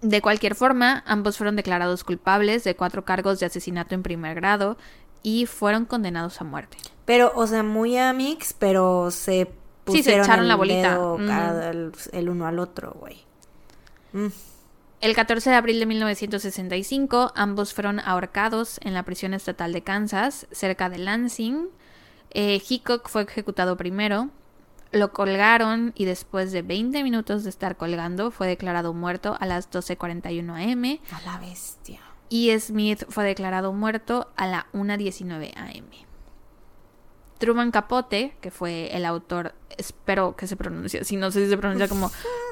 De 0.00 0.22
cualquier 0.22 0.54
forma, 0.54 1.02
ambos 1.06 1.36
fueron 1.38 1.56
declarados 1.56 2.04
culpables 2.04 2.62
de 2.62 2.76
cuatro 2.76 3.04
cargos 3.04 3.40
de 3.40 3.46
asesinato 3.46 3.96
en 3.96 4.04
primer 4.04 4.36
grado 4.36 4.78
y 5.24 5.46
fueron 5.46 5.86
condenados 5.86 6.40
a 6.40 6.44
muerte. 6.44 6.76
Pero, 7.04 7.32
o 7.34 7.46
sea, 7.48 7.64
muy 7.64 7.96
amix, 7.98 8.52
pero 8.52 9.10
se 9.10 9.50
Sí, 9.88 10.02
se 10.02 10.02
pusieron 10.02 10.24
echaron 10.24 10.42
el 10.44 10.48
la 10.48 10.54
bolita. 10.54 10.90
dedo 10.92 11.14
Ujú. 11.14 11.26
cada- 11.26 11.70
el, 11.70 11.92
el 12.12 12.28
uno 12.28 12.46
al 12.46 12.58
otro, 12.60 12.92
güey. 13.00 13.24
Mm. 14.12 14.26
El 15.00 15.14
14 15.14 15.50
de 15.50 15.56
abril 15.56 15.78
de 15.78 15.86
1965, 15.86 17.32
ambos 17.36 17.72
fueron 17.72 18.00
ahorcados 18.00 18.80
en 18.82 18.94
la 18.94 19.04
prisión 19.04 19.32
estatal 19.32 19.72
de 19.72 19.82
Kansas, 19.82 20.48
cerca 20.50 20.90
de 20.90 20.98
Lansing. 20.98 21.68
Eh, 22.30 22.60
Hickok 22.68 23.08
fue 23.08 23.22
ejecutado 23.22 23.76
primero. 23.76 24.30
Lo 24.90 25.12
colgaron 25.12 25.92
y 25.94 26.04
después 26.04 26.50
de 26.50 26.62
20 26.62 27.04
minutos 27.04 27.44
de 27.44 27.50
estar 27.50 27.76
colgando 27.76 28.30
fue 28.32 28.48
declarado 28.48 28.92
muerto 28.92 29.36
a 29.38 29.46
las 29.46 29.70
12.41 29.70 30.72
am 30.72 30.98
A 31.12 31.20
la 31.24 31.38
bestia. 31.38 32.00
y 32.28 32.58
Smith 32.58 33.04
fue 33.08 33.24
declarado 33.24 33.72
muerto 33.72 34.32
a 34.36 34.46
la 34.46 34.66
1.19 34.72 35.52
am. 35.56 36.07
Truman 37.38 37.70
Capote, 37.70 38.36
que 38.40 38.50
fue 38.50 38.94
el 38.94 39.06
autor, 39.06 39.54
espero 39.76 40.36
que 40.36 40.46
se 40.46 40.56
pronuncie 40.56 41.00
así, 41.00 41.16
no 41.16 41.30
sé 41.30 41.44
si 41.44 41.50
se 41.50 41.56
pronuncia 41.56 41.88
como 41.88 42.10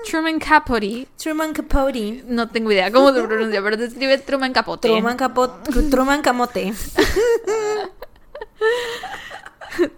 Truman 0.08 0.38
Capote, 0.38 1.08
Truman 1.16 1.52
Capote. 1.52 2.24
no 2.26 2.48
tengo 2.48 2.70
idea 2.72 2.90
cómo 2.92 3.12
se 3.12 3.22
pronuncia, 3.22 3.62
pero 3.62 3.76
se 3.76 3.86
escribe 3.86 4.18
Truman 4.18 4.52
Capote. 4.52 4.88
Truman 4.88 5.16
Capote. 5.16 5.70
Truman 5.90 6.22
Camote. 6.22 6.72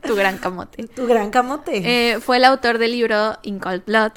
tu 0.03 0.15
gran 0.17 0.39
camote. 0.39 0.89
Tu 0.89 1.07
gran 1.07 1.31
camote. 1.31 1.83
Eh, 1.85 2.21
fue 2.21 2.39
el 2.39 2.45
autor 2.45 2.79
del 2.79 2.93
libro 2.93 3.39
In 3.43 3.59
Cold 3.59 3.85
Blood. 3.85 4.13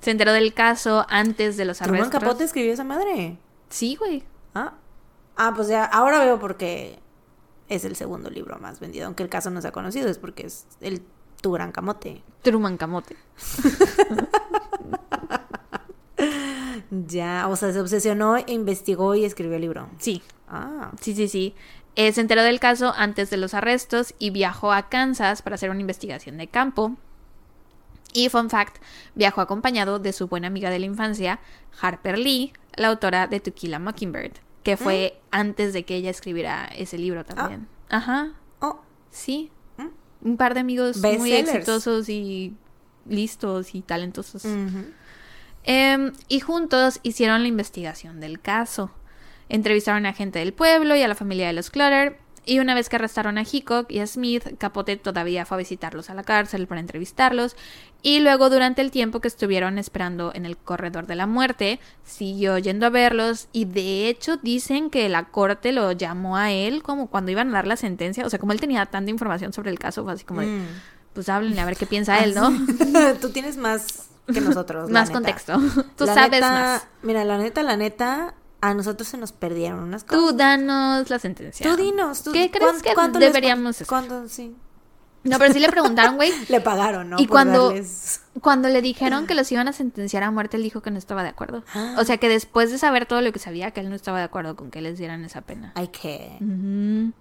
Se 0.00 0.10
enteró 0.10 0.32
del 0.32 0.54
caso 0.54 1.06
antes 1.08 1.56
de 1.56 1.64
los 1.64 1.78
¿Truman 1.78 2.00
arrestos. 2.00 2.20
Capote 2.20 2.44
escribió 2.44 2.72
esa 2.72 2.84
madre? 2.84 3.38
Sí, 3.68 3.96
güey. 3.96 4.24
Ah. 4.54 4.74
Ah, 5.36 5.52
pues 5.54 5.68
ya, 5.68 5.84
ahora 5.84 6.20
veo 6.20 6.38
por 6.38 6.56
qué 6.56 7.01
es 7.74 7.84
el 7.84 7.96
segundo 7.96 8.30
libro 8.30 8.58
más 8.58 8.80
vendido, 8.80 9.06
aunque 9.06 9.22
el 9.22 9.28
caso 9.28 9.50
no 9.50 9.60
se 9.60 9.68
ha 9.68 9.72
conocido, 9.72 10.08
es 10.08 10.18
porque 10.18 10.46
es 10.46 10.66
el 10.80 11.02
Tu 11.40 11.50
Gran 11.52 11.72
Camote. 11.72 12.22
Truman 12.42 12.76
Camote. 12.76 13.16
Ya, 17.06 17.48
o 17.48 17.56
sea, 17.56 17.72
se 17.72 17.80
obsesionó, 17.80 18.36
investigó 18.46 19.14
y 19.14 19.24
escribió 19.24 19.56
el 19.56 19.62
libro. 19.62 19.88
Sí, 19.98 20.22
Ah, 20.52 20.92
sí, 21.00 21.14
sí, 21.14 21.28
sí. 21.28 21.54
Eh, 21.96 22.12
se 22.12 22.20
enteró 22.20 22.42
del 22.42 22.60
caso 22.60 22.92
antes 22.94 23.30
de 23.30 23.38
los 23.38 23.54
arrestos 23.54 24.14
y 24.18 24.28
viajó 24.30 24.70
a 24.72 24.90
Kansas 24.90 25.40
para 25.40 25.54
hacer 25.54 25.70
una 25.70 25.80
investigación 25.80 26.36
de 26.36 26.46
campo. 26.46 26.96
Y 28.12 28.28
fun 28.28 28.50
fact, 28.50 28.76
viajó 29.14 29.40
acompañado 29.40 29.98
de 29.98 30.12
su 30.12 30.28
buena 30.28 30.48
amiga 30.48 30.68
de 30.68 30.78
la 30.78 30.84
infancia, 30.84 31.40
Harper 31.80 32.18
Lee, 32.18 32.52
la 32.76 32.88
autora 32.88 33.26
de 33.26 33.40
To 33.40 33.54
Kill 33.54 33.72
a 33.72 33.78
Mockingbird, 33.78 34.32
que 34.62 34.76
fue 34.76 35.20
antes 35.30 35.72
de 35.72 35.84
que 35.84 35.96
ella 35.96 36.10
escribiera 36.10 36.66
ese 36.76 36.98
libro 36.98 37.24
también. 37.24 37.68
Ajá, 37.88 38.32
oh, 38.60 38.80
sí. 39.10 39.50
Un 40.20 40.36
par 40.36 40.54
de 40.54 40.60
amigos 40.60 40.98
muy 40.98 41.32
exitosos 41.32 42.08
y 42.08 42.54
listos 43.06 43.74
y 43.74 43.82
talentosos. 43.82 44.44
Em, 45.64 46.12
y 46.28 46.40
juntos 46.40 47.00
hicieron 47.02 47.42
la 47.42 47.48
investigación 47.48 48.20
del 48.20 48.40
caso. 48.40 48.90
Entrevistaron 49.48 50.06
a 50.06 50.12
gente 50.12 50.38
del 50.38 50.52
pueblo 50.52 50.96
y 50.96 51.02
a 51.02 51.08
la 51.08 51.14
familia 51.14 51.48
de 51.48 51.52
los 51.52 51.70
Clutter. 51.70 52.18
Y 52.44 52.58
una 52.58 52.74
vez 52.74 52.88
que 52.88 52.96
arrestaron 52.96 53.38
a 53.38 53.42
Hickok 53.42 53.90
y 53.90 54.00
a 54.00 54.06
Smith, 54.06 54.56
Capote 54.58 54.96
todavía 54.96 55.46
fue 55.46 55.56
a 55.56 55.58
visitarlos 55.58 56.10
a 56.10 56.14
la 56.14 56.24
cárcel 56.24 56.66
para 56.66 56.80
entrevistarlos. 56.80 57.54
Y 58.02 58.18
luego, 58.18 58.50
durante 58.50 58.82
el 58.82 58.90
tiempo 58.90 59.20
que 59.20 59.28
estuvieron 59.28 59.78
esperando 59.78 60.32
en 60.34 60.44
el 60.44 60.56
corredor 60.56 61.06
de 61.06 61.14
la 61.14 61.26
muerte, 61.28 61.78
siguió 62.04 62.58
yendo 62.58 62.86
a 62.86 62.90
verlos. 62.90 63.46
Y 63.52 63.66
de 63.66 64.08
hecho, 64.08 64.38
dicen 64.38 64.90
que 64.90 65.08
la 65.08 65.26
corte 65.26 65.70
lo 65.70 65.92
llamó 65.92 66.36
a 66.36 66.50
él 66.50 66.82
como 66.82 67.06
cuando 67.08 67.30
iban 67.30 67.50
a 67.50 67.52
dar 67.52 67.66
la 67.68 67.76
sentencia. 67.76 68.26
O 68.26 68.30
sea, 68.30 68.40
como 68.40 68.52
él 68.52 68.60
tenía 68.60 68.86
tanta 68.86 69.10
información 69.12 69.52
sobre 69.52 69.70
el 69.70 69.78
caso, 69.78 70.02
fue 70.02 70.12
así 70.14 70.24
como 70.24 70.40
de, 70.40 70.48
Mm. 70.48 70.66
pues 71.14 71.28
háblenle 71.28 71.60
a 71.60 71.64
ver 71.64 71.76
qué 71.76 71.86
piensa 71.86 72.18
él, 72.24 72.34
¿no? 72.34 72.50
Tú 73.20 73.30
tienes 73.30 73.56
más 73.56 74.08
que 74.32 74.40
nosotros. 74.40 74.90
la 74.90 75.00
más 75.00 75.08
neta. 75.10 75.18
contexto. 75.18 75.58
Tú 75.96 76.06
La 76.06 76.14
sabes 76.14 76.30
neta, 76.32 76.50
más. 76.50 76.88
Mira, 77.02 77.24
la 77.24 77.38
neta, 77.38 77.62
la 77.62 77.76
neta, 77.76 78.34
a 78.62 78.72
nosotros 78.74 79.06
se 79.08 79.18
nos 79.18 79.32
perdieron 79.32 79.80
unas 79.80 80.04
cosas. 80.04 80.18
Tú 80.18 80.36
danos 80.36 81.10
la 81.10 81.18
sentencia. 81.18 81.68
Tú 81.68 81.76
dinos. 81.76 82.22
Tú, 82.22 82.32
¿Qué 82.32 82.50
crees 82.50 82.82
¿cuán- 82.94 83.12
que 83.12 83.18
deberíamos 83.18 83.70
hacer? 83.76 83.86
¿Cuánto? 83.86 84.28
Sí. 84.28 84.54
No, 85.24 85.38
pero 85.38 85.52
sí 85.52 85.60
le 85.60 85.68
preguntaron, 85.68 86.16
güey. 86.16 86.32
Le 86.48 86.60
pagaron, 86.60 87.10
¿no? 87.10 87.16
Y 87.18 87.26
Por 87.26 87.30
cuando- 87.34 87.70
darles- 87.70 88.22
Cuando 88.40 88.68
le 88.68 88.82
dijeron 88.82 89.26
que 89.28 89.34
los 89.36 89.52
iban 89.52 89.68
a 89.68 89.72
sentenciar 89.72 90.22
a 90.24 90.30
muerte, 90.32 90.56
él 90.56 90.62
dijo 90.64 90.80
que 90.80 90.90
no 90.90 90.98
estaba 90.98 91.22
de 91.22 91.28
acuerdo. 91.28 91.62
Ah. 91.74 91.94
O 91.98 92.04
sea, 92.04 92.16
que 92.16 92.28
después 92.28 92.72
de 92.72 92.78
saber 92.78 93.06
todo 93.06 93.20
lo 93.20 93.30
que 93.32 93.38
sabía, 93.38 93.70
que 93.70 93.80
él 93.80 93.88
no 93.90 93.94
estaba 93.94 94.18
de 94.18 94.24
acuerdo 94.24 94.56
con 94.56 94.70
que 94.72 94.80
les 94.80 94.98
dieran 94.98 95.24
esa 95.24 95.42
pena. 95.42 95.72
Ay, 95.76 95.88
qué. 95.88 96.38
Ujú. 96.40 97.12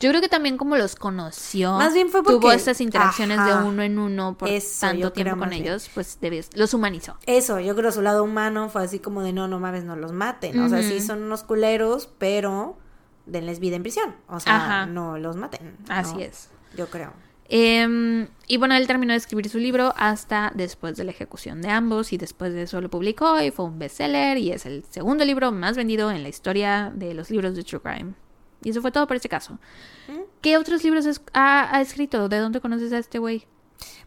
Yo 0.00 0.10
creo 0.10 0.20
que 0.20 0.28
también 0.28 0.56
como 0.58 0.76
los 0.76 0.96
conoció, 0.96 1.72
Más 1.74 1.94
bien 1.94 2.08
fue 2.10 2.22
tuvo 2.22 2.40
porque- 2.40 2.56
estas 2.56 2.80
interacciones 2.80 3.44
de 3.44 3.54
uno 3.54 3.82
en 3.82 3.98
uno 3.98 4.36
por 4.36 4.48
Eso, 4.48 4.80
tanto 4.80 5.12
tiempo 5.12 5.36
con 5.38 5.50
bien. 5.50 5.62
ellos, 5.62 5.90
pues 5.94 6.18
debió- 6.20 6.42
los 6.54 6.74
humanizó. 6.74 7.16
Eso, 7.26 7.60
yo 7.60 7.74
creo 7.76 7.90
su 7.92 8.02
lado 8.02 8.22
humano 8.24 8.68
fue 8.68 8.82
así 8.84 8.98
como 8.98 9.22
de 9.22 9.32
no, 9.32 9.48
no 9.48 9.60
mames, 9.60 9.84
no 9.84 9.96
los 9.96 10.12
maten. 10.12 10.58
O 10.60 10.68
sea, 10.68 10.82
sí 10.82 11.00
son 11.00 11.22
unos 11.22 11.42
culeros, 11.44 12.08
pero 12.18 12.76
denles 13.26 13.58
vida 13.60 13.76
en 13.76 13.82
prisión. 13.82 14.14
O 14.28 14.40
sea, 14.40 14.56
Ajá. 14.56 14.86
no 14.86 15.18
los 15.18 15.36
maten. 15.36 15.76
Así 15.88 16.14
¿no? 16.14 16.20
es. 16.20 16.50
Yo 16.76 16.88
creo. 16.88 17.12
Em, 17.48 18.26
y 18.48 18.56
bueno, 18.56 18.74
él 18.74 18.86
terminó 18.86 19.12
de 19.12 19.18
escribir 19.18 19.48
su 19.50 19.58
libro 19.58 19.92
hasta 19.98 20.50
después 20.54 20.96
de 20.96 21.04
la 21.04 21.10
ejecución 21.10 21.60
de 21.60 21.68
ambos 21.68 22.12
y 22.14 22.16
después 22.16 22.54
de 22.54 22.62
eso 22.62 22.80
lo 22.80 22.88
publicó 22.88 23.38
y 23.40 23.50
fue 23.50 23.66
un 23.66 23.78
bestseller 23.78 24.38
y 24.38 24.50
es 24.50 24.64
el 24.64 24.82
segundo 24.88 25.24
libro 25.26 25.52
más 25.52 25.76
vendido 25.76 26.10
en 26.10 26.22
la 26.22 26.30
historia 26.30 26.90
de 26.94 27.12
los 27.12 27.30
libros 27.30 27.54
de 27.54 27.62
True 27.62 27.80
Crime. 27.82 28.14
Y 28.64 28.70
eso 28.70 28.80
fue 28.82 28.90
todo 28.90 29.06
por 29.06 29.14
este 29.16 29.28
caso. 29.28 29.58
¿Mm? 30.08 30.20
¿Qué 30.40 30.56
otros 30.56 30.82
libros 30.82 31.06
es- 31.06 31.20
ha, 31.32 31.76
ha 31.76 31.80
escrito? 31.80 32.28
¿De 32.28 32.38
dónde 32.38 32.60
conoces 32.60 32.92
a 32.92 32.98
este 32.98 33.18
güey? 33.18 33.46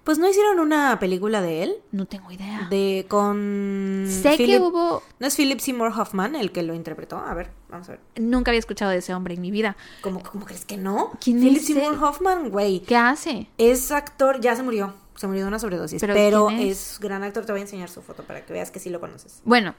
Pues 0.03 0.17
no 0.17 0.29
hicieron 0.29 0.59
una 0.59 0.97
película 0.99 1.41
de 1.41 1.63
él, 1.63 1.75
No 1.91 2.05
tengo 2.05 2.31
idea. 2.31 2.67
de 2.69 3.05
con 3.09 4.05
sé 4.07 4.37
que 4.37 4.57
hubo... 4.57 5.03
¿No 5.19 5.27
es 5.27 5.35
Philip 5.35 5.59
Seymour 5.59 5.91
Hoffman 5.99 6.35
el 6.35 6.51
que 6.53 6.63
lo 6.63 6.73
interpretó? 6.73 7.17
A 7.17 7.33
ver, 7.33 7.51
vamos 7.69 7.89
a 7.89 7.91
ver. 7.93 7.99
Nunca 8.15 8.51
había 8.51 8.59
escuchado 8.59 8.89
de 8.91 8.97
ese 8.97 9.13
hombre 9.13 9.33
en 9.33 9.41
mi 9.41 9.51
vida. 9.51 9.75
¿Cómo, 10.01 10.23
cómo 10.23 10.45
crees 10.45 10.63
que 10.63 10.77
no? 10.77 11.11
¿Quién 11.21 11.39
Philip 11.41 11.57
es 11.57 11.65
Seymour 11.67 11.93
él? 11.95 12.03
Hoffman, 12.03 12.49
güey. 12.49 12.79
¿Qué 12.79 12.95
hace? 12.95 13.49
Es 13.57 13.91
actor, 13.91 14.39
ya 14.39 14.55
se 14.55 14.63
murió. 14.63 14.93
Se 15.15 15.27
murió 15.27 15.41
de 15.43 15.47
una 15.49 15.59
sobredosis. 15.59 15.99
¿Pero 15.99 16.13
Pero, 16.13 16.47
quién 16.47 16.61
es? 16.61 16.93
es? 16.93 16.99
gran 17.01 17.23
actor. 17.23 17.45
Te 17.45 17.51
voy 17.51 17.59
a 17.59 17.63
enseñar 17.63 17.89
su 17.89 18.01
foto 18.01 18.23
para 18.23 18.45
que 18.45 18.53
veas 18.53 18.71
que 18.71 18.79
sí 18.79 18.89
lo 18.89 19.01
conoces. 19.01 19.41
Bueno, 19.43 19.75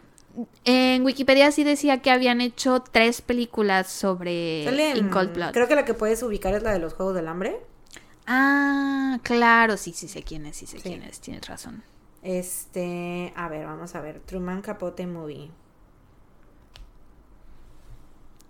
en 0.64 1.04
Wikipedia 1.04 1.50
sí 1.52 1.64
decía 1.64 2.00
que 2.00 2.10
habían 2.10 2.40
hecho 2.40 2.80
tres 2.80 3.22
películas 3.22 3.88
sobre 3.88 4.62
In 4.96 5.08
Cold 5.10 5.34
Blood. 5.34 5.52
Creo 5.52 5.68
que 5.68 5.74
la 5.74 5.84
que 5.84 5.94
puedes 5.94 6.22
ubicar 6.22 6.54
es 6.54 6.62
la 6.62 6.72
de 6.72 6.78
los 6.78 6.94
Juegos 6.94 7.14
del 7.14 7.28
Hambre. 7.28 7.58
Ah, 8.26 9.18
claro, 9.22 9.76
sí, 9.76 9.92
sí 9.92 10.06
sé 10.06 10.22
quién 10.22 10.46
es, 10.46 10.56
sí 10.56 10.66
sé 10.66 10.76
Sí. 10.78 10.82
quién 10.90 11.02
es, 11.02 11.18
tienes 11.20 11.46
razón. 11.48 11.82
Este, 12.22 13.32
a 13.36 13.48
ver, 13.48 13.66
vamos 13.66 13.94
a 13.94 14.00
ver. 14.00 14.20
Truman 14.20 14.60
Capote 14.62 15.06
Movie. 15.06 15.50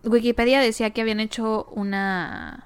Wikipedia 0.04 0.60
decía 0.60 0.90
que 0.90 1.00
habían 1.00 1.20
hecho 1.20 1.64
una 1.72 2.64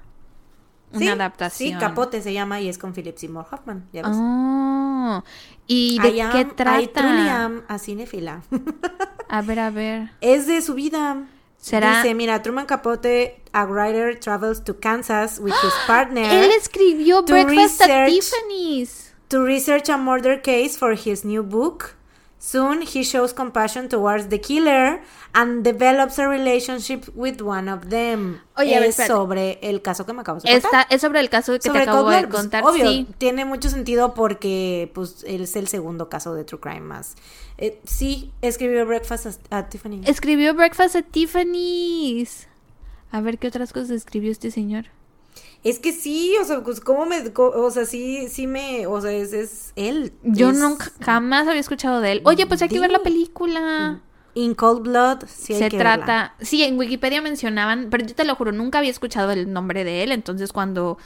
una 0.91 0.99
Sí, 0.99 1.07
adaptación. 1.07 1.73
Sí, 1.73 1.79
Capote 1.79 2.21
se 2.21 2.33
llama 2.33 2.61
y 2.61 2.69
es 2.69 2.77
con 2.77 2.93
Philip 2.93 3.17
Seymour 3.17 3.47
Hoffman. 3.51 3.87
Ya 3.91 4.03
ves. 4.03 4.11
Oh, 4.15 5.23
¿Y 5.67 5.99
de 5.99 6.09
I 6.09 6.19
am- 6.21 6.31
qué 6.31 6.39
I 6.41 6.43
truly 6.45 6.87
trata? 6.87 7.43
am 7.45 7.63
a 7.67 7.77
cinefila. 7.79 8.41
A 9.29 9.41
ver, 9.41 9.59
a 9.59 9.69
ver. 9.71 10.11
es 10.21 10.45
de 10.47 10.61
su 10.61 10.73
vida. 10.75 11.25
¿Será? 11.57 12.01
Dice, 12.03 12.13
mira, 12.13 12.41
Truman 12.41 12.65
Capote, 12.65 13.41
a 13.53 13.65
writer, 13.65 14.19
travels 14.19 14.63
to 14.65 14.79
Kansas 14.79 15.39
with 15.39 15.53
his 15.63 15.73
partner 15.87 16.25
Él 16.25 16.51
escribió 16.51 17.23
Breakfast 17.23 17.81
at 17.81 17.87
research- 17.87 18.09
Tiffany's. 18.11 19.13
to 19.29 19.43
research 19.43 19.89
a 19.89 19.97
murder 19.97 20.41
case 20.41 20.77
for 20.77 20.93
his 20.95 21.23
new 21.23 21.41
book. 21.41 21.95
Soon 22.45 22.81
he 22.81 23.03
shows 23.05 23.33
compassion 23.33 23.87
towards 23.87 24.27
the 24.27 24.37
killer 24.41 25.01
and 25.33 25.63
develops 25.63 26.19
a 26.19 26.27
relationship 26.27 27.05
with 27.15 27.41
one 27.41 27.71
of 27.71 27.87
them. 27.87 28.41
Oye, 28.57 28.75
a 28.75 28.81
ver, 28.81 28.89
es 28.89 28.97
sobre 28.97 29.59
el 29.61 29.81
caso 29.81 30.05
que 30.05 30.11
me 30.11 30.21
acabas 30.23 30.43
de 30.43 30.51
contar. 30.51 30.81
Está, 30.81 30.93
es 30.93 30.99
sobre 30.99 31.21
el 31.21 31.29
caso 31.29 31.53
que 31.53 31.61
sobre 31.61 31.85
te 31.85 31.89
acabo 31.89 32.09
de 32.09 32.27
pues, 32.27 32.35
contar. 32.41 32.65
obvio, 32.65 32.85
Sí. 32.89 33.07
tiene 33.17 33.45
mucho 33.45 33.69
sentido 33.69 34.13
porque 34.13 34.91
pues 34.93 35.23
él 35.25 35.43
es 35.43 35.55
el 35.55 35.69
segundo 35.69 36.09
caso 36.09 36.33
de 36.35 36.43
True 36.43 36.59
Crime 36.59 36.81
más. 36.81 37.15
Eh, 37.57 37.79
sí, 37.85 38.33
escribió 38.41 38.85
Breakfast 38.85 39.25
at- 39.25 39.53
at 39.53 39.69
Tiffany. 39.69 40.01
Escribió 40.05 40.53
Breakfast 40.53 40.97
at 40.97 41.05
Tiffany's. 41.11 42.47
A 43.09 43.21
ver 43.21 43.37
qué 43.37 43.47
otras 43.47 43.71
cosas 43.71 43.91
escribió 43.91 44.31
este 44.33 44.51
señor. 44.51 44.87
Es 45.63 45.79
que 45.79 45.93
sí, 45.93 46.35
o 46.41 46.43
sea, 46.45 46.61
pues 46.63 46.81
cómo 46.81 47.05
me, 47.05 47.23
o 47.35 47.71
sea, 47.71 47.85
sí, 47.85 48.27
sí 48.29 48.47
me, 48.47 48.85
o 48.85 48.99
sea, 49.01 49.11
es, 49.11 49.31
es 49.33 49.71
él. 49.75 50.13
Yo 50.23 50.49
Es- 50.49 50.57
nunca 50.57 50.91
jamás 51.01 51.47
había 51.47 51.61
escuchado 51.61 52.01
de 52.01 52.11
él. 52.13 52.21
Oye, 52.25 52.45
pues 52.47 52.61
hay 52.61 52.67
que 52.69 52.79
ver 52.79 52.91
la 52.91 52.99
película. 53.03 54.01
In 54.35 54.55
Cold 54.55 54.81
Blood, 54.81 55.19
sí 55.27 55.53
hay 55.53 55.59
Se 55.59 55.69
que 55.69 55.77
trata, 55.77 56.05
verla. 56.05 56.35
sí, 56.41 56.63
en 56.63 56.77
Wikipedia 56.77 57.21
mencionaban, 57.21 57.87
pero 57.91 58.03
yo 58.05 58.15
te 58.15 58.25
lo 58.25 58.35
juro, 58.35 58.51
nunca 58.51 58.79
había 58.79 58.89
escuchado 58.89 59.29
el 59.31 59.53
nombre 59.53 59.83
de 59.83 60.01
él, 60.03 60.11
entonces 60.11 60.51
cuando 60.51 60.97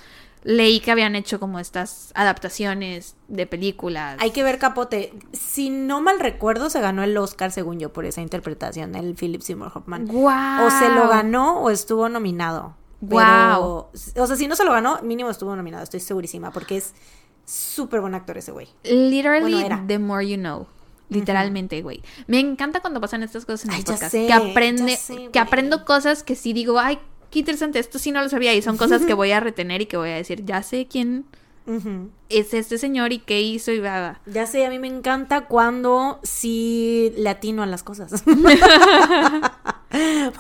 leí 0.44 0.80
que 0.80 0.92
habían 0.92 1.14
hecho 1.16 1.38
como 1.40 1.60
estas 1.60 2.12
adaptaciones 2.16 3.16
de 3.28 3.46
películas. 3.46 4.16
Hay 4.22 4.32
que 4.32 4.44
ver 4.44 4.60
Capote. 4.60 5.14
Si 5.34 5.70
no 5.70 6.00
mal 6.02 6.20
recuerdo, 6.22 6.70
se 6.70 6.80
ganó 6.80 7.04
el 7.04 7.18
Oscar, 7.18 7.52
según 7.52 7.80
yo, 7.80 7.92
por 7.92 8.06
esa 8.06 8.22
interpretación, 8.22 8.96
el 8.96 9.14
Philip 9.16 9.42
Seymour 9.42 9.72
Hoffman. 9.76 10.08
O 10.10 10.70
se 10.72 10.90
lo 10.90 11.10
ganó 11.10 11.60
o 11.62 11.70
estuvo 11.70 12.08
nominado. 12.08 12.76
Pero, 13.00 13.92
o 14.16 14.28
sea, 14.28 14.36
si 14.36 14.48
no 14.48 14.56
se 14.56 14.64
lo 14.66 14.72
ganó, 14.72 15.02
mínimo 15.04 15.30
estuvo 15.30 15.56
nominado, 15.56 15.84
estoy 15.84 16.00
segurísima, 16.00 16.52
porque 16.52 16.78
es 16.78 16.94
súper 17.46 18.02
buen 18.02 18.16
actor 18.16 18.38
ese 18.38 18.52
güey. 18.52 18.68
Literally, 18.84 19.52
Bueno, 19.54 19.66
era. 19.66 19.84
the 19.88 20.00
more 20.00 20.28
you 20.28 20.38
know. 20.38 20.68
Literalmente, 21.10 21.82
güey. 21.82 22.02
Me 22.28 22.40
encanta 22.40 22.82
cuando 22.82 23.00
pasan 23.00 23.24
estas 23.24 23.46
cosas 23.46 23.66
en 23.66 23.70
el 23.72 23.76
Ay, 23.78 23.84
ya 23.84 23.94
podcast. 23.94 24.12
sé, 24.12 24.28
que 24.28 24.34
aprende, 24.34 24.92
ya 24.92 24.98
sé, 24.98 25.14
güey. 25.14 25.32
que 25.32 25.40
aprendo 25.40 25.86
cosas 25.86 26.22
que 26.24 26.36
sí 26.36 26.52
digo, 26.54 26.80
ay, 26.80 27.00
qué 27.32 27.40
interesante, 27.40 27.80
esto 27.80 27.98
sí 28.00 28.12
no 28.12 28.22
lo 28.22 28.28
sabía. 28.30 28.54
Y 28.54 28.62
son 28.62 28.76
cosas 28.78 29.06
que 29.06 29.14
voy 29.14 29.32
a 29.32 29.40
retener 29.40 29.82
y 29.82 29.86
que 29.86 29.96
voy 29.96 30.10
a 30.10 30.16
decir, 30.16 30.44
ya 30.44 30.64
sé 30.64 30.88
quién 30.90 31.26
Ujú. 31.66 32.10
Es 32.30 32.54
este 32.54 32.78
señor 32.78 33.14
y 33.14 33.20
qué 33.20 33.42
hizo 33.42 33.72
y 33.72 33.80
va. 33.80 34.20
Ya 34.26 34.46
sé, 34.46 34.66
a 34.66 34.70
mí 34.70 34.80
me 34.80 34.88
encanta 34.88 35.46
cuando 35.48 36.20
sí 36.24 37.14
le 37.18 37.30
atino 37.30 37.64
a 37.64 37.66
las 37.66 37.84
cosas. 37.84 38.24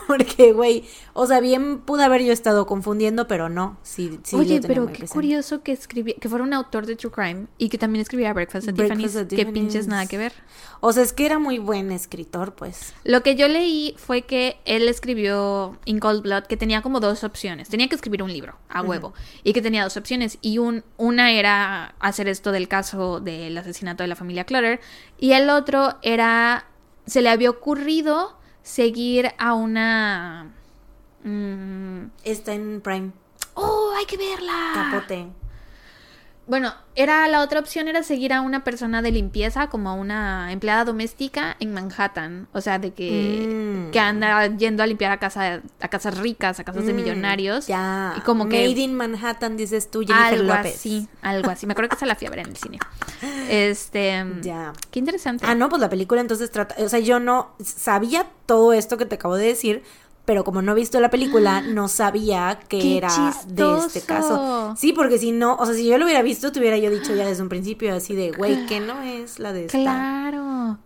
Porque, 0.07 0.51
güey, 0.51 0.83
o 1.13 1.25
sea, 1.25 1.39
bien 1.39 1.79
pude 1.79 2.03
haber 2.03 2.21
yo 2.21 2.33
estado 2.33 2.65
confundiendo, 2.65 3.27
pero 3.27 3.47
no. 3.47 3.77
Sí, 3.81 4.19
sí 4.23 4.35
Oye, 4.35 4.59
lo 4.61 4.67
pero 4.67 4.81
muy 4.83 4.91
qué 4.91 4.97
presente. 4.99 5.13
curioso 5.13 5.63
que 5.63 5.71
escribía, 5.71 6.15
que 6.19 6.27
fuera 6.27 6.43
un 6.43 6.53
autor 6.53 6.85
de 6.85 6.95
True 6.97 7.11
Crime 7.11 7.47
y 7.57 7.69
que 7.69 7.77
también 7.77 8.01
escribía 8.01 8.33
Breakfast 8.33 8.67
at 8.67 8.75
Breakfast 8.75 8.99
Tiffany's. 9.01 9.15
at 9.15 9.27
Que 9.29 9.35
Tiffany's. 9.37 9.53
pinches 9.53 9.87
nada 9.87 10.05
que 10.05 10.17
ver. 10.17 10.33
O 10.81 10.91
sea, 10.91 11.01
es 11.03 11.13
que 11.13 11.25
era 11.25 11.39
muy 11.39 11.59
buen 11.59 11.91
escritor, 11.93 12.55
pues. 12.55 12.93
Lo 13.05 13.23
que 13.23 13.35
yo 13.35 13.47
leí 13.47 13.95
fue 13.97 14.23
que 14.23 14.57
él 14.65 14.87
escribió 14.89 15.77
In 15.85 15.99
Cold 15.99 16.23
Blood, 16.23 16.43
que 16.43 16.57
tenía 16.57 16.81
como 16.81 16.99
dos 16.99 17.23
opciones. 17.23 17.69
Tenía 17.69 17.87
que 17.87 17.95
escribir 17.95 18.21
un 18.21 18.31
libro, 18.33 18.57
a 18.69 18.81
huevo. 18.81 19.13
Y 19.43 19.53
que 19.53 19.61
tenía 19.61 19.83
dos 19.83 19.95
opciones. 19.97 20.37
Y 20.41 20.57
un, 20.57 20.83
una 20.97 21.31
era 21.31 21.76
hacer 21.99 22.27
esto 22.27 22.51
del 22.51 22.67
caso 22.67 23.19
del 23.19 23.57
asesinato 23.57 24.03
de 24.03 24.07
la 24.07 24.15
familia 24.15 24.43
Clutter. 24.45 24.79
Y 25.17 25.31
el 25.33 25.49
otro 25.49 25.95
era. 26.01 26.65
Se 27.05 27.21
le 27.21 27.29
había 27.29 27.49
ocurrido 27.49 28.37
seguir 28.63 29.31
a 29.37 29.53
una. 29.53 30.53
mm, 31.23 32.05
Está 32.23 32.53
en 32.53 32.81
Prime. 32.81 33.11
¡Oh, 33.53 33.93
hay 33.97 34.05
que 34.05 34.17
verla! 34.17 34.71
Capote. 34.73 35.27
Bueno, 36.47 36.73
era 36.95 37.27
la 37.27 37.41
otra 37.41 37.59
opción 37.59 37.89
era 37.89 38.03
seguir 38.03 38.31
a 38.31 38.39
una 38.39 38.63
persona 38.63 39.01
de 39.01 39.11
limpieza, 39.11 39.67
como 39.67 39.89
a 39.89 39.93
una 39.93 40.51
empleada 40.53 40.85
doméstica 40.85 41.57
en 41.59 41.73
Manhattan. 41.73 42.47
O 42.53 42.61
sea, 42.61 42.79
de 42.79 42.93
que, 42.93 43.87
Mm. 43.87 43.91
que 43.91 43.99
anda 43.99 44.47
yendo 44.55 44.81
a 44.81 44.87
limpiar 44.87 45.11
a 45.11 45.17
casa, 45.19 45.61
a 45.81 45.87
casas 45.89 46.17
ricas, 46.17 46.59
a 46.59 46.63
casas 46.63 46.85
de 46.85 46.93
Mm, 46.93 46.95
millonarios. 46.95 47.67
Ya. 47.67 48.13
Y 48.17 48.21
como 48.21 48.47
que 48.47 48.61
Made 48.67 48.79
in 48.81 48.93
Manhattan, 48.95 49.57
dices 49.57 49.91
tú, 49.91 49.99
Jennifer 50.07 50.39
algo 50.39 50.53
López. 50.55 50.75
así, 50.75 51.09
algo 51.21 51.49
así. 51.51 51.67
Me 51.67 51.73
acuerdo 51.73 51.89
que 51.89 51.95
esa 51.95 52.05
la 52.05 52.15
fui 52.15 52.27
a 52.27 52.29
ver 52.29 52.39
en 52.39 52.47
el 52.47 52.55
cine. 52.57 52.79
Este, 53.49 54.25
Ya. 54.41 54.73
qué 54.91 54.99
interesante. 54.99 55.45
Ah, 55.47 55.53
no, 55.55 55.69
pues 55.69 55.81
la 55.81 55.89
película 55.89 56.21
entonces 56.21 56.49
trata, 56.51 56.75
o 56.83 56.89
sea, 56.89 56.99
yo 56.99 57.19
no 57.19 57.51
sabía 57.63 58.25
todo 58.45 58.73
esto 58.73 58.97
que 58.97 59.05
te 59.05 59.15
acabo 59.15 59.35
de 59.35 59.47
decir, 59.47 59.83
pero 60.27 60.43
como 60.43 60.61
no 60.61 60.73
he 60.73 60.75
visto 60.75 60.99
la 60.99 61.09
película, 61.09 61.61
no 61.61 61.87
sabía 61.87 62.59
que 62.67 62.79
¡Qué 62.79 62.97
era 62.97 63.33
de 63.47 63.77
este 63.77 64.01
caso. 64.01 64.75
Sí, 64.77 64.91
porque 64.91 65.17
si 65.17 65.31
no, 65.31 65.55
o 65.55 65.65
sea, 65.65 65.73
si 65.73 65.87
yo 65.87 65.97
lo 65.97 66.03
hubiera 66.03 66.21
visto, 66.21 66.51
te 66.51 66.59
hubiera 66.59 66.77
yo 66.77 66.91
dicho 66.91 67.15
ya 67.15 67.25
desde 67.25 67.41
un 67.43 67.47
principio 67.49 67.95
así 67.95 68.13
de, 68.13 68.33
güey, 68.33 68.65
que 68.67 68.81
no 68.81 69.01
es 69.01 69.39
la 69.39 69.53
de 69.53 69.65
esta. 69.65 69.77
Claro. 69.79 70.77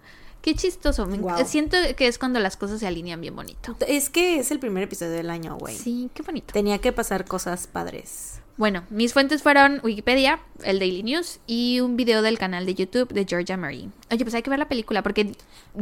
Qué 0.43 0.53
chistoso. 0.55 1.07
Me- 1.07 1.17
Guau. 1.17 1.43
Siento 1.45 1.75
que 1.97 2.07
es 2.07 2.19
cuando 2.19 2.39
las 2.39 2.55
cosas 2.55 2.79
se 2.79 2.85
alinean 2.87 3.19
bien 3.19 3.35
bonito. 3.35 3.75
Es 3.87 4.09
que 4.11 4.39
es 4.39 4.51
el 4.51 4.59
primer 4.59 4.83
episodio 4.83 5.11
del 5.13 5.29
año, 5.31 5.55
güey. 5.57 5.75
Sí, 5.75 6.09
qué 6.13 6.21
bonito. 6.21 6.53
Tenía 6.53 6.77
que 6.77 6.91
pasar 6.91 7.25
cosas 7.25 7.65
padres. 7.67 8.30
Bueno, 8.57 8.83
mis 8.89 9.13
fuentes 9.13 9.41
fueron 9.41 9.79
Wikipedia, 9.83 10.39
el 10.63 10.77
Daily 10.77 11.01
News 11.03 11.39
y 11.47 11.79
un 11.79 11.95
video 11.97 12.21
del 12.21 12.37
canal 12.37 12.65
de 12.65 12.75
YouTube 12.75 13.07
de 13.11 13.25
Georgia 13.27 13.57
Marie. 13.57 13.89
Oye, 14.11 14.23
pues 14.23 14.35
hay 14.35 14.43
que 14.43 14.49
ver 14.49 14.59
la 14.59 14.67
película 14.67 15.01
porque 15.01 15.21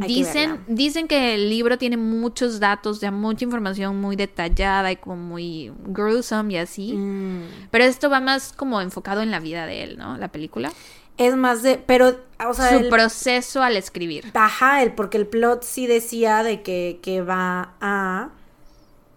que 0.00 0.06
dicen, 0.06 0.60
dicen 0.66 1.06
que 1.08 1.34
el 1.34 1.50
libro 1.50 1.76
tiene 1.76 1.96
muchos 1.98 2.58
datos, 2.60 3.00
ya 3.00 3.10
mucha 3.10 3.44
información 3.44 4.00
muy 4.00 4.16
detallada 4.16 4.92
y 4.92 4.96
como 4.96 5.16
muy 5.16 5.72
gruesome 5.84 6.54
y 6.54 6.56
así. 6.56 6.92
Mm. 6.94 7.42
Pero 7.70 7.84
esto 7.84 8.08
va 8.08 8.20
más 8.20 8.52
como 8.52 8.80
enfocado 8.80 9.20
en 9.20 9.30
la 9.30 9.40
vida 9.40 9.66
de 9.66 9.82
él, 9.82 9.98
¿no? 9.98 10.16
La 10.16 10.28
película. 10.28 10.72
Es 11.18 11.36
más 11.36 11.62
de, 11.62 11.76
pero, 11.76 12.16
o 12.48 12.54
sea, 12.54 12.70
Su 12.70 12.76
el- 12.76 12.88
proceso 12.88 13.62
al 13.62 13.76
escribir. 13.76 14.30
Ajá, 14.32 14.82
el, 14.82 14.92
porque 14.94 15.18
el 15.18 15.26
plot 15.26 15.64
sí 15.64 15.86
decía 15.86 16.42
de 16.42 16.62
que, 16.62 16.98
que 17.02 17.20
va 17.20 17.74
a... 17.82 18.30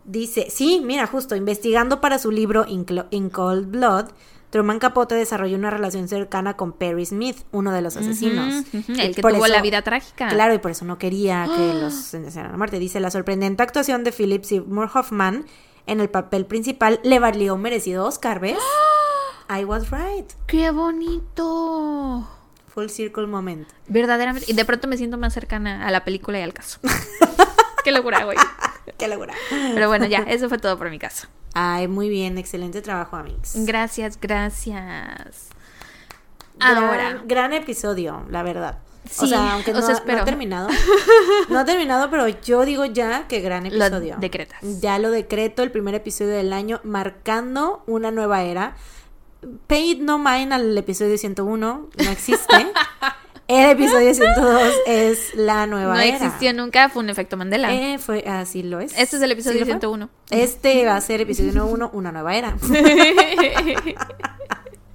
Dice, 0.05 0.47
sí, 0.49 0.81
mira, 0.83 1.07
justo, 1.07 1.35
investigando 1.35 2.01
para 2.01 2.19
su 2.19 2.29
libro 2.31 2.65
In, 2.67 2.85
In 3.11 3.29
Cold 3.29 3.69
Blood, 3.71 4.05
Truman 4.49 4.77
Capote 4.79 5.15
desarrolló 5.15 5.57
una 5.57 5.69
relación 5.71 6.07
cercana 6.07 6.55
con 6.55 6.73
Perry 6.73 7.05
Smith, 7.05 7.37
uno 7.51 7.71
de 7.71 7.81
los 7.81 7.97
asesinos. 7.97 8.65
El 8.73 9.15
que 9.15 9.21
por 9.21 9.33
tuvo 9.33 9.45
eso- 9.45 9.53
la 9.55 9.61
vida 9.61 9.81
trágica. 9.81 10.27
Claro, 10.29 10.53
y 10.53 10.59
por 10.59 10.71
eso 10.71 10.85
no 10.85 10.97
quería 10.99 11.47
que 11.55 11.73
los 11.73 11.93
sentenciaran 11.93 12.53
a 12.53 12.57
muerte. 12.57 12.77
Dice, 12.79 12.99
la 12.99 13.09
sorprendente 13.11 13.63
actuación 13.63 14.03
de 14.03 14.11
Philip 14.11 14.43
Seymour 14.43 14.89
Hoffman 14.93 15.45
en 15.87 15.99
el 16.01 16.09
papel 16.09 16.45
principal 16.45 16.99
le 17.03 17.17
valió 17.19 17.55
un 17.55 17.61
merecido 17.61 18.05
Oscar, 18.05 18.39
¿ves? 18.39 18.57
I 19.49 19.63
was 19.65 19.89
right. 19.89 20.29
¡Qué 20.47 20.69
bonito! 20.71 22.27
Full 22.73 22.87
circle 22.89 23.27
moment. 23.27 23.67
Verdaderamente. 23.87 24.51
Y 24.51 24.55
de 24.55 24.65
pronto 24.65 24.87
me 24.87 24.97
siento 24.97 25.17
más 25.17 25.33
cercana 25.33 25.87
a 25.87 25.91
la 25.91 26.03
película 26.03 26.39
y 26.39 26.41
al 26.41 26.53
caso. 26.53 26.79
Qué 27.83 27.91
locura, 27.91 28.23
güey. 28.25 28.37
Qué 28.97 29.07
locura. 29.07 29.33
Pero 29.49 29.87
bueno, 29.87 30.05
ya, 30.05 30.19
eso 30.19 30.49
fue 30.49 30.57
todo 30.57 30.77
por 30.77 30.89
mi 30.89 30.99
caso. 30.99 31.27
Ay, 31.53 31.87
muy 31.87 32.09
bien, 32.09 32.37
excelente 32.37 32.81
trabajo, 32.81 33.15
amigos. 33.15 33.51
Gracias, 33.55 34.19
gracias. 34.19 35.49
Ahora, 36.59 37.21
gran 37.25 37.53
episodio, 37.53 38.25
la 38.29 38.43
verdad. 38.43 38.79
o 39.05 39.09
Sí, 39.09 39.27
sea, 39.27 39.53
aunque 39.53 39.71
o 39.71 39.73
no, 39.75 39.81
sea, 39.81 40.01
no 40.05 40.21
ha 40.21 40.25
terminado. 40.25 40.69
No 41.49 41.59
ha 41.59 41.65
terminado, 41.65 42.09
pero 42.09 42.27
yo 42.27 42.63
digo 42.65 42.85
ya 42.85 43.27
que 43.27 43.41
gran 43.41 43.63
Lo 43.63 43.85
episodio. 43.85 44.15
decretas. 44.19 44.59
Ya 44.79 44.97
lo 44.99 45.11
decreto, 45.11 45.61
el 45.63 45.71
primer 45.71 45.95
episodio 45.95 46.31
del 46.31 46.53
año, 46.53 46.79
marcando 46.83 47.83
una 47.87 48.11
nueva 48.11 48.43
era. 48.43 48.75
Paid 49.67 50.01
no 50.01 50.19
mind 50.19 50.53
al 50.53 50.77
episodio 50.77 51.17
101, 51.17 51.89
no 51.97 52.09
existe. 52.09 52.55
El 53.47 53.71
episodio 53.71 54.13
102 54.13 54.73
es 54.87 55.35
la 55.35 55.67
nueva 55.67 55.95
no 55.95 55.99
era. 56.01 56.15
existió 56.15 56.53
nunca, 56.53 56.89
fue 56.89 57.03
un 57.03 57.09
efecto 57.09 57.35
Mandela. 57.37 57.73
Eh, 57.73 57.97
fue, 57.99 58.23
así 58.27 58.63
lo 58.63 58.79
es. 58.79 58.93
este 58.97 59.17
es 59.17 59.21
el 59.21 59.29
Sí 59.29 59.33
episodio 59.33 59.59
fue. 59.59 59.65
101. 59.65 60.09
Este 60.29 60.85
va 60.85 60.95
a 60.95 61.01
ser 61.01 61.21
episodio 61.21 61.51
101, 61.51 61.91
una 61.93 62.11
nueva 62.11 62.35
era. 62.35 62.55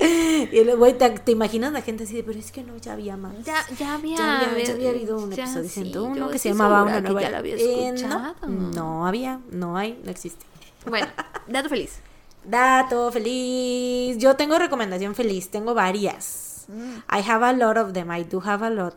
Y 0.00 0.58
el 0.58 0.76
güey, 0.76 0.96
te, 0.96 1.10
te 1.10 1.32
imaginas 1.32 1.72
la 1.72 1.82
gente 1.82 2.04
así 2.04 2.14
de, 2.14 2.22
pero 2.22 2.38
es 2.38 2.52
que 2.52 2.62
no, 2.62 2.76
ya 2.76 2.92
había 2.92 3.16
más. 3.16 3.32
ya, 3.44 3.64
ya 3.76 3.94
había, 3.94 4.16
Ya 4.16 4.50
había, 4.50 4.64
ya 4.64 4.72
había 4.72 4.90
habido 4.90 5.18
un 5.18 5.30
ya 5.32 5.42
episodio 5.42 5.68
sí, 5.68 5.74
101 5.82 6.16
yo 6.16 6.30
que 6.30 6.38
se 6.38 6.50
llamaba 6.50 6.84
Una 6.84 7.00
Nueva 7.00 7.22
Era. 7.22 7.38
había 7.38 7.56
Eh, 7.56 7.92
no, 8.08 8.34
no 8.46 9.06
había, 9.06 9.40
no 9.50 9.76
hay, 9.76 10.00
no 10.04 10.10
existe. 10.10 10.46
Bueno, 10.86 11.08
dato 11.48 11.68
feliz. 11.68 11.98
Dato 12.44 13.10
feliz. 13.10 14.18
Yo 14.18 14.36
tengo 14.36 14.56
recomendación 14.58 15.14
feliz, 15.16 15.50
tengo 15.50 15.74
varias. 15.74 16.47
Mm. 16.68 17.02
I 17.10 17.20
have 17.28 17.42
a 17.44 17.52
lot 17.52 17.76
of 17.78 17.92
them, 17.92 18.10
I 18.10 18.22
do 18.24 18.40
have 18.44 18.64
a 18.64 18.70
lot. 18.70 18.94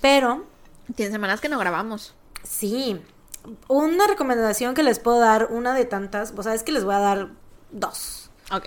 Pero, 0.00 0.44
Tiene 0.94 1.12
semanas 1.12 1.40
que 1.40 1.48
no 1.48 1.58
grabamos. 1.58 2.14
sí, 2.44 3.00
una 3.68 4.06
recomendación 4.06 4.74
que 4.74 4.82
les 4.82 4.98
puedo 4.98 5.18
dar, 5.20 5.48
una 5.50 5.74
de 5.74 5.84
tantas, 5.84 6.32
o 6.36 6.42
sea, 6.42 6.54
es 6.54 6.62
que 6.62 6.72
les 6.72 6.84
voy 6.84 6.94
a 6.94 6.98
dar 6.98 7.28
dos. 7.70 8.30
Ok. 8.52 8.66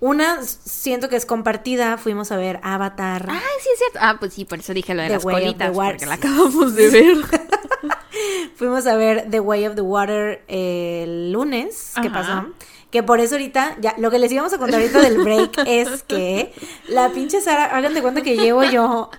Una, 0.00 0.42
siento 0.44 1.08
que 1.08 1.16
es 1.16 1.26
compartida, 1.26 1.98
fuimos 1.98 2.30
a 2.30 2.36
ver 2.36 2.60
Avatar. 2.62 3.26
Ay, 3.28 3.40
sí 3.60 3.68
es 3.72 3.78
cierto. 3.78 3.98
Ah, 4.00 4.16
pues 4.18 4.32
sí, 4.32 4.44
por 4.44 4.60
eso 4.60 4.72
dije 4.72 4.94
lo 4.94 5.02
de 5.02 5.08
The 5.08 5.14
las 5.14 5.24
colitas, 5.24 5.72
porque 5.72 6.06
la 6.06 6.14
acabamos 6.14 6.74
de 6.74 6.88
ver. 6.88 7.16
Fuimos 8.56 8.86
a 8.86 8.96
ver 8.96 9.26
The 9.30 9.40
Way 9.40 9.66
of 9.66 9.74
the 9.74 9.80
Water 9.82 10.44
el 10.48 11.32
lunes, 11.32 11.92
¿qué 12.00 12.08
Ajá. 12.08 12.12
pasó? 12.12 12.46
Que 12.90 13.02
por 13.02 13.20
eso 13.20 13.34
ahorita, 13.34 13.76
ya, 13.80 13.94
lo 13.98 14.10
que 14.10 14.18
les 14.18 14.32
íbamos 14.32 14.52
a 14.54 14.58
contar 14.58 14.80
ahorita 14.80 15.00
del 15.00 15.18
break 15.18 15.58
es 15.66 16.02
que 16.04 16.52
la 16.88 17.10
pinche 17.10 17.40
Sara, 17.42 17.66
hagan 17.66 17.92
de 17.92 18.00
cuenta 18.00 18.22
que 18.22 18.36
llevo 18.36 18.64
yo 18.64 19.10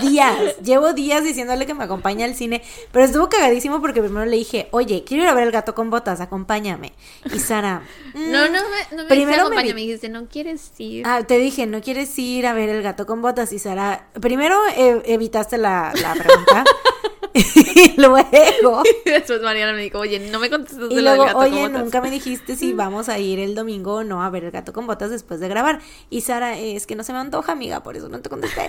días, 0.00 0.56
llevo 0.62 0.92
días 0.92 1.24
diciéndole 1.24 1.66
que 1.66 1.74
me 1.74 1.84
acompaña 1.84 2.24
al 2.24 2.36
cine, 2.36 2.62
pero 2.92 3.04
estuvo 3.04 3.28
cagadísimo 3.28 3.80
porque 3.80 4.00
primero 4.00 4.26
le 4.26 4.36
dije, 4.36 4.68
oye, 4.70 5.02
quiero 5.04 5.24
ir 5.24 5.28
a 5.28 5.34
ver 5.34 5.44
el 5.44 5.50
gato 5.50 5.74
con 5.74 5.90
botas, 5.90 6.20
acompáñame. 6.20 6.92
Y 7.34 7.40
Sara, 7.40 7.82
mm, 8.14 8.30
No, 8.30 8.46
no 8.46 8.60
me, 8.62 8.96
no 8.96 9.02
me 9.02 9.08
Primero 9.08 9.50
dijiste 9.50 9.66
me 9.66 9.74
me 9.74 9.80
dijiste, 9.80 10.08
no 10.08 10.28
quieres 10.28 10.70
ir. 10.78 11.04
Ah, 11.04 11.24
te 11.24 11.38
dije, 11.38 11.66
¿no 11.66 11.80
quieres 11.80 12.16
ir 12.20 12.46
a 12.46 12.52
ver 12.52 12.68
el 12.68 12.82
gato 12.82 13.06
con 13.06 13.22
botas? 13.22 13.52
Y 13.52 13.58
Sara, 13.58 14.06
primero 14.20 14.56
eh, 14.76 15.02
evitaste 15.06 15.58
la, 15.58 15.92
la 16.00 16.14
pregunta. 16.14 16.64
y 17.36 17.94
luego, 18.00 18.82
Después 19.04 19.42
Mariana 19.42 19.72
me 19.72 19.82
dijo, 19.82 19.98
oye, 19.98 20.18
no 20.30 20.38
me 20.40 20.50
contestas 20.50 20.90
y 20.90 20.94
de 20.96 21.02
lo 21.02 21.10
del 21.10 21.18
luego, 21.18 21.24
gato 21.24 21.36
con 21.38 21.44
oye, 21.52 21.60
botas". 21.62 21.82
nunca 21.84 22.00
me 22.00 22.10
dijiste 22.10 22.56
si 22.56 22.72
vamos 22.74 23.08
a 23.08 23.18
ir 23.18 23.38
el 23.38 23.54
domingo 23.54 23.94
o 23.96 24.04
no 24.04 24.22
a 24.22 24.30
ver 24.30 24.44
el 24.44 24.50
gato 24.50 24.72
con 24.72 24.86
botas 24.86 25.10
después 25.10 25.40
de 25.40 25.48
grabar. 25.48 25.80
Y 26.10 26.22
Sara, 26.22 26.58
"Eh, 26.58 26.76
es 26.76 26.86
que 26.86 26.96
no 26.96 27.02
se 27.04 27.12
me 27.12 27.18
antoja, 27.18 27.52
amiga, 27.52 27.82
por 27.82 27.96
eso 27.96 28.08
no 28.08 28.20
te 28.20 28.28
contesté. 28.28 28.68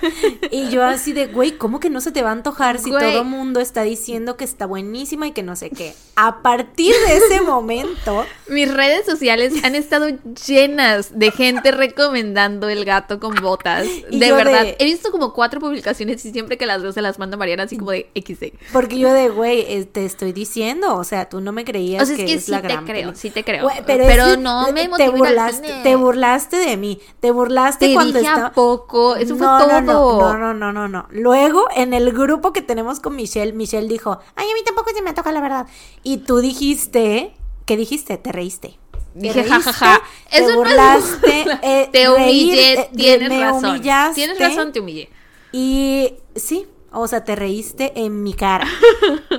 y 0.52 0.70
yo 0.70 0.84
así 0.84 1.14
de, 1.14 1.28
güey, 1.28 1.58
¿cómo 1.58 1.80
que 1.80 1.90
no 1.90 2.02
se 2.02 2.12
te 2.12 2.22
va 2.22 2.30
a 2.30 2.34
antojar 2.34 2.80
si 2.80 2.90
Güey. 2.92 3.04
todo 3.12 3.22
el 3.22 3.28
mundo 3.28 3.60
está 3.60 3.84
diciendo 3.84 4.38
que 4.38 4.44
está 4.44 4.66
buenísima 4.66 5.28
y 5.28 5.32
que 5.32 5.44
no 5.44 5.56
sé 5.56 5.70
qué? 5.70 5.94
A 6.16 6.42
partir 6.42 6.94
de 7.08 7.18
ese 7.18 7.42
momento, 7.42 8.26
Mis 8.48 8.74
redes 8.74 9.06
sociales 9.06 9.54
han 9.64 9.76
estado 9.76 10.08
llenas 10.48 11.18
de 11.18 11.32
gente 11.32 11.72
recomendando 11.72 12.70
el 12.70 12.86
gato 12.86 13.20
con 13.20 13.36
botas. 13.36 13.86
Y 14.10 14.20
de 14.20 14.32
verdad. 14.32 14.64
de- 14.64 14.76
He 14.80 14.86
visto 14.86 15.12
como 15.12 15.34
cuatro 15.34 15.60
publicaciones 15.60 16.24
y 16.26 16.32
siempre 16.32 16.58
que 16.58 16.66
las 16.66 16.82
veo 16.82 16.92
se 16.92 17.02
las 17.02 17.20
manda 17.20 17.38
Mariana 17.38 17.64
así 17.64 17.78
como 17.78 17.92
de 17.92 18.10
XD. 18.16 18.54
Porque 18.74 18.98
yo 19.00 19.12
de, 19.14 19.30
güey, 19.30 19.62
eh, 19.62 19.86
te 19.86 20.06
estoy 20.06 20.34
diciendo, 20.34 20.96
o 20.96 21.04
sea, 21.04 21.30
tú 21.30 21.40
no 21.42 21.52
me 21.52 21.64
creías 21.64 22.04
O 22.04 22.06
sea, 22.06 22.16
es 22.16 22.20
que, 22.20 22.26
que 22.26 22.34
es 22.34 22.46
sí 22.46 22.52
la 22.52 22.62
te 22.62 22.68
gran 22.68 22.84
creo, 22.86 22.94
película. 22.96 23.16
sí 23.16 23.30
te 23.30 23.44
creo. 23.44 23.64
Güey, 23.64 23.78
pero 23.86 24.26
es- 24.28 24.38
no 24.40 24.72
me 24.72 24.88
te 24.90 25.10
burlaste, 25.10 25.74
te 25.84 25.96
burlaste 25.96 26.58
de 26.58 26.78
mí, 26.78 27.00
te 27.20 27.32
burlaste 27.32 27.88
Te 27.88 27.94
cuando 27.94 28.20
dije 28.20 28.30
estaba 28.30 28.48
a 28.48 28.52
poco, 28.52 29.16
eso 29.16 29.36
fue 29.36 29.46
No, 29.48 29.60
no, 29.82 29.92
todo. 29.94 30.34
No, 30.34 30.38
no, 30.38 30.54
no, 30.54 30.74
no, 30.74 30.88
no. 30.88 31.08
Luego, 31.12 31.66
en 31.76 31.94
el 31.94 32.12
grupo 32.12 32.52
que 32.54 32.62
tenemos 32.62 33.00
con 33.00 33.16
Michelle, 33.16 33.54
Michelle 33.54 33.88
dijo, 33.88 34.20
ay, 34.36 34.48
a 34.50 34.54
mí 34.54 34.60
tampoco 34.66 34.90
se 34.94 35.02
me 35.02 35.14
toca 35.14 35.32
la 35.32 35.42
verdad. 35.42 35.68
Y 36.04 36.18
tú 36.18 36.40
dijiste, 36.40 37.34
¿qué 37.66 37.78
dijiste? 37.78 38.18
Te 38.18 38.32
reíste. 38.32 38.78
Te 39.14 39.20
Dije, 39.34 39.44
jajaja. 39.46 40.02
te 40.30 40.38
Eso 40.38 40.46
no 40.46 40.52
es 40.52 40.56
burlaste, 40.58 41.46
eh, 41.64 41.90
te 41.92 42.08
reír, 42.08 42.54
humillé, 42.54 42.74
eh, 42.74 42.90
tienes 42.96 43.30
me 43.30 43.40
razón. 43.42 43.66
humillaste. 43.72 44.16
Tienes 44.16 44.40
razón, 44.40 44.72
te 44.72 44.80
humillé. 44.80 45.10
Y 45.52 46.14
sí, 46.36 46.68
O 46.92 47.08
sea, 47.08 47.24
te 47.24 47.36
reíste 47.36 47.94
en 47.96 48.24
mi 48.24 48.34
cara. 48.34 48.68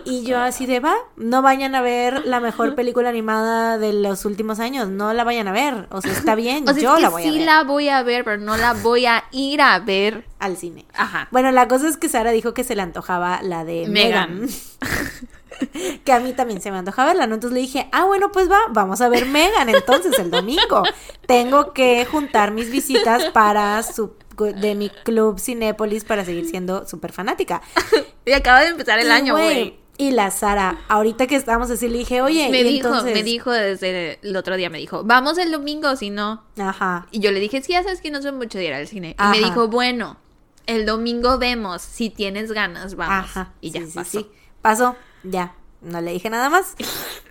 Y 0.04 0.24
yo 0.24 0.38
así 0.38 0.64
de, 0.64 0.80
va, 0.80 0.94
no 1.16 1.42
vayan 1.42 1.74
a 1.74 1.82
ver 1.82 2.24
la 2.24 2.40
mejor 2.40 2.74
película 2.74 3.10
animada 3.10 3.76
de 3.76 3.92
los 3.92 4.24
últimos 4.24 4.58
años, 4.58 4.88
no 4.88 5.12
la 5.12 5.22
vayan 5.22 5.48
a 5.48 5.52
ver. 5.52 5.86
O 5.90 6.00
sea, 6.00 6.12
está 6.12 6.34
bien, 6.34 6.64
O 6.68 6.72
sea, 6.72 6.82
yo 6.82 6.90
es 6.92 6.96
que 6.96 7.02
la 7.02 7.08
voy 7.10 7.22
sí 7.22 7.28
a 7.28 7.32
ver 7.32 7.42
la 7.42 7.64
voy 7.64 7.88
a 7.90 8.02
ver, 8.02 8.24
pero 8.24 8.38
no 8.38 8.56
la 8.56 8.72
voy 8.72 9.04
a 9.04 9.24
ir 9.32 9.60
a 9.60 9.78
ver. 9.80 10.24
al 10.38 10.56
cine. 10.56 10.86
Ajá. 10.94 11.28
Bueno, 11.30 11.50
la 11.50 11.68
cosa 11.68 11.88
es 11.88 11.98
que 11.98 12.08
Sara 12.08 12.30
dijo 12.30 12.54
que 12.54 12.64
se 12.64 12.74
le 12.74 12.82
antojaba 12.82 13.42
la 13.42 13.64
de 13.66 13.86
Megan. 13.88 14.40
Megan. 14.40 14.48
que 16.04 16.12
a 16.12 16.20
mí 16.20 16.32
también 16.32 16.62
se 16.62 16.70
me 16.70 16.78
antoja 16.78 17.04
verla, 17.04 17.26
¿no? 17.26 17.34
Entonces 17.34 17.54
le 17.54 17.60
dije, 17.60 17.88
ah, 17.92 18.04
bueno, 18.04 18.30
pues 18.32 18.50
va, 18.50 18.60
vamos 18.70 19.00
a 19.00 19.08
ver 19.08 19.26
Megan 19.26 19.68
entonces 19.68 20.18
el 20.18 20.30
domingo. 20.30 20.82
Tengo 21.26 21.72
que 21.72 22.06
juntar 22.06 22.52
mis 22.52 22.70
visitas 22.70 23.26
para 23.26 23.82
su 23.82 24.12
de 24.46 24.74
mi 24.74 24.90
club 24.90 25.38
Cinépolis 25.38 26.04
para 26.04 26.24
seguir 26.24 26.48
siendo 26.48 26.86
súper 26.86 27.12
fanática. 27.12 27.62
Y 28.24 28.32
acaba 28.32 28.60
de 28.60 28.68
empezar 28.68 28.98
el 28.98 29.06
Y, 29.06 29.10
año, 29.10 29.34
güey. 29.34 29.78
Y 29.96 30.10
la 30.10 30.30
Sara, 30.30 30.78
ahorita 30.88 31.26
que 31.26 31.34
estábamos 31.34 31.70
así, 31.70 31.88
le 31.88 31.96
dije, 31.98 32.20
oye, 32.20 32.50
Me 32.50 32.60
y 32.60 32.64
dijo, 32.64 32.88
entonces... 32.88 33.14
me 33.14 33.22
dijo 33.22 33.50
desde 33.50 34.18
el 34.22 34.36
otro 34.36 34.56
día, 34.56 34.68
me 34.68 34.76
dijo, 34.78 35.02
vamos 35.02 35.38
el 35.38 35.50
domingo, 35.50 35.96
si 35.96 36.10
no. 36.10 36.44
Ajá. 36.58 37.06
Y 37.10 37.20
yo 37.20 37.32
le 37.32 37.40
dije, 37.40 37.62
sí, 37.62 37.72
ya 37.72 37.82
sabes 37.82 38.00
que 38.02 38.10
no 38.10 38.20
soy 38.20 38.32
mucho 38.32 38.58
de 38.58 38.66
ir 38.66 38.74
al 38.74 38.86
cine. 38.86 39.16
Y 39.18 39.28
me 39.30 39.38
dijo, 39.38 39.68
bueno, 39.68 40.18
el 40.66 40.84
domingo 40.84 41.38
vemos, 41.38 41.80
si 41.80 42.10
tienes 42.10 42.52
ganas, 42.52 42.96
vamos. 42.96 43.30
Ajá. 43.30 43.52
Y 43.62 43.70
ya 43.70 43.80
sí, 43.80 43.86
sí, 43.86 43.92
pasó. 43.94 44.18
sí. 44.20 44.26
Pasó, 44.60 44.96
ya. 45.24 45.54
No 45.80 46.00
le 46.02 46.12
dije 46.12 46.28
nada 46.28 46.50
más. 46.50 46.76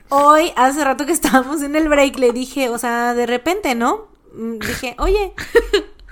Hoy, 0.10 0.52
hace 0.56 0.84
rato 0.84 1.06
que 1.06 1.12
estábamos 1.14 1.62
en 1.62 1.76
el 1.76 1.88
break, 1.88 2.18
le 2.18 2.32
dije, 2.32 2.70
o 2.70 2.78
sea, 2.80 3.14
de 3.14 3.28
repente, 3.28 3.76
¿no? 3.76 4.08
Mm, 4.34 4.58
Dije, 4.60 4.96
oye, 5.00 5.34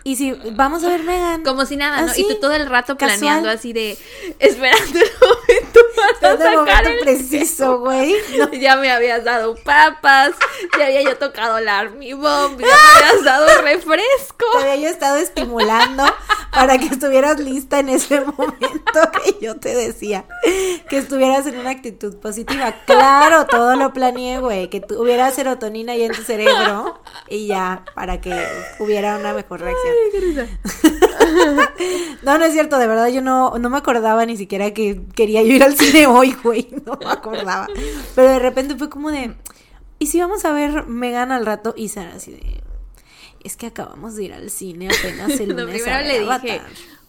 ¿y 0.06 0.16
si 0.18 0.34
vamos 0.52 0.84
a 0.84 0.90
ver 0.90 1.02
Megan? 1.02 1.44
Como 1.44 1.66
si 1.66 1.78
nada, 1.78 2.04
¿no? 2.04 2.12
Así, 2.12 2.22
y 2.22 2.28
tú 2.28 2.40
todo 2.40 2.54
el 2.54 2.68
rato 2.68 2.96
casual. 2.96 3.20
planeando 3.20 3.50
así 3.50 3.74
de, 3.74 3.98
esperando 4.38 5.00
el 5.00 5.10
momento 5.20 5.80
para 5.96 6.20
Todo 6.20 6.48
el 6.48 6.60
sacar 6.60 6.84
momento 6.84 6.90
el 6.90 7.00
preciso, 7.00 7.80
güey. 7.80 8.16
No, 8.38 8.52
Ya 8.54 8.76
me 8.76 8.92
habías 8.92 9.24
dado 9.24 9.56
papas, 9.56 10.36
ya 10.78 10.86
había 10.86 11.02
yo 11.02 11.18
tocado 11.18 11.60
la 11.60 11.80
Army 11.80 12.14
Bomb, 12.14 12.60
ya 12.60 12.68
me 12.68 13.06
habías 13.08 13.24
dado 13.24 13.62
refresco. 13.64 14.46
te 14.54 14.58
había 14.60 14.76
yo 14.76 14.90
estado 14.90 15.18
estimulando 15.18 16.04
para 16.52 16.78
que 16.78 16.86
estuvieras 16.86 17.40
lista 17.40 17.80
en 17.80 17.90
ese 17.90 18.22
momento 18.22 19.00
que 19.24 19.38
yo 19.42 19.56
te 19.58 19.76
decía 19.76 20.26
que 20.88 20.98
estuvieras 20.98 21.48
en 21.48 21.58
una 21.58 21.72
actitud 21.72 22.18
positiva. 22.18 22.74
Claro, 22.86 23.48
todo 23.48 23.76
lo 23.76 23.92
planeé, 23.92 24.40
güey, 24.40 24.70
que 24.70 24.82
tuviera 24.82 25.32
serotonina 25.32 25.96
ya 25.96 26.06
en 26.06 26.14
tu 26.14 26.22
cerebro 26.22 27.02
y 27.28 27.48
ya 27.48 27.84
para 27.96 28.22
que 28.22 28.32
hubiera 28.80 29.18
una 29.18 29.34
mejor 29.34 29.62
reacción. 29.62 29.95
No, 32.24 32.38
no 32.38 32.46
es 32.46 32.54
cierto, 32.54 32.80
de 32.80 32.88
verdad 32.88 33.08
yo 33.10 33.22
no, 33.22 33.58
no 33.60 33.70
me 33.70 33.78
acordaba 33.78 34.26
ni 34.26 34.36
siquiera 34.36 34.74
que 34.74 35.02
quería 35.14 35.44
yo 35.44 35.54
ir 35.54 35.64
al 35.64 35.78
cine 35.78 36.08
hoy, 36.08 36.36
güey, 36.44 36.68
no 36.86 36.98
me 36.98 37.12
acordaba. 37.12 37.68
Pero 38.16 38.30
de 38.30 38.40
repente 38.40 38.76
fue 38.76 38.90
como 38.90 39.12
de, 39.12 39.36
¿y 40.00 40.08
si 40.08 40.20
vamos 40.20 40.44
a 40.46 40.52
ver 40.52 40.88
Megan 40.88 41.32
al 41.32 41.46
rato? 41.46 41.74
Y 41.78 41.90
Sara 41.90 42.16
así 42.16 42.32
de, 42.32 42.62
es 43.44 43.58
que 43.58 43.68
acabamos 43.68 44.16
de 44.16 44.24
ir 44.24 44.34
al 44.34 44.50
cine 44.50 44.88
apenas 44.88 45.40
el 45.40 45.50
Lo 45.56 45.66
lunes 45.66 45.76
primero 45.76 45.96
a 45.96 46.00
ver 46.00 46.08
le 46.08 46.20
dije, 46.20 46.32
Avatar". 46.32 46.62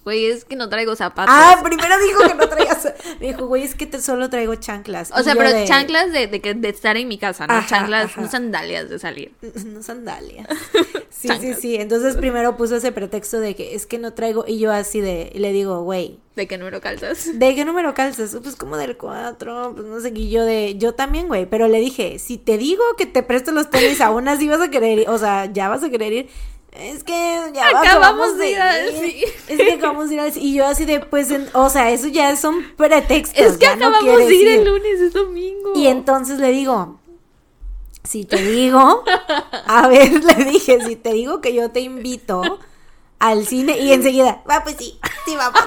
Güey, 0.06 0.26
es 0.26 0.44
que 0.44 0.54
no 0.54 0.68
traigo 0.68 0.94
zapatos. 0.94 1.34
Ah, 1.36 1.60
primero 1.64 1.94
dijo 1.98 2.28
que 2.28 2.34
no 2.34 2.48
traías. 2.48 2.94
Me 3.18 3.26
dijo, 3.32 3.48
güey, 3.48 3.64
es 3.64 3.74
que 3.74 3.86
te, 3.86 4.00
solo 4.00 4.30
traigo 4.30 4.54
chanclas. 4.54 5.10
o 5.10 5.20
sea, 5.24 5.34
pero 5.34 5.52
de, 5.52 5.64
chanclas 5.64 6.12
de, 6.12 6.28
de, 6.28 6.40
que- 6.40 6.54
de 6.54 6.68
estar 6.68 6.96
en 6.96 7.08
mi 7.08 7.18
casa, 7.18 7.48
no 7.48 7.54
Ajá, 7.54 7.66
chanclas, 7.66 8.04
ajá. 8.04 8.20
no 8.20 8.30
sandalias 8.30 8.88
de 8.88 9.00
salir. 9.00 9.32
No 9.66 9.82
sandalias. 9.82 10.46
Sí, 11.08 11.30
sí, 11.40 11.54
sí. 11.54 11.76
Entonces 11.76 12.14
primero 12.14 12.58
puso 12.58 12.76
ese 12.76 12.92
pretexto 12.92 13.40
de 13.40 13.56
que 13.56 13.74
es 13.74 13.86
que 13.86 13.96
no 13.98 14.12
traigo. 14.12 14.44
Y 14.46 14.58
yo 14.58 14.70
así 14.70 15.00
de, 15.00 15.32
y 15.34 15.38
le 15.38 15.50
digo, 15.50 15.80
güey, 15.82 16.18
¿De 16.36 16.46
qué 16.46 16.58
número 16.58 16.82
calzas? 16.82 17.30
¿De 17.38 17.54
qué 17.54 17.64
número 17.64 17.94
calzas? 17.94 18.36
Pues 18.42 18.54
como 18.54 18.76
del 18.76 18.98
4, 18.98 19.72
pues 19.74 19.86
no 19.86 19.98
sé, 20.00 20.12
y 20.14 20.28
yo 20.28 20.44
de, 20.44 20.76
yo 20.76 20.92
también, 20.94 21.28
güey, 21.28 21.46
pero 21.46 21.66
le 21.66 21.80
dije, 21.80 22.18
si 22.18 22.36
te 22.36 22.58
digo 22.58 22.82
que 22.98 23.06
te 23.06 23.22
presto 23.22 23.50
los 23.52 23.70
tenis, 23.70 24.02
aún 24.02 24.28
así 24.28 24.46
vas 24.46 24.60
a 24.60 24.70
querer 24.70 24.98
ir, 24.98 25.08
o 25.08 25.16
sea, 25.16 25.46
ya 25.50 25.70
vas 25.70 25.82
a 25.82 25.88
querer 25.88 26.12
ir, 26.12 26.28
es 26.78 27.04
que 27.04 27.50
ya 27.54 27.68
Acabamos 27.68 28.36
de 28.38 28.50
ir 28.50 28.58
al 28.58 28.90
cine. 28.92 29.24
Es 29.48 29.58
que 29.58 29.72
acabamos 29.72 30.08
de 30.08 30.14
ir 30.14 30.20
al 30.20 30.32
cine, 30.32 30.46
y 30.46 30.54
yo 30.54 30.66
así 30.66 30.84
de, 30.84 31.00
pues, 31.00 31.30
en- 31.30 31.48
o 31.54 31.68
sea, 31.70 31.90
eso 31.90 32.08
ya 32.08 32.36
son 32.36 32.62
pretextos, 32.76 33.38
Es 33.38 33.56
que 33.58 33.66
no 33.76 33.88
acabamos 33.88 34.26
de 34.26 34.34
ir. 34.34 34.48
el 34.48 34.64
lunes, 34.64 35.00
es 35.00 35.12
domingo. 35.12 35.72
Y 35.74 35.86
entonces 35.86 36.38
le 36.38 36.50
digo, 36.52 36.98
si 38.04 38.24
te 38.24 38.36
digo, 38.36 39.02
a 39.66 39.88
ver, 39.88 40.12
le 40.24 40.44
dije, 40.44 40.78
si 40.86 40.96
te 40.96 41.12
digo 41.12 41.40
que 41.40 41.52
yo 41.54 41.70
te 41.70 41.80
invito 41.80 42.58
al 43.18 43.47
cine 43.47 43.78
y 43.78 43.93
enseguida, 43.93 44.43
va, 44.48 44.62
pues 44.62 44.76
sí, 44.78 44.98
sí, 45.24 45.36
vamos. 45.36 45.60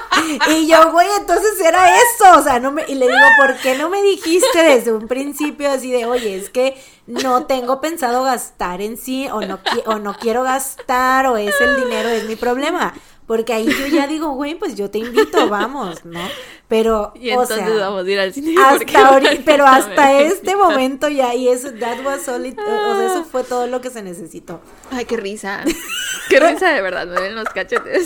Y 0.48 0.68
yo, 0.68 0.92
güey, 0.92 1.08
entonces 1.18 1.60
era 1.60 1.96
eso, 1.96 2.38
o 2.38 2.42
sea, 2.42 2.60
no 2.60 2.70
me, 2.70 2.84
y 2.86 2.94
le 2.94 3.06
digo, 3.06 3.18
¿por 3.38 3.56
qué 3.56 3.76
no 3.76 3.88
me 3.88 4.02
dijiste 4.02 4.62
desde 4.62 4.92
un 4.92 5.08
principio 5.08 5.70
así 5.70 5.90
de, 5.90 6.06
oye, 6.06 6.36
es 6.36 6.50
que 6.50 6.80
no 7.06 7.46
tengo 7.46 7.80
pensado 7.80 8.22
gastar 8.22 8.80
en 8.80 8.96
sí, 8.96 9.28
o 9.32 9.40
no, 9.40 9.58
o 9.86 9.98
no 9.98 10.14
quiero 10.14 10.42
gastar, 10.44 11.26
o 11.26 11.36
es 11.36 11.60
el 11.60 11.84
dinero, 11.84 12.08
es 12.08 12.24
mi 12.24 12.36
problema? 12.36 12.94
Porque 13.30 13.52
ahí 13.52 13.64
yo 13.72 13.86
ya 13.86 14.08
digo, 14.08 14.30
güey, 14.30 14.56
pues 14.56 14.74
yo 14.74 14.90
te 14.90 14.98
invito, 14.98 15.48
vamos, 15.48 16.04
¿no? 16.04 16.18
Pero, 16.66 17.12
Y 17.14 17.28
o 17.30 17.42
entonces 17.42 17.58
sea, 17.64 17.76
vamos 17.88 18.04
a 18.04 18.10
ir 18.10 18.18
al 18.18 18.34
cine. 18.34 18.56
hasta 18.60 19.08
ahorita, 19.08 19.42
pero 19.44 19.64
hasta 19.68 20.18
este 20.20 20.56
momento 20.56 21.08
ya, 21.08 21.32
y 21.36 21.46
eso, 21.48 21.72
that 21.74 22.04
was 22.04 22.22
it- 22.44 22.58
o 22.58 22.96
sea, 22.96 23.06
eso 23.06 23.22
fue 23.22 23.44
todo 23.44 23.68
lo 23.68 23.80
que 23.80 23.90
se 23.90 24.02
necesitó. 24.02 24.60
Ay, 24.90 25.04
qué 25.04 25.16
risa. 25.16 25.62
Qué 26.28 26.40
risa 26.40 26.70
de 26.70 26.82
verdad, 26.82 27.06
me 27.06 27.20
ven 27.20 27.36
los 27.36 27.48
cachetes. 27.50 28.02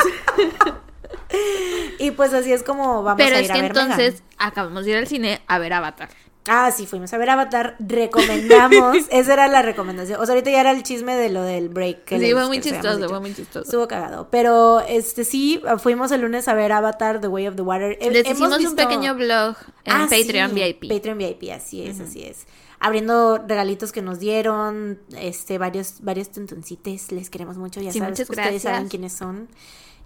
Y 1.99 2.11
pues 2.11 2.35
así 2.35 2.53
es 2.53 2.63
como 2.63 3.03
vamos 3.03 3.17
Pero 3.23 3.37
a 3.37 3.39
es 3.39 3.47
ir 3.47 3.53
que 3.53 3.59
a 3.59 3.63
ver 3.63 3.73
Megan. 3.73 3.91
entonces 3.93 4.23
acabamos 4.37 4.85
de 4.85 4.91
ir 4.91 4.97
al 4.99 5.07
cine 5.07 5.41
a 5.47 5.59
ver 5.59 5.73
Avatar. 5.73 6.11
Ah, 6.47 6.71
sí, 6.71 6.87
fuimos 6.87 7.12
a 7.15 7.19
ver 7.19 7.31
Avatar, 7.31 7.75
recomendamos, 7.79 8.97
esa 9.11 9.33
era 9.33 9.49
la 9.49 9.62
recomendación. 9.62 10.21
O 10.21 10.27
sea, 10.27 10.35
ahorita 10.35 10.51
ya 10.51 10.61
era 10.61 10.71
el 10.73 10.83
chisme 10.83 11.16
de 11.16 11.31
lo 11.31 11.43
del 11.43 11.69
break. 11.71 12.05
que 12.05 12.21
Sí, 12.21 12.33
fue 12.33 12.47
muy 12.47 12.61
chistoso, 12.61 13.09
fue 13.09 13.21
muy 13.21 13.35
chistoso. 13.35 13.65
Estuvo 13.65 13.89
cagado. 13.89 14.29
Pero 14.31 14.81
este 14.81 15.25
sí, 15.25 15.62
fuimos 15.79 16.12
el 16.12 16.21
lunes 16.21 16.47
a 16.49 16.55
ver 16.55 16.73
Avatar, 16.73 17.21
The 17.21 17.29
Way 17.29 17.49
of 17.49 17.57
the 17.57 17.62
Water. 17.62 17.97
He- 18.01 18.11
Les 18.11 18.27
hicimos 18.29 18.59
un 18.65 18.77
pequeño 18.77 19.15
blog 19.15 19.57
en 19.85 19.93
Ah, 19.95 20.07
Patreon 20.11 20.51
sí, 20.51 20.55
VIP. 20.55 20.89
Patreon 20.93 21.19
VIP, 21.19 21.51
así 21.53 21.83
es, 21.83 22.01
así 22.01 22.23
es. 22.23 22.47
Abriendo 22.79 23.39
regalitos 23.39 23.93
que 23.93 24.03
nos 24.03 24.19
dieron, 24.19 25.01
este, 25.19 25.57
varios, 25.57 26.03
varios 26.03 26.31
tuntuncites, 26.31 27.11
les 27.12 27.31
queremos 27.31 27.57
mucho, 27.57 27.81
ya 27.81 27.91
Sí, 27.93 27.99
sabes, 28.01 28.21
ustedes 28.21 28.61
saben 28.62 28.89
quiénes 28.89 29.15
son. 29.15 29.49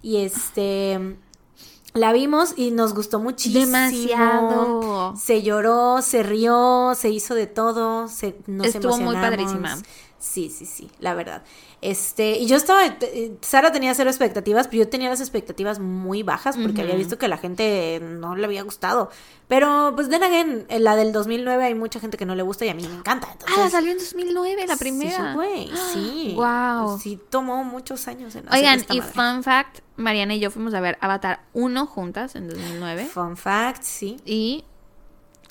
Y 0.01 0.17
este, 0.23 1.17
la 1.93 2.13
vimos 2.13 2.53
y 2.55 2.71
nos 2.71 2.93
gustó 2.93 3.19
muchísimo. 3.19 3.65
Demasiado. 3.65 5.15
Se 5.15 5.41
lloró, 5.41 6.01
se 6.01 6.23
rió, 6.23 6.93
se 6.95 7.09
hizo 7.09 7.35
de 7.35 7.47
todo, 7.47 8.07
se, 8.07 8.35
nos 8.47 8.67
Estuvo 8.67 8.97
muy 8.97 9.15
padrísima. 9.15 9.77
Sí, 10.19 10.49
sí, 10.49 10.65
sí, 10.65 10.91
la 10.99 11.13
verdad. 11.13 11.43
Este, 11.81 12.31
y 12.37 12.45
yo 12.45 12.57
estaba, 12.57 12.85
eh, 12.85 13.37
Sara 13.39 13.71
tenía 13.71 13.93
cero 13.93 14.09
expectativas, 14.09 14.67
pero 14.67 14.83
yo 14.83 14.89
tenía 14.89 15.09
las 15.09 15.21
expectativas 15.21 15.79
muy 15.79 16.23
bajas 16.23 16.57
porque 16.57 16.81
había 16.81 16.95
visto 16.95 17.17
que 17.17 17.27
a 17.27 17.29
la 17.29 17.37
gente 17.37 18.01
no 18.03 18.35
le 18.35 18.43
había 18.45 18.63
gustado. 18.63 19.09
Pero, 19.47 19.93
pues, 19.95 20.09
then 20.09 20.21
again, 20.23 20.65
en 20.67 20.83
la 20.83 20.97
del 20.97 21.13
2009 21.13 21.63
hay 21.63 21.75
mucha 21.75 22.01
gente 22.01 22.17
que 22.17 22.25
no 22.25 22.35
le 22.35 22.43
gusta 22.43 22.65
y 22.65 22.69
a 22.69 22.73
mí 22.73 22.85
me 22.85 22.93
encanta. 22.95 23.29
Entonces, 23.31 23.57
Ah, 23.57 23.69
salió 23.69 23.93
en 23.93 23.97
2009, 23.97 24.67
la 24.67 24.75
primera. 24.75 25.31
Sí, 25.31 25.35
güey, 25.35 25.71
sí. 25.93 26.33
Wow. 26.35 26.99
Sí, 26.99 27.17
tomó 27.29 27.63
muchos 27.63 28.07
años 28.09 28.35
en 28.35 28.49
hacer 28.49 28.59
Oigan, 28.59 28.79
esta 28.79 28.93
y 28.93 28.99
madre. 28.99 29.13
fun 29.13 29.43
fact, 29.43 29.79
Mariana 29.95 30.35
y 30.35 30.39
yo 30.41 30.51
fuimos 30.51 30.73
a 30.73 30.81
ver 30.81 30.97
Avatar 30.99 31.43
1 31.53 31.85
juntas 31.85 32.35
en 32.35 32.49
2009. 32.49 33.05
Fun 33.05 33.37
fact, 33.37 33.83
sí. 33.83 34.17
Y 34.25 34.65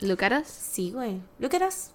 Lucaras 0.00 0.46
Sí, 0.48 0.92
güey. 0.92 1.20
Lo 1.38 1.48
que 1.48 1.56
eras. 1.56 1.92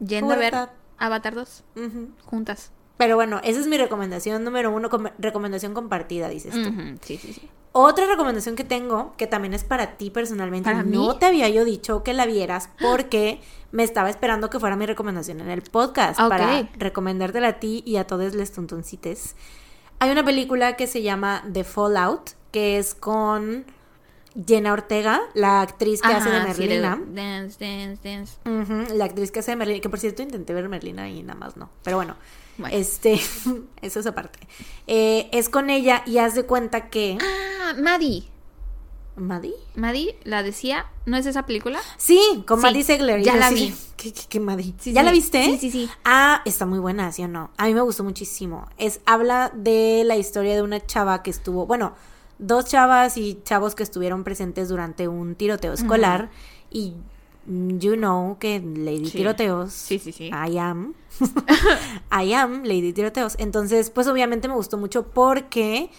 yendo 0.00 0.32
a 0.32 0.36
ver. 0.36 0.54
Avatar 0.98 1.34
2 1.34 1.62
Ujú. 1.76 2.08
juntas. 2.24 2.70
Pero 2.96 3.16
bueno, 3.16 3.40
esa 3.44 3.60
es 3.60 3.66
mi 3.66 3.76
recomendación 3.76 4.42
número 4.44 4.70
uno, 4.72 4.88
com- 4.88 5.08
recomendación 5.18 5.74
compartida, 5.74 6.28
dices 6.28 6.54
tú. 6.54 6.70
Sí, 7.02 7.18
sí, 7.18 7.32
sí. 7.34 7.50
Otra 7.72 8.06
recomendación 8.06 8.56
que 8.56 8.64
tengo, 8.64 9.12
que 9.18 9.26
también 9.26 9.52
es 9.52 9.62
para 9.64 9.98
ti 9.98 10.08
personalmente, 10.10 10.70
¿Para 10.70 10.82
no 10.82 11.08
mí? 11.12 11.16
te 11.20 11.26
había 11.26 11.48
yo 11.50 11.66
dicho 11.66 12.02
que 12.02 12.14
la 12.14 12.24
vieras 12.24 12.70
porque 12.80 13.40
me 13.70 13.82
estaba 13.82 14.08
esperando 14.08 14.48
que 14.48 14.58
fuera 14.58 14.76
mi 14.76 14.86
recomendación 14.86 15.40
en 15.40 15.50
el 15.50 15.60
podcast 15.60 16.18
Ok. 16.18 16.28
para 16.30 16.68
recomendártela 16.78 17.48
a 17.48 17.60
ti 17.60 17.82
y 17.84 17.96
a 17.96 18.06
todos 18.06 18.34
les 18.34 18.50
tuntuncites. 18.52 19.36
Hay 19.98 20.10
una 20.10 20.24
película 20.24 20.76
que 20.76 20.86
se 20.86 21.02
llama 21.02 21.44
The 21.52 21.64
Fallout, 21.64 22.30
que 22.50 22.78
es 22.78 22.94
con 22.94 23.66
Jenna 24.46 24.72
Ortega, 24.72 25.20
la 25.34 25.60
actriz 25.60 26.00
que 26.00 26.08
hace 26.12 26.30
de 26.30 26.36
Ajá, 26.36 26.54
sí, 26.54 26.60
Merlina. 26.60 27.00
Dance, 27.08 27.58
dance, 27.62 28.08
dance. 28.08 28.94
La 28.94 29.04
actriz 29.06 29.30
que 29.30 29.40
hace 29.40 29.50
de 29.52 29.56
Merlina, 29.56 29.80
que 29.80 29.88
por 29.90 29.98
cierto 29.98 30.22
intenté 30.22 30.54
ver 30.54 30.68
Merlina 30.70 31.08
y 31.10 31.22
nada 31.22 31.38
más 31.38 31.56
no. 31.58 31.68
Pero 31.82 31.96
bueno, 31.96 32.16
Bueno. 32.58 32.76
este, 32.76 33.14
eso 33.82 34.00
es 34.00 34.06
aparte. 34.06 34.38
Eh, 34.86 35.28
es 35.32 35.48
con 35.48 35.70
ella 35.70 36.02
y 36.06 36.18
haz 36.18 36.34
de 36.34 36.44
cuenta 36.44 36.88
que... 36.88 37.18
Ah, 37.20 37.74
Maddie. 37.80 38.24
¿Maddie? 39.16 39.54
Maddie 39.74 40.18
la 40.24 40.42
decía, 40.42 40.86
¿no 41.06 41.16
es 41.16 41.24
esa 41.24 41.46
película? 41.46 41.80
Sí, 41.96 42.44
con 42.46 42.58
Sí, 42.58 42.62
Maddie 42.66 42.84
Segler. 42.84 43.22
Ya 43.22 43.36
la 43.36 43.50
vi. 43.50 43.74
¿Qué, 43.96 44.12
qué, 44.12 44.22
qué 44.28 44.40
Maddie? 44.40 44.74
Sí, 44.78 44.92
¿Ya 44.92 45.00
sí. 45.00 45.04
la 45.06 45.12
viste? 45.12 45.42
Sí, 45.44 45.58
sí, 45.58 45.70
sí. 45.70 45.90
Ah, 46.04 46.42
está 46.44 46.66
muy 46.66 46.78
buena, 46.78 47.10
¿sí 47.12 47.22
o 47.24 47.28
no? 47.28 47.50
A 47.56 47.64
mí 47.66 47.72
me 47.74 47.80
gustó 47.80 48.04
muchísimo. 48.04 48.68
Es, 48.76 49.00
habla 49.06 49.50
de 49.54 50.02
la 50.04 50.16
historia 50.16 50.54
de 50.54 50.62
una 50.62 50.84
chava 50.84 51.22
que 51.22 51.30
estuvo, 51.30 51.66
bueno, 51.66 51.94
dos 52.38 52.66
chavas 52.66 53.16
y 53.16 53.40
chavos 53.42 53.74
que 53.74 53.82
estuvieron 53.82 54.22
presentes 54.22 54.68
durante 54.68 55.08
un 55.08 55.34
tiroteo 55.34 55.72
escolar 55.72 56.28
y 56.70 56.94
you 57.46 57.94
know 57.96 58.36
que 58.38 58.60
Lady 58.60 59.06
Sí. 59.06 59.18
Tiroteos 59.18 59.72
Sí, 59.72 59.98
sí, 59.98 60.12
sí. 60.12 60.26
I 60.30 60.58
am 60.58 60.94
I 62.10 62.32
am 62.34 62.64
Lady 62.64 62.92
Tiroteos 62.92 63.36
entonces 63.38 63.90
pues 63.90 64.06
obviamente 64.06 64.48
me 64.48 64.54
gustó 64.54 64.76
mucho 64.78 65.06
porque 65.08 65.90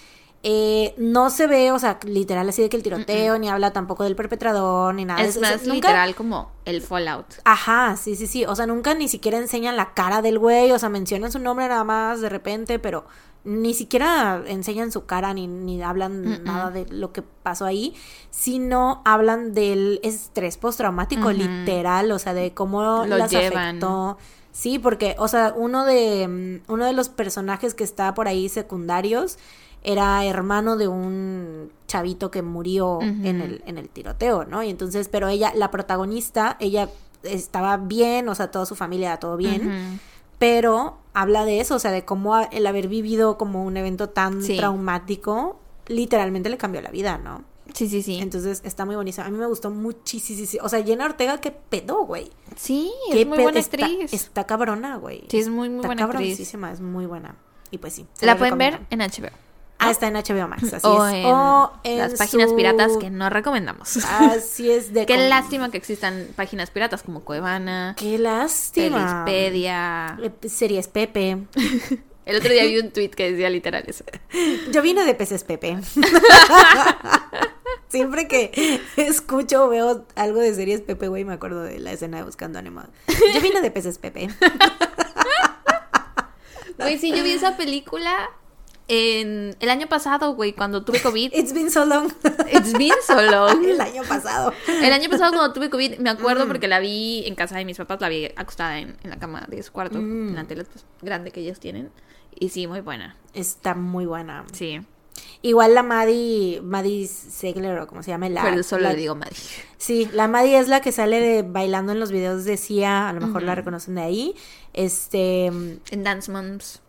eh, 0.43 0.93
no 0.97 1.31
se 1.31 1.47
ve, 1.47 1.71
o 1.71 1.79
sea, 1.79 1.99
literal 2.05 2.47
así 2.47 2.61
de 2.61 2.69
que 2.69 2.77
el 2.77 2.83
tiroteo, 2.83 3.39
ni 3.39 3.49
habla 3.49 3.73
tampoco 3.73 4.03
del 4.03 4.15
perpetrador, 4.15 4.93
ni 4.93 5.03
nada. 5.03 5.21
Es 5.21 5.41
más 5.41 5.63
Nunca- 5.63 5.73
literal 5.73 6.15
como 6.15 6.51
el 6.63 6.81
Fallout. 6.83 7.25
Ajá, 7.43 7.97
sí, 7.97 8.15
sí, 8.15 8.27
sí. 8.27 8.45
O 8.45 8.55
sea, 8.55 8.67
nunca 8.67 8.93
ni 8.93 9.07
siquiera 9.07 9.39
enseñan 9.39 9.75
la 9.75 9.95
cara 9.95 10.21
del 10.21 10.37
güey. 10.37 10.71
O 10.71 10.79
sea, 10.79 10.89
mencionan 10.89 11.31
su 11.31 11.39
nombre 11.39 11.67
nada 11.67 11.83
más 11.83 12.21
de 12.21 12.29
repente, 12.29 12.77
pero 12.77 13.05
ni 13.47 13.73
siquiera 13.73 14.43
enseñan 14.45 14.91
su 14.91 15.05
cara 15.05 15.33
ni, 15.33 15.47
ni 15.47 15.81
hablan 15.81 16.43
nada 16.43 16.69
de 16.69 16.85
lo 16.89 17.13
que 17.13 17.21
pasó 17.21 17.63
ahí, 17.65 17.95
sino 18.29 19.01
hablan 19.05 19.53
del 19.53 20.01
estrés 20.03 20.57
postraumático, 20.57 21.29
Ujú. 21.29 21.37
literal, 21.37 22.11
o 22.11 22.19
sea, 22.19 22.33
de 22.33 22.53
cómo 22.53 23.05
Lo 23.07 23.17
las 23.17 23.31
llevan. 23.31 23.77
afectó. 23.77 24.17
Sí, 24.51 24.79
porque, 24.79 25.15
o 25.17 25.27
sea, 25.27 25.53
uno 25.55 25.85
de, 25.85 26.27
mm, 26.67 26.71
uno 26.71 26.85
de 26.85 26.93
los 26.93 27.07
personajes 27.09 27.73
que 27.73 27.83
está 27.85 28.13
por 28.13 28.27
ahí 28.27 28.49
secundarios 28.49 29.37
era 29.83 30.25
hermano 30.25 30.75
de 30.75 30.87
un 30.89 31.71
chavito 31.87 32.29
que 32.31 32.41
murió 32.41 32.99
en, 33.01 33.39
el, 33.39 33.63
en 33.65 33.77
el 33.77 33.87
tiroteo, 33.87 34.43
¿no? 34.45 34.61
Y 34.63 34.69
entonces, 34.69 35.07
pero 35.07 35.29
ella, 35.29 35.53
la 35.55 35.71
protagonista, 35.71 36.57
ella 36.59 36.89
estaba 37.23 37.77
bien, 37.77 38.27
o 38.27 38.35
sea, 38.35 38.51
toda 38.51 38.65
su 38.65 38.75
familia, 38.75 39.17
todo 39.17 39.37
bien. 39.37 39.99
Pero 40.39 40.97
habla 41.13 41.45
de 41.45 41.59
eso, 41.59 41.75
o 41.75 41.79
sea, 41.79 41.91
de 41.91 42.05
cómo 42.05 42.37
el 42.51 42.67
haber 42.67 42.87
vivido 42.87 43.37
como 43.37 43.63
un 43.63 43.77
evento 43.77 44.09
tan 44.09 44.43
Sí. 44.43 44.57
traumático, 44.57 45.59
literalmente 45.87 46.49
le 46.49 46.57
cambió 46.57 46.81
la 46.81 46.91
vida, 46.91 47.17
¿no? 47.17 47.43
Sí, 47.73 47.89
sí, 47.89 48.01
sí. 48.01 48.19
Entonces 48.21 48.61
está 48.63 48.85
muy 48.85 48.95
bonita. 48.95 49.25
A 49.25 49.29
mí 49.29 49.37
me 49.37 49.45
gustó 49.45 49.69
muchísimo. 49.69 50.63
O 50.63 50.69
sea, 50.69 50.83
Jenna 50.83 51.05
Ortega, 51.05 51.39
qué 51.41 51.51
pedo, 51.51 52.05
güey. 52.05 52.31
sí, 52.55 52.91
Qué 53.11 53.21
es 53.21 53.27
muy 53.27 53.37
buena 53.39 53.59
está- 53.59 53.85
actriz. 53.85 54.13
Está, 54.13 54.45
cabrona, 54.45 54.95
güey. 54.97 55.23
Sí, 55.29 55.39
es 55.39 55.49
muy, 55.49 55.67
muy 55.69 55.77
está 55.77 55.87
buena 55.89 56.05
actriz. 56.05 56.39
es 56.39 56.81
muy 56.81 57.05
buena. 57.05 57.35
Y 57.69 57.77
pues 57.79 57.93
sí. 57.93 58.05
La 58.21 58.37
pueden 58.37 58.57
ver 58.57 58.79
en 58.89 59.01
HBO. 59.01 59.29
Ah, 59.79 59.91
está 59.91 60.07
en 60.07 60.15
HBO 60.15 60.47
Max, 60.47 60.73
así 60.73 60.87
o 60.87 61.05
es. 61.07 61.13
en, 61.15 61.25
o 61.27 61.71
en 61.83 61.97
las 61.99 62.13
páginas 62.15 62.49
su- 62.49 62.55
piratas 62.55 62.97
que 62.97 63.09
no 63.11 63.29
recomendamos. 63.29 63.97
Así 63.97 64.71
es 64.71 64.91
de 64.93 65.05
Qué 65.07 65.15
com- 65.15 65.29
lástima 65.29 65.69
que 65.69 65.77
existan 65.77 66.27
páginas 66.35 66.71
piratas 66.71 67.03
como 67.03 67.21
Cuevana, 67.23 67.95
Qué 67.97 68.17
lástima. 68.17 69.23
Pelispedia. 69.25 70.17
Eh, 70.21 70.49
Series 70.49 70.87
Pepe. 70.87 71.37
El 72.25 72.35
otro 72.35 72.51
día 72.51 72.65
vi 72.65 72.77
un 72.79 72.91
tweet 72.91 73.11
que 73.11 73.31
decía 73.31 73.49
literal 73.49 73.85
eso. 73.87 74.03
Yo 74.71 74.81
vine 74.81 75.05
de 75.05 75.13
Peces 75.13 75.43
Pepe. 75.45 75.77
Siempre 77.87 78.27
que 78.27 78.81
escucho 78.97 79.63
o 79.65 79.69
veo 79.69 80.05
algo 80.15 80.39
de 80.41 80.53
series 80.53 80.81
Pepe, 80.81 81.07
güey, 81.07 81.23
me 81.23 81.33
acuerdo 81.33 81.61
de 81.63 81.79
la 81.79 81.93
escena 81.93 82.17
de 82.17 82.23
Buscando 82.23 82.59
Animado. 82.59 82.89
Yo 83.33 83.39
vine 83.39 83.61
de 83.61 83.71
Peces 83.71 83.97
Pepe. 83.97 84.29
Güey, 86.77 86.99
sí, 86.99 87.11
yo 87.15 87.23
vi 87.23 87.31
esa 87.31 87.55
película 87.57 88.29
en 88.87 89.55
el 89.59 89.69
año 89.69 89.87
pasado, 89.87 90.33
güey, 90.35 90.53
cuando 90.53 90.83
tuve 90.83 91.01
COVID. 91.01 91.31
It's 91.35 91.53
been 91.53 91.69
so 91.71 91.85
long. 91.85 92.11
It's 92.51 92.73
been 92.73 92.93
so 93.05 93.21
long. 93.21 93.63
El 93.69 93.81
año 93.81 94.03
pasado. 94.07 94.53
El 94.81 94.93
año 94.93 95.09
pasado 95.09 95.33
cuando 95.33 95.53
tuve 95.53 95.69
COVID, 95.69 95.99
me 95.99 96.09
acuerdo 96.09 96.45
Mm. 96.45 96.47
porque 96.47 96.67
la 96.67 96.79
vi 96.79 97.23
en 97.27 97.35
casa 97.35 97.57
de 97.57 97.65
mis 97.65 97.77
papás, 97.77 97.99
la 98.01 98.09
vi 98.09 98.25
acostada 98.35 98.79
en, 98.79 98.95
en 99.03 99.09
la 99.09 99.17
cama 99.19 99.45
de 99.49 99.61
su 99.63 99.71
cuarto, 99.71 99.97
Mm. 99.99 100.29
en 100.29 100.35
la 100.35 100.43
tele 100.45 100.63
pues, 100.63 100.85
grande 101.01 101.31
que 101.31 101.41
ellos 101.41 101.59
tienen. 101.59 101.89
Y 102.39 102.49
sí, 102.49 102.67
muy 102.67 102.81
buena. 102.81 103.17
Está 103.33 103.73
muy 103.75 104.05
buena. 104.05 104.45
Sí. 104.53 104.79
Igual 105.41 105.73
la 105.73 105.81
Maddie, 105.81 106.61
Maddie 106.61 107.07
Segler 107.07 107.79
o 107.79 107.87
como 107.87 108.03
se 108.03 108.11
llama 108.11 108.29
la. 108.29 108.43
Pero 108.43 108.61
solo 108.63 108.83
la- 108.83 108.91
le 108.91 108.97
digo 108.99 109.15
Maddy. 109.15 109.35
Sí, 109.77 110.07
la 110.13 110.27
Maddie 110.27 110.59
es 110.59 110.67
la 110.67 110.79
que 110.81 110.91
sale 110.91 111.19
de- 111.19 111.41
bailando 111.41 111.91
en 111.91 111.99
los 111.99 112.11
videos 112.11 112.45
de 112.45 112.55
Sia, 112.57 113.09
a 113.09 113.13
lo 113.13 113.21
mejor 113.25 113.41
la 113.43 113.55
reconocen 113.55 113.95
de 113.95 114.01
ahí. 114.01 114.35
Este, 114.73 115.47
En 115.47 116.03
Dance 116.03 116.31
Moms. 116.31 116.81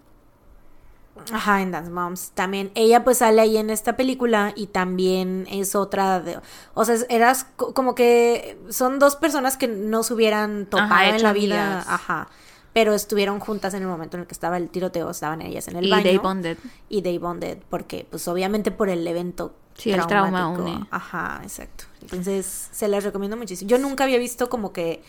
Ajá, 1.33 1.63
en 1.63 1.71
Dance 1.73 1.91
Moms 1.91 2.31
también. 2.35 2.71
Ella 2.75 3.05
pues 3.05 3.19
sale 3.19 3.41
ahí 3.41 3.57
en 3.57 3.71
esta 3.71 3.97
película 3.97 4.53
y 4.57 4.69
también 4.69 5.47
es 5.51 5.75
otra 5.75 6.21
de, 6.21 6.39
o 6.75 6.85
sea, 6.85 6.97
eras 7.09 7.47
co- 7.57 7.75
como 7.75 7.95
que 7.95 8.59
son 8.71 8.99
dos 8.99 9.17
personas 9.17 9.57
que 9.57 9.69
no 9.69 10.03
se 10.03 10.15
hubieran 10.15 10.67
topado 10.67 10.93
Ajá, 10.93 11.09
en 11.09 11.23
la 11.23 11.33
vida, 11.33 11.81
ajá. 11.87 12.29
Pero 12.75 12.95
estuvieron 12.95 13.41
juntas 13.41 13.75
en 13.75 13.83
el 13.83 13.89
momento 13.89 14.17
en 14.17 14.23
el 14.23 14.27
que 14.27 14.35
estaba 14.35 14.57
el 14.57 14.69
tiroteo, 14.69 15.11
estaban 15.11 15.41
ellas 15.43 15.67
en 15.69 15.77
el 15.77 15.87
y 15.87 15.91
baño. 15.91 16.03
They 16.05 16.19
Bonded. 16.19 16.59
y 16.89 17.03
they 17.03 17.19
bonded 17.19 17.59
porque 17.71 18.07
pues 18.09 18.29
obviamente 18.29 18.71
por 18.71 18.89
el 18.89 19.07
evento 19.07 19.55
Sí, 19.75 19.93
el 19.93 20.05
trauma 20.09 20.49
une. 20.49 20.87
ajá 20.91 21.41
exacto 21.45 21.85
entonces 22.03 22.69
se 22.73 22.89
las 22.89 23.05
recomiendo 23.05 23.37
muchísimo 23.37 23.69
yo 23.69 23.79
nunca 23.79 24.03
había 24.05 24.19
visto 24.19 24.49
como 24.49 24.73
que 24.73 25.03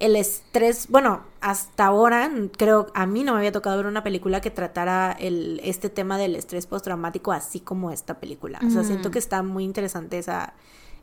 el 0.00 0.16
estrés 0.16 0.88
bueno 0.88 1.20
hasta 1.40 1.86
ahora 1.86 2.30
creo 2.56 2.88
a 2.94 3.06
mí 3.06 3.22
no 3.22 3.32
me 3.32 3.38
había 3.38 3.52
tocado 3.52 3.76
ver 3.76 3.86
una 3.86 4.02
película 4.02 4.40
que 4.40 4.50
tratara 4.50 5.12
el 5.12 5.60
este 5.62 5.88
tema 5.90 6.18
del 6.18 6.34
estrés 6.36 6.66
postraumático 6.66 7.30
así 7.32 7.60
como 7.60 7.90
esta 7.92 8.18
película. 8.18 8.58
O 8.66 8.70
sea 8.70 8.82
siento 8.82 9.10
que 9.12 9.18
está 9.20 9.42
muy 9.42 9.62
interesante 9.64 10.18
esa 10.18 10.54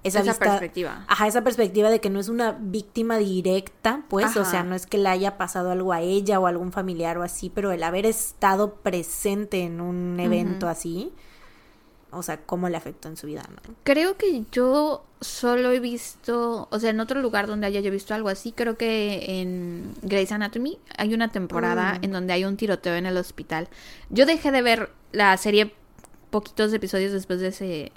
esa, 0.04 0.20
Esa 0.20 0.32
vista- 0.32 0.46
perspectiva. 0.46 1.06
Ajá, 1.08 1.26
esa 1.28 1.44
perspectiva 1.44 1.90
de 1.90 2.00
que 2.00 2.10
no 2.12 2.20
es 2.20 2.30
una 2.30 2.52
víctima 2.52 3.18
directa, 3.18 4.04
pues, 4.10 4.38
o 4.38 4.46
sea, 4.46 4.64
no 4.64 4.76
es 4.76 4.86
que 4.86 5.00
le 5.00 5.10
haya 5.10 5.38
pasado 5.38 5.72
algo 5.72 5.92
a 5.92 6.02
ella 6.02 6.40
o 6.40 6.46
a 6.46 6.50
algún 6.50 6.72
familiar 6.72 7.18
o 7.18 7.24
así, 7.24 7.50
pero 7.50 7.72
el 7.72 7.82
haber 7.82 8.06
estado 8.06 8.76
presente 8.76 9.64
en 9.64 9.82
un 9.82 10.20
evento 10.20 10.70
así, 10.70 11.12
o 12.12 12.24
sea, 12.24 12.38
cómo 12.38 12.70
le 12.70 12.78
afectó 12.78 13.08
en 13.10 13.18
su 13.18 13.28
vida, 13.28 13.44
¿no? 13.50 13.74
Creo 13.84 14.18
que 14.18 14.44
yo 14.52 15.04
solo 15.20 15.72
he 15.72 15.80
visto, 15.80 16.68
o 16.72 16.80
sea, 16.80 16.92
en 16.92 17.00
otro 17.00 17.22
lugar 17.22 17.48
donde 17.48 17.68
haya 17.68 17.80
yo 17.82 17.92
visto 17.92 18.14
algo 18.14 18.30
así, 18.30 18.52
creo 18.52 18.78
que 18.78 19.40
en 19.42 19.94
Grey's 20.04 20.32
Anatomy 20.32 20.78
hay 20.98 21.14
una 21.14 21.32
temporada 21.32 21.96
Mm. 22.00 22.04
en 22.06 22.12
donde 22.12 22.34
hay 22.34 22.46
un 22.46 22.56
tiroteo 22.58 22.96
en 22.96 23.06
el 23.06 23.18
hospital. 23.18 23.68
Yo 24.10 24.26
dejé 24.26 24.52
de 24.52 24.62
ver 24.62 24.92
la 25.12 25.36
serie 25.38 25.74
poquitos 26.30 26.72
episodios 26.74 27.12
después 27.12 27.40
de 27.40 27.48
ese... 27.48 27.92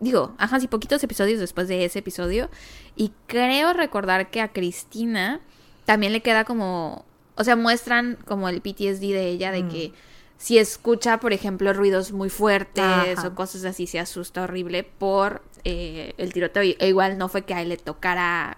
Digo, 0.00 0.34
ajá, 0.38 0.58
sí, 0.60 0.66
poquitos 0.66 1.02
episodios 1.04 1.40
después 1.40 1.68
de 1.68 1.84
ese 1.84 1.98
episodio. 1.98 2.48
Y 2.96 3.12
creo 3.26 3.72
recordar 3.72 4.30
que 4.30 4.40
a 4.40 4.52
Cristina 4.52 5.40
también 5.84 6.12
le 6.12 6.20
queda 6.22 6.44
como... 6.44 7.04
O 7.36 7.44
sea, 7.44 7.56
muestran 7.56 8.18
como 8.26 8.48
el 8.48 8.60
PTSD 8.60 9.00
de 9.12 9.28
ella 9.28 9.50
de 9.52 9.62
Mm. 9.62 9.68
que 9.68 9.92
si 10.40 10.56
escucha, 10.56 11.20
por 11.20 11.34
ejemplo, 11.34 11.70
ruidos 11.74 12.12
muy 12.12 12.30
fuertes 12.30 12.82
Ajá. 12.82 13.28
o 13.28 13.34
cosas 13.34 13.62
así, 13.66 13.86
se 13.86 14.00
asusta 14.00 14.42
horrible 14.42 14.84
por 14.84 15.42
eh, 15.64 16.14
el 16.16 16.32
tiroteo. 16.32 16.62
E 16.62 16.88
igual 16.88 17.18
no 17.18 17.28
fue 17.28 17.42
que 17.44 17.52
a 17.52 17.60
él 17.60 17.68
le 17.68 17.76
tocara, 17.76 18.56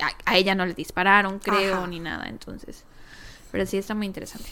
a, 0.00 0.10
a 0.24 0.36
ella 0.36 0.54
no 0.54 0.64
le 0.64 0.74
dispararon, 0.74 1.40
creo, 1.40 1.78
Ajá. 1.78 1.86
ni 1.88 1.98
nada. 1.98 2.28
Entonces, 2.28 2.84
pero 3.50 3.66
sí 3.66 3.78
está 3.78 3.96
muy 3.96 4.06
interesante. 4.06 4.48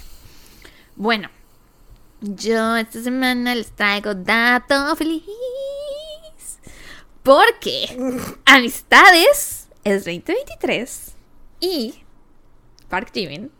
Bueno, 0.96 1.30
yo 2.20 2.76
esta 2.76 3.00
semana 3.00 3.54
les 3.54 3.70
traigo 3.70 4.16
dato 4.16 4.96
feliz. 4.96 5.22
Porque 7.22 7.96
Amistades 8.44 9.68
es 9.84 10.04
2023 10.04 11.14
y 11.60 11.94
Park 12.88 13.10
Jimin 13.14 13.52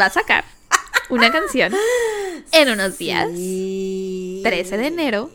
va 0.00 0.06
a 0.06 0.10
sacar 0.10 0.44
una 1.10 1.30
canción 1.30 1.72
en 2.52 2.68
unos 2.70 2.98
días. 2.98 3.28
Sí. 3.34 4.40
13 4.44 4.76
de 4.76 4.86
enero. 4.86 5.30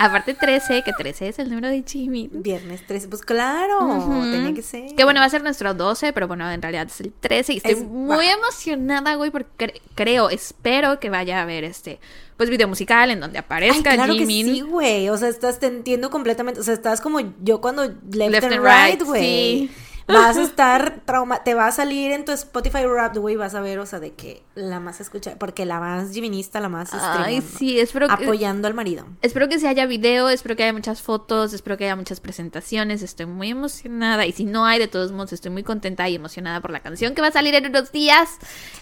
Aparte 0.00 0.34
13, 0.34 0.82
que 0.82 0.92
13 0.92 1.28
es 1.28 1.38
el 1.38 1.48
número 1.48 1.68
de 1.68 1.84
Jimin. 1.86 2.28
Viernes 2.42 2.84
13, 2.84 3.06
pues 3.08 3.22
claro, 3.22 3.88
tenía 4.32 4.52
que 4.52 4.60
ser. 4.60 4.92
Que 4.96 5.04
bueno, 5.04 5.20
va 5.20 5.26
a 5.26 5.30
ser 5.30 5.44
nuestro 5.44 5.72
12, 5.72 6.12
pero 6.12 6.26
bueno, 6.26 6.50
en 6.50 6.60
realidad 6.60 6.88
es 6.88 7.00
el 7.00 7.12
13 7.12 7.52
y 7.54 7.56
estoy 7.58 7.72
Es- 7.74 7.84
muy 7.84 8.26
emocionada, 8.26 9.14
güey, 9.14 9.30
porque 9.30 9.50
cre- 9.56 9.80
creo, 9.94 10.30
espero 10.30 10.98
que 10.98 11.10
vaya 11.10 11.38
a 11.38 11.42
haber 11.42 11.62
este, 11.62 12.00
pues 12.36 12.50
video 12.50 12.66
musical 12.66 13.12
en 13.12 13.20
donde 13.20 13.38
Ay, 13.38 13.44
aparezca 13.46 13.94
claro 13.94 14.14
Jimin. 14.14 14.46
que 14.46 14.52
sí, 14.54 14.60
güey. 14.62 15.08
O 15.10 15.16
sea, 15.16 15.28
estás, 15.28 15.60
te 15.60 15.66
entiendo 15.68 16.10
completamente. 16.10 16.58
O 16.58 16.64
sea, 16.64 16.74
estás 16.74 17.00
como 17.00 17.20
yo 17.44 17.60
cuando 17.60 17.84
left, 17.84 18.32
Left 18.32 18.44
and 18.46 18.54
and 18.54 18.64
right, 18.64 18.98
right, 18.98 19.02
güey. 19.06 19.22
sí. 19.22 19.70
Vas 20.06 20.36
a 20.36 20.42
estar 20.42 21.00
trauma, 21.06 21.42
te 21.44 21.54
va 21.54 21.66
a 21.66 21.72
salir 21.72 22.12
en 22.12 22.24
tu 22.24 22.32
Spotify 22.32 22.84
Wrapped, 22.84 23.20
güey, 23.20 23.36
vas 23.36 23.54
a 23.54 23.60
ver, 23.60 23.78
o 23.78 23.86
sea, 23.86 24.00
de 24.00 24.12
que 24.12 24.42
la 24.54 24.78
más 24.78 25.00
escucha, 25.00 25.36
porque 25.38 25.64
la 25.64 25.80
más 25.80 26.12
jiminista, 26.12 26.60
la 26.60 26.68
más 26.68 26.90
Ay, 26.92 27.40
sí, 27.40 27.80
espero 27.80 28.08
que, 28.08 28.12
apoyando 28.24 28.68
al 28.68 28.74
marido. 28.74 29.06
espero 29.22 29.48
que 29.48 29.58
sí 29.58 29.66
haya 29.66 29.86
video, 29.86 30.28
espero 30.28 30.56
que 30.56 30.64
haya 30.64 30.72
muchas 30.72 31.00
fotos, 31.00 31.52
espero 31.54 31.76
que 31.78 31.84
haya 31.84 31.96
muchas 31.96 32.20
presentaciones, 32.20 33.02
estoy 33.02 33.26
muy 33.26 33.50
emocionada 33.50 34.26
y 34.26 34.32
si 34.32 34.44
no 34.44 34.66
hay, 34.66 34.78
de 34.78 34.88
todos 34.88 35.10
modos, 35.12 35.32
estoy 35.32 35.50
muy 35.50 35.62
contenta 35.62 36.08
y 36.08 36.14
emocionada 36.16 36.60
por 36.60 36.70
la 36.70 36.80
canción 36.80 37.14
que 37.14 37.22
va 37.22 37.28
a 37.28 37.32
salir 37.32 37.54
en 37.54 37.66
unos 37.66 37.90
días 37.90 38.28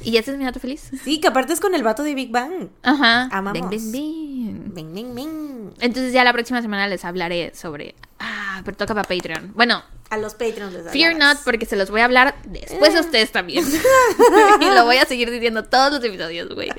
y 0.00 0.16
ese 0.16 0.32
es 0.32 0.38
mi 0.38 0.44
dato 0.44 0.58
feliz. 0.58 0.90
Sí, 1.04 1.20
que 1.20 1.28
aparte 1.28 1.52
es 1.52 1.60
con 1.60 1.74
el 1.74 1.82
vato 1.84 2.02
de 2.02 2.14
Big 2.14 2.30
Bang. 2.32 2.68
Ajá. 2.82 3.28
Amamos. 3.30 3.52
Bing, 3.52 3.70
bing, 3.70 3.92
bing. 3.92 4.74
Bing, 4.74 4.94
bing, 4.94 5.14
bing. 5.14 5.74
Entonces 5.80 6.12
ya 6.12 6.24
la 6.24 6.32
próxima 6.32 6.60
semana 6.62 6.88
les 6.88 7.04
hablaré 7.04 7.52
sobre... 7.54 7.94
Ah, 8.18 8.60
pero 8.64 8.76
toca 8.76 8.94
para 8.94 9.08
Patreon. 9.08 9.52
Bueno, 9.54 9.82
A 10.10 10.16
los 10.16 10.34
Patreons 10.34 10.72
les 10.72 10.90
Fear 10.92 11.11
hablarás. 11.12 11.36
not, 11.36 11.44
porque 11.44 11.66
se 11.66 11.76
los 11.76 11.90
voy 11.90 12.00
a 12.00 12.04
hablar 12.06 12.34
después 12.44 12.94
a 12.96 13.00
ustedes 13.00 13.32
también. 13.32 13.64
y 14.60 14.64
lo 14.74 14.84
voy 14.84 14.96
a 14.96 15.04
seguir 15.06 15.30
diciendo 15.30 15.64
todos 15.64 15.92
los 15.92 16.04
episodios, 16.04 16.48
güey. 16.54 16.70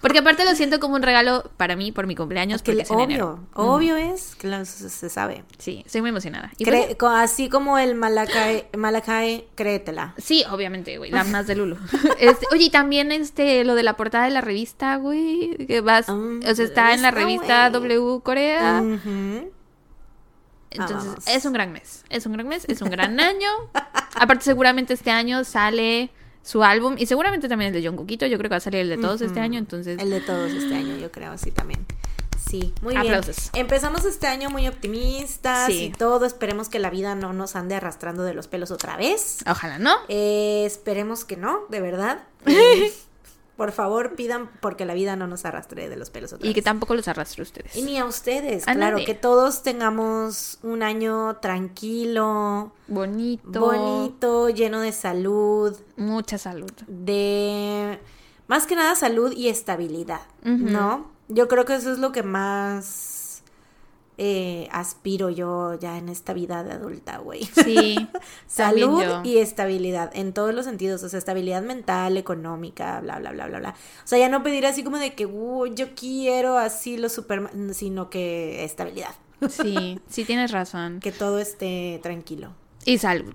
Porque 0.00 0.18
aparte 0.18 0.44
lo 0.44 0.54
siento 0.54 0.80
como 0.80 0.96
un 0.96 1.02
regalo 1.02 1.50
para 1.56 1.76
mí 1.76 1.92
por 1.92 2.06
mi 2.06 2.14
cumpleaños. 2.16 2.62
Que 2.62 2.72
Porque 2.72 2.82
es 2.82 2.90
en 2.90 2.96
obvio, 2.96 3.04
enero. 3.04 3.38
obvio 3.54 3.96
es, 3.96 4.34
que 4.34 4.48
lo- 4.48 4.64
se, 4.64 5.08
sabe. 5.08 5.44
Sí, 5.58 5.82
estoy 5.86 6.00
muy 6.00 6.10
emocionada. 6.10 6.50
Y 6.58 6.64
Cre- 6.64 6.96
pues, 6.98 7.12
así 7.14 7.48
como 7.48 7.78
el 7.78 7.94
Malakai, 7.94 8.66
Malakai, 8.76 9.46
créetela. 9.54 10.14
sí, 10.18 10.44
obviamente, 10.50 10.98
güey, 10.98 11.10
la 11.10 11.24
más 11.24 11.46
de 11.46 11.54
Lulu. 11.54 11.76
Este, 12.18 12.46
oye, 12.52 12.64
y 12.64 12.70
también 12.70 13.12
este, 13.12 13.64
lo 13.64 13.74
de 13.74 13.82
la 13.82 13.96
portada 13.96 14.24
de 14.24 14.30
la 14.30 14.40
revista, 14.40 14.96
güey, 14.96 15.56
que 15.66 15.80
vas, 15.80 16.08
Mm, 16.08 16.40
o 16.50 16.54
sea, 16.54 16.64
está 16.64 16.94
en 16.94 17.02
la 17.02 17.10
revista 17.10 17.68
güey. 17.70 17.88
W 17.88 18.20
Corea. 18.22 18.82
Ujú. 18.82 19.50
Entonces, 20.72 21.08
vamos. 21.08 21.24
es 21.26 21.44
un 21.44 21.52
gran 21.52 21.72
mes. 21.72 22.04
Es 22.10 22.26
un 22.26 22.32
gran 22.32 22.48
mes, 22.48 22.64
es 22.68 22.80
un 22.82 22.90
gran 22.90 23.18
año. 23.20 23.48
Aparte, 24.14 24.44
seguramente 24.44 24.94
este 24.94 25.10
año 25.10 25.44
sale 25.44 26.10
su 26.42 26.64
álbum 26.64 26.96
y 26.98 27.06
seguramente 27.06 27.48
también 27.48 27.74
el 27.74 27.80
de 27.82 27.86
John 27.88 27.96
Coquito. 27.96 28.26
Yo 28.26 28.36
creo 28.38 28.48
que 28.48 28.54
va 28.54 28.56
a 28.56 28.60
salir 28.60 28.80
el 28.80 28.88
de 28.88 28.98
todos 28.98 29.20
este 29.20 29.40
año. 29.40 29.58
Entonces, 29.58 29.98
El 30.00 30.10
de 30.10 30.20
todos 30.20 30.50
este 30.50 30.74
año, 30.74 30.96
yo 30.96 31.10
creo, 31.12 31.36
sí, 31.38 31.50
también. 31.50 31.86
Sí, 32.50 32.74
muy 32.82 32.96
Aplausos. 32.96 33.50
bien. 33.52 33.64
Empezamos 33.64 34.04
este 34.04 34.26
año 34.26 34.50
muy 34.50 34.66
optimistas 34.66 35.66
Sí. 35.68 35.84
y 35.84 35.90
todo. 35.90 36.26
Esperemos 36.26 36.68
que 36.68 36.80
la 36.80 36.90
vida 36.90 37.14
no 37.14 37.32
nos 37.32 37.54
ande 37.56 37.76
arrastrando 37.76 38.24
de 38.24 38.34
los 38.34 38.48
pelos 38.48 38.70
otra 38.72 38.96
vez. 38.96 39.38
ojalá 39.48 39.78
no. 39.78 39.94
Eh, 40.08 40.64
esperemos 40.66 41.24
que 41.24 41.36
no, 41.36 41.60
de 41.68 41.80
verdad. 41.80 42.24
Por 43.56 43.70
favor, 43.72 44.14
pidan 44.16 44.50
porque 44.60 44.84
la 44.86 44.94
vida 44.94 45.14
no 45.14 45.26
nos 45.26 45.44
arrastre 45.44 45.88
de 45.88 45.96
los 45.96 46.08
pelos 46.10 46.32
otra 46.32 46.44
Y 46.46 46.48
vez. 46.50 46.54
que 46.54 46.62
tampoco 46.62 46.94
los 46.94 47.06
arrastre 47.06 47.42
ustedes. 47.42 47.76
Y 47.76 47.82
ni 47.82 47.98
a 47.98 48.04
ustedes, 48.06 48.66
A 48.66 48.74
claro, 48.74 48.96
nadie. 48.96 49.04
que 49.06 49.14
todos 49.14 49.62
tengamos 49.62 50.58
un 50.62 50.82
año 50.82 51.36
tranquilo, 51.36 52.72
Bonito. 52.88 53.60
bonito, 53.60 54.48
lleno 54.48 54.80
de 54.80 54.92
salud, 54.92 55.76
Mucha 55.96 56.38
salud. 56.38 56.72
de 56.88 57.98
más 58.48 58.66
que 58.66 58.74
nada 58.74 58.94
salud 58.94 59.32
y 59.32 59.48
estabilidad. 59.48 60.22
¿no? 60.44 61.10
Yo 61.28 61.46
creo 61.48 61.64
que 61.64 61.74
eso 61.74 61.92
es 61.92 61.98
lo 61.98 62.10
que 62.12 62.22
más 62.22 63.11
eh, 64.18 64.68
aspiro 64.72 65.30
yo 65.30 65.78
ya 65.80 65.96
en 65.98 66.08
esta 66.08 66.32
vida 66.32 66.62
de 66.64 66.72
adulta, 66.72 67.18
güey. 67.18 67.44
Sí. 67.44 67.96
Salud 68.46 69.02
y 69.24 69.38
estabilidad 69.38 70.10
en 70.14 70.32
todos 70.32 70.54
los 70.54 70.64
sentidos, 70.66 71.02
o 71.02 71.08
sea, 71.08 71.18
estabilidad 71.18 71.62
mental, 71.62 72.16
económica, 72.16 73.00
bla, 73.00 73.18
bla, 73.18 73.32
bla, 73.32 73.46
bla, 73.46 73.58
bla. 73.58 73.70
O 73.70 74.06
sea, 74.06 74.18
ya 74.18 74.28
no 74.28 74.42
pedir 74.42 74.66
así 74.66 74.84
como 74.84 74.98
de 74.98 75.14
que, 75.14 75.26
"Uh, 75.26 75.66
yo 75.74 75.94
quiero 75.94 76.58
así 76.58 76.96
lo 76.98 77.08
super, 77.08 77.48
sino 77.72 78.10
que 78.10 78.64
estabilidad, 78.64 79.14
Sí, 79.48 79.98
sí 80.08 80.24
tienes 80.24 80.50
razón. 80.52 81.00
que 81.00 81.10
todo 81.12 81.38
esté 81.38 81.98
tranquilo. 82.02 82.52
Y 82.84 82.98
salud. 82.98 83.34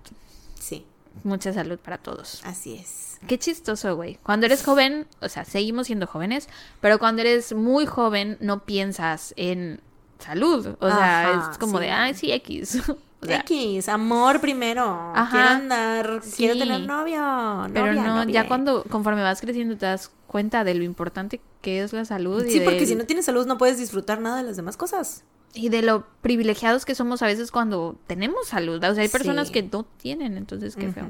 Sí, 0.60 0.86
Mucha 1.24 1.52
salud 1.52 1.80
para 1.80 1.98
todos. 1.98 2.42
así 2.46 2.76
es. 2.76 3.18
Qué 3.28 3.40
chistoso, 3.40 3.96
güey. 3.96 4.20
Cuando 4.22 4.46
eres 4.46 4.64
joven, 4.64 5.08
o 5.22 5.28
sea, 5.30 5.44
seguimos 5.44 5.88
siendo 5.88 6.06
jóvenes, 6.06 6.48
pero 6.82 7.00
cuando 7.00 7.24
eres 7.24 7.54
muy 7.54 7.88
joven 7.88 8.38
no 8.40 8.64
piensas 8.66 9.34
en 9.38 9.82
salud. 10.20 10.76
O 10.80 10.88
sea, 10.88 11.30
Ajá, 11.38 11.52
es 11.52 11.58
como 11.58 11.78
sí. 11.80 11.86
de, 11.86 11.92
ay, 11.92 12.14
sí, 12.14 12.32
X. 12.32 12.80
O 13.20 13.26
sea, 13.26 13.40
X, 13.40 13.90
amor 13.90 14.40
primero. 14.40 14.84
Ajá. 15.16 15.32
Quiero 15.32 15.48
andar, 15.50 16.22
quiero 16.36 16.54
tener 16.60 16.82
novio. 16.82 17.68
pero 17.74 17.88
novia, 17.88 18.04
no, 18.04 18.16
novia. 18.24 18.32
ya 18.44 18.48
cuando, 18.48 18.84
conforme 18.84 19.24
vas 19.24 19.42
creciendo 19.42 19.76
te 19.76 19.88
das 19.88 20.12
cuenta 20.28 20.64
de 20.64 20.76
lo 20.76 20.84
importante 20.84 21.42
que 21.62 21.82
es 21.82 21.94
la 21.94 22.06
salud 22.06 22.46
y, 22.46 22.52
Sí, 22.52 22.60
porque 22.60 22.86
si 22.86 22.94
no 22.94 23.06
tienes 23.06 23.26
salud 23.26 23.48
no 23.48 23.58
puedes 23.58 23.80
disfrutar 23.80 24.22
nada 24.22 24.38
de 24.38 24.44
las 24.44 24.56
demás 24.56 24.78
cosas. 24.78 25.24
y 25.56 25.70
de 25.70 25.82
lo 25.82 26.06
privilegiados 26.22 26.86
que 26.86 26.94
somos 26.94 27.24
a 27.24 27.26
veces 27.26 27.50
cuando 27.50 27.98
tenemos 28.06 28.50
salud. 28.50 28.84
O 28.84 28.94
sea, 28.94 29.02
hay 29.02 29.10
personas 29.10 29.48
Sí. 29.48 29.54
que 29.54 29.64
no 29.64 29.84
tienen, 29.98 30.38
entonces 30.38 30.76
qué 30.76 30.92
feo. 30.92 31.08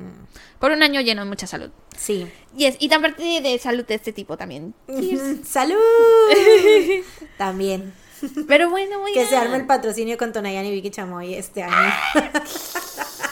Por 0.60 0.72
un 0.72 0.84
año 0.84 1.02
lleno 1.02 1.24
de 1.26 1.28
mucha 1.28 1.46
salud. 1.46 1.72
Sí. 1.98 2.26
Yes, 2.56 2.78
y 2.80 2.92
aparte 2.94 3.42
de 3.42 3.60
salud 3.60 3.84
de 3.86 3.96
este 3.96 4.14
tipo 4.14 4.38
también. 4.38 4.74
¡Salud! 5.44 5.76
También. 7.38 7.94
Pero 8.48 8.70
bueno, 8.70 9.00
muy 9.00 9.14
Que 9.14 9.26
se 9.26 9.36
arme 9.36 9.58
el 9.58 9.66
patrocinio 9.66 10.18
con 10.18 10.34
Tonayan 10.34 10.66
y 10.66 10.72
Vicky 10.72 10.90
Chamoy 10.90 11.36
este 11.36 11.64
año. 11.64 11.94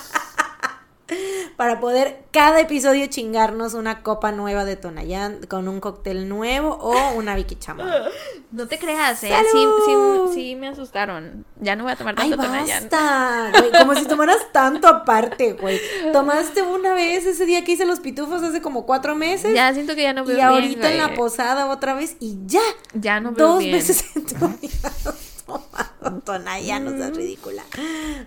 Para 1.57 1.80
poder 1.80 2.23
cada 2.32 2.60
episodio 2.60 3.06
chingarnos 3.07 3.73
una 3.73 4.02
copa 4.03 4.32
nueva 4.32 4.65
de 4.65 4.76
Tonayán 4.76 5.45
con 5.48 5.68
un 5.68 5.80
cóctel 5.80 6.27
nuevo 6.27 6.69
o 6.82 7.14
una 7.14 7.36
Vicky 7.36 7.56
Chamoy. 7.56 7.86
No 8.52 8.68
te 8.69 8.80
creas, 8.80 9.22
¿eh? 9.26 9.34
Sí, 9.52 9.57
sí, 9.86 9.94
sí 10.34 10.56
me 10.56 10.69
asustaron. 10.69 11.45
Ya 11.60 11.76
no 11.76 11.84
voy 11.84 11.91
a 11.91 11.98
tomar 11.98 12.15
Ay, 12.18 12.30
tanto 12.30 12.45
Tonayán. 12.45 12.84
basta, 12.90 13.52
güey, 13.52 13.72
como 13.72 13.95
si 13.95 14.06
tomaras 14.06 14.38
tanto 14.53 14.88
aparte, 14.88 15.53
güey. 15.53 15.77
Tomaste 16.14 16.61
una 16.61 16.94
vez 16.94 17.26
ese 17.26 17.45
día 17.45 17.65
que 17.65 17.73
hice 17.73 17.86
los 17.86 17.99
pitufos 17.99 18.41
hace 18.44 18.61
como 18.61 18.86
cuatro 18.86 19.14
meses. 19.14 19.53
Ya 19.53 19.73
siento 19.73 19.94
que 19.94 20.03
ya 20.03 20.14
no 20.14 20.23
veo 20.23 20.36
y 20.36 20.38
bien, 20.38 20.48
ahorita 20.48 20.90
en 20.90 20.99
la 20.99 21.14
posada 21.15 21.68
otra 21.68 21.95
vez 21.95 22.15
y 22.22 22.38
ya. 22.45 22.61
Ya 22.94 23.19
no 23.19 23.34
veo 23.34 23.48
Dos 23.48 23.60
bien. 23.60 23.73
veces 23.73 24.06
en 24.15 24.26
tu 24.26 24.36
vida 24.48 24.91
has 25.73 25.90
tomado 26.06 26.22
Tonayán, 26.23 26.86
no 26.86 26.91
seas 26.91 27.15
ridícula. 27.15 27.64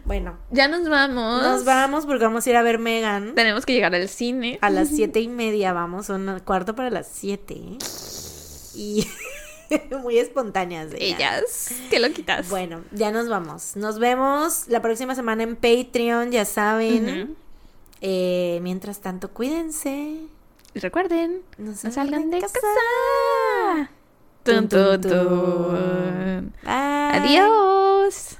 Bueno, 0.04 0.38
Ya 0.50 0.68
nos 0.68 0.88
vamos. 0.88 1.42
nos 1.42 1.64
vamos 1.64 2.06
porque 2.06 2.24
vamos 2.24 2.46
a 2.46 2.50
ir 2.50 2.56
a 2.56 2.62
ver 2.62 2.78
Megan. 2.78 3.34
Tenemos 3.34 3.64
que 3.66 3.72
llegar 3.72 3.94
al 3.94 4.08
cine. 4.08 4.58
A 4.62 4.70
las 4.70 4.88
siete 4.94 5.20
y 5.20 5.28
media 5.28 5.72
vamos, 5.72 6.06
son 6.06 6.40
cuarto 6.44 6.74
para 6.74 6.90
las 6.90 7.08
siete. 7.08 7.54
Y 8.74 9.06
muy 10.02 10.18
espontáneas. 10.18 10.88
ellas. 10.98 11.70
Que 11.90 11.98
lo 11.98 12.10
quitas. 12.12 12.48
Bueno, 12.48 12.82
ya 12.92 13.10
nos 13.10 13.28
vamos. 13.28 13.76
Nos 13.76 13.98
vemos 13.98 14.68
la 14.68 14.80
próxima 14.82 15.14
semana 15.14 15.42
en 15.42 15.56
Patreon, 15.56 16.30
ya 16.30 16.44
saben. 16.44 17.36
Eh, 18.00 18.60
mientras 18.62 19.00
tanto, 19.00 19.30
cuídense. 19.32 20.20
Y 20.74 20.78
recuerden, 20.80 21.40
No 21.56 21.74
salgan 21.74 22.30
de 22.30 22.40
casa. 22.40 22.54
casa. 22.60 23.90
Tun, 24.48 24.66
tun, 24.66 25.00
tun. 25.02 26.52
Bye. 26.64 27.12
Adiós. 27.20 28.34